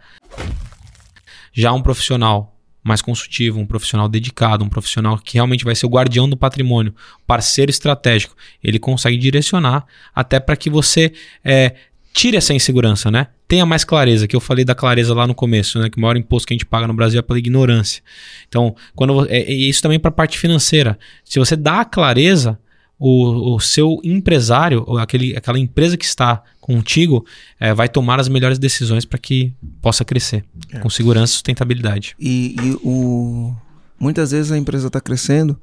Já 1.52 1.74
um 1.74 1.82
profissional 1.82 2.58
mais 2.84 3.02
consultivo, 3.02 3.60
um 3.60 3.66
profissional 3.66 4.08
dedicado, 4.08 4.64
um 4.64 4.70
profissional 4.70 5.18
que 5.18 5.34
realmente 5.36 5.64
vai 5.66 5.76
ser 5.76 5.86
o 5.86 5.90
guardião 5.90 6.28
do 6.30 6.36
patrimônio, 6.38 6.96
parceiro 7.28 7.70
estratégico, 7.70 8.36
ele 8.64 8.80
consegue 8.80 9.18
direcionar 9.18 9.86
até 10.16 10.40
para 10.40 10.56
que 10.56 10.70
você 10.70 11.12
é, 11.44 11.76
tire 12.14 12.38
essa 12.38 12.54
insegurança, 12.54 13.10
né? 13.10 13.28
Tenha 13.48 13.66
mais 13.66 13.84
clareza, 13.84 14.28
que 14.28 14.36
eu 14.36 14.40
falei 14.40 14.66
da 14.66 14.76
clareza 14.76 15.14
lá 15.14 15.26
no 15.26 15.36
começo, 15.36 15.80
né? 15.80 15.90
Que 15.90 15.98
o 15.98 16.02
maior 16.02 16.18
imposto 16.18 16.48
que 16.48 16.54
a 16.54 16.56
gente 16.56 16.66
paga 16.66 16.88
no 16.88 16.94
Brasil 16.94 17.20
é 17.20 17.22
pela 17.22 17.40
ignorância. 17.40 18.02
Então, 18.48 18.76
quando 18.96 19.26
é, 19.30 19.50
e 19.52 19.70
isso 19.70 19.82
também 19.82 20.00
para 20.00 20.10
a 20.10 20.14
parte 20.14 20.38
financeira. 20.38 20.98
Se 21.24 21.40
você 21.40 21.56
dá 21.56 21.82
a 21.82 21.86
clareza, 21.86 22.60
o, 23.00 23.56
o 23.56 23.60
seu 23.60 24.00
empresário, 24.04 24.84
ou 24.86 24.98
aquele, 24.98 25.36
aquela 25.36 25.58
empresa 25.58 25.98
que 25.98 26.06
está 26.06 26.44
contigo, 26.60 27.26
é, 27.60 27.74
vai 27.74 27.90
tomar 27.90 28.20
as 28.20 28.30
melhores 28.30 28.60
decisões 28.60 29.06
para 29.06 29.18
que 29.18 29.54
possa 29.82 30.06
crescer 30.06 30.46
com 30.82 30.90
segurança 30.90 31.32
e 31.32 31.34
sustentabilidade. 31.34 32.16
E, 32.20 32.56
e 32.62 32.78
o, 32.84 33.56
muitas 34.00 34.32
vezes 34.32 34.52
a 34.52 34.58
empresa 34.58 34.88
está 34.88 35.02
crescendo 35.02 35.60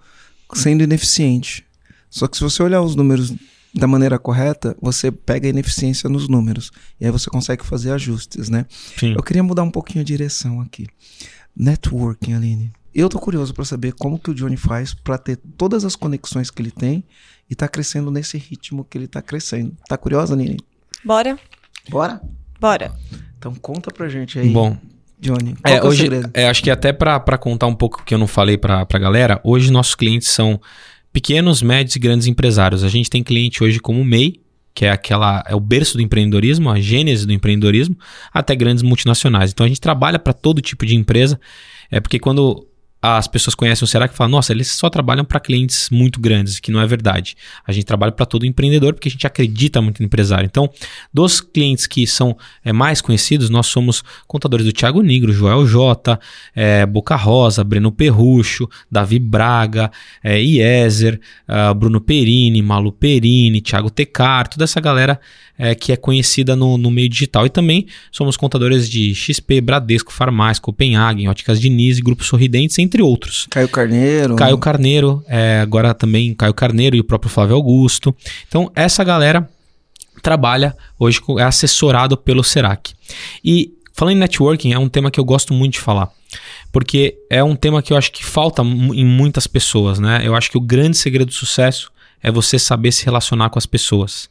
sendo 0.54 0.82
ineficiente. 0.82 1.64
Só 2.10 2.26
que 2.26 2.36
se 2.36 2.42
você 2.42 2.62
olhar 2.62 2.80
os 2.80 2.96
números 2.96 3.32
da 3.78 3.86
maneira 3.86 4.18
correta, 4.18 4.76
você 4.80 5.10
pega 5.10 5.46
a 5.46 5.50
ineficiência 5.50 6.08
nos 6.10 6.28
números. 6.28 6.70
E 7.00 7.06
aí 7.06 7.10
você 7.10 7.30
consegue 7.30 7.64
fazer 7.64 7.92
ajustes, 7.92 8.48
né? 8.48 8.66
Sim. 8.96 9.14
Eu 9.16 9.22
queria 9.22 9.42
mudar 9.42 9.62
um 9.62 9.70
pouquinho 9.70 10.02
a 10.02 10.04
direção 10.04 10.60
aqui. 10.60 10.86
Networking, 11.56 12.34
Aline. 12.34 12.72
Eu 12.94 13.08
tô 13.08 13.18
curioso 13.18 13.54
para 13.54 13.64
saber 13.64 13.92
como 13.92 14.18
que 14.18 14.30
o 14.30 14.34
Johnny 14.34 14.56
faz 14.56 14.94
para 14.94 15.18
ter 15.18 15.36
todas 15.56 15.84
as 15.84 15.94
conexões 15.94 16.50
que 16.50 16.60
ele 16.62 16.70
tem 16.70 17.04
e 17.48 17.54
tá 17.54 17.68
crescendo 17.68 18.10
nesse 18.10 18.36
ritmo 18.38 18.84
que 18.84 18.98
ele 18.98 19.06
tá 19.06 19.22
crescendo. 19.22 19.76
Tá 19.88 19.96
curiosa, 19.96 20.34
Aline? 20.34 20.58
Bora? 21.04 21.38
Bora? 21.88 22.20
Bora. 22.60 22.92
Então 23.38 23.54
conta 23.54 23.90
pra 23.92 24.08
gente 24.08 24.38
aí, 24.38 24.50
Bom, 24.50 24.76
Johnny. 25.20 25.54
Qual 25.62 25.74
É, 25.74 25.78
que 25.78 25.84
é 25.84 25.88
o 25.88 25.90
hoje, 25.90 26.02
segredo? 26.02 26.30
é, 26.34 26.48
acho 26.48 26.62
que 26.62 26.70
até 26.70 26.92
para 26.92 27.38
contar 27.38 27.66
um 27.66 27.74
pouco 27.74 28.02
que 28.04 28.14
eu 28.14 28.18
não 28.18 28.26
falei 28.26 28.58
para 28.58 28.86
a 28.92 28.98
galera, 28.98 29.40
hoje 29.44 29.70
nossos 29.70 29.94
clientes 29.94 30.28
são 30.28 30.60
pequenos, 31.12 31.62
médios 31.62 31.96
e 31.96 31.98
grandes 31.98 32.26
empresários. 32.26 32.84
A 32.84 32.88
gente 32.88 33.10
tem 33.10 33.22
cliente 33.22 33.62
hoje 33.62 33.80
como 33.80 34.00
o 34.00 34.04
MEI, 34.04 34.40
que 34.74 34.84
é 34.84 34.90
aquela 34.90 35.42
é 35.46 35.54
o 35.54 35.60
berço 35.60 35.96
do 35.96 36.02
empreendedorismo, 36.02 36.70
a 36.70 36.78
gênese 36.78 37.26
do 37.26 37.32
empreendedorismo, 37.32 37.96
até 38.32 38.54
grandes 38.54 38.82
multinacionais. 38.82 39.50
Então 39.50 39.66
a 39.66 39.68
gente 39.68 39.80
trabalha 39.80 40.18
para 40.18 40.32
todo 40.32 40.62
tipo 40.62 40.86
de 40.86 40.94
empresa, 40.94 41.40
é 41.90 41.98
porque 41.98 42.18
quando 42.18 42.67
as 43.00 43.28
pessoas 43.28 43.54
conhecem 43.54 43.84
o 43.84 43.86
Serac 43.88 44.12
e 44.12 44.16
falam, 44.16 44.32
nossa, 44.32 44.52
eles 44.52 44.68
só 44.68 44.90
trabalham 44.90 45.24
para 45.24 45.38
clientes 45.38 45.88
muito 45.88 46.20
grandes, 46.20 46.58
que 46.58 46.72
não 46.72 46.80
é 46.80 46.86
verdade. 46.86 47.36
A 47.64 47.70
gente 47.70 47.84
trabalha 47.84 48.10
para 48.10 48.26
todo 48.26 48.44
empreendedor 48.44 48.92
porque 48.94 49.08
a 49.08 49.10
gente 49.10 49.26
acredita 49.26 49.80
muito 49.80 50.00
no 50.00 50.06
empresário. 50.06 50.46
Então, 50.46 50.68
dos 51.14 51.40
clientes 51.40 51.86
que 51.86 52.06
são 52.06 52.36
é, 52.64 52.72
mais 52.72 53.00
conhecidos, 53.00 53.50
nós 53.50 53.66
somos 53.68 54.02
contadores 54.26 54.66
do 54.66 54.72
Thiago 54.72 55.00
Negro, 55.00 55.32
Joel 55.32 55.64
J, 55.66 56.18
é, 56.56 56.84
Boca 56.86 57.14
Rosa, 57.14 57.62
Breno 57.62 57.92
Perrucho, 57.92 58.68
Davi 58.90 59.20
Braga, 59.20 59.92
é, 60.22 60.40
Iezer, 60.40 61.20
uh, 61.48 61.74
Bruno 61.74 62.00
Perini, 62.00 62.60
Malu 62.62 62.90
Perini, 62.90 63.60
Thiago 63.60 63.90
Tecar, 63.90 64.48
toda 64.48 64.64
essa 64.64 64.80
galera 64.80 65.20
é, 65.58 65.74
que 65.74 65.92
é 65.92 65.96
conhecida 65.96 66.54
no, 66.54 66.78
no, 66.78 66.90
meio 66.90 67.08
digital. 67.08 67.44
E 67.44 67.50
também 67.50 67.86
somos 68.12 68.36
contadores 68.36 68.88
de 68.88 69.14
XP, 69.14 69.60
Bradesco, 69.60 70.12
Farmais, 70.12 70.58
Copenhagen, 70.58 71.28
Óticas 71.28 71.60
Diniz, 71.60 71.98
Grupo 71.98 72.24
Sorridentes, 72.24 72.78
entre 72.78 73.02
outros. 73.02 73.46
Caio 73.50 73.68
Carneiro. 73.68 74.36
Caio 74.36 74.58
Carneiro, 74.58 75.24
é, 75.26 75.60
agora 75.60 75.92
também 75.92 76.32
Caio 76.34 76.54
Carneiro 76.54 76.94
e 76.94 77.00
o 77.00 77.04
próprio 77.04 77.30
Flávio 77.30 77.56
Augusto. 77.56 78.14
Então, 78.46 78.70
essa 78.74 79.02
galera 79.02 79.48
trabalha 80.22 80.76
hoje, 80.98 81.20
é 81.38 81.42
assessorado 81.42 82.16
pelo 82.16 82.44
Serac. 82.44 82.94
E 83.44 83.72
falando 83.92 84.16
em 84.16 84.20
networking, 84.20 84.72
é 84.72 84.78
um 84.78 84.88
tema 84.88 85.10
que 85.10 85.18
eu 85.18 85.24
gosto 85.24 85.52
muito 85.52 85.74
de 85.74 85.80
falar. 85.80 86.10
Porque 86.70 87.16
é 87.30 87.42
um 87.42 87.56
tema 87.56 87.82
que 87.82 87.92
eu 87.92 87.96
acho 87.96 88.12
que 88.12 88.24
falta 88.24 88.62
em 88.62 89.04
muitas 89.04 89.46
pessoas, 89.46 89.98
né? 89.98 90.20
Eu 90.22 90.34
acho 90.34 90.50
que 90.50 90.58
o 90.58 90.60
grande 90.60 90.96
segredo 90.96 91.28
do 91.28 91.34
sucesso 91.34 91.90
é 92.22 92.30
você 92.30 92.58
saber 92.58 92.92
se 92.92 93.04
relacionar 93.04 93.50
com 93.50 93.58
as 93.58 93.66
pessoas. 93.66 94.28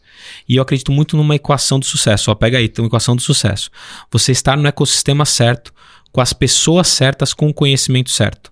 E 0.47 0.55
eu 0.55 0.61
acredito 0.61 0.91
muito 0.91 1.15
numa 1.15 1.35
equação 1.35 1.79
do 1.79 1.85
sucesso. 1.85 2.31
Ó, 2.31 2.35
pega 2.35 2.57
aí, 2.57 2.67
tem 2.67 2.83
uma 2.83 2.89
equação 2.89 3.15
do 3.15 3.21
sucesso. 3.21 3.69
Você 4.11 4.31
estar 4.31 4.57
no 4.57 4.67
ecossistema 4.67 5.25
certo, 5.25 5.73
com 6.11 6.21
as 6.21 6.33
pessoas 6.33 6.87
certas, 6.87 7.33
com 7.33 7.47
o 7.49 7.53
conhecimento 7.53 8.09
certo. 8.09 8.51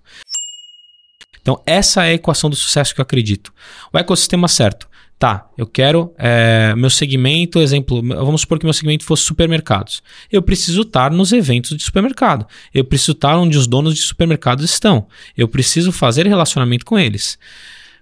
Então, 1.40 1.62
essa 1.64 2.04
é 2.04 2.10
a 2.10 2.14
equação 2.14 2.50
do 2.50 2.56
sucesso 2.56 2.94
que 2.94 3.00
eu 3.00 3.04
acredito. 3.04 3.52
O 3.92 3.98
ecossistema 3.98 4.48
certo. 4.48 4.88
Tá, 5.18 5.48
eu 5.56 5.66
quero 5.66 6.12
é, 6.18 6.74
meu 6.76 6.90
segmento, 6.90 7.58
exemplo, 7.58 8.02
vamos 8.02 8.42
supor 8.42 8.58
que 8.58 8.66
meu 8.66 8.72
segmento 8.74 9.02
fosse 9.02 9.22
supermercados. 9.22 10.02
Eu 10.30 10.42
preciso 10.42 10.82
estar 10.82 11.10
nos 11.10 11.32
eventos 11.32 11.74
de 11.74 11.82
supermercado. 11.82 12.46
Eu 12.74 12.84
preciso 12.84 13.12
estar 13.12 13.34
onde 13.38 13.56
os 13.56 13.66
donos 13.66 13.94
de 13.94 14.02
supermercados 14.02 14.62
estão. 14.62 15.06
Eu 15.34 15.48
preciso 15.48 15.90
fazer 15.90 16.26
relacionamento 16.26 16.84
com 16.84 16.98
eles. 16.98 17.38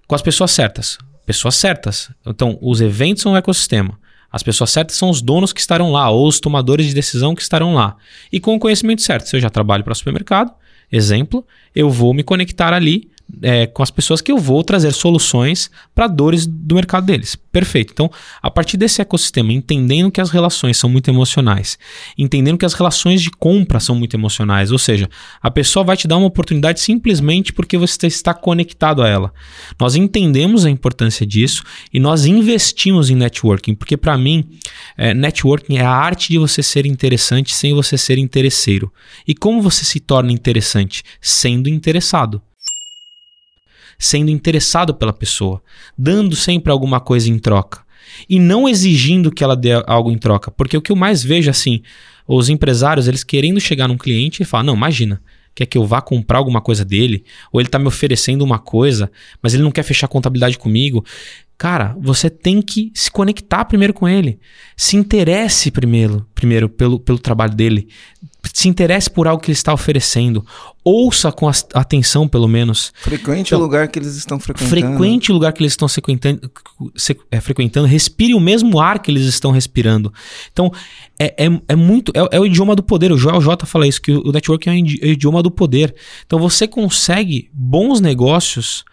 Com 0.09 0.17
as 0.17 0.23
pessoas 0.23 0.51
certas 0.51 0.99
pessoas 1.25 1.55
certas. 1.57 2.11
Então, 2.27 2.59
os 2.61 2.81
eventos 2.81 3.23
são 3.23 3.33
o 3.33 3.37
ecossistema. 3.37 3.99
As 4.31 4.43
pessoas 4.43 4.71
certas 4.71 4.97
são 4.97 5.11
os 5.11 5.23
donos 5.23 5.53
que 5.53 5.61
estarão 5.61 5.93
lá, 5.93 6.11
ou 6.11 6.27
os 6.27 6.41
tomadores 6.41 6.87
de 6.87 6.95
decisão 6.95 7.35
que 7.35 7.43
estarão 7.43 7.75
lá. 7.75 7.97
E 8.33 8.41
com 8.41 8.55
o 8.55 8.59
conhecimento 8.59 9.01
certo, 9.01 9.29
se 9.29 9.37
eu 9.37 9.41
já 9.41 9.49
trabalho 9.49 9.85
para 9.85 9.95
supermercado, 9.95 10.53
exemplo, 10.91 11.47
eu 11.75 11.89
vou 11.89 12.13
me 12.13 12.25
conectar 12.25 12.73
ali 12.73 13.11
é, 13.43 13.67
com 13.67 13.83
as 13.83 13.91
pessoas 13.91 14.21
que 14.21 14.31
eu 14.31 14.39
vou 14.39 14.63
trazer 14.63 14.93
soluções 14.93 15.71
para 15.95 16.07
dores 16.07 16.47
do 16.47 16.75
mercado 16.75 17.07
deles. 17.07 17.37
Perfeito. 17.37 17.93
Então, 17.93 18.11
a 18.43 18.51
partir 18.51 18.77
desse 18.77 19.01
ecossistema, 19.01 19.53
entendendo 19.53 20.11
que 20.11 20.21
as 20.21 20.31
relações 20.31 20.77
são 20.77 20.91
muito 20.91 21.11
emocionais, 21.11 21.79
entendendo 22.19 22.59
que 22.59 22.65
as 22.65 22.75
relações 22.75 23.23
de 23.23 23.31
compra 23.31 23.81
são 23.81 23.95
muito 23.95 24.15
emocionais, 24.15 24.73
ou 24.73 24.79
seja, 24.79 25.09
a 25.41 25.51
pessoa 25.51 25.85
vai 25.85 25.97
te 25.97 26.09
dar 26.09 26.17
uma 26.17 26.27
oportunidade 26.27 26.81
simplesmente 26.81 27.53
porque 27.53 27.79
você 27.79 28.07
está 28.07 28.35
conectado 28.35 29.03
a 29.03 29.09
ela. 29.09 29.33
Nós 29.79 29.95
entendemos 29.95 30.65
a 30.65 30.71
importância 30.71 31.27
disso 31.27 31.63
e 31.93 32.01
nós 32.01 32.27
investimos 32.27 33.11
em 33.11 33.15
networking, 33.15 33.75
porque 33.75 33.97
para 33.97 34.17
mim, 34.19 34.45
é, 34.97 35.15
networking 35.15 35.77
é 35.77 35.85
a 35.85 35.91
arte 35.91 36.31
de 36.31 36.39
você 36.39 36.63
ser 36.63 36.87
interessante 36.87 37.55
sem 37.55 37.73
você 37.73 37.97
ser 37.97 38.19
interesseiro. 38.19 38.93
E 39.27 39.35
como 39.35 39.63
você 39.63 39.85
se 39.85 40.01
torna 40.01 40.33
interessante? 40.33 41.03
Sendo 41.21 41.69
interessado 41.69 42.43
sendo 43.99 44.31
interessado 44.31 44.95
pela 44.95 45.13
pessoa, 45.13 45.63
dando 45.97 46.35
sempre 46.37 46.71
alguma 46.73 47.01
coisa 47.01 47.31
em 47.31 47.39
troca 47.39 47.85
e 48.29 48.39
não 48.39 48.69
exigindo 48.69 49.31
que 49.31 49.43
ela 49.43 49.57
dê 49.57 49.73
algo 49.87 50.11
em 50.11 50.19
troca, 50.19 50.51
porque 50.51 50.77
o 50.77 50.83
que 50.83 50.93
eu 50.93 50.97
mais 50.97 51.23
vejo 51.23 51.51
assim, 51.51 51.83
os 52.27 52.49
empresários, 52.49 53.09
eles 53.09 53.25
querendo 53.25 53.61
chegar 53.61 53.89
num 53.89 53.97
cliente 53.97 54.43
e 54.43 54.47
falar: 54.47 54.63
"Não, 54.63 54.75
imagina, 54.75 55.21
quer 55.55 55.67
que 55.67 55.79
eu 55.79 55.85
vá 55.85 56.01
comprar 56.01 56.39
alguma 56.39 56.61
coisa 56.61 56.85
dele, 56.85 57.25
ou 57.53 57.61
ele 57.61 57.69
está 57.69 57.79
me 57.79 57.87
oferecendo 57.87 58.43
uma 58.43 58.59
coisa, 58.59 59.11
mas 59.43 59.55
ele 59.55 59.63
não 59.63 59.71
quer 59.71 59.83
fechar 59.83 60.09
contabilidade 60.09 60.59
comigo. 60.59 61.05
Cara, 61.57 61.97
você 62.01 62.29
tem 62.29 62.61
que 62.61 62.91
se 62.95 63.11
conectar 63.11 63.65
primeiro 63.65 63.95
com 63.95 64.09
ele. 64.09 64.41
Se 64.77 64.97
interesse 64.97 65.71
primeiro, 65.71 66.27
primeiro 66.35 66.69
pelo, 66.69 66.99
pelo 66.99 67.19
trabalho 67.19 67.55
dele. 67.55 67.89
Se 68.53 68.69
interesse 68.69 69.11
por 69.11 69.27
algo 69.27 69.43
que 69.43 69.51
ele 69.51 69.57
está 69.57 69.73
oferecendo. 69.73 70.45
Ouça 70.83 71.33
com 71.33 71.49
atenção, 71.73 72.29
pelo 72.29 72.47
menos. 72.47 72.93
Frequente 73.01 73.49
então, 73.49 73.59
o 73.59 73.63
lugar 73.63 73.89
que 73.89 73.99
eles 73.99 74.17
estão 74.17 74.39
frequentando. 74.39 74.71
Frequente 74.71 75.31
o 75.31 75.35
lugar 75.35 75.53
que 75.53 75.63
eles 75.63 75.73
estão 75.73 75.89
frequentando, 75.89 76.51
é, 77.31 77.41
frequentando. 77.41 77.87
Respire 77.87 78.35
o 78.35 78.41
mesmo 78.41 78.79
ar 78.79 78.99
que 78.99 79.11
eles 79.11 79.25
estão 79.25 79.51
respirando. 79.51 80.13
Então, 80.53 80.71
é, 81.19 81.47
é, 81.47 81.61
é 81.69 81.77
muito. 81.77 82.13
É, 82.15 82.37
é, 82.37 82.41
o 82.41 82.45
idioma 82.45 82.77
do 82.77 82.83
poder. 82.83 83.13
O 83.13 83.17
Joel 83.17 83.41
J 83.41 83.65
fala 83.65 83.87
isso, 83.87 84.03
que 84.03 84.13
o 84.13 84.31
networking 84.31 84.71
é 84.71 85.07
o 85.07 85.13
idioma 85.13 85.43
do 85.43 85.51
poder. 85.51 85.95
Então, 86.27 86.39
você 86.39 86.69
consegue 86.69 87.49
bons 87.53 88.01
negócios 88.01 88.85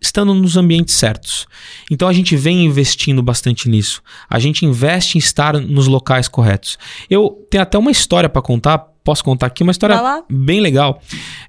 estando 0.00 0.32
nos 0.32 0.56
ambientes 0.56 0.94
certos. 0.94 1.46
Então 1.90 2.08
a 2.08 2.12
gente 2.12 2.34
vem 2.36 2.64
investindo 2.64 3.22
bastante 3.22 3.68
nisso. 3.68 4.02
A 4.28 4.38
gente 4.38 4.64
investe 4.64 5.18
em 5.18 5.20
estar 5.20 5.54
nos 5.54 5.86
locais 5.86 6.26
corretos. 6.26 6.78
Eu 7.08 7.46
tenho 7.50 7.62
até 7.62 7.76
uma 7.76 7.90
história 7.90 8.28
para 8.28 8.40
contar. 8.40 8.90
Posso 9.02 9.24
contar 9.24 9.46
aqui 9.46 9.62
uma 9.62 9.72
história 9.72 9.98
bem 10.28 10.60
legal 10.60 11.00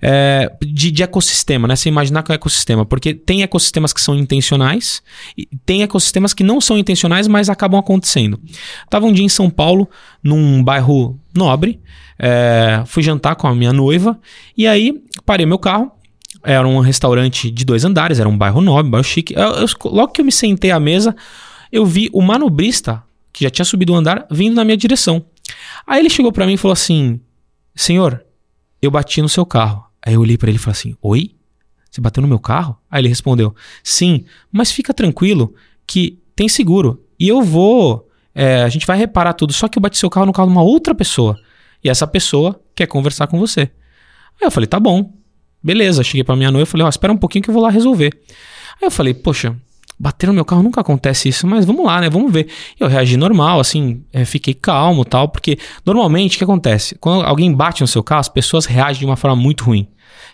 é, 0.02 0.50
de, 0.62 0.90
de, 0.90 1.04
ecossistema, 1.04 1.68
né? 1.68 1.76
Você 1.76 1.90
imaginar 1.90 2.24
que 2.24 2.32
é 2.32 2.34
um 2.34 2.36
ecossistema, 2.36 2.86
porque 2.86 3.14
tem 3.14 3.42
ecossistemas 3.42 3.92
que 3.92 4.00
são 4.00 4.16
intencionais 4.16 5.04
e 5.38 5.46
tem 5.66 5.82
ecossistemas 5.84 6.34
que 6.34 6.46
não 6.46 6.62
são 6.62 6.78
intencionais, 6.78 7.28
mas 7.28 7.50
acabam 7.50 7.78
acontecendo. 7.78 8.40
Tava 8.90 9.06
um 9.06 9.12
dia 9.12 9.26
em 9.26 9.30
São 9.30 9.50
Paulo, 9.50 9.90
num 10.24 10.64
bairro 10.64 11.20
nobre, 11.36 11.82
é, 12.18 12.84
fui 12.86 13.04
jantar 13.04 13.36
com 13.36 13.48
a 13.48 13.54
minha 13.54 13.74
noiva 13.74 14.18
e 14.58 14.66
aí 14.66 15.04
parei 15.26 15.46
meu 15.46 15.60
carro, 15.60 15.92
era 16.44 16.68
um 16.68 16.80
restaurante 16.80 17.50
de 17.52 17.66
dois 17.66 17.86
andares, 17.86 18.20
era 18.20 18.28
um 18.28 18.38
bairro 18.38 18.62
nobre, 18.62 18.88
um 18.88 18.92
bairro 18.92 19.04
chique. 19.04 19.34
Eu, 19.34 19.52
eu, 19.52 19.68
logo 19.86 20.12
que 20.12 20.22
eu 20.22 20.26
me 20.26 20.32
sentei 20.32 20.72
à 20.72 20.80
mesa, 20.80 21.16
eu 21.72 21.86
vi 21.86 22.10
o 22.12 22.22
manobrista, 22.22 23.04
que 23.32 23.44
já 23.44 23.50
tinha 23.50 23.66
subido 23.66 23.94
o 23.94 23.96
um 23.96 24.00
andar, 24.00 24.26
vindo 24.30 24.56
na 24.56 24.64
minha 24.64 24.78
direção. 24.78 25.26
Aí 25.86 26.00
ele 26.00 26.10
chegou 26.10 26.32
para 26.32 26.46
mim 26.46 26.54
e 26.54 26.58
falou 26.58 26.74
assim: 26.74 27.20
Senhor, 27.76 28.24
eu 28.82 28.92
bati 28.92 29.22
no 29.22 29.30
seu 29.30 29.46
carro. 29.46 29.86
Aí 30.06 30.14
eu 30.14 30.22
olhei 30.22 30.38
para 30.38 30.50
ele 30.50 30.58
e 30.58 30.60
falei 30.60 30.72
assim: 30.72 30.96
Oi? 31.02 31.36
Você 31.90 32.00
bateu 32.00 32.22
no 32.22 32.28
meu 32.28 32.40
carro? 32.40 32.78
Aí 32.90 33.02
ele 33.02 33.10
respondeu: 33.10 33.56
Sim, 33.84 34.26
mas 34.52 34.72
fica 34.72 34.94
tranquilo 34.94 35.54
que 35.86 36.20
tem 36.36 36.48
seguro. 36.48 37.06
E 37.20 37.28
eu 37.28 37.42
vou. 37.42 38.08
É, 38.34 38.64
a 38.64 38.70
gente 38.70 38.88
vai 38.88 38.98
reparar 38.98 39.34
tudo. 39.34 39.52
Só 39.54 39.68
que 39.68 39.78
eu 39.78 39.82
bati 39.82 39.98
seu 39.98 40.10
carro 40.10 40.26
no 40.26 40.34
carro 40.34 40.48
de 40.48 40.54
uma 40.54 40.64
outra 40.64 40.96
pessoa. 40.96 41.38
E 41.84 41.90
essa 41.90 42.08
pessoa 42.08 42.60
quer 42.74 42.88
conversar 42.88 43.28
com 43.28 43.40
você. 43.40 43.62
Aí 44.40 44.48
eu 44.48 44.52
falei: 44.52 44.68
Tá 44.68 44.80
bom. 44.80 45.14
Beleza, 45.64 46.04
cheguei 46.04 46.24
pra 46.24 46.36
minha 46.36 46.52
noiva 46.52 46.68
e 46.68 46.70
falei, 46.70 46.84
ó, 46.84 46.88
oh, 46.88 46.90
espera 46.90 47.14
um 47.14 47.18
pouquinho 47.18 47.44
que 47.44 47.50
eu 47.50 47.54
vou 47.54 47.62
lá 47.64 47.70
resolver. 47.70 48.12
Aí 48.82 48.88
eu 48.88 48.92
falei, 48.92 49.14
poxa, 49.14 49.56
bater 50.00 50.26
no 50.26 50.34
meu 50.34 50.44
carro 50.44 50.64
nunca 50.64 50.82
acontece 50.82 51.30
isso, 51.30 51.46
mas 51.46 51.64
vamos 51.64 51.86
lá, 51.86 52.02
né? 52.02 52.10
Vamos 52.10 52.32
ver. 52.34 52.48
Eu 52.80 52.88
reagi 52.88 53.16
normal, 53.16 53.60
assim, 53.60 54.04
é, 54.12 54.26
fiquei 54.26 54.56
calmo 54.56 55.06
tal, 55.06 55.30
porque 55.30 55.60
normalmente 55.86 56.36
o 56.36 56.38
que 56.40 56.44
acontece? 56.44 56.96
Quando 56.96 57.24
alguém 57.24 57.54
bate 57.54 57.82
no 57.82 57.88
seu 57.88 58.02
carro, 58.02 58.22
as 58.22 58.30
pessoas 58.30 58.66
reagem 58.66 59.02
de 59.02 59.06
uma 59.06 59.16
forma 59.16 59.36
muito 59.36 59.64
ruim. 59.64 59.88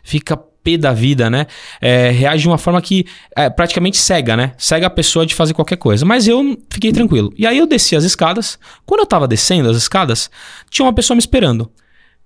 Fica 0.03 0.37
pé 0.37 0.77
da 0.77 0.93
vida, 0.93 1.29
né? 1.29 1.47
É, 1.81 2.09
reage 2.11 2.43
de 2.43 2.47
uma 2.47 2.57
forma 2.57 2.81
que 2.81 3.05
é 3.35 3.49
praticamente 3.49 3.97
cega, 3.97 4.37
né? 4.37 4.53
Cega 4.57 4.87
a 4.87 4.89
pessoa 4.89 5.25
de 5.25 5.35
fazer 5.35 5.53
qualquer 5.53 5.77
coisa. 5.77 6.05
Mas 6.05 6.27
eu 6.27 6.57
fiquei 6.69 6.93
tranquilo. 6.93 7.33
E 7.37 7.45
aí 7.45 7.57
eu 7.57 7.67
desci 7.67 7.95
as 7.95 8.03
escadas. 8.03 8.57
Quando 8.85 9.01
eu 9.01 9.05
tava 9.05 9.27
descendo 9.27 9.69
as 9.69 9.77
escadas, 9.77 10.29
tinha 10.69 10.85
uma 10.85 10.93
pessoa 10.93 11.15
me 11.15 11.19
esperando. 11.19 11.69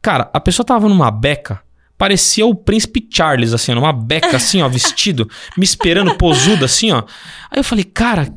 Cara, 0.02 0.30
a 0.34 0.39
pessoa 0.39 0.66
tava 0.66 0.88
numa 0.88 1.12
beca 1.12 1.62
parecia 2.02 2.47
o 2.47 2.56
príncipe 2.56 3.08
Charles, 3.12 3.54
assim, 3.54 3.76
numa 3.76 3.93
beca, 3.93 4.36
assim, 4.36 4.60
ó, 4.64 4.68
vestido, 4.68 5.30
me 5.56 5.64
esperando, 5.64 6.16
posudo, 6.16 6.66
assim, 6.66 6.91
ó. 6.91 7.04
Aí 7.52 7.60
eu 7.60 7.64
falei, 7.64 7.84
cara, 7.84 8.34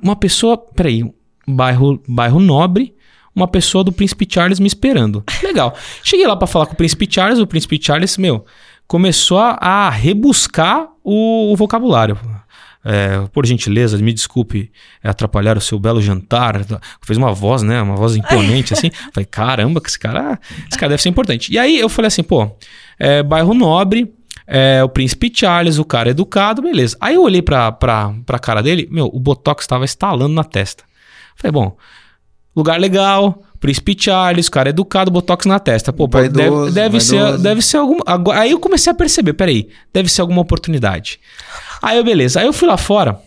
uma 0.00 0.14
pessoa. 0.14 0.56
Peraí, 0.56 1.02
bairro, 1.48 2.00
bairro 2.06 2.38
nobre, 2.38 2.94
uma 3.34 3.48
pessoa 3.48 3.82
do 3.82 3.90
príncipe 3.90 4.24
Charles 4.30 4.60
me 4.60 4.68
esperando. 4.68 5.24
Legal. 5.42 5.74
Cheguei 6.00 6.28
lá 6.28 6.36
para 6.36 6.46
falar 6.46 6.66
com 6.66 6.74
o 6.74 6.76
príncipe 6.76 7.08
Charles, 7.10 7.40
o 7.40 7.46
príncipe 7.46 7.76
Charles, 7.82 8.16
meu, 8.16 8.46
começou 8.86 9.38
a, 9.40 9.90
rebuscar 9.90 10.86
o, 11.02 11.52
o 11.52 11.56
vocabulário. 11.56 12.16
É, 12.88 13.26
por 13.32 13.44
gentileza, 13.44 13.98
me 13.98 14.12
desculpe 14.12 14.70
atrapalhar 15.02 15.58
o 15.58 15.60
seu 15.60 15.76
belo 15.76 16.00
jantar. 16.00 16.64
Fez 17.02 17.18
uma 17.18 17.32
voz, 17.32 17.62
né? 17.64 17.82
Uma 17.82 17.96
voz 17.96 18.14
imponente, 18.14 18.72
assim. 18.72 18.92
Falei, 19.12 19.26
caramba, 19.26 19.80
que 19.80 19.88
esse 19.88 19.98
cara, 19.98 20.38
esse 20.68 20.78
cara 20.78 20.90
deve 20.90 21.02
ser 21.02 21.08
importante. 21.08 21.52
E 21.52 21.58
aí 21.58 21.80
eu 21.80 21.88
falei 21.88 22.06
assim, 22.06 22.22
pô, 22.22 22.48
é, 22.96 23.24
bairro 23.24 23.54
nobre, 23.54 24.14
é, 24.46 24.84
o 24.84 24.88
príncipe 24.88 25.32
Charles, 25.34 25.78
o 25.78 25.84
cara 25.84 26.10
educado, 26.10 26.62
beleza. 26.62 26.96
Aí 27.00 27.16
eu 27.16 27.22
olhei 27.22 27.42
pra, 27.42 27.72
pra, 27.72 28.14
pra 28.24 28.38
cara 28.38 28.62
dele, 28.62 28.86
meu, 28.88 29.10
o 29.12 29.18
botox 29.18 29.64
estava 29.64 29.84
estalando 29.84 30.34
na 30.34 30.44
testa. 30.44 30.84
Falei, 31.34 31.50
bom, 31.50 31.76
lugar 32.54 32.78
legal, 32.78 33.42
Príncipe 33.66 33.96
Charles, 33.98 34.48
cara 34.48 34.70
educado, 34.70 35.10
botox 35.10 35.44
na 35.46 35.58
testa. 35.58 35.92
Pô, 35.92 36.08
pô, 36.08 36.18
Vaidoso, 36.18 36.72
deve, 36.72 36.72
deve 36.72 37.00
ser, 37.00 37.38
deve 37.38 37.62
ser 37.62 37.76
alguma. 37.78 38.02
agora- 38.06 38.40
Aí 38.40 38.50
eu 38.52 38.60
comecei 38.60 38.90
a 38.90 38.94
perceber, 38.94 39.32
peraí, 39.32 39.68
deve 39.92 40.08
ser 40.08 40.20
alguma 40.20 40.40
oportunidade. 40.40 41.18
Aí 41.82 41.96
eu, 41.98 42.04
beleza. 42.04 42.40
Aí 42.40 42.46
eu 42.46 42.52
fui 42.52 42.68
lá 42.68 42.76
fora. 42.76 43.20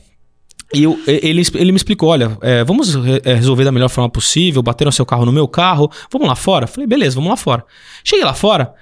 E 0.73 0.83
eu- 0.83 0.99
ele, 1.07 1.41
ele 1.55 1.71
me 1.71 1.77
explicou: 1.77 2.09
olha, 2.09 2.37
é, 2.41 2.63
vamos 2.63 2.93
re- 2.95 3.21
é, 3.25 3.33
resolver 3.33 3.63
da 3.65 3.71
melhor 3.71 3.89
forma 3.89 4.09
possível, 4.09 4.61
bateram 4.61 4.91
seu 4.91 5.05
carro 5.05 5.25
no 5.25 5.31
meu 5.31 5.47
carro, 5.47 5.91
vamos 6.11 6.27
lá 6.27 6.35
fora? 6.35 6.67
Falei, 6.67 6.87
beleza, 6.87 7.15
vamos 7.15 7.29
lá 7.29 7.35
fora. 7.37 7.65
Cheguei 8.03 8.23
lá 8.23 8.33
fora, 8.33 8.73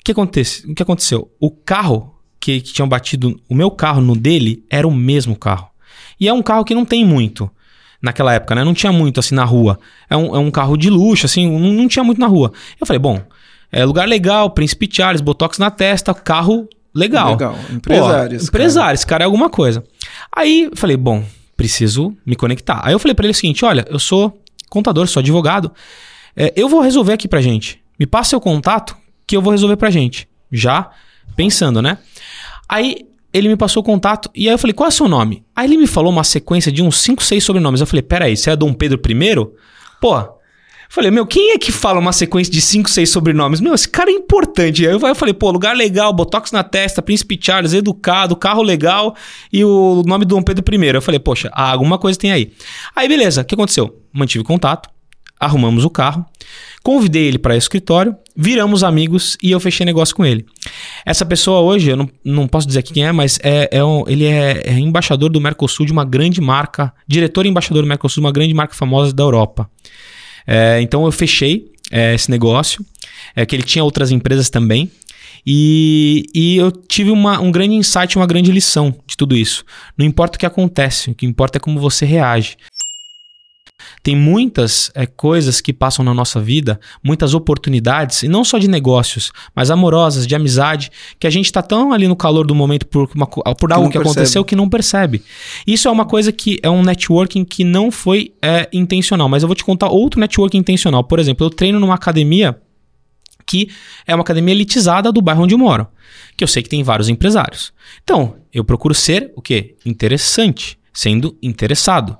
o 0.00 0.04
que, 0.04 0.12
acontece, 0.12 0.70
o 0.70 0.74
que 0.74 0.82
aconteceu? 0.82 1.30
O 1.40 1.50
carro 1.50 2.14
que, 2.40 2.60
que 2.60 2.72
tinham 2.72 2.88
batido, 2.88 3.40
o 3.48 3.54
meu 3.54 3.70
carro 3.70 4.00
no 4.00 4.14
dele, 4.16 4.64
era 4.68 4.86
o 4.86 4.94
mesmo 4.94 5.34
carro. 5.36 5.68
E 6.20 6.26
é 6.28 6.32
um 6.32 6.42
carro 6.42 6.64
que 6.64 6.74
não 6.74 6.84
tem 6.84 7.04
muito 7.04 7.50
naquela 8.00 8.32
época, 8.34 8.54
né? 8.54 8.64
Não 8.64 8.74
tinha 8.74 8.92
muito 8.92 9.20
assim 9.20 9.34
na 9.34 9.44
rua. 9.44 9.78
É 10.08 10.16
um, 10.16 10.36
é 10.36 10.38
um 10.38 10.50
carro 10.50 10.76
de 10.76 10.90
luxo, 10.90 11.26
assim, 11.26 11.50
não, 11.50 11.72
não 11.72 11.88
tinha 11.88 12.04
muito 12.04 12.20
na 12.20 12.26
rua. 12.26 12.52
Eu 12.80 12.86
falei, 12.86 12.98
bom, 12.98 13.20
é 13.70 13.84
lugar 13.84 14.08
legal, 14.08 14.50
Príncipe 14.50 14.88
Charles, 14.90 15.20
Botox 15.20 15.58
na 15.58 15.70
testa, 15.70 16.14
carro 16.14 16.68
legal. 16.94 17.32
Legal. 17.32 17.56
Empresários. 17.70 18.42
Pô, 18.42 18.48
empresário, 18.48 18.94
esse 18.94 19.06
cara 19.06 19.24
é 19.24 19.26
alguma 19.26 19.50
coisa. 19.50 19.84
Aí 20.34 20.64
eu 20.64 20.76
falei, 20.76 20.96
bom, 20.96 21.24
preciso 21.56 22.16
me 22.24 22.36
conectar. 22.36 22.80
Aí 22.84 22.92
eu 22.92 22.98
falei 22.98 23.14
pra 23.14 23.24
ele 23.24 23.32
o 23.32 23.34
seguinte: 23.34 23.64
olha, 23.64 23.86
eu 23.88 23.98
sou 23.98 24.40
contador, 24.68 25.06
sou 25.08 25.20
advogado. 25.20 25.72
É, 26.36 26.52
eu 26.54 26.68
vou 26.68 26.80
resolver 26.80 27.14
aqui 27.14 27.26
pra 27.26 27.40
gente. 27.40 27.80
Me 27.98 28.06
passa 28.06 28.30
seu 28.30 28.40
contato 28.40 28.96
que 29.26 29.36
eu 29.36 29.42
vou 29.42 29.50
resolver 29.50 29.76
pra 29.76 29.90
gente. 29.90 30.28
Já 30.52 30.90
pensando, 31.34 31.80
né? 31.80 31.98
Aí 32.68 33.06
ele 33.32 33.48
me 33.48 33.56
passou 33.56 33.82
o 33.82 33.84
contato 33.84 34.30
e 34.34 34.48
aí 34.48 34.54
eu 34.54 34.58
falei, 34.58 34.72
qual 34.74 34.86
é 34.86 34.88
o 34.88 34.92
seu 34.92 35.08
nome? 35.08 35.44
Aí 35.54 35.66
ele 35.66 35.76
me 35.76 35.86
falou 35.86 36.10
uma 36.10 36.24
sequência 36.24 36.72
de 36.72 36.82
uns 36.82 36.98
5, 36.98 37.22
6 37.22 37.42
sobrenomes. 37.44 37.80
Eu 37.80 37.86
falei, 37.86 38.02
peraí, 38.02 38.36
você 38.36 38.50
é 38.50 38.56
Dom 38.56 38.72
Pedro 38.72 39.00
I? 39.06 39.46
Pô. 40.00 40.36
Falei, 40.88 41.10
meu, 41.10 41.26
quem 41.26 41.50
é 41.50 41.58
que 41.58 41.72
fala 41.72 41.98
uma 41.98 42.12
sequência 42.12 42.52
de 42.52 42.60
5, 42.60 42.88
6 42.88 43.10
sobrenomes? 43.10 43.60
Meu, 43.60 43.74
esse 43.74 43.88
cara 43.88 44.08
é 44.08 44.14
importante. 44.14 44.86
Aí 44.86 44.92
eu, 44.92 45.14
falei, 45.16 45.34
pô, 45.34 45.50
lugar 45.50 45.76
legal, 45.76 46.12
botox 46.12 46.52
na 46.52 46.62
testa, 46.62 47.02
príncipe 47.02 47.38
Charles, 47.40 47.72
educado, 47.72 48.36
carro 48.36 48.62
legal 48.62 49.14
e 49.52 49.64
o 49.64 50.02
nome 50.06 50.24
do 50.24 50.36
Dom 50.36 50.42
Pedro 50.42 50.64
I. 50.74 50.94
Eu 50.94 51.02
falei, 51.02 51.18
poxa, 51.18 51.50
alguma 51.52 51.98
coisa 51.98 52.18
tem 52.18 52.30
aí. 52.30 52.52
Aí, 52.94 53.08
beleza, 53.08 53.42
o 53.42 53.44
que 53.44 53.54
aconteceu? 53.54 54.00
Mantive 54.12 54.44
contato, 54.44 54.88
arrumamos 55.38 55.84
o 55.84 55.90
carro, 55.90 56.24
convidei 56.82 57.24
ele 57.24 57.38
para 57.38 57.54
o 57.54 57.56
escritório, 57.56 58.16
viramos 58.36 58.82
amigos 58.84 59.36
e 59.42 59.50
eu 59.50 59.60
fechei 59.60 59.84
negócio 59.84 60.14
com 60.14 60.24
ele. 60.24 60.46
Essa 61.04 61.24
pessoa 61.24 61.60
hoje, 61.60 61.90
eu 61.90 61.96
não, 61.96 62.08
não 62.24 62.46
posso 62.48 62.66
dizer 62.66 62.80
aqui 62.80 62.92
quem 62.92 63.04
é, 63.04 63.12
mas 63.12 63.38
é, 63.42 63.68
é 63.72 63.84
um- 63.84 64.04
ele 64.06 64.24
é, 64.24 64.62
é 64.66 64.78
embaixador 64.78 65.30
do 65.30 65.40
Mercosul 65.40 65.86
de 65.86 65.92
uma 65.92 66.04
grande 66.04 66.40
marca, 66.40 66.92
diretor 67.06 67.46
e 67.46 67.48
embaixador 67.48 67.82
do 67.82 67.88
Mercosul 67.88 68.20
de 68.22 68.26
uma 68.26 68.32
grande 68.32 68.54
marca 68.54 68.74
famosa 68.74 69.12
da 69.12 69.22
Europa. 69.22 69.68
É, 70.46 70.80
então 70.80 71.04
eu 71.04 71.12
fechei 71.12 71.72
é, 71.90 72.14
esse 72.14 72.30
negócio, 72.30 72.84
é, 73.34 73.46
que 73.46 73.54
ele 73.54 73.62
tinha 73.62 73.84
outras 73.84 74.10
empresas 74.10 74.50
também. 74.50 74.90
E, 75.48 76.24
e 76.34 76.56
eu 76.56 76.72
tive 76.72 77.10
uma, 77.10 77.40
um 77.40 77.52
grande 77.52 77.74
insight, 77.76 78.16
uma 78.16 78.26
grande 78.26 78.50
lição 78.50 78.92
de 79.06 79.16
tudo 79.16 79.36
isso. 79.36 79.64
Não 79.96 80.04
importa 80.04 80.36
o 80.36 80.40
que 80.40 80.46
acontece, 80.46 81.10
o 81.10 81.14
que 81.14 81.24
importa 81.24 81.58
é 81.58 81.60
como 81.60 81.78
você 81.78 82.04
reage. 82.04 82.56
Tem 84.02 84.14
muitas 84.14 84.90
é, 84.94 85.04
coisas 85.04 85.60
que 85.60 85.72
passam 85.72 86.04
na 86.04 86.14
nossa 86.14 86.40
vida, 86.40 86.78
muitas 87.02 87.34
oportunidades, 87.34 88.22
e 88.22 88.28
não 88.28 88.44
só 88.44 88.58
de 88.58 88.68
negócios, 88.68 89.32
mas 89.54 89.70
amorosas, 89.70 90.26
de 90.26 90.34
amizade, 90.34 90.90
que 91.18 91.26
a 91.26 91.30
gente 91.30 91.46
está 91.46 91.60
tão 91.60 91.92
ali 91.92 92.06
no 92.06 92.14
calor 92.14 92.46
do 92.46 92.54
momento 92.54 92.86
por, 92.86 93.10
uma 93.14 93.26
por 93.26 93.72
algo 93.72 93.88
que 93.88 93.98
percebe. 93.98 94.10
aconteceu 94.10 94.44
que 94.44 94.56
não 94.56 94.68
percebe. 94.68 95.22
Isso 95.66 95.88
é 95.88 95.90
uma 95.90 96.04
coisa 96.04 96.30
que 96.30 96.58
é 96.62 96.70
um 96.70 96.82
networking 96.82 97.44
que 97.44 97.64
não 97.64 97.90
foi 97.90 98.32
é, 98.40 98.68
intencional, 98.72 99.28
mas 99.28 99.42
eu 99.42 99.48
vou 99.48 99.56
te 99.56 99.64
contar 99.64 99.88
outro 99.88 100.20
networking 100.20 100.58
intencional. 100.58 101.02
Por 101.02 101.18
exemplo, 101.18 101.44
eu 101.44 101.50
treino 101.50 101.80
numa 101.80 101.94
academia 101.94 102.56
que 103.44 103.68
é 104.06 104.14
uma 104.14 104.22
academia 104.22 104.54
elitizada 104.54 105.12
do 105.12 105.22
bairro 105.22 105.44
onde 105.44 105.54
eu 105.54 105.58
moro, 105.58 105.86
que 106.36 106.42
eu 106.42 106.48
sei 106.48 106.62
que 106.62 106.68
tem 106.68 106.82
vários 106.82 107.08
empresários. 107.08 107.72
Então, 108.02 108.36
eu 108.52 108.64
procuro 108.64 108.92
ser 108.92 109.32
o 109.36 109.42
quê? 109.42 109.76
Interessante, 109.84 110.76
sendo 110.92 111.36
interessado. 111.40 112.16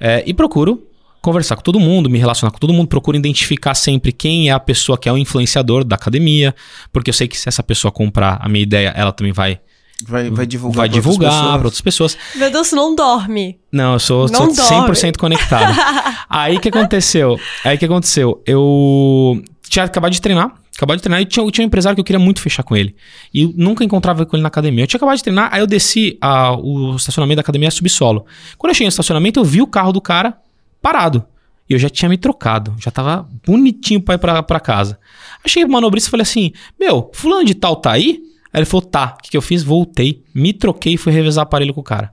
É, 0.00 0.22
e 0.26 0.32
procuro 0.32 0.88
conversar 1.22 1.56
com 1.56 1.62
todo 1.62 1.78
mundo, 1.80 2.10
me 2.10 2.18
relacionar 2.18 2.50
com 2.50 2.58
todo 2.58 2.72
mundo, 2.72 2.88
procuro 2.88 3.16
identificar 3.16 3.74
sempre 3.74 4.12
quem 4.12 4.48
é 4.48 4.52
a 4.52 4.60
pessoa 4.60 4.98
que 4.98 5.08
é 5.08 5.12
o 5.12 5.16
influenciador 5.16 5.84
da 5.84 5.94
academia, 5.96 6.54
porque 6.92 7.08
eu 7.10 7.14
sei 7.14 7.28
que 7.28 7.38
se 7.38 7.48
essa 7.48 7.62
pessoa 7.62 7.90
comprar 7.92 8.38
a 8.42 8.48
minha 8.48 8.62
ideia, 8.62 8.92
ela 8.96 9.12
também 9.12 9.32
vai, 9.32 9.60
Vai, 10.04 10.28
vai 10.30 10.44
divulgar. 10.44 10.78
vai 10.78 10.88
pra 10.88 10.96
outras 10.96 11.04
divulgar 11.04 11.30
pessoas. 11.30 11.56
para 11.56 11.64
outras 11.66 11.80
pessoas. 11.80 12.18
Meu 12.34 12.50
Deus, 12.50 12.66
você 12.66 12.74
não 12.74 12.94
dorme. 12.96 13.58
Não, 13.70 13.92
eu 13.92 13.98
sou, 14.00 14.26
Não 14.28 14.52
sou 14.52 14.68
dorme. 14.68 14.90
100% 14.94 15.16
conectado. 15.16 15.72
Aí 16.28 16.56
o 16.56 16.60
que 16.60 16.68
aconteceu? 16.70 17.38
Aí 17.64 17.76
o 17.76 17.78
que 17.78 17.84
aconteceu? 17.84 18.42
Eu 18.44 19.40
tinha 19.68 19.84
acabado 19.84 20.10
de 20.12 20.20
treinar, 20.20 20.52
acabado 20.76 20.96
de 20.96 21.02
treinar 21.02 21.20
e 21.20 21.24
tinha, 21.24 21.48
tinha 21.52 21.64
um 21.64 21.68
empresário 21.68 21.94
que 21.94 22.00
eu 22.00 22.04
queria 22.04 22.18
muito 22.18 22.40
fechar 22.40 22.62
com 22.64 22.76
ele. 22.76 22.96
E 23.32 23.42
eu 23.42 23.54
nunca 23.56 23.84
encontrava 23.84 24.26
com 24.26 24.34
ele 24.34 24.42
na 24.42 24.48
academia. 24.48 24.82
Eu 24.82 24.86
tinha 24.88 24.98
acabado 24.98 25.16
de 25.16 25.22
treinar, 25.22 25.50
aí 25.52 25.60
eu 25.60 25.66
desci 25.68 26.18
a- 26.20 26.52
o 26.56 26.96
estacionamento 26.96 27.36
da 27.36 27.42
academia 27.42 27.68
é 27.68 27.70
subsolo. 27.70 28.26
Quando 28.58 28.70
eu 28.70 28.74
cheguei 28.74 28.86
no 28.86 28.90
estacionamento, 28.90 29.38
eu 29.38 29.44
vi 29.44 29.62
o 29.62 29.66
carro 29.68 29.92
do 29.92 30.00
cara 30.00 30.36
parado. 30.82 31.24
E 31.70 31.72
eu 31.72 31.78
já 31.78 31.88
tinha 31.88 32.08
me 32.08 32.18
trocado, 32.18 32.74
já 32.78 32.90
tava 32.90 33.26
bonitinho 33.46 34.00
pra 34.00 34.16
ir 34.16 34.18
pra, 34.18 34.42
pra 34.42 34.60
casa. 34.60 34.98
Aí 35.42 35.50
cheguei 35.50 35.64
pro 35.64 35.72
manobrista 35.72 36.08
e 36.08 36.10
falei 36.10 36.22
assim: 36.22 36.52
Meu, 36.78 37.10
fulano 37.14 37.44
de 37.44 37.54
tal 37.54 37.76
tá 37.76 37.92
aí? 37.92 38.20
Aí 38.52 38.60
ele 38.60 38.66
falou: 38.66 38.84
Tá. 38.84 39.16
O 39.18 39.22
que, 39.22 39.30
que 39.30 39.36
eu 39.36 39.42
fiz? 39.42 39.62
Voltei, 39.62 40.22
me 40.34 40.52
troquei 40.52 40.94
e 40.94 40.96
fui 40.96 41.12
revezar 41.12 41.44
aparelho 41.44 41.72
com 41.72 41.80
o 41.80 41.84
cara. 41.84 42.12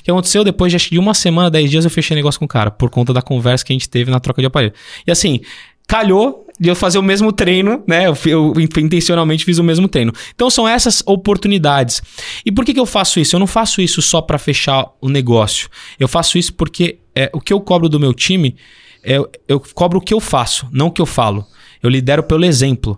O 0.00 0.02
que 0.02 0.10
aconteceu? 0.10 0.44
Depois 0.44 0.72
de, 0.72 0.98
uma 0.98 1.14
semana, 1.14 1.50
10 1.50 1.70
dias, 1.70 1.84
eu 1.84 1.90
fechei 1.90 2.14
negócio 2.14 2.38
com 2.38 2.44
o 2.44 2.48
cara, 2.48 2.70
por 2.70 2.90
conta 2.90 3.12
da 3.12 3.22
conversa 3.22 3.64
que 3.64 3.72
a 3.72 3.74
gente 3.74 3.88
teve 3.88 4.10
na 4.10 4.20
troca 4.20 4.42
de 4.42 4.46
aparelho. 4.46 4.72
E 5.06 5.10
assim, 5.10 5.40
calhou 5.86 6.46
de 6.60 6.68
eu 6.68 6.76
fazer 6.76 6.98
o 6.98 7.02
mesmo 7.02 7.32
treino, 7.32 7.82
né? 7.86 8.06
Eu, 8.06 8.16
eu 8.26 8.54
intencionalmente 8.60 9.44
fiz 9.44 9.58
o 9.58 9.64
mesmo 9.64 9.88
treino. 9.88 10.12
Então 10.34 10.50
são 10.50 10.68
essas 10.68 11.02
oportunidades. 11.06 12.02
E 12.44 12.52
por 12.52 12.64
que, 12.64 12.74
que 12.74 12.80
eu 12.80 12.86
faço 12.86 13.18
isso? 13.20 13.34
Eu 13.34 13.40
não 13.40 13.46
faço 13.46 13.80
isso 13.80 14.02
só 14.02 14.20
para 14.20 14.38
fechar 14.38 14.86
o 15.00 15.08
negócio. 15.08 15.68
Eu 15.98 16.08
faço 16.08 16.36
isso 16.36 16.52
porque 16.52 16.98
é, 17.18 17.30
o 17.32 17.40
que 17.40 17.52
eu 17.52 17.60
cobro 17.60 17.88
do 17.88 17.98
meu 17.98 18.14
time, 18.14 18.54
é, 19.02 19.16
eu 19.48 19.60
cobro 19.74 19.98
o 19.98 20.00
que 20.00 20.14
eu 20.14 20.20
faço, 20.20 20.68
não 20.70 20.86
o 20.86 20.90
que 20.92 21.02
eu 21.02 21.06
falo. 21.06 21.44
Eu 21.82 21.90
lidero 21.90 22.22
pelo 22.22 22.44
exemplo. 22.44 22.96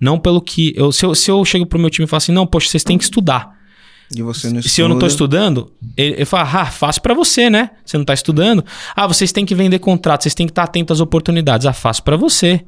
Não 0.00 0.20
pelo 0.20 0.40
que. 0.40 0.72
Eu, 0.76 0.92
se, 0.92 1.04
eu, 1.04 1.12
se 1.12 1.28
eu 1.28 1.44
chego 1.44 1.66
pro 1.66 1.80
meu 1.80 1.90
time 1.90 2.04
e 2.04 2.08
falo 2.08 2.18
assim, 2.18 2.32
não, 2.32 2.46
poxa, 2.46 2.68
vocês 2.68 2.84
têm 2.84 2.96
que 2.96 3.02
estudar. 3.02 3.56
E 4.14 4.22
você 4.22 4.50
não 4.50 4.62
Se 4.62 4.80
eu 4.80 4.88
não 4.88 5.00
tô 5.00 5.06
estuda. 5.06 5.36
estudando, 5.36 5.72
ele, 5.96 6.14
ele 6.14 6.24
fala, 6.24 6.62
ah, 6.62 6.66
fácil 6.66 7.02
pra 7.02 7.12
você, 7.12 7.50
né? 7.50 7.70
Você 7.84 7.98
não 7.98 8.04
tá 8.04 8.14
estudando. 8.14 8.64
Ah, 8.94 9.06
vocês 9.08 9.32
têm 9.32 9.44
que 9.44 9.54
vender 9.54 9.80
contrato, 9.80 10.22
vocês 10.22 10.34
têm 10.34 10.46
que 10.46 10.52
estar 10.52 10.62
atentos 10.62 10.98
às 10.98 11.00
oportunidades. 11.00 11.66
Ah, 11.66 11.72
fácil 11.72 12.04
pra 12.04 12.16
você. 12.16 12.64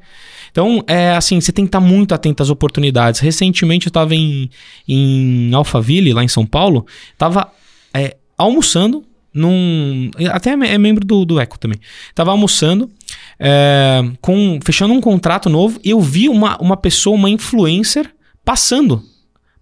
Então, 0.51 0.83
é 0.89 1.13
assim, 1.13 1.41
você 1.41 1.53
tem 1.53 1.65
que 1.65 1.69
estar 1.69 1.81
muito 1.81 2.13
atento 2.13 2.43
às 2.43 2.51
oportunidades. 2.51 3.21
Recentemente 3.21 3.87
eu 3.87 3.93
tava 3.93 4.17
em, 4.17 4.51
em 4.89 5.55
Alphaville, 5.55 6.13
lá 6.13 6.25
em 6.25 6.29
São 6.29 6.45
Paulo, 6.45 6.85
tava 7.17 7.53
é, 7.95 8.17
almoçando 8.37 9.05
num... 9.39 10.11
Até 10.31 10.51
é 10.51 10.79
membro 10.79 11.05
do, 11.07 11.25
do 11.25 11.41
Eco 11.41 11.59
também. 11.59 11.79
Tava 12.15 12.31
almoçando, 12.31 12.91
é, 13.39 14.03
com, 14.21 14.59
fechando 14.65 14.93
um 14.93 15.01
contrato 15.01 15.49
novo, 15.49 15.81
e 15.85 15.91
eu 15.91 16.01
vi 16.01 16.29
uma, 16.29 16.59
uma 16.59 16.77
pessoa, 16.77 17.17
uma 17.17 17.31
influencer, 17.31 18.13
passando 18.45 19.03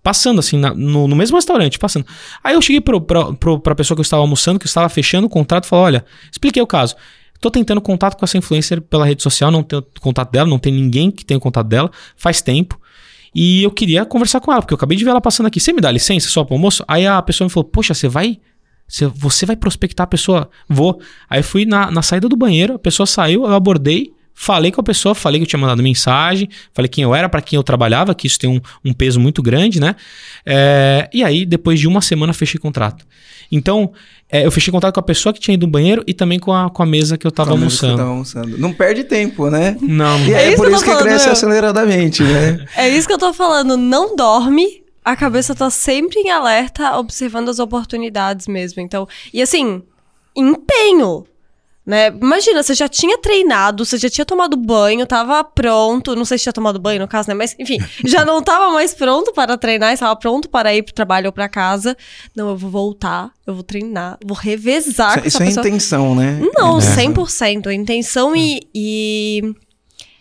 passando 0.03 0.39
assim, 0.39 0.57
na- 0.57 0.72
no, 0.72 1.09
no 1.09 1.16
mesmo 1.16 1.37
restaurante, 1.37 1.81
passando. 1.81 2.07
Aí 2.45 2.55
eu 2.55 2.62
cheguei 2.62 2.81
pro, 2.81 3.01
pro, 3.01 3.35
pro, 3.35 3.59
pra 3.59 3.74
pessoa 3.74 3.97
que 3.97 4.01
eu 4.01 4.05
estava 4.05 4.22
almoçando, 4.22 4.57
que 4.57 4.64
eu 4.64 4.68
estava 4.68 4.89
fechando 4.89 5.27
o 5.27 5.29
contrato, 5.29 5.64
e 5.64 5.68
falei, 5.68 5.85
olha, 5.85 6.05
expliquei 6.31 6.62
o 6.62 6.66
caso. 6.66 6.95
Tô 7.41 7.51
tentando 7.51 7.81
contato 7.81 8.16
com 8.16 8.24
essa 8.24 8.39
influencer 8.39 8.81
pela 8.81 9.05
rede 9.05 9.20
social, 9.20 9.51
não 9.51 9.64
tenho 9.64 9.85
contato 10.01 10.31
dela, 10.31 10.49
não 10.49 10.61
tem 10.61 10.72
ninguém 10.72 11.11
que 11.11 11.24
tenha 11.24 11.41
contato 11.41 11.66
dela, 11.66 11.91
faz 12.16 12.41
tempo. 12.41 12.81
E 13.35 13.64
eu 13.64 13.70
queria 13.72 14.05
conversar 14.07 14.39
com 14.41 14.53
ela, 14.53 14.62
porque 14.62 14.72
eu 14.72 14.77
acabei 14.77 14.97
de 14.97 15.03
ver 15.03 15.11
ela 15.11 15.20
passando 15.20 15.47
aqui. 15.47 15.59
Você 15.59 15.72
me 15.72 15.81
dá 15.81 15.91
licença 15.91 16.29
só 16.29 16.45
pro 16.45 16.55
almoço? 16.55 16.85
Aí 16.87 17.05
a 17.05 17.20
pessoa 17.20 17.47
me 17.47 17.51
falou, 17.51 17.68
poxa, 17.68 17.93
você 17.93 18.07
vai... 18.07 18.39
Você, 18.89 19.07
você 19.07 19.45
vai 19.47 19.57
prospectar 19.57 20.05
a 20.05 20.07
pessoa? 20.09 20.49
Vou. 20.68 21.01
Aí 21.28 21.43
fui 21.43 21.64
na, 21.66 21.91
na 21.91 22.03
saída 22.03 22.28
do 22.28 22.37
banheiro, 22.37 22.74
a 22.74 22.78
pessoa 22.78 23.07
saiu, 23.07 23.45
eu 23.45 23.53
abordei, 23.55 24.12
falei 24.32 24.70
com 24.70 24.80
a 24.80 24.84
pessoa, 24.84 25.14
falei 25.14 25.41
que 25.41 25.45
eu 25.45 25.49
tinha 25.49 25.59
mandado 25.61 25.82
mensagem, 25.82 26.49
falei 26.72 26.89
quem 26.89 27.03
eu 27.03 27.14
era, 27.14 27.28
para 27.28 27.41
quem 27.41 27.57
eu 27.57 27.62
trabalhava, 27.62 28.14
que 28.14 28.26
isso 28.26 28.39
tem 28.39 28.49
um, 28.51 28.61
um 28.84 28.93
peso 28.93 29.18
muito 29.18 29.43
grande, 29.43 29.80
né? 29.80 29.97
É, 30.45 31.09
e 31.12 31.24
aí, 31.24 31.45
depois 31.47 31.80
de 31.80 31.89
uma 31.89 32.01
semana, 32.01 32.32
fechei 32.32 32.61
contrato. 32.61 33.05
Então, 33.51 33.93
é, 34.30 34.45
eu 34.45 34.51
fechei 34.51 34.70
contrato 34.72 34.95
com 34.95 35.01
a 35.01 35.03
pessoa 35.05 35.32
que 35.32 35.41
tinha 35.41 35.55
ido 35.55 35.66
no 35.66 35.72
banheiro 35.72 36.03
e 36.07 36.12
também 36.12 36.39
com 36.39 36.53
a, 36.53 36.68
com 36.68 36.82
a 36.82 36.87
mesa 36.87 37.16
que 37.16 37.26
eu 37.26 37.30
tava 37.30 37.51
Com 37.51 37.57
a 37.57 37.61
mesa 37.61 37.70
que 37.74 37.76
você 37.80 37.87
almoçando. 37.87 37.99
tava 38.03 38.11
almoçando. 38.11 38.59
Não 38.59 38.72
perde 38.72 39.05
tempo, 39.05 39.49
né? 39.51 39.76
Não, 39.80 40.18
E 40.26 40.32
É 40.34 40.43
é 40.43 40.49
isso 40.49 40.57
por 40.57 40.66
que 40.66 40.72
eu 40.72 40.76
isso 40.76 40.84
que 40.84 40.91
falando, 40.91 41.05
cresce 41.05 41.24
meu. 41.26 41.32
aceleradamente, 41.32 42.22
né? 42.22 42.66
É 42.76 42.89
isso 42.89 43.07
que 43.07 43.14
eu 43.14 43.18
tô 43.18 43.32
falando. 43.32 43.76
Não 43.76 44.14
dorme. 44.16 44.84
A 45.07 45.14
cabeça 45.14 45.54
tá 45.54 45.70
sempre 45.70 46.18
em 46.18 46.30
alerta, 46.30 46.98
observando 46.98 47.48
as 47.48 47.61
oportunidades 47.61 48.48
mesmo. 48.48 48.82
Então, 48.82 49.07
e 49.32 49.40
assim, 49.40 49.80
empenho. 50.34 51.24
Né? 51.86 52.09
Imagina, 52.09 52.61
você 52.61 52.74
já 52.74 52.88
tinha 52.88 53.16
treinado, 53.16 53.84
você 53.84 53.96
já 53.98 54.11
tinha 54.11 54.24
tomado 54.24 54.57
banho, 54.57 55.07
tava 55.07 55.44
pronto. 55.44 56.16
Não 56.16 56.24
sei 56.24 56.38
se 56.38 56.42
tinha 56.42 56.52
tomado 56.52 56.80
banho 56.80 56.98
no 56.98 57.07
caso, 57.07 57.28
né? 57.28 57.34
Mas, 57.34 57.54
enfim, 57.57 57.78
já 58.04 58.24
não 58.24 58.42
tava 58.42 58.72
mais 58.72 58.94
pronto 58.94 59.32
para 59.32 59.57
treinar, 59.57 59.92
estava 59.92 60.16
pronto 60.16 60.48
para 60.48 60.74
ir 60.74 60.82
pro 60.82 60.92
trabalho 60.92 61.26
ou 61.26 61.32
para 61.32 61.48
casa. 61.48 61.96
Não, 62.34 62.48
eu 62.48 62.57
vou 62.57 62.68
voltar, 62.68 63.30
eu 63.46 63.54
vou 63.54 63.62
treinar, 63.62 64.18
vou 64.26 64.36
revezar. 64.36 65.18
Isso, 65.18 65.28
isso 65.28 65.40
é 65.40 65.46
pessoa. 65.46 65.68
intenção, 65.68 66.14
né? 66.16 66.41
Não, 66.53 66.78
é. 66.78 66.80
100%. 66.80 67.72
Intenção 67.72 68.34
é. 68.34 68.38
e. 68.38 68.61
e 68.74 69.54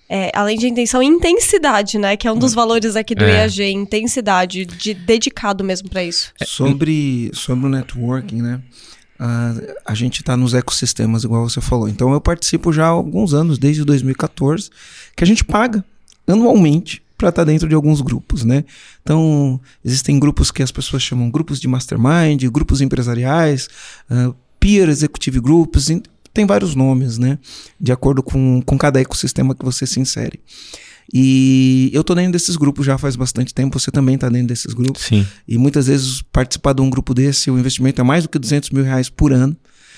é, 0.07 0.31
além 0.35 0.57
de 0.57 0.67
intenção, 0.67 1.01
intensidade, 1.01 1.97
né? 1.97 2.15
Que 2.15 2.27
é 2.27 2.31
um 2.31 2.37
dos 2.37 2.53
valores 2.53 2.95
aqui 2.95 3.15
do 3.15 3.23
é. 3.23 3.43
EAG, 3.43 3.63
intensidade, 3.71 4.65
de 4.65 4.93
dedicado 4.93 5.63
mesmo 5.63 5.89
para 5.89 6.03
isso. 6.03 6.31
Sobre, 6.45 7.31
sobre 7.33 7.65
o 7.65 7.69
networking, 7.69 8.41
né? 8.41 8.61
Uh, 9.19 9.73
a 9.85 9.95
gente 9.95 10.19
está 10.19 10.35
nos 10.35 10.53
ecossistemas, 10.53 11.23
igual 11.23 11.49
você 11.49 11.61
falou. 11.61 11.87
Então 11.87 12.13
eu 12.13 12.21
participo 12.21 12.71
já 12.71 12.85
há 12.85 12.89
alguns 12.89 13.33
anos, 13.33 13.57
desde 13.57 13.83
2014, 13.83 14.69
que 15.15 15.23
a 15.23 15.27
gente 15.27 15.43
paga 15.43 15.83
anualmente 16.27 17.01
para 17.17 17.29
estar 17.29 17.41
tá 17.43 17.51
dentro 17.51 17.67
de 17.67 17.73
alguns 17.73 18.01
grupos, 18.01 18.43
né? 18.43 18.65
Então 19.01 19.59
existem 19.83 20.19
grupos 20.19 20.51
que 20.51 20.61
as 20.61 20.71
pessoas 20.71 21.01
chamam 21.01 21.31
grupos 21.31 21.59
de 21.59 21.67
mastermind, 21.67 22.43
grupos 22.51 22.81
empresariais, 22.81 23.69
uh, 24.11 24.35
peer 24.59 24.89
executive 24.89 25.39
groups, 25.39 25.89
tem 26.35 26.45
vários 26.45 26.75
nomes, 26.75 27.17
né? 27.17 27.39
De 27.79 27.91
acordo 27.91 28.21
com, 28.21 28.61
com 28.61 28.77
cada 28.77 28.99
ecossistema 28.99 29.55
que 29.55 29.63
você 29.63 29.87
se 29.87 29.99
insere. 29.99 30.39
E 31.13 31.89
eu 31.93 32.03
tô 32.03 32.13
dentro 32.13 32.33
desses 32.33 32.57
grupos 32.57 32.85
já 32.85 32.97
faz 32.97 33.15
bastante 33.15 33.53
tempo, 33.53 33.79
você 33.79 33.89
também 33.89 34.17
tá 34.17 34.27
dentro 34.27 34.47
desses 34.47 34.73
grupos. 34.73 35.03
Sim. 35.03 35.25
E 35.47 35.57
muitas 35.57 35.87
vezes 35.87 36.21
participar 36.21 36.73
de 36.73 36.81
um 36.81 36.89
grupo 36.89 37.13
desse, 37.13 37.49
o 37.49 37.57
investimento 37.57 38.01
é 38.01 38.03
mais 38.03 38.23
do 38.23 38.29
que 38.29 38.37
200 38.37 38.71
mil 38.71 38.83
reais 38.83 39.09
por 39.09 39.31
ano. 39.31 39.55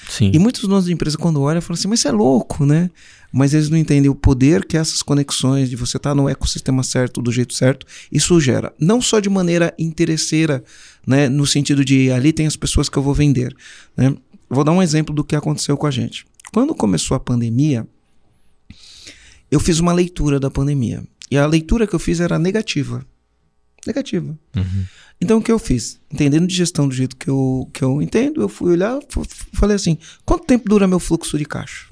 Sim. 0.10 0.32
E 0.34 0.40
muitos 0.40 0.62
donos 0.62 0.86
de 0.86 0.94
empresa, 0.94 1.18
quando 1.18 1.42
olham, 1.42 1.62
falam 1.62 1.78
assim, 1.78 1.88
mas 1.88 2.00
você 2.00 2.08
é 2.08 2.12
louco, 2.12 2.66
né? 2.66 2.90
Mas 3.32 3.54
eles 3.54 3.70
não 3.70 3.78
entendem 3.78 4.10
o 4.10 4.16
poder 4.16 4.66
que 4.66 4.78
essas 4.78 5.02
conexões, 5.02 5.70
de 5.70 5.76
você 5.76 5.98
estar 5.98 6.12
tá 6.12 6.16
no 6.16 6.30
ecossistema 6.30 6.82
certo, 6.82 7.22
do 7.22 7.32
jeito 7.32 7.54
certo, 7.54 7.86
isso 8.12 8.40
gera. 8.40 8.74
Não 8.80 9.02
só 9.02 9.20
de 9.20 9.30
maneira 9.30 9.74
interesseira, 9.78 10.64
né? 11.06 11.28
No 11.28 11.46
sentido 11.46 11.84
de 11.84 12.10
ali 12.12 12.32
tem 12.32 12.48
as 12.48 12.56
pessoas 12.56 12.88
que 12.88 12.98
eu 12.98 13.04
vou 13.04 13.14
vender, 13.14 13.56
né? 13.98 14.16
Vou 14.50 14.64
dar 14.64 14.72
um 14.72 14.82
exemplo 14.82 15.14
do 15.14 15.24
que 15.24 15.36
aconteceu 15.36 15.78
com 15.78 15.88
a 15.88 15.92
gente. 15.92 16.26
Quando 16.54 16.74
começou 16.74 17.16
a 17.16 17.20
pandemia, 17.20 17.88
eu 19.52 19.60
fiz 19.60 19.80
uma 19.80 19.94
leitura 19.94 20.40
da 20.40 20.50
pandemia. 20.50 21.04
E 21.30 21.38
a 21.38 21.46
leitura 21.46 21.86
que 21.86 21.94
eu 21.94 22.00
fiz 22.00 22.20
era 22.20 22.40
negativa. 22.40 23.06
Negativa. 23.86 24.38
Uhum. 24.56 24.86
Então 25.20 25.40
o 25.40 25.42
que 25.42 25.52
eu 25.52 25.60
fiz? 25.60 26.00
Entendendo 26.12 26.48
de 26.48 26.56
gestão 26.56 26.88
do 26.88 26.94
jeito 26.94 27.16
que 27.16 27.30
eu, 27.30 27.70
que 27.74 27.84
eu 27.84 28.02
entendo, 28.02 28.42
eu 28.42 28.50
fui 28.50 28.72
olhar 28.72 29.00
falei 29.54 29.76
assim: 29.76 29.98
quanto 30.26 30.46
tempo 30.46 30.70
dura 30.70 30.88
meu 30.88 31.00
fluxo 31.00 31.38
de 31.38 31.46
caixa? 31.46 31.88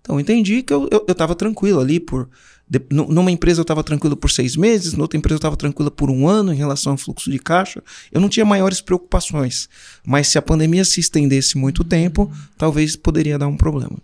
Então 0.00 0.18
entendi 0.18 0.62
que 0.62 0.72
eu 0.72 0.88
estava 1.08 1.34
tranquilo 1.34 1.80
ali 1.80 2.00
por 2.00 2.28
de, 2.68 2.80
numa 2.90 3.30
empresa 3.30 3.60
eu 3.60 3.62
estava 3.62 3.82
tranquilo 3.82 4.16
por 4.16 4.30
seis 4.30 4.54
meses, 4.54 4.92
noutra 4.92 5.16
empresa 5.16 5.36
eu 5.36 5.38
estava 5.38 5.56
tranquila 5.56 5.90
por 5.90 6.10
um 6.10 6.28
ano 6.28 6.52
em 6.52 6.56
relação 6.56 6.92
ao 6.92 6.98
fluxo 6.98 7.30
de 7.30 7.38
caixa. 7.38 7.82
Eu 8.12 8.20
não 8.20 8.28
tinha 8.28 8.44
maiores 8.44 8.80
preocupações. 8.80 9.68
Mas 10.04 10.28
se 10.28 10.36
a 10.36 10.42
pandemia 10.42 10.84
se 10.84 11.00
estendesse 11.00 11.56
muito 11.56 11.82
tempo, 11.82 12.30
talvez 12.58 12.94
poderia 12.94 13.38
dar 13.38 13.46
um 13.46 13.56
problema. 13.56 13.96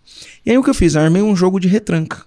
E 0.47 0.51
aí 0.51 0.57
o 0.57 0.63
que 0.63 0.71
eu 0.71 0.75
fiz? 0.75 0.97
armei 0.97 1.21
um 1.21 1.37
jogo 1.37 1.61
de 1.61 1.69
retranca. 1.69 2.25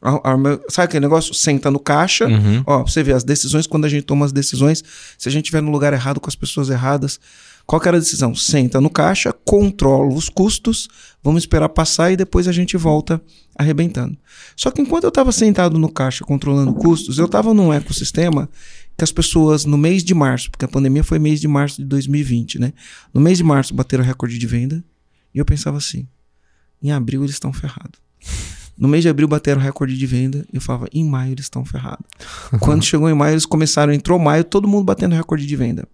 Armei, 0.00 0.60
sabe 0.68 0.84
aquele 0.86 1.00
negócio? 1.00 1.34
Senta 1.34 1.70
no 1.70 1.80
caixa. 1.80 2.28
Uhum. 2.28 2.62
Ó, 2.64 2.82
você 2.84 3.02
vê 3.02 3.12
as 3.12 3.24
decisões, 3.24 3.66
quando 3.66 3.84
a 3.84 3.88
gente 3.88 4.04
toma 4.04 4.24
as 4.24 4.30
decisões, 4.30 4.84
se 5.18 5.28
a 5.28 5.32
gente 5.32 5.46
estiver 5.46 5.60
no 5.60 5.72
lugar 5.72 5.92
errado 5.92 6.20
com 6.20 6.28
as 6.28 6.36
pessoas 6.36 6.70
erradas, 6.70 7.18
qual 7.68 7.82
era 7.84 7.98
a 7.98 8.00
decisão? 8.00 8.34
Senta 8.34 8.80
no 8.80 8.88
caixa, 8.88 9.30
controla 9.30 10.14
os 10.14 10.30
custos, 10.30 10.88
vamos 11.22 11.42
esperar 11.42 11.68
passar 11.68 12.10
e 12.10 12.16
depois 12.16 12.48
a 12.48 12.52
gente 12.52 12.78
volta 12.78 13.20
arrebentando. 13.54 14.16
Só 14.56 14.70
que 14.70 14.80
enquanto 14.80 15.04
eu 15.04 15.10
estava 15.10 15.30
sentado 15.32 15.78
no 15.78 15.92
caixa 15.92 16.24
controlando 16.24 16.72
custos, 16.72 17.18
eu 17.18 17.26
estava 17.26 17.52
num 17.52 17.70
ecossistema 17.70 18.48
que 18.96 19.04
as 19.04 19.12
pessoas 19.12 19.66
no 19.66 19.76
mês 19.76 20.02
de 20.02 20.14
março, 20.14 20.50
porque 20.50 20.64
a 20.64 20.68
pandemia 20.68 21.04
foi 21.04 21.18
mês 21.18 21.42
de 21.42 21.46
março 21.46 21.82
de 21.82 21.84
2020, 21.84 22.58
né? 22.58 22.72
No 23.12 23.20
mês 23.20 23.36
de 23.36 23.44
março 23.44 23.74
bateram 23.74 24.02
recorde 24.02 24.38
de 24.38 24.46
venda 24.46 24.82
e 25.34 25.38
eu 25.38 25.44
pensava 25.44 25.76
assim: 25.76 26.08
em 26.82 26.90
abril 26.90 27.22
eles 27.22 27.34
estão 27.34 27.52
ferrados. 27.52 28.00
No 28.78 28.88
mês 28.88 29.02
de 29.02 29.10
abril 29.10 29.28
bateram 29.28 29.60
recorde 29.60 29.94
de 29.94 30.06
venda. 30.06 30.46
Eu 30.50 30.60
falava, 30.62 30.88
em 30.90 31.04
maio 31.04 31.32
eles 31.32 31.44
estão 31.44 31.66
ferrados. 31.66 32.06
Quando 32.60 32.82
chegou 32.82 33.10
em 33.10 33.14
maio, 33.14 33.34
eles 33.34 33.44
começaram, 33.44 33.92
entrou 33.92 34.18
maio, 34.18 34.42
todo 34.42 34.66
mundo 34.66 34.84
batendo 34.84 35.14
recorde 35.14 35.44
de 35.44 35.56
venda. 35.56 35.86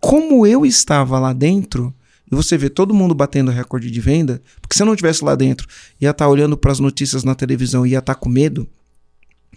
Como 0.00 0.46
eu 0.46 0.64
estava 0.64 1.18
lá 1.18 1.32
dentro, 1.32 1.94
e 2.30 2.34
você 2.34 2.56
vê 2.56 2.70
todo 2.70 2.94
mundo 2.94 3.14
batendo 3.14 3.50
recorde 3.50 3.90
de 3.90 4.00
venda, 4.00 4.40
porque 4.60 4.76
se 4.76 4.82
eu 4.82 4.86
não 4.86 4.94
estivesse 4.94 5.24
lá 5.24 5.34
dentro, 5.34 5.66
ia 6.00 6.10
estar 6.10 6.24
tá 6.24 6.28
olhando 6.28 6.56
para 6.56 6.72
as 6.72 6.78
notícias 6.78 7.24
na 7.24 7.34
televisão 7.34 7.84
e 7.84 7.90
ia 7.90 7.98
estar 7.98 8.14
tá 8.14 8.20
com 8.20 8.28
medo. 8.28 8.66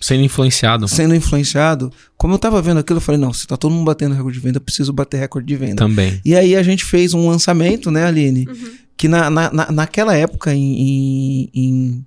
Sendo 0.02 0.24
influenciado. 0.24 0.88
Sendo 0.88 1.15
influenciado. 1.15 1.91
Como 2.18 2.34
eu 2.34 2.38
estava 2.38 2.61
vendo 2.61 2.80
aquilo, 2.80 2.98
eu 2.98 3.02
falei, 3.02 3.22
não, 3.22 3.32
se 3.32 3.48
tá 3.48 3.56
todo 3.56 3.72
mundo 3.72 3.86
batendo 3.86 4.15
recorde 4.15 4.38
de 4.38 4.44
venda, 4.44 4.57
eu 4.57 4.61
preciso 4.61 4.91
bater 4.91 5.18
recorde 5.18 5.48
de 5.48 5.56
venda. 5.56 5.76
Também. 5.76 6.20
E 6.26 6.36
aí 6.36 6.56
a 6.56 6.64
gente 6.64 6.84
fez 6.84 7.14
um 7.14 7.30
lançamento, 7.30 7.91
né, 7.91 8.06
Aline? 8.06 8.45
Uhum. 8.48 8.72
Que 8.98 9.07
na, 9.07 9.30
na, 9.30 9.72
naquela 9.72 10.15
época, 10.15 10.53
em, 10.53 11.49
em, 11.53 12.06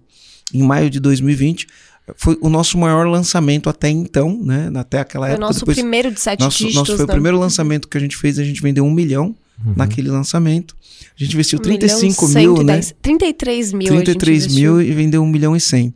em 0.52 0.62
maio 0.62 0.90
de 0.90 0.98
2020, 1.00 1.66
foi 2.14 2.38
o 2.40 2.48
nosso 2.48 2.78
maior 2.78 3.06
lançamento 3.06 3.68
até 3.68 3.88
então, 3.88 4.40
né? 4.42 4.70
Até 4.76 5.00
aquela 5.00 5.26
foi 5.26 5.32
época. 5.34 5.44
O 5.44 5.48
nosso 5.48 5.60
Depois, 5.60 5.78
primeiro 5.78 6.10
de 6.12 6.20
sete 6.20 6.40
nosso, 6.40 6.58
dígitos. 6.58 6.76
Nosso 6.76 6.96
foi 6.96 7.06
né? 7.06 7.12
o 7.12 7.14
primeiro 7.14 7.38
lançamento 7.38 7.88
que 7.88 7.96
a 7.96 8.00
gente 8.00 8.16
fez, 8.16 8.38
a 8.38 8.44
gente 8.44 8.62
vendeu 8.62 8.84
um 8.84 8.92
milhão 8.92 9.34
uhum. 9.64 9.74
naquele 9.76 10.08
lançamento. 10.08 10.76
A 11.18 11.22
gente 11.22 11.34
investiu 11.34 11.58
35 11.58 12.28
milhão, 12.28 12.42
mil, 12.42 12.56
110, 12.58 12.88
né? 12.88 12.96
33 13.02 13.72
mil. 13.72 13.88
33 13.88 14.46
mil 14.54 14.80
e 14.80 14.92
vendeu 14.92 15.22
um 15.22 15.26
milhão 15.26 15.56
e 15.56 15.60
100. 15.60 15.92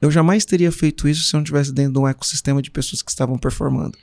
Eu 0.00 0.10
jamais 0.10 0.44
teria 0.44 0.70
feito 0.70 1.08
isso 1.08 1.24
se 1.24 1.34
eu 1.34 1.38
não 1.38 1.42
estivesse 1.42 1.72
dentro 1.72 1.94
de 1.94 1.98
um 1.98 2.06
ecossistema 2.06 2.62
de 2.62 2.70
pessoas 2.70 3.02
que 3.02 3.10
estavam 3.10 3.36
performando. 3.36 3.98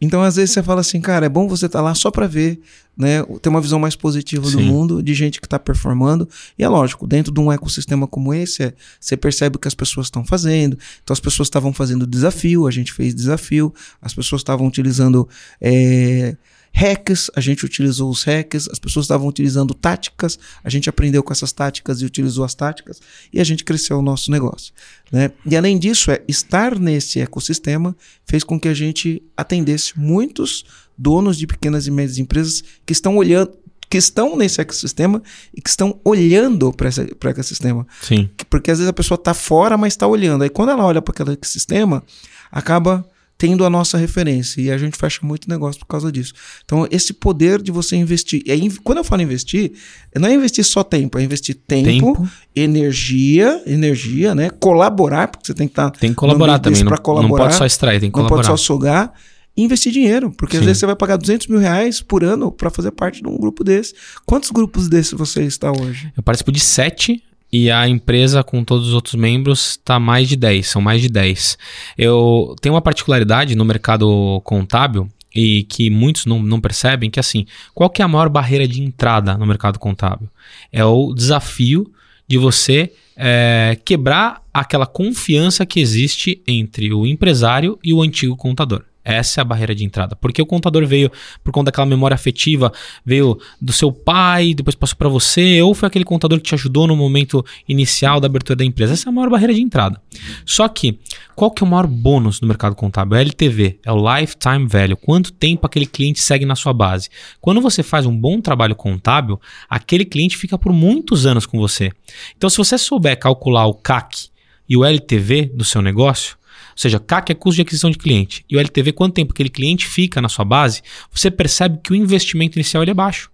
Então, 0.00 0.22
às 0.22 0.36
vezes, 0.36 0.52
você 0.52 0.62
fala 0.62 0.80
assim, 0.80 1.00
cara, 1.00 1.26
é 1.26 1.28
bom 1.28 1.48
você 1.48 1.66
estar 1.66 1.78
tá 1.78 1.82
lá 1.82 1.94
só 1.94 2.10
para 2.10 2.26
ver, 2.26 2.60
né? 2.96 3.22
Ter 3.40 3.48
uma 3.48 3.60
visão 3.60 3.78
mais 3.78 3.96
positiva 3.96 4.46
Sim. 4.46 4.56
do 4.56 4.62
mundo, 4.62 5.02
de 5.02 5.14
gente 5.14 5.40
que 5.40 5.46
está 5.46 5.58
performando. 5.58 6.28
E 6.58 6.64
é 6.64 6.68
lógico, 6.68 7.06
dentro 7.06 7.32
de 7.32 7.40
um 7.40 7.50
ecossistema 7.50 8.06
como 8.06 8.34
esse, 8.34 8.64
é, 8.64 8.74
você 9.00 9.16
percebe 9.16 9.56
o 9.56 9.58
que 9.58 9.68
as 9.68 9.74
pessoas 9.74 10.06
estão 10.06 10.24
fazendo. 10.24 10.78
Então, 11.02 11.14
as 11.14 11.20
pessoas 11.20 11.46
estavam 11.46 11.72
fazendo 11.72 12.06
desafio, 12.06 12.66
a 12.66 12.70
gente 12.70 12.92
fez 12.92 13.14
desafio, 13.14 13.72
as 14.00 14.14
pessoas 14.14 14.40
estavam 14.40 14.66
utilizando. 14.66 15.28
É, 15.60 16.36
hacks, 16.76 17.30
a 17.34 17.40
gente 17.40 17.64
utilizou 17.64 18.10
os 18.10 18.22
hacks, 18.24 18.68
as 18.68 18.78
pessoas 18.78 19.04
estavam 19.04 19.26
utilizando 19.26 19.72
táticas, 19.72 20.38
a 20.62 20.68
gente 20.68 20.90
aprendeu 20.90 21.22
com 21.22 21.32
essas 21.32 21.50
táticas 21.50 22.02
e 22.02 22.04
utilizou 22.04 22.44
as 22.44 22.54
táticas 22.54 23.00
e 23.32 23.40
a 23.40 23.44
gente 23.44 23.64
cresceu 23.64 23.98
o 23.98 24.02
nosso 24.02 24.30
negócio. 24.30 24.74
Né? 25.10 25.32
E 25.46 25.56
além 25.56 25.78
disso, 25.78 26.10
é 26.10 26.22
estar 26.28 26.78
nesse 26.78 27.18
ecossistema 27.18 27.96
fez 28.26 28.44
com 28.44 28.60
que 28.60 28.68
a 28.68 28.74
gente 28.74 29.22
atendesse 29.34 29.98
muitos 29.98 30.66
donos 30.98 31.38
de 31.38 31.46
pequenas 31.46 31.86
e 31.86 31.90
médias 31.90 32.18
empresas 32.18 32.62
que 32.84 32.92
estão 32.92 33.16
olhando, 33.16 33.56
que 33.88 33.96
estão 33.96 34.36
nesse 34.36 34.60
ecossistema 34.60 35.22
e 35.54 35.62
que 35.62 35.70
estão 35.70 35.98
olhando 36.04 36.74
para 36.74 36.90
esse 36.90 37.00
ecossistema. 37.00 37.86
Sim. 38.02 38.28
Porque 38.50 38.70
às 38.70 38.78
vezes 38.78 38.90
a 38.90 38.92
pessoa 38.92 39.16
está 39.16 39.32
fora, 39.32 39.78
mas 39.78 39.94
está 39.94 40.06
olhando. 40.06 40.42
Aí 40.42 40.50
quando 40.50 40.72
ela 40.72 40.84
olha 40.84 41.00
para 41.00 41.12
aquele 41.12 41.32
ecossistema, 41.32 42.04
acaba 42.52 43.02
tendo 43.38 43.64
a 43.64 43.70
nossa 43.70 43.98
referência. 43.98 44.60
E 44.60 44.70
a 44.70 44.78
gente 44.78 44.96
fecha 44.96 45.20
muito 45.22 45.48
negócio 45.48 45.80
por 45.80 45.86
causa 45.86 46.10
disso. 46.10 46.32
Então, 46.64 46.86
esse 46.90 47.12
poder 47.12 47.60
de 47.60 47.70
você 47.70 47.96
investir. 47.96 48.42
É, 48.46 48.56
quando 48.82 48.98
eu 48.98 49.04
falo 49.04 49.22
investir, 49.22 49.72
não 50.14 50.28
é 50.28 50.34
investir 50.34 50.64
só 50.64 50.82
tempo, 50.82 51.18
é 51.18 51.22
investir 51.22 51.54
tempo, 51.54 51.86
tempo. 51.86 52.28
energia, 52.54 53.62
energia, 53.66 54.34
né? 54.34 54.50
Colaborar, 54.50 55.28
porque 55.28 55.46
você 55.46 55.54
tem 55.54 55.66
que 55.66 55.72
estar. 55.72 55.90
Tá 55.90 55.98
tem 55.98 56.10
que 56.10 56.16
colaborar 56.16 56.58
também. 56.58 56.82
Não, 56.82 56.96
colaborar, 56.96 57.28
não 57.28 57.36
pode 57.36 57.54
só 57.54 57.66
extrair, 57.66 58.00
tem 58.00 58.10
que 58.10 58.14
colaborar. 58.14 58.42
Não 58.42 58.48
pode 58.48 58.60
só 58.60 58.64
sugar. 58.64 59.12
E 59.56 59.62
investir 59.62 59.90
dinheiro, 59.90 60.30
porque 60.30 60.56
Sim. 60.56 60.60
às 60.60 60.66
vezes 60.66 60.80
você 60.80 60.86
vai 60.86 60.94
pagar 60.94 61.16
200 61.16 61.46
mil 61.46 61.58
reais 61.58 62.02
por 62.02 62.22
ano 62.22 62.52
para 62.52 62.68
fazer 62.68 62.90
parte 62.90 63.22
de 63.22 63.28
um 63.28 63.38
grupo 63.38 63.64
desse. 63.64 63.94
Quantos 64.26 64.50
grupos 64.50 64.86
desses 64.86 65.14
você 65.14 65.44
está 65.44 65.72
hoje? 65.72 66.12
Eu 66.14 66.22
participo 66.22 66.52
de 66.52 66.60
sete 66.60 67.22
e 67.56 67.70
a 67.70 67.88
empresa 67.88 68.44
com 68.44 68.62
todos 68.62 68.88
os 68.88 68.94
outros 68.94 69.14
membros 69.14 69.70
está 69.70 69.98
mais 69.98 70.28
de 70.28 70.36
10, 70.36 70.66
são 70.66 70.82
mais 70.82 71.00
de 71.00 71.08
10. 71.08 71.56
Eu 71.96 72.54
tenho 72.60 72.74
uma 72.74 72.82
particularidade 72.82 73.56
no 73.56 73.64
mercado 73.64 74.42
contábil 74.44 75.08
e 75.34 75.62
que 75.64 75.88
muitos 75.88 76.26
não, 76.26 76.42
não 76.42 76.60
percebem, 76.60 77.10
que 77.10 77.18
assim, 77.18 77.46
qual 77.74 77.88
que 77.88 78.02
é 78.02 78.04
a 78.04 78.08
maior 78.08 78.28
barreira 78.28 78.68
de 78.68 78.82
entrada 78.82 79.38
no 79.38 79.46
mercado 79.46 79.78
contábil? 79.78 80.28
É 80.70 80.84
o 80.84 81.14
desafio 81.14 81.90
de 82.28 82.36
você 82.36 82.92
é, 83.16 83.78
quebrar 83.84 84.42
aquela 84.52 84.86
confiança 84.86 85.64
que 85.64 85.80
existe 85.80 86.42
entre 86.46 86.92
o 86.92 87.06
empresário 87.06 87.78
e 87.82 87.94
o 87.94 88.02
antigo 88.02 88.36
contador. 88.36 88.84
Essa 89.06 89.40
é 89.40 89.42
a 89.42 89.44
barreira 89.44 89.72
de 89.72 89.84
entrada. 89.84 90.16
Porque 90.16 90.42
o 90.42 90.46
contador 90.46 90.84
veio 90.84 91.12
por 91.44 91.52
conta 91.52 91.66
daquela 91.66 91.86
memória 91.86 92.16
afetiva, 92.16 92.72
veio 93.04 93.38
do 93.62 93.72
seu 93.72 93.92
pai, 93.92 94.52
depois 94.52 94.74
passou 94.74 94.96
para 94.96 95.08
você, 95.08 95.62
ou 95.62 95.74
foi 95.74 95.86
aquele 95.86 96.04
contador 96.04 96.38
que 96.38 96.48
te 96.48 96.54
ajudou 96.56 96.88
no 96.88 96.96
momento 96.96 97.44
inicial 97.68 98.18
da 98.18 98.26
abertura 98.26 98.56
da 98.56 98.64
empresa. 98.64 98.94
Essa 98.94 99.08
é 99.08 99.10
a 99.10 99.12
maior 99.12 99.30
barreira 99.30 99.54
de 99.54 99.62
entrada. 99.62 100.02
Só 100.44 100.66
que, 100.66 100.98
qual 101.36 101.52
que 101.52 101.62
é 101.62 101.66
o 101.66 101.70
maior 101.70 101.86
bônus 101.86 102.40
do 102.40 102.48
mercado 102.48 102.74
contábil? 102.74 103.16
É 103.16 103.20
LTV, 103.20 103.78
é 103.84 103.92
o 103.92 104.18
Lifetime 104.18 104.66
Value. 104.66 104.96
Quanto 104.96 105.32
tempo 105.32 105.64
aquele 105.64 105.86
cliente 105.86 106.18
segue 106.18 106.44
na 106.44 106.56
sua 106.56 106.72
base? 106.72 107.08
Quando 107.40 107.60
você 107.60 107.84
faz 107.84 108.06
um 108.06 108.16
bom 108.16 108.40
trabalho 108.40 108.74
contábil, 108.74 109.40
aquele 109.70 110.04
cliente 110.04 110.36
fica 110.36 110.58
por 110.58 110.72
muitos 110.72 111.26
anos 111.26 111.46
com 111.46 111.60
você. 111.60 111.92
Então, 112.36 112.50
se 112.50 112.56
você 112.56 112.76
souber 112.76 113.16
calcular 113.16 113.66
o 113.66 113.74
CAC 113.74 114.30
e 114.68 114.76
o 114.76 114.84
LTV 114.84 115.52
do 115.54 115.64
seu 115.64 115.80
negócio, 115.80 116.36
seja, 116.76 117.00
CAC 117.00 117.32
é 117.32 117.34
custo 117.34 117.56
de 117.56 117.62
aquisição 117.62 117.90
de 117.90 117.98
cliente. 117.98 118.44
E 118.48 118.56
o 118.56 118.60
LTV, 118.60 118.92
quanto 118.92 119.14
tempo 119.14 119.32
aquele 119.32 119.48
cliente 119.48 119.86
fica 119.86 120.20
na 120.20 120.28
sua 120.28 120.44
base, 120.44 120.82
você 121.10 121.30
percebe 121.30 121.80
que 121.82 121.92
o 121.92 121.94
investimento 121.96 122.58
inicial 122.58 122.82
ele 122.82 122.90
é 122.90 122.94
baixo. 122.94 123.30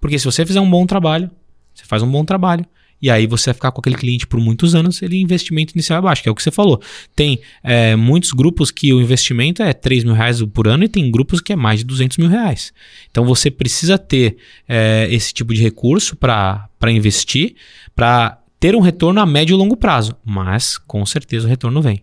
Porque 0.00 0.18
se 0.18 0.24
você 0.24 0.44
fizer 0.44 0.60
um 0.60 0.70
bom 0.70 0.84
trabalho, 0.86 1.30
você 1.74 1.84
faz 1.84 2.02
um 2.02 2.10
bom 2.10 2.24
trabalho, 2.24 2.66
e 3.00 3.10
aí 3.10 3.26
você 3.26 3.50
vai 3.50 3.54
ficar 3.54 3.72
com 3.72 3.80
aquele 3.80 3.96
cliente 3.96 4.26
por 4.26 4.40
muitos 4.40 4.74
anos, 4.74 5.02
ele 5.02 5.20
investimento 5.20 5.74
inicial 5.74 5.98
é 5.98 6.02
baixo, 6.02 6.22
que 6.22 6.28
é 6.28 6.32
o 6.32 6.34
que 6.34 6.42
você 6.42 6.50
falou. 6.50 6.80
Tem 7.14 7.38
é, 7.62 7.94
muitos 7.94 8.30
grupos 8.30 8.70
que 8.70 8.92
o 8.92 9.00
investimento 9.00 9.62
é 9.62 9.72
3 9.72 10.04
mil 10.04 10.14
reais 10.14 10.42
por 10.42 10.66
ano 10.66 10.84
e 10.84 10.88
tem 10.88 11.10
grupos 11.10 11.40
que 11.40 11.52
é 11.52 11.56
mais 11.56 11.80
de 11.80 11.84
200 11.84 12.16
mil 12.16 12.28
reais. 12.28 12.72
Então 13.10 13.24
você 13.24 13.50
precisa 13.50 13.98
ter 13.98 14.38
é, 14.68 15.06
esse 15.10 15.32
tipo 15.32 15.52
de 15.52 15.62
recurso 15.62 16.16
para 16.16 16.68
investir, 16.88 17.54
para 17.94 18.40
ter 18.58 18.74
um 18.74 18.80
retorno 18.80 19.20
a 19.20 19.26
médio 19.26 19.54
e 19.54 19.56
longo 19.56 19.76
prazo. 19.76 20.16
Mas 20.24 20.78
com 20.78 21.04
certeza 21.04 21.46
o 21.46 21.50
retorno 21.50 21.82
vem. 21.82 22.02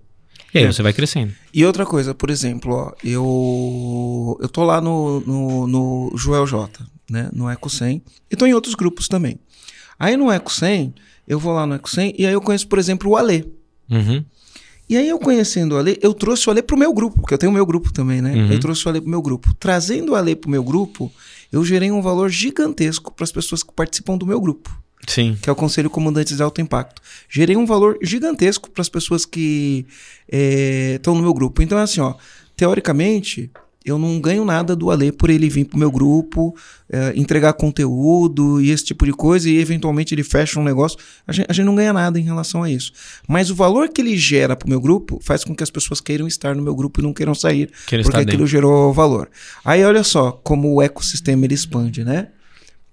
E 0.54 0.60
aí 0.60 0.66
é. 0.66 0.72
você 0.72 0.84
vai 0.84 0.94
crescendo. 0.94 1.34
E 1.54 1.66
outra 1.66 1.86
coisa, 1.86 2.14
por 2.14 2.30
exemplo, 2.30 2.74
ó, 2.74 2.92
eu 3.04 4.38
eu 4.42 4.50
tô 4.50 4.64
lá 4.64 4.80
no, 4.80 5.20
no, 5.22 5.68
no 5.68 6.12
Joel 6.16 6.46
J, 6.46 6.70
né, 7.10 7.30
no 7.34 7.50
Eco 7.50 7.70
100, 7.70 8.02
e 8.30 8.36
tô 8.36 8.46
em 8.46 8.54
outros 8.54 8.76
grupos 8.76 9.08
também. 9.08 9.40
Aí 9.98 10.16
no 10.16 10.32
Eco 10.32 10.52
100, 10.52 10.94
eu 11.28 11.40
vou 11.40 11.54
lá 11.54 11.66
no 11.66 11.76
Eco 11.76 11.90
100 11.90 12.16
e 12.18 12.26
aí 12.26 12.34
eu 12.34 12.42
conheço, 12.42 12.68
por 12.68 12.78
exemplo, 12.78 13.12
o 13.12 13.18
Alê. 13.18 13.46
Uhum. 13.90 14.24
E 14.90 14.98
aí 14.98 15.08
eu 15.08 15.18
conhecendo 15.18 15.76
o 15.76 15.78
Alê, 15.78 15.98
eu 16.02 16.14
trouxe 16.14 16.48
o 16.48 16.52
Alê 16.52 16.62
pro 16.62 16.78
meu 16.78 16.94
grupo, 16.94 17.22
porque 17.22 17.34
eu 17.34 17.38
tenho 17.38 17.52
o 17.52 17.56
meu 17.56 17.66
grupo 17.66 17.92
também, 17.92 18.22
né? 18.22 18.34
Uhum. 18.34 18.52
Eu 18.52 18.60
trouxe 18.60 18.86
o 18.86 18.90
Alê 18.90 19.00
pro 19.00 19.10
meu 19.10 19.22
grupo. 19.22 19.54
Trazendo 19.56 20.12
o 20.12 20.16
Alê 20.16 20.36
pro 20.36 20.50
meu 20.50 20.64
grupo, 20.64 21.12
eu 21.52 21.64
gerei 21.64 21.90
um 21.90 22.02
valor 22.02 22.30
gigantesco 22.30 23.12
para 23.14 23.24
as 23.24 23.32
pessoas 23.32 23.64
que 23.64 23.74
participam 23.74 24.18
do 24.18 24.26
meu 24.26 24.40
grupo. 24.42 24.83
Sim. 25.08 25.38
que 25.42 25.50
é 25.50 25.54
o 25.54 25.56
Conselho 25.56 25.90
Comandantes 25.90 26.38
de 26.38 26.44
Alto 26.44 26.62
Impacto. 26.62 27.02
Gerei 27.30 27.56
um 27.56 27.66
valor 27.66 27.98
gigantesco 28.02 28.70
para 28.70 28.82
as 28.82 28.90
pessoas 28.90 29.26
que 29.26 29.86
estão 30.96 31.14
é, 31.14 31.18
no 31.18 31.24
meu 31.24 31.34
grupo. 31.34 31.62
Então, 31.62 31.78
é 31.78 31.84
assim, 31.84 32.02
ó, 32.02 32.16
teoricamente, 32.56 33.52
eu 33.86 33.98
não 33.98 34.20
ganho 34.20 34.46
nada 34.46 34.76
do 34.76 34.90
Ale 34.90 35.12
por 35.12 35.30
ele 35.30 35.50
vir 35.50 35.66
pro 35.66 35.78
meu 35.78 35.92
grupo, 35.92 36.56
é, 36.90 37.14
entregar 37.16 37.54
conteúdo 37.54 38.62
e 38.62 38.72
esse 38.72 38.86
tipo 38.86 39.06
de 39.06 39.12
coisa, 39.12 39.50
e 39.50 39.58
eventualmente 39.58 40.16
ele 40.16 40.24
fecha 40.24 40.60
um 40.60 40.64
negócio. 40.64 40.98
A 41.28 41.34
gente, 41.34 41.48
a 41.50 41.54
gente, 41.54 41.66
não 41.66 41.76
ganha 41.76 41.92
nada 41.92 42.18
em 42.18 42.24
relação 42.24 42.64
a 42.64 42.70
isso. 42.70 42.94
Mas 43.28 43.50
o 43.50 43.56
valor 43.56 43.90
que 43.90 44.02
ele 44.02 44.16
gera 44.18 44.56
pro 44.56 44.70
meu 44.70 44.80
grupo 44.80 45.20
faz 45.22 45.44
com 45.44 45.54
que 45.54 45.64
as 45.64 45.70
pessoas 45.70 46.00
queiram 46.00 46.28
estar 46.28 46.56
no 46.56 46.62
meu 46.62 46.76
grupo 46.76 47.02
e 47.02 47.04
não 47.04 47.14
queiram 47.14 47.36
sair, 47.36 47.70
porque 47.86 48.18
aquilo 48.18 48.48
gerou 48.48 48.94
valor. 48.94 49.30
Aí 49.66 49.84
olha 49.84 50.04
só 50.04 50.32
como 50.32 50.76
o 50.76 50.82
ecossistema 50.82 51.46
ele 51.46 51.54
expande, 51.54 52.04
né? 52.04 52.30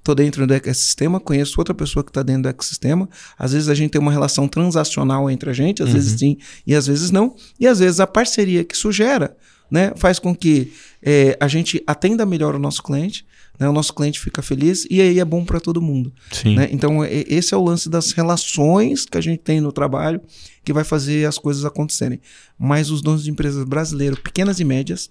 Estou 0.00 0.14
dentro 0.14 0.46
do 0.46 0.54
ecossistema, 0.54 1.20
conheço 1.20 1.54
outra 1.58 1.74
pessoa 1.74 2.02
que 2.02 2.10
está 2.10 2.22
dentro 2.22 2.42
do 2.42 2.48
ecossistema. 2.48 3.08
Às 3.38 3.52
vezes 3.52 3.68
a 3.68 3.74
gente 3.74 3.90
tem 3.90 4.00
uma 4.00 4.10
relação 4.10 4.48
transacional 4.48 5.30
entre 5.30 5.50
a 5.50 5.52
gente, 5.52 5.82
às 5.82 5.88
uhum. 5.88 5.94
vezes 5.94 6.18
sim 6.18 6.38
e 6.66 6.74
às 6.74 6.86
vezes 6.86 7.10
não. 7.10 7.34
E 7.58 7.66
às 7.66 7.78
vezes 7.78 8.00
a 8.00 8.06
parceria 8.06 8.64
que 8.64 8.74
isso 8.74 8.90
gera 8.90 9.36
né, 9.70 9.92
faz 9.96 10.18
com 10.18 10.34
que 10.34 10.72
é, 11.02 11.36
a 11.40 11.46
gente 11.46 11.82
atenda 11.86 12.26
melhor 12.26 12.54
o 12.54 12.58
nosso 12.58 12.82
cliente, 12.82 13.24
né, 13.58 13.68
o 13.68 13.72
nosso 13.72 13.94
cliente 13.94 14.18
fica 14.18 14.42
feliz 14.42 14.86
e 14.90 15.00
aí 15.00 15.20
é 15.20 15.24
bom 15.24 15.44
para 15.44 15.60
todo 15.60 15.80
mundo. 15.80 16.12
Né? 16.56 16.68
Então, 16.72 17.04
é, 17.04 17.24
esse 17.28 17.54
é 17.54 17.56
o 17.56 17.62
lance 17.62 17.88
das 17.88 18.10
relações 18.12 19.04
que 19.04 19.16
a 19.16 19.20
gente 19.20 19.38
tem 19.38 19.60
no 19.60 19.70
trabalho 19.70 20.20
que 20.64 20.72
vai 20.72 20.82
fazer 20.82 21.26
as 21.26 21.38
coisas 21.38 21.64
acontecerem. 21.64 22.20
Mas 22.58 22.90
os 22.90 23.00
donos 23.00 23.22
de 23.22 23.30
empresas 23.30 23.64
brasileiros, 23.64 24.18
pequenas 24.18 24.58
e 24.60 24.64
médias, 24.64 25.10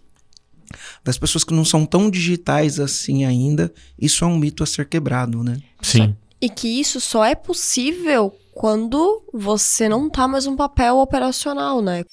das 1.04 1.18
pessoas 1.18 1.44
que 1.44 1.54
não 1.54 1.66
são 1.66 1.86
tão 1.86 2.10
digitais 2.10 2.80
assim 2.80 3.26
ainda, 3.26 3.72
isso 3.98 4.24
é 4.24 4.28
um 4.28 4.38
mito 4.38 4.64
a 4.64 4.66
ser 4.66 4.88
quebrado, 4.88 5.44
né? 5.44 5.62
Sim. 5.82 6.16
E 6.42 6.50
que 6.50 6.68
isso 6.80 7.02
só 7.02 7.26
é 7.26 7.36
possível 7.36 8.34
quando 8.54 9.24
você 9.34 9.88
não 9.88 10.10
tá 10.10 10.28
mais 10.28 10.46
um 10.46 10.56
papel 10.56 10.98
operacional, 10.98 11.82
né? 11.82 12.04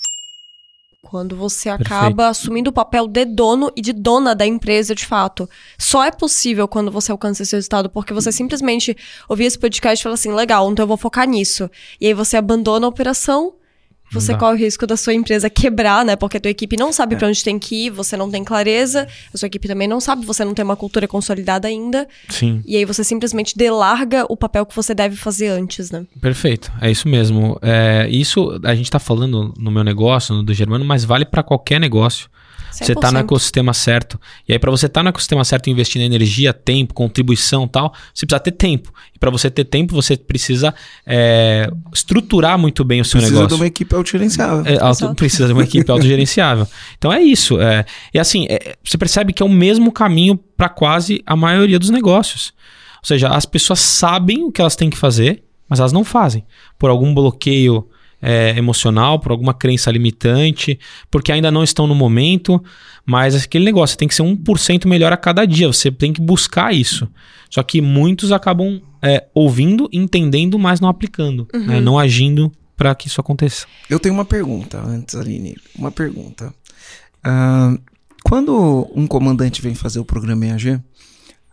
Quando 1.02 1.36
você 1.36 1.68
acaba 1.68 2.00
Perfeito. 2.00 2.20
assumindo 2.22 2.70
o 2.70 2.72
papel 2.72 3.06
de 3.06 3.24
dono 3.24 3.72
e 3.76 3.80
de 3.80 3.92
dona 3.92 4.34
da 4.34 4.44
empresa 4.44 4.92
de 4.92 5.06
fato. 5.06 5.48
Só 5.78 6.04
é 6.04 6.10
possível 6.10 6.66
quando 6.66 6.90
você 6.90 7.12
alcança 7.12 7.44
esse 7.44 7.54
resultado, 7.54 7.88
porque 7.88 8.12
você 8.12 8.32
simplesmente 8.32 8.96
ouvir 9.28 9.44
esse 9.44 9.58
podcast 9.58 10.00
e 10.00 10.02
fala 10.02 10.14
assim: 10.14 10.32
legal, 10.32 10.70
então 10.70 10.82
eu 10.82 10.88
vou 10.88 10.96
focar 10.96 11.28
nisso. 11.28 11.70
E 12.00 12.08
aí 12.08 12.14
você 12.14 12.36
abandona 12.36 12.86
a 12.86 12.88
operação 12.88 13.54
você 14.10 14.34
corre 14.36 14.54
o 14.54 14.56
risco 14.56 14.86
da 14.86 14.96
sua 14.96 15.14
empresa 15.14 15.50
quebrar, 15.50 16.04
né? 16.04 16.16
Porque 16.16 16.36
a 16.36 16.40
tua 16.40 16.50
equipe 16.50 16.76
não 16.76 16.92
sabe 16.92 17.14
é. 17.14 17.18
para 17.18 17.28
onde 17.28 17.42
tem 17.42 17.58
que 17.58 17.86
ir, 17.86 17.90
você 17.90 18.16
não 18.16 18.30
tem 18.30 18.44
clareza, 18.44 19.06
a 19.32 19.38
sua 19.38 19.46
equipe 19.46 19.66
também 19.66 19.88
não 19.88 20.00
sabe, 20.00 20.24
você 20.24 20.44
não 20.44 20.54
tem 20.54 20.64
uma 20.64 20.76
cultura 20.76 21.08
consolidada 21.08 21.68
ainda. 21.68 22.08
Sim. 22.28 22.62
E 22.64 22.76
aí 22.76 22.84
você 22.84 23.02
simplesmente 23.02 23.56
delarga 23.56 24.24
o 24.28 24.36
papel 24.36 24.64
que 24.64 24.74
você 24.74 24.94
deve 24.94 25.16
fazer 25.16 25.48
antes, 25.48 25.90
né? 25.90 26.06
Perfeito, 26.20 26.72
é 26.80 26.90
isso 26.90 27.08
mesmo. 27.08 27.58
É, 27.62 28.08
isso 28.10 28.60
a 28.64 28.74
gente 28.74 28.90
tá 28.90 28.98
falando 28.98 29.52
no 29.58 29.70
meu 29.70 29.84
negócio, 29.84 30.34
no 30.34 30.42
do 30.42 30.54
Germano, 30.54 30.84
mas 30.84 31.04
vale 31.04 31.24
para 31.24 31.42
qualquer 31.42 31.80
negócio. 31.80 32.28
Você 32.84 32.92
está 32.92 33.10
no 33.10 33.18
ecossistema 33.18 33.72
certo. 33.72 34.20
E 34.46 34.52
aí, 34.52 34.58
para 34.58 34.70
você 34.70 34.86
estar 34.86 35.00
tá 35.00 35.02
no 35.02 35.08
ecossistema 35.08 35.44
certo, 35.44 35.70
investindo 35.70 36.02
em 36.02 36.04
energia, 36.04 36.52
tempo, 36.52 36.92
contribuição 36.92 37.66
tal, 37.66 37.92
você 38.12 38.26
precisa 38.26 38.40
ter 38.40 38.52
tempo. 38.52 38.92
E 39.14 39.18
para 39.18 39.30
você 39.30 39.50
ter 39.50 39.64
tempo, 39.64 39.94
você 39.94 40.16
precisa 40.16 40.74
é, 41.06 41.70
estruturar 41.92 42.58
muito 42.58 42.84
bem 42.84 43.00
o 43.00 43.04
seu 43.04 43.18
precisa 43.18 43.32
negócio. 43.32 43.48
Precisa 43.48 43.56
de 43.56 43.62
uma 43.62 43.66
equipe 43.66 43.94
autogerenciável. 43.94 44.64
É, 44.66 44.78
auto, 44.80 45.14
precisa 45.14 45.46
de 45.46 45.52
uma 45.52 45.62
equipe 45.62 45.88
autogerenciável. 45.90 46.66
Então 46.98 47.12
é 47.12 47.22
isso. 47.22 47.60
É, 47.60 47.84
e 48.12 48.18
assim, 48.18 48.46
é, 48.48 48.76
você 48.84 48.98
percebe 48.98 49.32
que 49.32 49.42
é 49.42 49.46
o 49.46 49.48
mesmo 49.48 49.90
caminho 49.90 50.36
para 50.56 50.68
quase 50.68 51.22
a 51.26 51.34
maioria 51.34 51.78
dos 51.78 51.90
negócios. 51.90 52.52
Ou 52.98 53.06
seja, 53.06 53.28
as 53.28 53.46
pessoas 53.46 53.80
sabem 53.80 54.44
o 54.44 54.52
que 54.52 54.60
elas 54.60 54.76
têm 54.76 54.90
que 54.90 54.96
fazer, 54.96 55.42
mas 55.68 55.80
elas 55.80 55.92
não 55.92 56.04
fazem. 56.04 56.44
Por 56.78 56.90
algum 56.90 57.14
bloqueio 57.14 57.88
é, 58.20 58.56
emocional, 58.56 59.18
por 59.18 59.32
alguma 59.32 59.54
crença 59.54 59.90
limitante, 59.90 60.78
porque 61.10 61.32
ainda 61.32 61.50
não 61.50 61.62
estão 61.62 61.86
no 61.86 61.94
momento. 61.94 62.62
Mas 63.04 63.34
aquele 63.34 63.64
negócio 63.64 63.96
tem 63.96 64.08
que 64.08 64.14
ser 64.14 64.22
1% 64.22 64.86
melhor 64.86 65.12
a 65.12 65.16
cada 65.16 65.44
dia. 65.44 65.68
Você 65.68 65.90
tem 65.90 66.12
que 66.12 66.20
buscar 66.20 66.74
isso. 66.74 67.08
Só 67.48 67.62
que 67.62 67.80
muitos 67.80 68.32
acabam 68.32 68.80
é, 69.00 69.26
ouvindo, 69.32 69.88
entendendo, 69.92 70.58
mas 70.58 70.80
não 70.80 70.88
aplicando, 70.88 71.46
né? 71.52 71.58
uhum. 71.58 71.66
né? 71.66 71.80
não 71.80 71.98
agindo 71.98 72.52
para 72.76 72.94
que 72.94 73.08
isso 73.08 73.20
aconteça. 73.20 73.66
Eu 73.88 73.98
tenho 73.98 74.14
uma 74.14 74.24
pergunta 74.24 74.78
antes, 74.80 75.14
Aline. 75.14 75.56
Uma 75.78 75.90
pergunta. 75.90 76.52
Uh, 77.24 77.80
quando 78.24 78.90
um 78.94 79.06
comandante 79.06 79.62
vem 79.62 79.74
fazer 79.74 80.00
o 80.00 80.04
programa 80.04 80.46
EAG, 80.46 80.80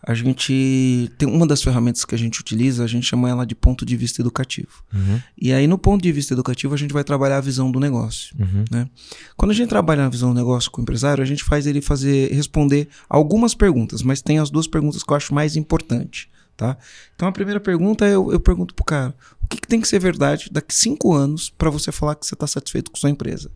a 0.06 0.12
gente 0.12 1.10
tem 1.16 1.26
uma 1.26 1.46
das 1.46 1.62
ferramentas 1.62 2.04
que 2.04 2.14
a 2.14 2.18
gente 2.18 2.38
utiliza, 2.38 2.84
a 2.84 2.86
gente 2.86 3.06
chama 3.06 3.28
ela 3.28 3.46
de 3.46 3.54
ponto 3.54 3.86
de 3.86 3.96
vista 3.96 4.20
educativo. 4.20 4.84
Uhum. 4.92 5.20
E 5.40 5.50
aí, 5.50 5.66
no 5.66 5.78
ponto 5.78 6.02
de 6.02 6.12
vista 6.12 6.34
educativo, 6.34 6.74
a 6.74 6.76
gente 6.76 6.92
vai 6.92 7.02
trabalhar 7.02 7.38
a 7.38 7.40
visão 7.40 7.70
do 7.70 7.80
negócio. 7.80 8.36
Uhum. 8.38 8.64
Né? 8.70 8.86
Quando 9.34 9.52
a 9.52 9.54
gente 9.54 9.70
trabalha 9.70 10.02
na 10.02 10.10
visão 10.10 10.28
do 10.28 10.34
negócio 10.34 10.70
com 10.70 10.80
o 10.80 10.82
empresário, 10.82 11.22
a 11.22 11.26
gente 11.26 11.42
faz 11.42 11.66
ele 11.66 11.80
fazer 11.80 12.30
responder 12.32 12.88
algumas 13.08 13.54
perguntas, 13.54 14.02
mas 14.02 14.20
tem 14.20 14.38
as 14.38 14.50
duas 14.50 14.66
perguntas 14.66 15.02
que 15.02 15.10
eu 15.10 15.16
acho 15.16 15.32
mais 15.32 15.56
importantes. 15.56 16.28
Tá? 16.56 16.76
Então 17.16 17.26
a 17.26 17.32
primeira 17.32 17.58
pergunta 17.58 18.06
eu, 18.06 18.30
eu 18.30 18.38
pergunto 18.38 18.74
pro 18.74 18.84
cara: 18.84 19.12
o 19.42 19.46
que, 19.48 19.60
que 19.60 19.66
tem 19.66 19.80
que 19.80 19.88
ser 19.88 19.98
verdade 19.98 20.48
daqui 20.52 20.72
cinco 20.72 21.12
anos 21.12 21.50
para 21.50 21.68
você 21.68 21.90
falar 21.90 22.14
que 22.14 22.24
você 22.24 22.34
está 22.34 22.46
satisfeito 22.46 22.92
com 22.92 22.96
sua 22.96 23.10
empresa? 23.10 23.50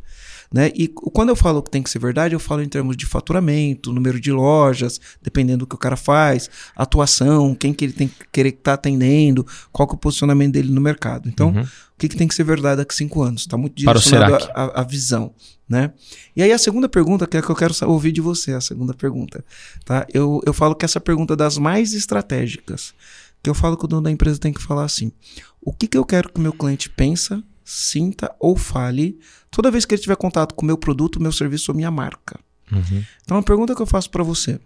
Né? 0.52 0.72
E 0.74 0.88
quando 0.88 1.28
eu 1.28 1.36
falo 1.36 1.62
que 1.62 1.70
tem 1.70 1.82
que 1.82 1.90
ser 1.90 1.98
verdade, 1.98 2.34
eu 2.34 2.40
falo 2.40 2.62
em 2.62 2.68
termos 2.68 2.96
de 2.96 3.04
faturamento, 3.04 3.92
número 3.92 4.18
de 4.18 4.32
lojas, 4.32 4.98
dependendo 5.22 5.58
do 5.58 5.66
que 5.66 5.74
o 5.74 5.78
cara 5.78 5.96
faz, 5.96 6.48
atuação, 6.74 7.54
quem 7.54 7.74
que 7.74 7.84
ele 7.84 7.92
tem 7.92 8.08
que 8.08 8.26
querer 8.32 8.50
estar 8.50 8.62
tá 8.62 8.72
atendendo, 8.74 9.46
qual 9.70 9.86
que 9.86 9.94
é 9.94 9.96
o 9.96 9.98
posicionamento 9.98 10.52
dele 10.52 10.70
no 10.70 10.80
mercado. 10.80 11.28
Então, 11.28 11.48
uhum. 11.48 11.62
o 11.62 11.98
que, 11.98 12.08
que 12.08 12.16
tem 12.16 12.26
que 12.26 12.34
ser 12.34 12.44
verdade 12.44 12.78
daqui 12.78 12.94
a 12.94 12.96
cinco 12.96 13.22
anos? 13.22 13.42
Está 13.42 13.58
muito 13.58 13.74
direcionado 13.74 14.48
à 14.54 14.82
visão. 14.82 15.34
Né? 15.68 15.92
E 16.34 16.42
aí 16.42 16.50
a 16.50 16.56
segunda 16.56 16.88
pergunta, 16.88 17.26
que 17.26 17.36
é 17.36 17.42
que 17.42 17.50
eu 17.50 17.54
quero 17.54 17.74
ouvir 17.86 18.10
de 18.10 18.22
você, 18.22 18.52
a 18.52 18.60
segunda 18.60 18.94
pergunta. 18.94 19.44
Tá? 19.84 20.06
Eu, 20.14 20.40
eu 20.46 20.54
falo 20.54 20.74
que 20.74 20.86
essa 20.86 20.98
pergunta 20.98 21.34
é 21.34 21.36
das 21.36 21.58
mais 21.58 21.92
estratégicas. 21.92 22.94
Que 23.42 23.50
eu 23.50 23.54
falo 23.54 23.76
que 23.76 23.84
o 23.84 23.88
dono 23.88 24.02
da 24.02 24.10
empresa 24.10 24.38
tem 24.38 24.52
que 24.52 24.62
falar 24.62 24.84
assim: 24.84 25.12
o 25.60 25.72
que, 25.72 25.86
que 25.86 25.96
eu 25.96 26.04
quero 26.04 26.32
que 26.32 26.40
o 26.40 26.42
meu 26.42 26.52
cliente 26.52 26.88
pensa 26.88 27.44
sinta 27.68 28.34
ou 28.40 28.56
fale 28.56 29.20
toda 29.50 29.70
vez 29.70 29.84
que 29.84 29.94
ele 29.94 30.02
tiver 30.02 30.16
contato 30.16 30.54
com 30.54 30.62
o 30.62 30.66
meu 30.66 30.78
produto, 30.78 31.20
meu 31.20 31.32
serviço 31.32 31.70
ou 31.70 31.76
minha 31.76 31.90
marca. 31.90 32.38
Uhum. 32.70 33.04
Então, 33.22 33.36
a 33.36 33.42
pergunta 33.42 33.74
que 33.74 33.82
eu 33.82 33.86
faço 33.86 34.10
para 34.10 34.22
você, 34.22 34.60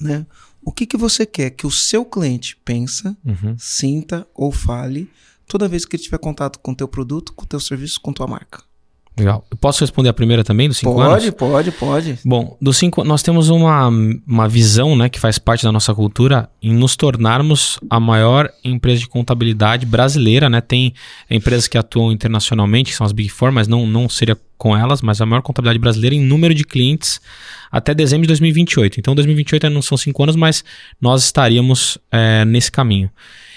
né? 0.00 0.26
O 0.64 0.72
que, 0.72 0.86
que 0.86 0.96
você 0.96 1.26
quer 1.26 1.50
que 1.50 1.66
o 1.66 1.70
seu 1.70 2.04
cliente 2.04 2.56
pensa, 2.64 3.16
uhum. 3.24 3.56
sinta 3.58 4.26
ou 4.34 4.50
fale 4.50 5.10
toda 5.46 5.68
vez 5.68 5.84
que 5.84 5.96
ele 5.96 6.02
tiver 6.02 6.18
contato 6.18 6.58
com 6.58 6.72
o 6.72 6.76
teu 6.76 6.88
produto, 6.88 7.32
com 7.32 7.44
o 7.44 7.48
teu 7.48 7.60
serviço, 7.60 8.00
com 8.00 8.12
tua 8.12 8.26
marca? 8.26 8.62
Legal. 9.16 9.46
Eu 9.48 9.56
posso 9.56 9.80
responder 9.80 10.08
a 10.08 10.12
primeira 10.12 10.42
também, 10.42 10.66
dos 10.66 10.78
cinco 10.78 10.94
pode, 10.94 11.08
anos? 11.08 11.30
Pode, 11.30 11.52
pode, 11.52 11.70
pode. 11.72 12.18
Bom, 12.24 12.56
dos 12.60 12.76
cinco, 12.76 13.04
nós 13.04 13.22
temos 13.22 13.48
uma, 13.48 13.88
uma 14.26 14.48
visão, 14.48 14.96
né, 14.96 15.08
que 15.08 15.20
faz 15.20 15.38
parte 15.38 15.62
da 15.62 15.70
nossa 15.70 15.94
cultura 15.94 16.50
em 16.60 16.74
nos 16.74 16.96
tornarmos 16.96 17.78
a 17.88 18.00
maior 18.00 18.50
empresa 18.64 18.98
de 19.00 19.08
contabilidade 19.08 19.86
brasileira, 19.86 20.50
né? 20.50 20.60
Tem 20.60 20.92
empresas 21.30 21.68
que 21.68 21.78
atuam 21.78 22.10
internacionalmente, 22.10 22.90
que 22.90 22.96
são 22.96 23.06
as 23.06 23.12
Big 23.12 23.28
Four, 23.28 23.52
mas 23.52 23.68
não, 23.68 23.86
não 23.86 24.08
seria 24.08 24.36
com 24.58 24.76
elas, 24.76 25.00
mas 25.00 25.20
a 25.20 25.26
maior 25.26 25.42
contabilidade 25.42 25.78
brasileira 25.78 26.16
em 26.16 26.20
número 26.20 26.52
de 26.52 26.64
clientes 26.64 27.20
até 27.70 27.94
dezembro 27.94 28.22
de 28.22 28.28
2028. 28.28 28.98
Então, 28.98 29.14
2028 29.14 29.66
ainda 29.66 29.74
não 29.74 29.82
são 29.82 29.96
cinco 29.96 30.24
anos, 30.24 30.34
mas 30.34 30.64
nós 31.00 31.24
estaríamos 31.24 31.98
é, 32.10 32.44
nesse 32.44 32.72
caminho. 32.72 33.10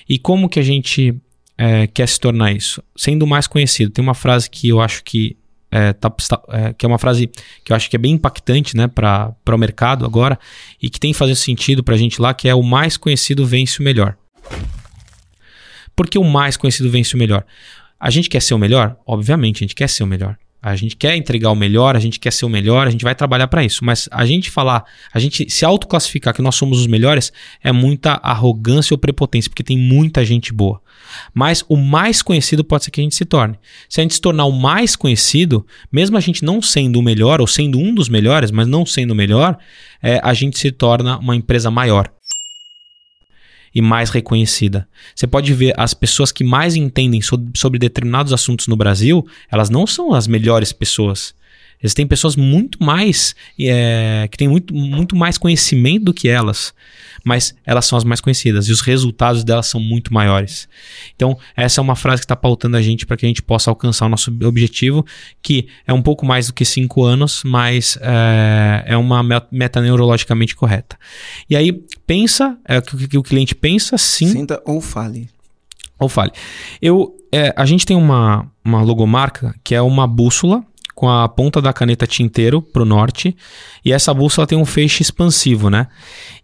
E 0.07 0.19
como 0.19 0.47
que 0.47 0.59
a 0.59 0.63
gente 0.63 1.15
é, 1.57 1.87
quer 1.87 2.07
se 2.07 2.19
tornar 2.19 2.51
isso? 2.51 2.83
Sendo 2.95 3.25
mais 3.25 3.47
conhecido. 3.47 3.91
Tem 3.91 4.03
uma 4.03 4.13
frase 4.13 4.49
que 4.49 4.69
eu 4.69 4.79
acho 4.79 5.03
que 5.03 5.35
é, 5.71 5.93
tá, 5.93 6.13
é, 6.49 6.73
que 6.73 6.85
é 6.85 6.89
uma 6.89 6.97
frase 6.97 7.29
que 7.63 7.71
eu 7.71 7.75
acho 7.75 7.89
que 7.89 7.95
é 7.95 7.99
bem 7.99 8.13
impactante 8.13 8.75
né, 8.75 8.87
para 8.87 9.35
o 9.47 9.57
mercado 9.57 10.05
agora 10.05 10.39
e 10.81 10.89
que 10.89 10.99
tem 10.99 11.11
que 11.11 11.17
fazer 11.17 11.35
sentido 11.35 11.83
para 11.83 11.95
a 11.95 11.97
gente 11.97 12.21
lá, 12.21 12.33
que 12.33 12.47
é 12.47 12.55
o 12.55 12.63
mais 12.63 12.97
conhecido 12.97 13.45
vence 13.45 13.79
o 13.79 13.83
melhor. 13.83 14.15
Por 15.95 16.07
que 16.07 16.17
o 16.17 16.23
mais 16.23 16.55
conhecido 16.55 16.89
vence 16.89 17.15
o 17.15 17.17
melhor? 17.17 17.43
A 17.99 18.09
gente 18.09 18.29
quer 18.29 18.41
ser 18.41 18.53
o 18.53 18.59
melhor? 18.59 18.95
Obviamente, 19.05 19.57
a 19.57 19.59
gente 19.61 19.75
quer 19.75 19.89
ser 19.89 20.03
o 20.03 20.07
melhor. 20.07 20.37
A 20.61 20.75
gente 20.75 20.95
quer 20.95 21.15
entregar 21.15 21.51
o 21.51 21.55
melhor, 21.55 21.95
a 21.95 21.99
gente 21.99 22.19
quer 22.19 22.31
ser 22.31 22.45
o 22.45 22.49
melhor, 22.49 22.87
a 22.87 22.89
gente 22.89 23.03
vai 23.03 23.13
trabalhar 23.13 23.47
para 23.47 23.63
isso. 23.63 23.85
Mas 23.85 24.09
a 24.11 24.25
gente 24.25 24.49
falar, 24.49 24.83
a 25.13 25.19
gente 25.19 25.49
se 25.49 25.63
autoclassificar 25.63 26.33
que 26.33 26.41
nós 26.41 26.55
somos 26.55 26.79
os 26.79 26.87
melhores 26.87 27.31
é 27.63 27.71
muita 27.71 28.19
arrogância 28.23 28.93
ou 28.93 28.97
prepotência, 28.97 29.49
porque 29.49 29.63
tem 29.63 29.77
muita 29.77 30.25
gente 30.25 30.51
boa. 30.51 30.81
Mas 31.33 31.63
o 31.69 31.77
mais 31.77 32.21
conhecido 32.21 32.63
pode 32.63 32.85
ser 32.85 32.91
que 32.91 32.99
a 32.99 33.03
gente 33.03 33.15
se 33.15 33.23
torne. 33.23 33.57
Se 33.87 34.01
a 34.01 34.03
gente 34.03 34.15
se 34.15 34.21
tornar 34.21 34.45
o 34.45 34.51
mais 34.51 34.95
conhecido, 34.95 35.65
mesmo 35.91 36.17
a 36.17 36.19
gente 36.21 36.43
não 36.43 36.61
sendo 36.61 36.99
o 36.99 37.03
melhor 37.03 37.39
ou 37.39 37.47
sendo 37.47 37.77
um 37.77 37.93
dos 37.93 38.09
melhores, 38.09 38.49
mas 38.49 38.67
não 38.67 38.85
sendo 38.85 39.11
o 39.11 39.15
melhor, 39.15 39.57
é, 40.01 40.19
a 40.23 40.33
gente 40.33 40.57
se 40.57 40.71
torna 40.71 41.17
uma 41.19 41.35
empresa 41.35 41.69
maior 41.69 42.11
e 43.77 43.81
mais 43.81 44.09
reconhecida. 44.09 44.87
Você 45.13 45.27
pode 45.27 45.53
ver 45.53 45.71
as 45.77 45.93
pessoas 45.93 46.31
que 46.31 46.43
mais 46.43 46.75
entendem 46.75 47.21
sobre, 47.21 47.77
determinados 47.77 48.33
assuntos 48.33 48.65
no 48.65 48.75
Brasil, 48.75 49.23
elas 49.51 49.69
não 49.69 49.85
são 49.85 50.15
as 50.15 50.27
melhores 50.27 50.73
pessoas. 50.73 51.35
Existem 51.81 52.07
pessoas 52.07 52.35
muito 52.35 52.83
mais 52.83 53.35
é, 53.59 54.27
que 54.31 54.37
têm 54.37 54.47
muito, 54.47 54.73
muito 54.73 55.15
mais 55.15 55.37
conhecimento 55.37 56.05
do 56.05 56.13
que 56.13 56.27
elas, 56.27 56.73
mas 57.23 57.55
elas 57.65 57.85
são 57.85 57.97
as 57.97 58.03
mais 58.03 58.19
conhecidas 58.19 58.67
e 58.67 58.71
os 58.71 58.81
resultados 58.81 59.43
delas 59.43 59.67
são 59.67 59.79
muito 59.79 60.11
maiores. 60.11 60.67
Então, 61.15 61.37
essa 61.55 61.79
é 61.79 61.81
uma 61.81 61.95
frase 61.95 62.21
que 62.21 62.25
está 62.25 62.35
pautando 62.35 62.77
a 62.77 62.81
gente 62.81 63.05
para 63.05 63.15
que 63.15 63.25
a 63.25 63.29
gente 63.29 63.43
possa 63.43 63.69
alcançar 63.69 64.07
o 64.07 64.09
nosso 64.09 64.35
objetivo, 64.45 65.05
que 65.41 65.67
é 65.85 65.93
um 65.93 66.01
pouco 66.01 66.25
mais 66.25 66.47
do 66.47 66.53
que 66.53 66.65
cinco 66.65 67.03
anos, 67.03 67.43
mas 67.45 67.97
é, 68.01 68.83
é 68.87 68.97
uma 68.97 69.21
meta 69.51 69.79
neurologicamente 69.79 70.55
correta. 70.55 70.97
E 71.47 71.55
aí, 71.55 71.71
pensa, 72.07 72.57
é 72.67 72.79
o 72.79 72.81
que 72.81 73.17
o 73.17 73.23
cliente 73.23 73.53
pensa, 73.53 73.97
sim. 73.97 74.27
Sinta 74.27 74.61
ou 74.65 74.81
fale. 74.81 75.29
Ou 75.99 76.09
fale. 76.09 76.31
Eu, 76.81 77.15
é, 77.31 77.53
a 77.55 77.65
gente 77.65 77.85
tem 77.85 77.95
uma, 77.95 78.49
uma 78.63 78.81
logomarca 78.81 79.53
que 79.63 79.75
é 79.75 79.81
uma 79.81 80.07
bússola 80.07 80.63
com 80.97 81.07
a 81.07 81.29
ponta 81.29 81.61
da 81.61 81.71
caneta 81.71 82.07
tinteiro 82.07 82.59
para 82.59 82.81
o 82.81 82.85
norte. 82.85 83.37
E 83.85 83.93
essa 83.93 84.11
bússola 84.11 84.47
tem 84.47 84.57
um 84.57 84.65
feixe 84.65 85.03
expansivo, 85.03 85.69
né? 85.69 85.85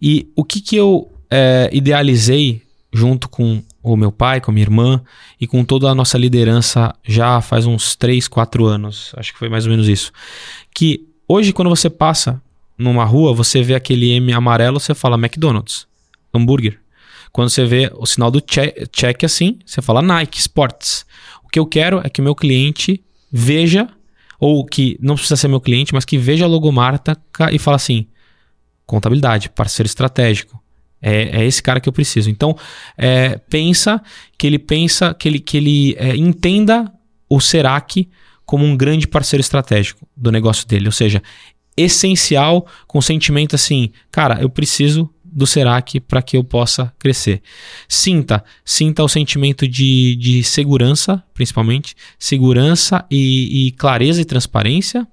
E 0.00 0.28
o 0.36 0.44
que, 0.44 0.60
que 0.60 0.76
eu 0.76 1.10
é, 1.28 1.68
idealizei 1.72 2.62
junto 2.92 3.28
com 3.28 3.60
o 3.82 3.96
meu 3.96 4.12
pai, 4.12 4.40
com 4.40 4.52
a 4.52 4.54
minha 4.54 4.62
irmã 4.62 5.02
e 5.40 5.48
com 5.48 5.64
toda 5.64 5.90
a 5.90 5.94
nossa 5.94 6.16
liderança 6.16 6.94
já 7.02 7.40
faz 7.40 7.66
uns 7.66 7.96
3, 7.96 8.28
4 8.28 8.64
anos, 8.64 9.12
acho 9.16 9.32
que 9.32 9.38
foi 9.40 9.48
mais 9.48 9.64
ou 9.64 9.72
menos 9.72 9.88
isso. 9.88 10.12
Que 10.72 11.04
hoje, 11.26 11.52
quando 11.52 11.68
você 11.68 11.90
passa 11.90 12.40
numa 12.78 13.04
rua, 13.04 13.34
você 13.34 13.60
vê 13.60 13.74
aquele 13.74 14.12
M 14.12 14.32
amarelo, 14.32 14.78
você 14.78 14.94
fala 14.94 15.18
McDonald's, 15.18 15.88
hambúrguer. 16.32 16.78
Quando 17.32 17.50
você 17.50 17.64
vê 17.64 17.90
o 17.96 18.06
sinal 18.06 18.30
do 18.30 18.40
check, 18.40 18.88
check 18.92 19.24
assim, 19.24 19.58
você 19.66 19.82
fala 19.82 20.00
Nike, 20.00 20.38
Sports. 20.38 21.04
O 21.44 21.48
que 21.48 21.58
eu 21.58 21.66
quero 21.66 22.00
é 22.04 22.08
que 22.08 22.20
o 22.20 22.24
meu 22.24 22.36
cliente 22.36 23.02
veja 23.32 23.88
ou 24.44 24.62
que 24.62 24.98
não 25.00 25.14
precisa 25.14 25.36
ser 25.36 25.48
meu 25.48 25.58
cliente, 25.58 25.94
mas 25.94 26.04
que 26.04 26.18
veja 26.18 26.44
a 26.44 26.48
logomarca 26.48 27.16
e 27.50 27.58
fala 27.58 27.76
assim: 27.76 28.06
contabilidade, 28.84 29.48
parceiro 29.48 29.86
estratégico. 29.86 30.62
É, 31.00 31.40
é 31.40 31.46
esse 31.46 31.62
cara 31.62 31.80
que 31.80 31.88
eu 31.88 31.92
preciso. 31.94 32.28
Então, 32.28 32.54
é, 32.94 33.38
pensa 33.38 34.02
que 34.36 34.46
ele 34.46 34.58
pensa, 34.58 35.14
que 35.14 35.28
ele, 35.28 35.40
que 35.40 35.56
ele 35.56 35.96
é, 35.98 36.14
entenda 36.14 36.92
o 37.26 37.40
Serac 37.40 38.06
como 38.44 38.66
um 38.66 38.76
grande 38.76 39.08
parceiro 39.08 39.40
estratégico 39.40 40.06
do 40.14 40.30
negócio 40.30 40.68
dele. 40.68 40.88
Ou 40.88 40.92
seja, 40.92 41.22
essencial, 41.74 42.66
com 42.86 43.00
sentimento 43.00 43.54
assim, 43.54 43.92
cara, 44.10 44.42
eu 44.42 44.50
preciso 44.50 45.08
do 45.34 45.46
Serac 45.46 45.98
para 46.00 46.22
que 46.22 46.36
eu 46.36 46.44
possa 46.44 46.92
crescer. 46.98 47.42
Sinta, 47.88 48.44
sinta 48.64 49.02
o 49.02 49.08
sentimento 49.08 49.66
de, 49.66 50.14
de 50.16 50.44
segurança, 50.44 51.22
principalmente, 51.34 51.96
segurança 52.18 53.04
e, 53.10 53.66
e 53.66 53.70
clareza 53.72 54.22
e 54.22 54.24
transparência. 54.24 55.06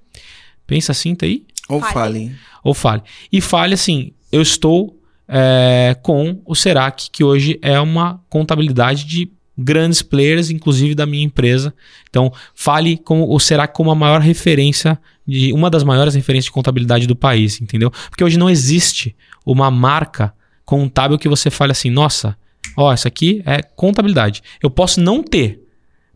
Pensa, 0.66 0.94
sinta 0.94 1.26
aí. 1.26 1.44
Ou 1.68 1.80
fale. 1.80 2.36
Ou 2.62 2.72
fale. 2.72 3.02
E 3.32 3.40
fale 3.40 3.74
assim, 3.74 4.12
eu 4.30 4.40
estou 4.40 4.96
é, 5.26 5.96
com 6.02 6.40
o 6.46 6.54
Serac, 6.54 7.10
que 7.10 7.24
hoje 7.24 7.58
é 7.60 7.80
uma 7.80 8.22
contabilidade 8.28 9.04
de 9.04 9.30
grandes 9.56 10.02
players, 10.02 10.50
inclusive 10.50 10.94
da 10.94 11.06
minha 11.06 11.24
empresa. 11.24 11.74
Então, 12.08 12.32
fale 12.54 12.96
com 12.96 13.28
o 13.28 13.38
Serac 13.38 13.74
como 13.74 13.90
a 13.90 13.94
maior 13.94 14.20
referência, 14.20 14.98
de 15.26 15.52
uma 15.52 15.70
das 15.70 15.84
maiores 15.84 16.14
referências 16.14 16.46
de 16.46 16.52
contabilidade 16.52 17.06
do 17.06 17.14
país, 17.14 17.60
entendeu? 17.60 17.90
Porque 18.10 18.24
hoje 18.24 18.38
não 18.38 18.50
existe 18.50 19.14
uma 19.46 19.70
marca 19.70 20.34
contábil 20.64 21.18
que 21.18 21.28
você 21.28 21.50
fale 21.50 21.72
assim, 21.72 21.90
nossa, 21.90 22.36
ó, 22.76 22.92
essa 22.92 23.08
aqui 23.08 23.42
é 23.46 23.62
contabilidade. 23.62 24.42
Eu 24.62 24.70
posso 24.70 25.00
não 25.00 25.22
ter, 25.22 25.62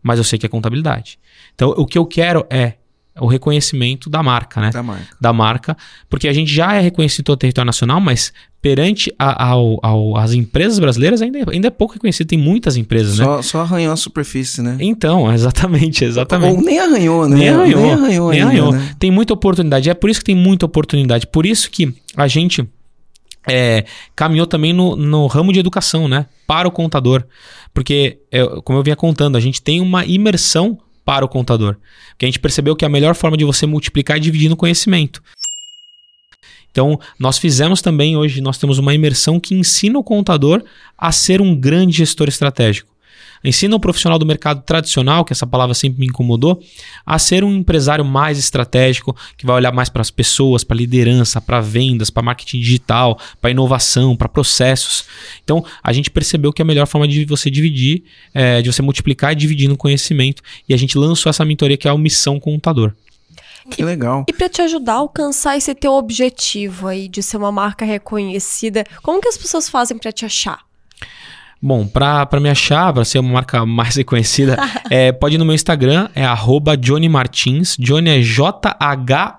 mas 0.01 0.17
eu 0.17 0.23
sei 0.23 0.37
que 0.39 0.45
é 0.45 0.49
contabilidade. 0.49 1.19
Então, 1.53 1.69
o 1.69 1.85
que 1.85 1.97
eu 1.97 2.05
quero 2.05 2.45
é 2.49 2.73
o 3.19 3.27
reconhecimento 3.27 4.09
da 4.09 4.21
marca, 4.21 4.61
né? 4.61 4.69
Da 4.71 4.83
marca. 4.83 5.17
Da 5.19 5.33
marca, 5.33 5.77
porque 6.09 6.27
a 6.27 6.33
gente 6.33 6.53
já 6.53 6.73
é 6.73 6.81
reconhecido 6.81 7.29
no 7.29 7.37
território 7.37 7.65
nacional, 7.65 7.99
mas 7.99 8.33
perante 8.61 9.13
a, 9.17 9.49
ao, 9.49 9.79
ao, 9.81 10.17
as 10.17 10.33
empresas 10.33 10.79
brasileiras 10.79 11.21
ainda, 11.21 11.39
ainda 11.51 11.67
é 11.67 11.71
pouco 11.71 11.93
reconhecido. 11.93 12.27
Tem 12.27 12.37
muitas 12.37 12.75
empresas, 12.75 13.15
só, 13.15 13.37
né? 13.37 13.41
Só 13.41 13.61
arranhou 13.61 13.93
a 13.93 13.95
superfície, 13.95 14.61
né? 14.61 14.77
Então, 14.79 15.31
exatamente, 15.33 16.03
exatamente. 16.03 16.57
Ou 16.57 16.61
nem 16.61 16.79
arranhou, 16.79 17.27
né? 17.29 17.37
Nem 17.37 17.49
arranhou. 17.49 17.81
Nem 17.81 17.91
arranhou, 17.93 18.31
nem 18.31 18.41
ainda, 18.41 18.51
arranhou. 18.51 18.71
Né? 18.73 18.95
Tem 18.99 19.11
muita 19.11 19.33
oportunidade. 19.33 19.89
É 19.89 19.93
por 19.93 20.09
isso 20.09 20.19
que 20.19 20.25
tem 20.25 20.35
muita 20.35 20.65
oportunidade. 20.65 21.27
Por 21.27 21.45
isso 21.45 21.69
que 21.69 21.93
a 22.15 22.27
gente 22.27 22.67
é, 23.47 23.85
caminhou 24.15 24.45
também 24.45 24.73
no, 24.73 24.95
no, 24.95 25.27
ramo 25.27 25.53
de 25.53 25.59
educação, 25.59 26.07
né? 26.07 26.25
Para 26.45 26.67
o 26.67 26.71
contador. 26.71 27.23
Porque, 27.73 28.19
é, 28.31 28.45
como 28.63 28.79
eu 28.79 28.83
vinha 28.83 28.95
contando, 28.95 29.37
a 29.37 29.39
gente 29.39 29.61
tem 29.61 29.79
uma 29.79 30.05
imersão 30.05 30.77
para 31.07 31.23
o 31.23 31.29
contador. 31.29 31.77
Porque 32.09 32.25
a 32.25 32.27
gente 32.27 32.37
percebeu 32.37 32.75
que 32.75 32.83
a 32.83 32.89
melhor 32.89 33.15
forma 33.15 33.37
de 33.37 33.45
você 33.45 33.65
multiplicar 33.65 34.17
é 34.17 34.19
dividindo 34.19 34.57
conhecimento. 34.57 35.23
Então, 36.69 36.99
nós 37.17 37.37
fizemos 37.37 37.81
também 37.81 38.17
hoje, 38.17 38.41
nós 38.41 38.57
temos 38.57 38.77
uma 38.77 38.93
imersão 38.93 39.39
que 39.39 39.55
ensina 39.55 39.97
o 39.97 40.03
contador 40.03 40.61
a 40.97 41.09
ser 41.13 41.39
um 41.41 41.55
grande 41.55 41.95
gestor 41.95 42.27
estratégico. 42.27 42.91
Ensina 43.43 43.75
o 43.75 43.79
profissional 43.79 44.17
do 44.17 44.25
mercado 44.25 44.61
tradicional, 44.63 45.23
que 45.23 45.33
essa 45.33 45.45
palavra 45.45 45.73
sempre 45.73 45.99
me 45.99 46.07
incomodou, 46.07 46.61
a 47.05 47.19
ser 47.19 47.43
um 47.43 47.53
empresário 47.53 48.03
mais 48.03 48.37
estratégico, 48.37 49.15
que 49.37 49.45
vai 49.45 49.55
olhar 49.55 49.71
mais 49.71 49.89
para 49.89 50.01
as 50.01 50.11
pessoas, 50.11 50.63
para 50.63 50.77
liderança, 50.77 51.39
para 51.39 51.61
vendas, 51.61 52.09
para 52.09 52.23
marketing 52.23 52.59
digital, 52.59 53.19
para 53.41 53.51
inovação, 53.51 54.15
para 54.15 54.27
processos. 54.27 55.05
Então, 55.43 55.63
a 55.83 55.93
gente 55.93 56.09
percebeu 56.09 56.51
que 56.51 56.61
a 56.61 56.65
melhor 56.65 56.87
forma 56.87 57.07
de 57.07 57.25
você 57.25 57.49
dividir, 57.49 58.03
é, 58.33 58.61
de 58.61 58.71
você 58.71 58.81
multiplicar 58.81 59.31
é 59.31 59.35
dividindo 59.35 59.77
conhecimento. 59.77 60.41
E 60.67 60.73
a 60.73 60.77
gente 60.77 60.97
lançou 60.97 61.29
essa 61.29 61.45
mentoria 61.45 61.77
que 61.77 61.87
é 61.87 61.91
a 61.91 61.97
Missão 61.97 62.39
Contador. 62.39 62.93
Que 63.69 63.83
legal. 63.83 64.25
E 64.27 64.33
para 64.33 64.47
te 64.47 64.61
ajudar 64.61 64.93
a 64.93 64.97
alcançar 64.97 65.57
esse 65.57 65.75
teu 65.75 65.93
objetivo 65.93 66.87
aí 66.87 67.07
de 67.07 67.21
ser 67.21 67.37
uma 67.37 67.51
marca 67.51 67.85
reconhecida, 67.85 68.85
como 69.03 69.21
que 69.21 69.27
as 69.27 69.37
pessoas 69.37 69.67
fazem 69.67 69.97
para 69.97 70.11
te 70.11 70.25
achar? 70.25 70.66
Bom, 71.61 71.87
para 71.87 72.39
me 72.39 72.49
achar, 72.49 72.93
para 72.93 73.03
ser 73.03 73.19
uma 73.19 73.33
marca 73.33 73.65
mais 73.65 73.95
reconhecida, 73.97 74.57
é, 74.89 75.11
pode 75.11 75.35
ir 75.35 75.37
no 75.37 75.45
meu 75.45 75.55
Instagram, 75.55 76.09
é 76.13 76.23
arroba 76.23 76.77
Johnny 76.77 77.09
Martins. 77.09 77.75
Johnny 77.79 78.09
é 78.09 78.21
J-H-O-N-N-Y. 78.21 79.37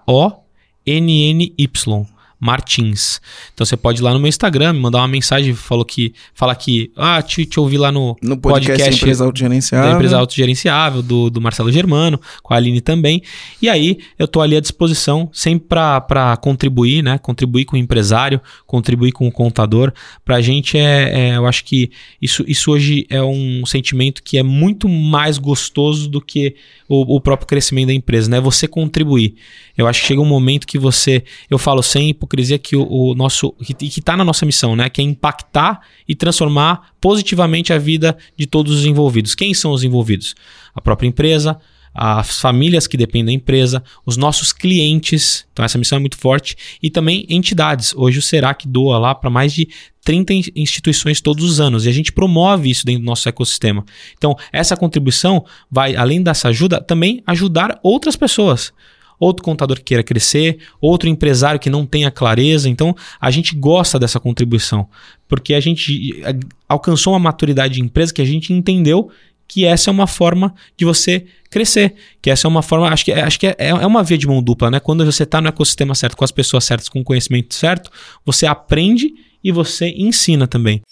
Martins. 2.40 3.20
Então 3.52 3.64
você 3.66 3.76
pode 3.76 4.00
ir 4.00 4.04
lá 4.04 4.12
no 4.12 4.18
meu 4.20 4.28
Instagram, 4.28 4.72
me 4.72 4.80
mandar 4.80 4.98
uma 4.98 5.08
mensagem, 5.08 5.52
falou 5.54 5.84
que 5.84 6.12
fala 6.34 6.54
que 6.54 6.90
ah, 6.96 7.20
te, 7.20 7.44
te 7.44 7.58
ouvi 7.58 7.76
lá 7.76 7.90
no, 7.90 8.16
No 8.22 8.36
podcast, 8.36 8.70
podcast 8.78 8.96
Empresa 9.02 9.24
Autogerenciável. 9.24 9.90
da 9.90 9.96
empresa 9.96 10.18
autogerenciável, 10.18 11.02
do, 11.02 11.30
do 11.30 11.40
Marcelo 11.40 11.70
Germano, 11.72 12.20
com 12.42 12.54
a 12.54 12.56
Aline 12.56 12.80
também. 12.80 13.22
E 13.60 13.68
aí 13.68 13.98
eu 14.18 14.28
tô 14.28 14.40
ali 14.40 14.56
à 14.56 14.60
disposição, 14.60 15.28
sempre 15.32 15.68
para 15.68 16.36
contribuir, 16.40 17.02
né? 17.02 17.18
Contribuir 17.18 17.64
com 17.64 17.76
o 17.76 17.78
empresário, 17.78 18.40
contribuir 18.66 19.12
com 19.12 19.26
o 19.26 19.32
contador. 19.32 19.92
Pra 20.24 20.40
gente 20.40 20.78
é, 20.78 21.30
é- 21.32 21.36
eu 21.36 21.46
acho 21.46 21.64
que 21.64 21.90
isso, 22.22 22.44
isso 22.46 22.70
hoje 22.70 23.06
é 23.10 23.22
um 23.22 23.64
sentimento 23.66 24.22
que 24.22 24.38
é 24.38 24.42
muito 24.42 24.88
mais 24.88 25.38
gostoso 25.38 26.08
do 26.08 26.20
que 26.20 26.54
o, 26.88 27.16
o 27.16 27.20
próprio 27.20 27.46
crescimento 27.46 27.88
da 27.88 27.94
empresa, 27.94 28.30
né? 28.30 28.40
Você 28.40 28.68
contribuir. 28.68 29.34
Eu 29.78 29.86
acho 29.86 30.00
que 30.00 30.08
chega 30.08 30.20
um 30.20 30.24
momento 30.26 30.66
que 30.66 30.78
você, 30.78 31.22
eu 31.48 31.56
falo 31.56 31.82
sem 31.82 32.10
hipocrisia 32.10 32.58
que 32.58 32.74
o, 32.74 32.84
o 32.86 33.14
nosso, 33.14 33.52
que, 33.52 33.74
que 33.74 34.00
tá 34.02 34.16
na 34.16 34.24
nossa 34.24 34.44
missão, 34.44 34.74
né? 34.74 34.90
Que 34.90 35.00
é 35.00 35.04
impactar 35.04 35.80
e 36.06 36.14
transformar 36.16 36.90
positivamente 37.00 37.72
a 37.72 37.78
vida 37.78 38.18
de 38.36 38.44
todos 38.44 38.76
os 38.76 38.84
envolvidos. 38.84 39.36
Quem 39.36 39.54
são 39.54 39.70
os 39.70 39.84
envolvidos? 39.84 40.34
A 40.74 40.80
própria 40.80 41.06
empresa, 41.06 41.58
as 41.94 42.40
famílias 42.40 42.86
que 42.86 42.96
dependem 42.96 43.26
da 43.26 43.32
empresa, 43.32 43.82
os 44.04 44.16
nossos 44.16 44.52
clientes. 44.52 45.46
Então 45.52 45.64
essa 45.64 45.78
missão 45.78 45.96
é 45.96 46.00
muito 46.00 46.16
forte 46.18 46.56
e 46.82 46.90
também 46.90 47.24
entidades. 47.28 47.94
Hoje 47.96 48.18
o 48.18 48.22
Serac 48.22 48.66
doa 48.66 48.98
lá 48.98 49.14
para 49.14 49.30
mais 49.30 49.52
de 49.52 49.68
30 50.04 50.32
in- 50.34 50.42
instituições 50.56 51.20
todos 51.20 51.44
os 51.44 51.60
anos 51.60 51.86
e 51.86 51.88
a 51.88 51.92
gente 51.92 52.12
promove 52.12 52.70
isso 52.70 52.84
dentro 52.84 53.02
do 53.02 53.06
nosso 53.06 53.28
ecossistema. 53.28 53.84
Então 54.16 54.36
essa 54.52 54.76
contribuição 54.76 55.44
vai 55.70 55.96
além 55.96 56.22
dessa 56.22 56.48
ajuda 56.48 56.80
também 56.80 57.22
ajudar 57.26 57.78
outras 57.82 58.16
pessoas. 58.16 58.72
Outro 59.18 59.42
contador 59.42 59.76
que 59.78 59.84
queira 59.84 60.02
crescer, 60.02 60.58
outro 60.80 61.08
empresário 61.08 61.58
que 61.58 61.68
não 61.68 61.84
tenha 61.84 62.10
clareza. 62.10 62.68
Então, 62.68 62.94
a 63.20 63.30
gente 63.30 63.54
gosta 63.54 63.98
dessa 63.98 64.20
contribuição, 64.20 64.88
porque 65.26 65.54
a 65.54 65.60
gente 65.60 66.20
eh, 66.22 66.38
alcançou 66.68 67.12
uma 67.12 67.18
maturidade 67.18 67.74
de 67.74 67.80
empresa 67.80 68.14
que 68.14 68.22
a 68.22 68.24
gente 68.24 68.52
entendeu 68.52 69.10
que 69.48 69.64
essa 69.64 69.88
é 69.88 69.92
uma 69.92 70.06
forma 70.06 70.54
de 70.76 70.84
você 70.84 71.24
crescer, 71.50 71.94
que 72.20 72.30
essa 72.30 72.46
é 72.46 72.48
uma 72.48 72.62
forma, 72.62 72.88
acho 72.90 73.04
que, 73.04 73.12
é- 73.12 73.22
acho 73.22 73.40
que 73.40 73.46
é, 73.46 73.56
é 73.58 73.86
uma 73.86 74.04
via 74.04 74.18
de 74.18 74.26
mão 74.26 74.42
dupla, 74.42 74.70
né? 74.70 74.78
Quando 74.78 75.04
você 75.04 75.22
está 75.22 75.40
no 75.40 75.48
ecossistema 75.48 75.94
certo, 75.94 76.16
com 76.16 76.24
as 76.24 76.30
pessoas 76.30 76.64
certas, 76.64 76.88
com 76.88 77.00
o 77.00 77.04
conhecimento 77.04 77.54
certo, 77.54 77.90
você 78.26 78.46
aprende 78.46 79.10
e 79.42 79.50
você 79.50 79.88
ensina 79.96 80.46
também. 80.46 80.82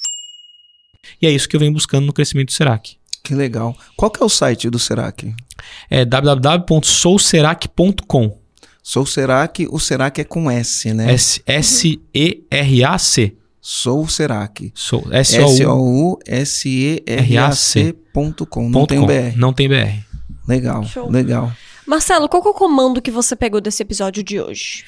E 1.20 1.27
é 1.27 1.31
isso 1.31 1.48
que 1.48 1.55
eu 1.55 1.61
venho 1.61 1.73
buscando 1.73 2.07
no 2.07 2.12
crescimento 2.12 2.48
do 2.48 2.53
Serac. 2.53 2.97
Que 3.27 3.35
legal. 3.35 3.77
Qual 3.97 4.09
que 4.11 4.23
é 4.23 4.24
o 4.24 4.28
site 4.28 4.70
do 4.70 4.78
Serac? 4.78 5.35
É 5.90 6.05
www.souserac.com. 6.05 8.39
Sou 8.82 9.05
Serac, 9.05 9.66
o 9.69 9.81
Serac 9.81 10.20
é 10.20 10.24
com 10.24 10.48
S, 10.48 10.94
né? 10.94 11.12
S- 11.12 11.43
S-E-R-A-C. 11.44 13.36
Sou 13.61 14.07
Serac. 14.09 14.70
Sou 14.77 15.05
S-O-U. 15.11 16.20
S-O-U-S-E-R-A-C.com. 16.24 18.69
Não 18.70 18.86
tem 18.86 19.05
BR. 19.05 19.36
Não 19.36 19.53
tem 19.53 19.69
BR. 19.69 20.05
Legal, 20.47 20.85
Show. 20.85 21.11
legal. 21.11 21.53
Marcelo, 21.85 22.28
qual 22.28 22.40
que 22.43 22.47
é 22.48 22.53
o 22.53 22.55
comando 22.55 23.03
que 23.03 23.11
você 23.11 23.35
pegou 23.35 23.61
desse 23.61 23.82
episódio 23.82 24.23
de 24.23 24.40
hoje? 24.40 24.85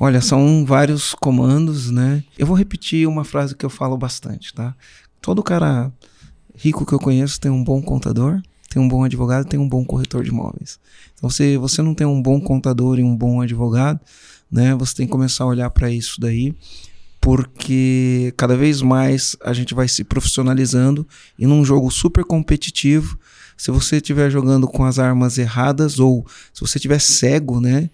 Olha, 0.00 0.22
são 0.22 0.64
vários 0.64 1.14
comandos, 1.14 1.90
né? 1.90 2.24
Eu 2.38 2.46
vou 2.46 2.56
repetir 2.56 3.06
uma 3.06 3.24
frase 3.24 3.54
que 3.54 3.66
eu 3.66 3.70
falo 3.70 3.98
bastante, 3.98 4.54
tá? 4.54 4.74
Todo 5.20 5.42
cara 5.42 5.92
rico 6.56 6.84
que 6.84 6.92
eu 6.92 6.98
conheço 6.98 7.40
tem 7.40 7.50
um 7.50 7.62
bom 7.62 7.80
contador, 7.82 8.40
tem 8.68 8.82
um 8.82 8.88
bom 8.88 9.04
advogado, 9.04 9.46
tem 9.46 9.58
um 9.58 9.68
bom 9.68 9.84
corretor 9.84 10.22
de 10.22 10.30
imóveis. 10.30 10.78
Então, 11.14 11.30
se 11.30 11.56
você 11.56 11.82
não 11.82 11.94
tem 11.94 12.06
um 12.06 12.20
bom 12.20 12.40
contador 12.40 12.98
e 12.98 13.02
um 13.02 13.16
bom 13.16 13.40
advogado, 13.40 14.00
né? 14.50 14.74
Você 14.74 14.94
tem 14.94 15.06
que 15.06 15.12
começar 15.12 15.44
a 15.44 15.48
olhar 15.48 15.70
para 15.70 15.90
isso 15.90 16.20
daí, 16.20 16.54
porque 17.20 18.32
cada 18.36 18.56
vez 18.56 18.82
mais 18.82 19.36
a 19.42 19.52
gente 19.52 19.74
vai 19.74 19.88
se 19.88 20.04
profissionalizando 20.04 21.06
e 21.38 21.46
num 21.46 21.64
jogo 21.64 21.90
super 21.90 22.24
competitivo. 22.24 23.18
Se 23.56 23.70
você 23.70 23.96
estiver 23.96 24.30
jogando 24.30 24.68
com 24.68 24.84
as 24.84 24.98
armas 24.98 25.38
erradas 25.38 25.98
ou 25.98 26.26
se 26.52 26.60
você 26.60 26.78
estiver 26.78 27.00
cego, 27.00 27.60
né? 27.60 27.90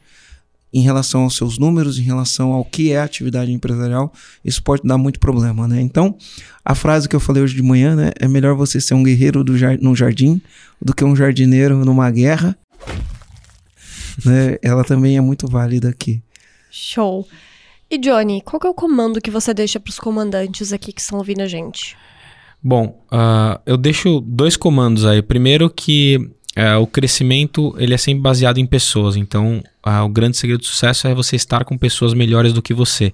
Em 0.73 0.81
relação 0.81 1.23
aos 1.23 1.37
seus 1.37 1.59
números, 1.59 1.99
em 1.99 2.03
relação 2.03 2.53
ao 2.53 2.65
que 2.65 2.93
é 2.93 2.99
a 2.99 3.05
atividade 3.05 3.53
empresarial, 3.53 4.13
isso 4.45 4.63
pode 4.63 4.83
dar 4.85 4.97
muito 4.97 5.21
problema, 5.21 5.69
né? 5.69 5.81
Então, 5.81 6.17
a 6.65 6.75
frase 6.75 7.09
que 7.09 7.15
eu 7.15 7.21
falei 7.21 7.43
hoje 7.43 7.55
de 7.55 7.63
manhã, 7.63 7.95
né? 7.95 8.11
É 8.19 8.27
melhor 8.27 8.55
você 8.55 8.81
ser 8.81 8.95
um 8.95 9.03
guerreiro 9.03 9.45
do 9.45 9.59
jar 9.59 9.79
num 9.81 9.95
jardim 9.95 10.41
do 10.81 10.95
que 10.95 11.05
um 11.05 11.15
jardineiro 11.15 11.85
numa 11.85 12.11
guerra. 12.11 12.57
né? 14.25 14.57
Ela 14.63 14.83
também 14.85 15.17
é 15.17 15.21
muito 15.21 15.47
válida 15.47 15.89
aqui. 15.89 16.23
Show. 16.71 17.29
E 17.91 17.99
Johnny, 17.99 18.41
qual 18.41 18.59
que 18.59 18.67
é 18.67 18.71
o 18.71 18.75
comando 18.75 19.21
que 19.21 19.31
você 19.31 19.53
deixa 19.53 19.79
pros 19.79 19.99
comandantes 19.99 20.73
aqui 20.73 20.93
que 20.93 21.01
estão 21.01 21.19
ouvindo 21.19 21.43
a 21.43 21.47
gente? 21.47 21.95
Bom, 22.63 23.05
ah, 23.11 23.61
eu 23.67 23.77
deixo 23.77 24.21
dois 24.21 24.57
comandos 24.57 25.05
aí. 25.05 25.21
Primeiro 25.21 25.69
que 25.69 26.31
ah, 26.55 26.79
o 26.79 26.87
crescimento 26.87 27.75
ele 27.79 27.95
é 27.95 27.99
sempre 27.99 28.23
baseado 28.23 28.59
em 28.59 28.67
pessoas. 28.67 29.17
Então, 29.17 29.63
o 29.85 30.09
grande 30.09 30.37
segredo 30.37 30.61
do 30.61 30.67
sucesso 30.67 31.09
é 31.09 31.15
você 31.15 31.37
estar 31.37 31.65
com 31.65 31.79
pessoas 31.79 32.15
melhores 32.15 32.53
do 32.53 32.63
que 32.63 32.75
você. 32.75 33.13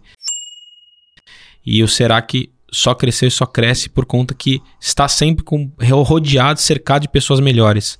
E 1.64 1.82
o 1.82 1.88
será 1.88 2.20
que 2.20 2.50
só 2.70 2.94
cresceu 2.94 3.28
e 3.28 3.30
só 3.30 3.46
cresce 3.46 3.88
por 3.88 4.04
conta 4.04 4.34
que 4.34 4.60
está 4.80 5.08
sempre 5.08 5.44
com, 5.44 5.70
rodeado, 6.04 6.60
cercado 6.60 7.02
de 7.02 7.08
pessoas 7.08 7.40
melhores. 7.40 7.98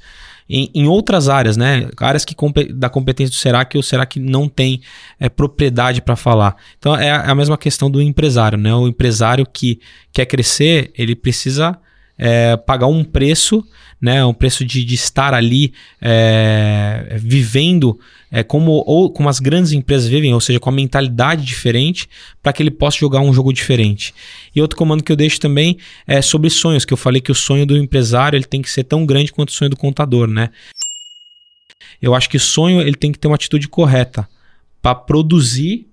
Em, 0.51 0.71
em 0.75 0.87
outras 0.89 1.29
áreas, 1.29 1.57
né? 1.59 1.91
Áreas 1.99 2.25
que 2.25 2.35
da 2.73 2.89
competência 2.89 3.31
do 3.31 3.37
Serac, 3.37 3.77
o 3.77 3.83
Serac 3.83 4.19
não 4.19 4.49
tem 4.49 4.81
é, 5.21 5.29
propriedade 5.29 6.01
para 6.01 6.17
falar. 6.17 6.57
Então 6.79 6.97
é 6.97 7.11
a, 7.11 7.17
é 7.25 7.31
a 7.31 7.35
mesma 7.35 7.59
questão 7.59 7.91
do 7.91 8.01
empresário, 8.01 8.57
né? 8.57 8.75
O 8.75 8.89
empresário 8.89 9.47
que 9.47 9.79
quer 10.11 10.25
crescer, 10.25 10.91
ele 10.97 11.15
precisa 11.15 11.79
é, 12.19 12.57
pagar 12.57 12.89
um 12.89 13.05
preço, 13.05 13.65
né? 14.01 14.25
Um 14.25 14.35
preço 14.35 14.65
de, 14.65 14.85
de 14.85 14.95
estar 14.95 15.33
ali 15.33 15.73
é, 16.01 17.17
vivendo 17.21 17.99
é, 18.31 18.43
como, 18.43 18.83
ou, 18.87 19.11
como 19.11 19.29
as 19.29 19.41
grandes 19.41 19.73
empresas 19.73 20.09
vivem, 20.09 20.35
ou 20.35 20.41
seja, 20.41 20.61
com 20.61 20.69
a 20.69 20.73
mentalidade 20.73 21.45
diferente, 21.45 22.09
para 22.43 22.53
que 22.53 22.63
ele 22.63 22.71
possa 22.71 22.99
jogar 22.99 23.21
um 23.21 23.33
jogo 23.33 23.53
diferente. 23.53 24.15
E 24.55 24.61
outro 24.61 24.77
comando 24.77 25.03
que 25.03 25.13
eu 25.13 25.17
deixo 25.17 25.41
também 25.41 25.79
é 26.07 26.21
sobre 26.21 26.51
sonhos, 26.51 26.85
que 26.85 26.93
eu 26.93 26.99
falei 26.99 27.21
que 27.21 27.33
o 27.33 27.35
sonho 27.35 27.65
do 27.65 27.77
empresário 27.77 28.37
ele 28.37 28.45
tem 28.45 28.61
que 28.61 28.71
ser 28.71 28.85
tão 28.85 29.07
grande 29.07 29.33
quanto 29.33 29.51
o 29.51 29.53
sonho 29.53 29.71
do 29.71 29.77
contador, 29.77 30.29
né? 30.29 30.51
Eu 32.01 32.15
acho 32.15 32.29
que 32.29 32.37
o 32.37 32.41
sonho 32.41 32.81
ele 32.81 32.95
tem 32.95 33.11
que 33.11 33.19
ter 33.19 33.27
uma 33.27 33.35
atitude 33.35 33.69
correta 33.69 34.29
para 34.81 34.95
produzir 34.95 35.88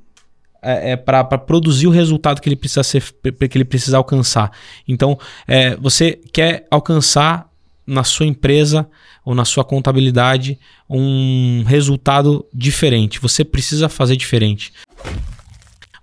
é, 0.65 0.91
é, 0.91 0.95
para 0.95 1.23
produzir 1.37 1.85
o 1.85 1.91
resultado 1.91 2.41
que 2.41 2.49
ele 2.49 2.55
precisa 2.55 2.81
ser 2.81 3.03
que 3.49 3.57
ele 3.57 3.63
precisa 3.63 3.97
alcançar. 3.97 4.51
Então, 4.87 5.17
é, 5.47 5.75
você 5.75 6.19
quer 6.33 6.67
alcançar 6.71 7.47
na 7.85 8.03
sua 8.03 8.25
empresa 8.25 8.89
ou 9.23 9.35
na 9.35 9.45
sua 9.45 9.63
contabilidade 9.63 10.59
um 10.89 11.63
resultado 11.67 12.43
diferente. 12.51 13.19
Você 13.19 13.45
precisa 13.45 13.87
fazer 13.87 14.15
diferente. 14.15 14.73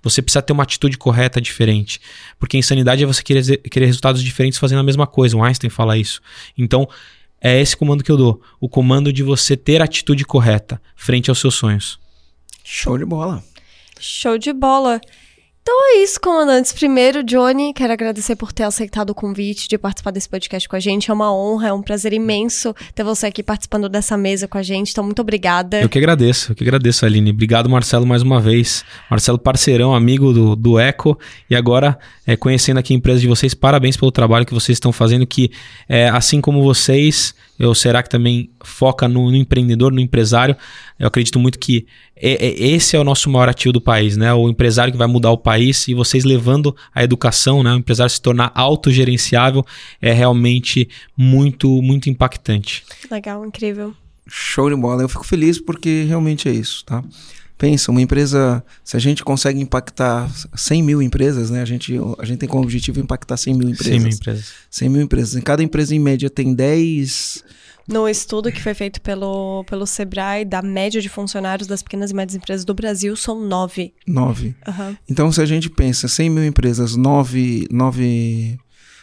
Você 0.00 0.22
precisa 0.22 0.42
ter 0.42 0.52
uma 0.52 0.62
atitude 0.62 0.96
correta 0.96 1.40
diferente. 1.40 2.00
Porque 2.38 2.56
insanidade 2.56 3.02
é 3.02 3.06
você 3.06 3.22
querer, 3.22 3.58
querer 3.58 3.86
resultados 3.86 4.22
diferentes 4.22 4.60
fazendo 4.60 4.78
a 4.78 4.84
mesma 4.84 5.08
coisa. 5.08 5.36
O 5.36 5.42
Einstein 5.42 5.70
fala 5.70 5.98
isso. 5.98 6.20
Então, 6.56 6.88
é 7.40 7.60
esse 7.60 7.76
comando 7.76 8.04
que 8.04 8.10
eu 8.10 8.16
dou. 8.16 8.40
O 8.60 8.68
comando 8.68 9.12
de 9.12 9.24
você 9.24 9.56
ter 9.56 9.80
a 9.80 9.84
atitude 9.84 10.24
correta 10.24 10.80
frente 10.94 11.30
aos 11.30 11.40
seus 11.40 11.54
sonhos. 11.56 11.98
Show 12.62 12.96
de 12.96 13.04
bola. 13.04 13.42
Show 14.02 14.36
de 14.36 14.52
bola. 14.52 15.00
Então 15.62 15.94
é 15.94 16.02
isso, 16.02 16.20
comandantes. 16.20 16.72
Primeiro, 16.72 17.22
Johnny, 17.22 17.72
quero 17.72 17.92
agradecer 17.92 18.34
por 18.34 18.52
ter 18.52 18.64
aceitado 18.64 19.10
o 19.10 19.14
convite 19.14 19.68
de 19.68 19.78
participar 19.78 20.10
desse 20.10 20.28
podcast 20.28 20.68
com 20.68 20.74
a 20.74 20.80
gente. 20.80 21.08
É 21.08 21.14
uma 21.14 21.32
honra, 21.32 21.68
é 21.68 21.72
um 21.72 21.80
prazer 21.80 22.12
imenso 22.12 22.74
ter 22.96 23.04
você 23.04 23.26
aqui 23.26 23.44
participando 23.44 23.88
dessa 23.88 24.16
mesa 24.16 24.48
com 24.48 24.58
a 24.58 24.62
gente. 24.62 24.90
Então, 24.90 25.04
muito 25.04 25.22
obrigada. 25.22 25.80
Eu 25.80 25.88
que 25.88 25.98
agradeço, 25.98 26.50
eu 26.50 26.56
que 26.56 26.64
agradeço, 26.64 27.06
Aline. 27.06 27.30
Obrigado, 27.30 27.70
Marcelo, 27.70 28.04
mais 28.04 28.22
uma 28.22 28.40
vez. 28.40 28.84
Marcelo, 29.08 29.38
parceirão, 29.38 29.94
amigo 29.94 30.32
do, 30.32 30.56
do 30.56 30.80
Eco. 30.80 31.16
E 31.48 31.54
agora, 31.54 31.96
é, 32.26 32.34
conhecendo 32.34 32.78
aqui 32.78 32.92
a 32.92 32.96
empresa 32.96 33.20
de 33.20 33.28
vocês, 33.28 33.54
parabéns 33.54 33.96
pelo 33.96 34.10
trabalho 34.10 34.44
que 34.44 34.52
vocês 34.52 34.74
estão 34.74 34.90
fazendo, 34.90 35.24
que 35.24 35.52
é, 35.88 36.08
assim 36.08 36.40
como 36.40 36.60
vocês, 36.60 37.36
eu 37.62 37.74
será 37.76 38.02
que 38.02 38.10
também 38.10 38.50
foca 38.64 39.06
no, 39.06 39.30
no 39.30 39.36
empreendedor, 39.36 39.92
no 39.92 40.00
empresário. 40.00 40.56
Eu 40.98 41.06
acredito 41.06 41.38
muito 41.38 41.60
que 41.60 41.86
é, 42.16 42.32
é, 42.32 42.66
esse 42.70 42.96
é 42.96 42.98
o 42.98 43.04
nosso 43.04 43.30
maior 43.30 43.48
ativo 43.48 43.72
do 43.72 43.80
país, 43.80 44.16
né? 44.16 44.34
O 44.34 44.48
empresário 44.48 44.92
que 44.92 44.98
vai 44.98 45.06
mudar 45.06 45.30
o 45.30 45.38
país 45.38 45.86
e 45.86 45.94
vocês 45.94 46.24
levando 46.24 46.74
a 46.92 47.04
educação, 47.04 47.62
né? 47.62 47.72
O 47.72 47.76
empresário 47.76 48.10
se 48.10 48.20
tornar 48.20 48.50
autogerenciável 48.52 49.64
é 50.00 50.12
realmente 50.12 50.88
muito, 51.16 51.80
muito 51.80 52.10
impactante. 52.10 52.82
Legal, 53.08 53.46
incrível. 53.46 53.94
Show 54.26 54.68
de 54.68 54.74
bola. 54.74 55.02
Eu 55.02 55.08
fico 55.08 55.24
feliz 55.24 55.60
porque 55.60 56.04
realmente 56.08 56.48
é 56.48 56.52
isso, 56.52 56.84
tá? 56.84 57.04
Pensa, 57.62 57.92
uma 57.92 58.02
empresa, 58.02 58.60
se 58.82 58.96
a 58.96 58.98
gente 58.98 59.22
consegue 59.22 59.60
impactar 59.60 60.28
100 60.52 60.82
mil 60.82 61.00
empresas, 61.00 61.48
né? 61.48 61.62
A 61.62 61.64
gente, 61.64 61.94
a 62.18 62.24
gente 62.24 62.38
tem 62.38 62.48
como 62.48 62.64
objetivo 62.64 62.98
impactar 62.98 63.36
100 63.36 63.54
mil 63.54 63.68
empresas. 63.68 63.92
100 63.92 64.00
mil 64.00 64.12
empresas. 64.12 64.52
100 64.68 64.88
mil 64.88 65.00
empresas. 65.02 65.36
Em 65.36 65.40
cada 65.40 65.62
empresa, 65.62 65.94
em 65.94 66.00
média, 66.00 66.28
tem 66.28 66.52
10, 66.52 67.44
No 67.88 68.08
estudo 68.08 68.50
que 68.50 68.60
foi 68.60 68.74
feito 68.74 69.00
pelo, 69.00 69.62
pelo 69.62 69.86
Sebrae, 69.86 70.44
da 70.44 70.60
média 70.60 71.00
de 71.00 71.08
funcionários 71.08 71.68
das 71.68 71.84
pequenas 71.84 72.10
e 72.10 72.14
médias 72.14 72.34
empresas 72.34 72.64
do 72.64 72.74
Brasil, 72.74 73.14
são 73.14 73.40
nove. 73.40 73.94
Nove. 74.08 74.56
Aham. 74.66 74.96
Então, 75.08 75.30
se 75.30 75.40
a 75.40 75.46
gente 75.46 75.70
pensa 75.70 76.08
100 76.08 76.30
mil 76.30 76.44
empresas, 76.44 76.96
nove, 76.96 77.68
nove 77.70 78.58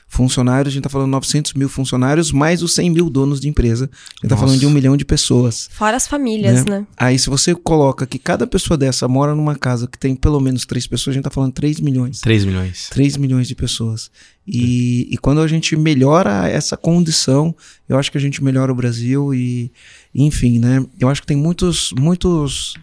funcionários, 0.10 0.74
a 0.74 0.74
gente 0.74 0.80
está 0.80 0.90
falando 0.90 1.12
900 1.12 1.54
mil 1.54 1.70
funcionários, 1.70 2.32
mais 2.32 2.64
os 2.64 2.74
100 2.74 2.90
mil 2.90 3.10
donos 3.10 3.40
de 3.40 3.48
empresa. 3.48 3.86
A 3.86 4.10
gente 4.16 4.24
está 4.24 4.36
falando 4.36 4.60
de 4.60 4.66
um 4.66 4.72
milhão 4.72 4.98
de 4.98 5.06
pessoas. 5.06 5.70
Fora 5.72 5.96
as 5.96 6.08
famílias, 6.08 6.66
né? 6.66 6.86
Aí, 6.98 7.18
se 7.18 7.30
você 7.30 7.54
coloca 7.54 8.08
que 8.08 8.18
cada 8.18 8.48
pessoa 8.48 8.76
dessa 8.76 9.08
mora 9.08 9.36
numa 9.36 9.56
casa 9.56 9.88
que 9.88 9.98
tem 9.98 10.16
pelo 10.16 10.40
menos 10.40 10.66
três 10.66 10.88
pessoas, 10.88 11.14
a 11.14 11.16
gente 11.16 11.22
está 11.22 11.30
falando 11.30 11.54
3 11.54 11.80
milhões. 11.80 12.20
3 12.22 12.44
milhões. 12.44 12.90
3 12.90 13.18
milhões 13.18 13.48
de 13.48 13.56
pessoas. 13.56 14.10
E, 14.48 15.08
e 15.12 15.18
quando 15.18 15.42
a 15.42 15.48
gente 15.48 15.76
melhora 15.76 16.50
essa 16.50 16.76
condição, 16.76 17.56
eu 17.88 17.98
acho 17.98 18.12
que 18.12 18.18
a 18.18 18.22
gente 18.22 18.44
melhora 18.44 18.72
o 18.72 18.76
Brasil 18.76 19.32
e, 19.32 19.72
enfim, 20.14 20.58
né? 20.58 20.84
Eu 21.00 21.08
acho 21.08 21.22
que 21.22 21.28
tem 21.28 21.38
muitos, 21.38 21.94
muitos 21.98 22.74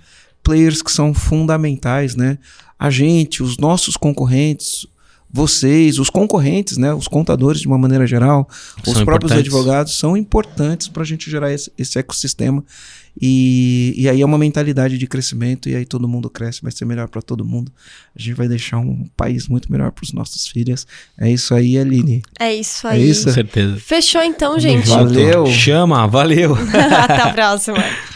players 0.44 0.80
que 0.80 0.92
são 0.92 1.12
fundamentais, 1.12 2.14
né? 2.14 2.38
A 2.78 2.88
gente, 2.88 3.42
os 3.42 3.58
nossos 3.58 3.96
concorrentes, 3.96 4.86
vocês, 5.32 5.98
os 5.98 6.08
concorrentes, 6.08 6.76
né? 6.78 6.94
Os 6.94 7.08
contadores 7.08 7.60
de 7.60 7.66
uma 7.66 7.76
maneira 7.78 8.06
geral, 8.06 8.48
os 8.86 8.92
São 8.94 9.04
próprios 9.04 9.32
importantes. 9.32 9.52
advogados 9.54 9.98
são 9.98 10.16
importantes 10.16 10.88
para 10.88 11.02
a 11.02 11.06
gente 11.06 11.30
gerar 11.30 11.52
esse, 11.52 11.70
esse 11.76 11.98
ecossistema. 11.98 12.64
E, 13.20 13.94
e 13.96 14.08
aí 14.10 14.20
é 14.20 14.26
uma 14.26 14.36
mentalidade 14.36 14.98
de 14.98 15.06
crescimento, 15.06 15.70
e 15.70 15.74
aí 15.74 15.86
todo 15.86 16.06
mundo 16.06 16.28
cresce, 16.28 16.60
vai 16.62 16.70
ser 16.70 16.84
melhor 16.84 17.08
para 17.08 17.22
todo 17.22 17.44
mundo. 17.46 17.72
A 18.14 18.20
gente 18.20 18.34
vai 18.34 18.46
deixar 18.46 18.78
um 18.78 19.06
país 19.16 19.48
muito 19.48 19.72
melhor 19.72 19.90
para 19.90 20.04
os 20.04 20.12
nossos 20.12 20.46
filhos. 20.46 20.86
É 21.18 21.30
isso 21.30 21.54
aí, 21.54 21.78
Aline. 21.78 22.22
É 22.38 22.54
isso 22.54 22.86
É 22.86 22.90
aí. 22.92 23.08
isso? 23.08 23.24
Com 23.24 23.32
certeza. 23.32 23.76
Fechou 23.80 24.22
então, 24.22 24.58
gente. 24.60 24.86
Valeu. 24.88 25.46
Chama, 25.46 26.06
valeu. 26.06 26.54
Até 27.04 27.22
a 27.22 27.32
próxima. 27.32 27.78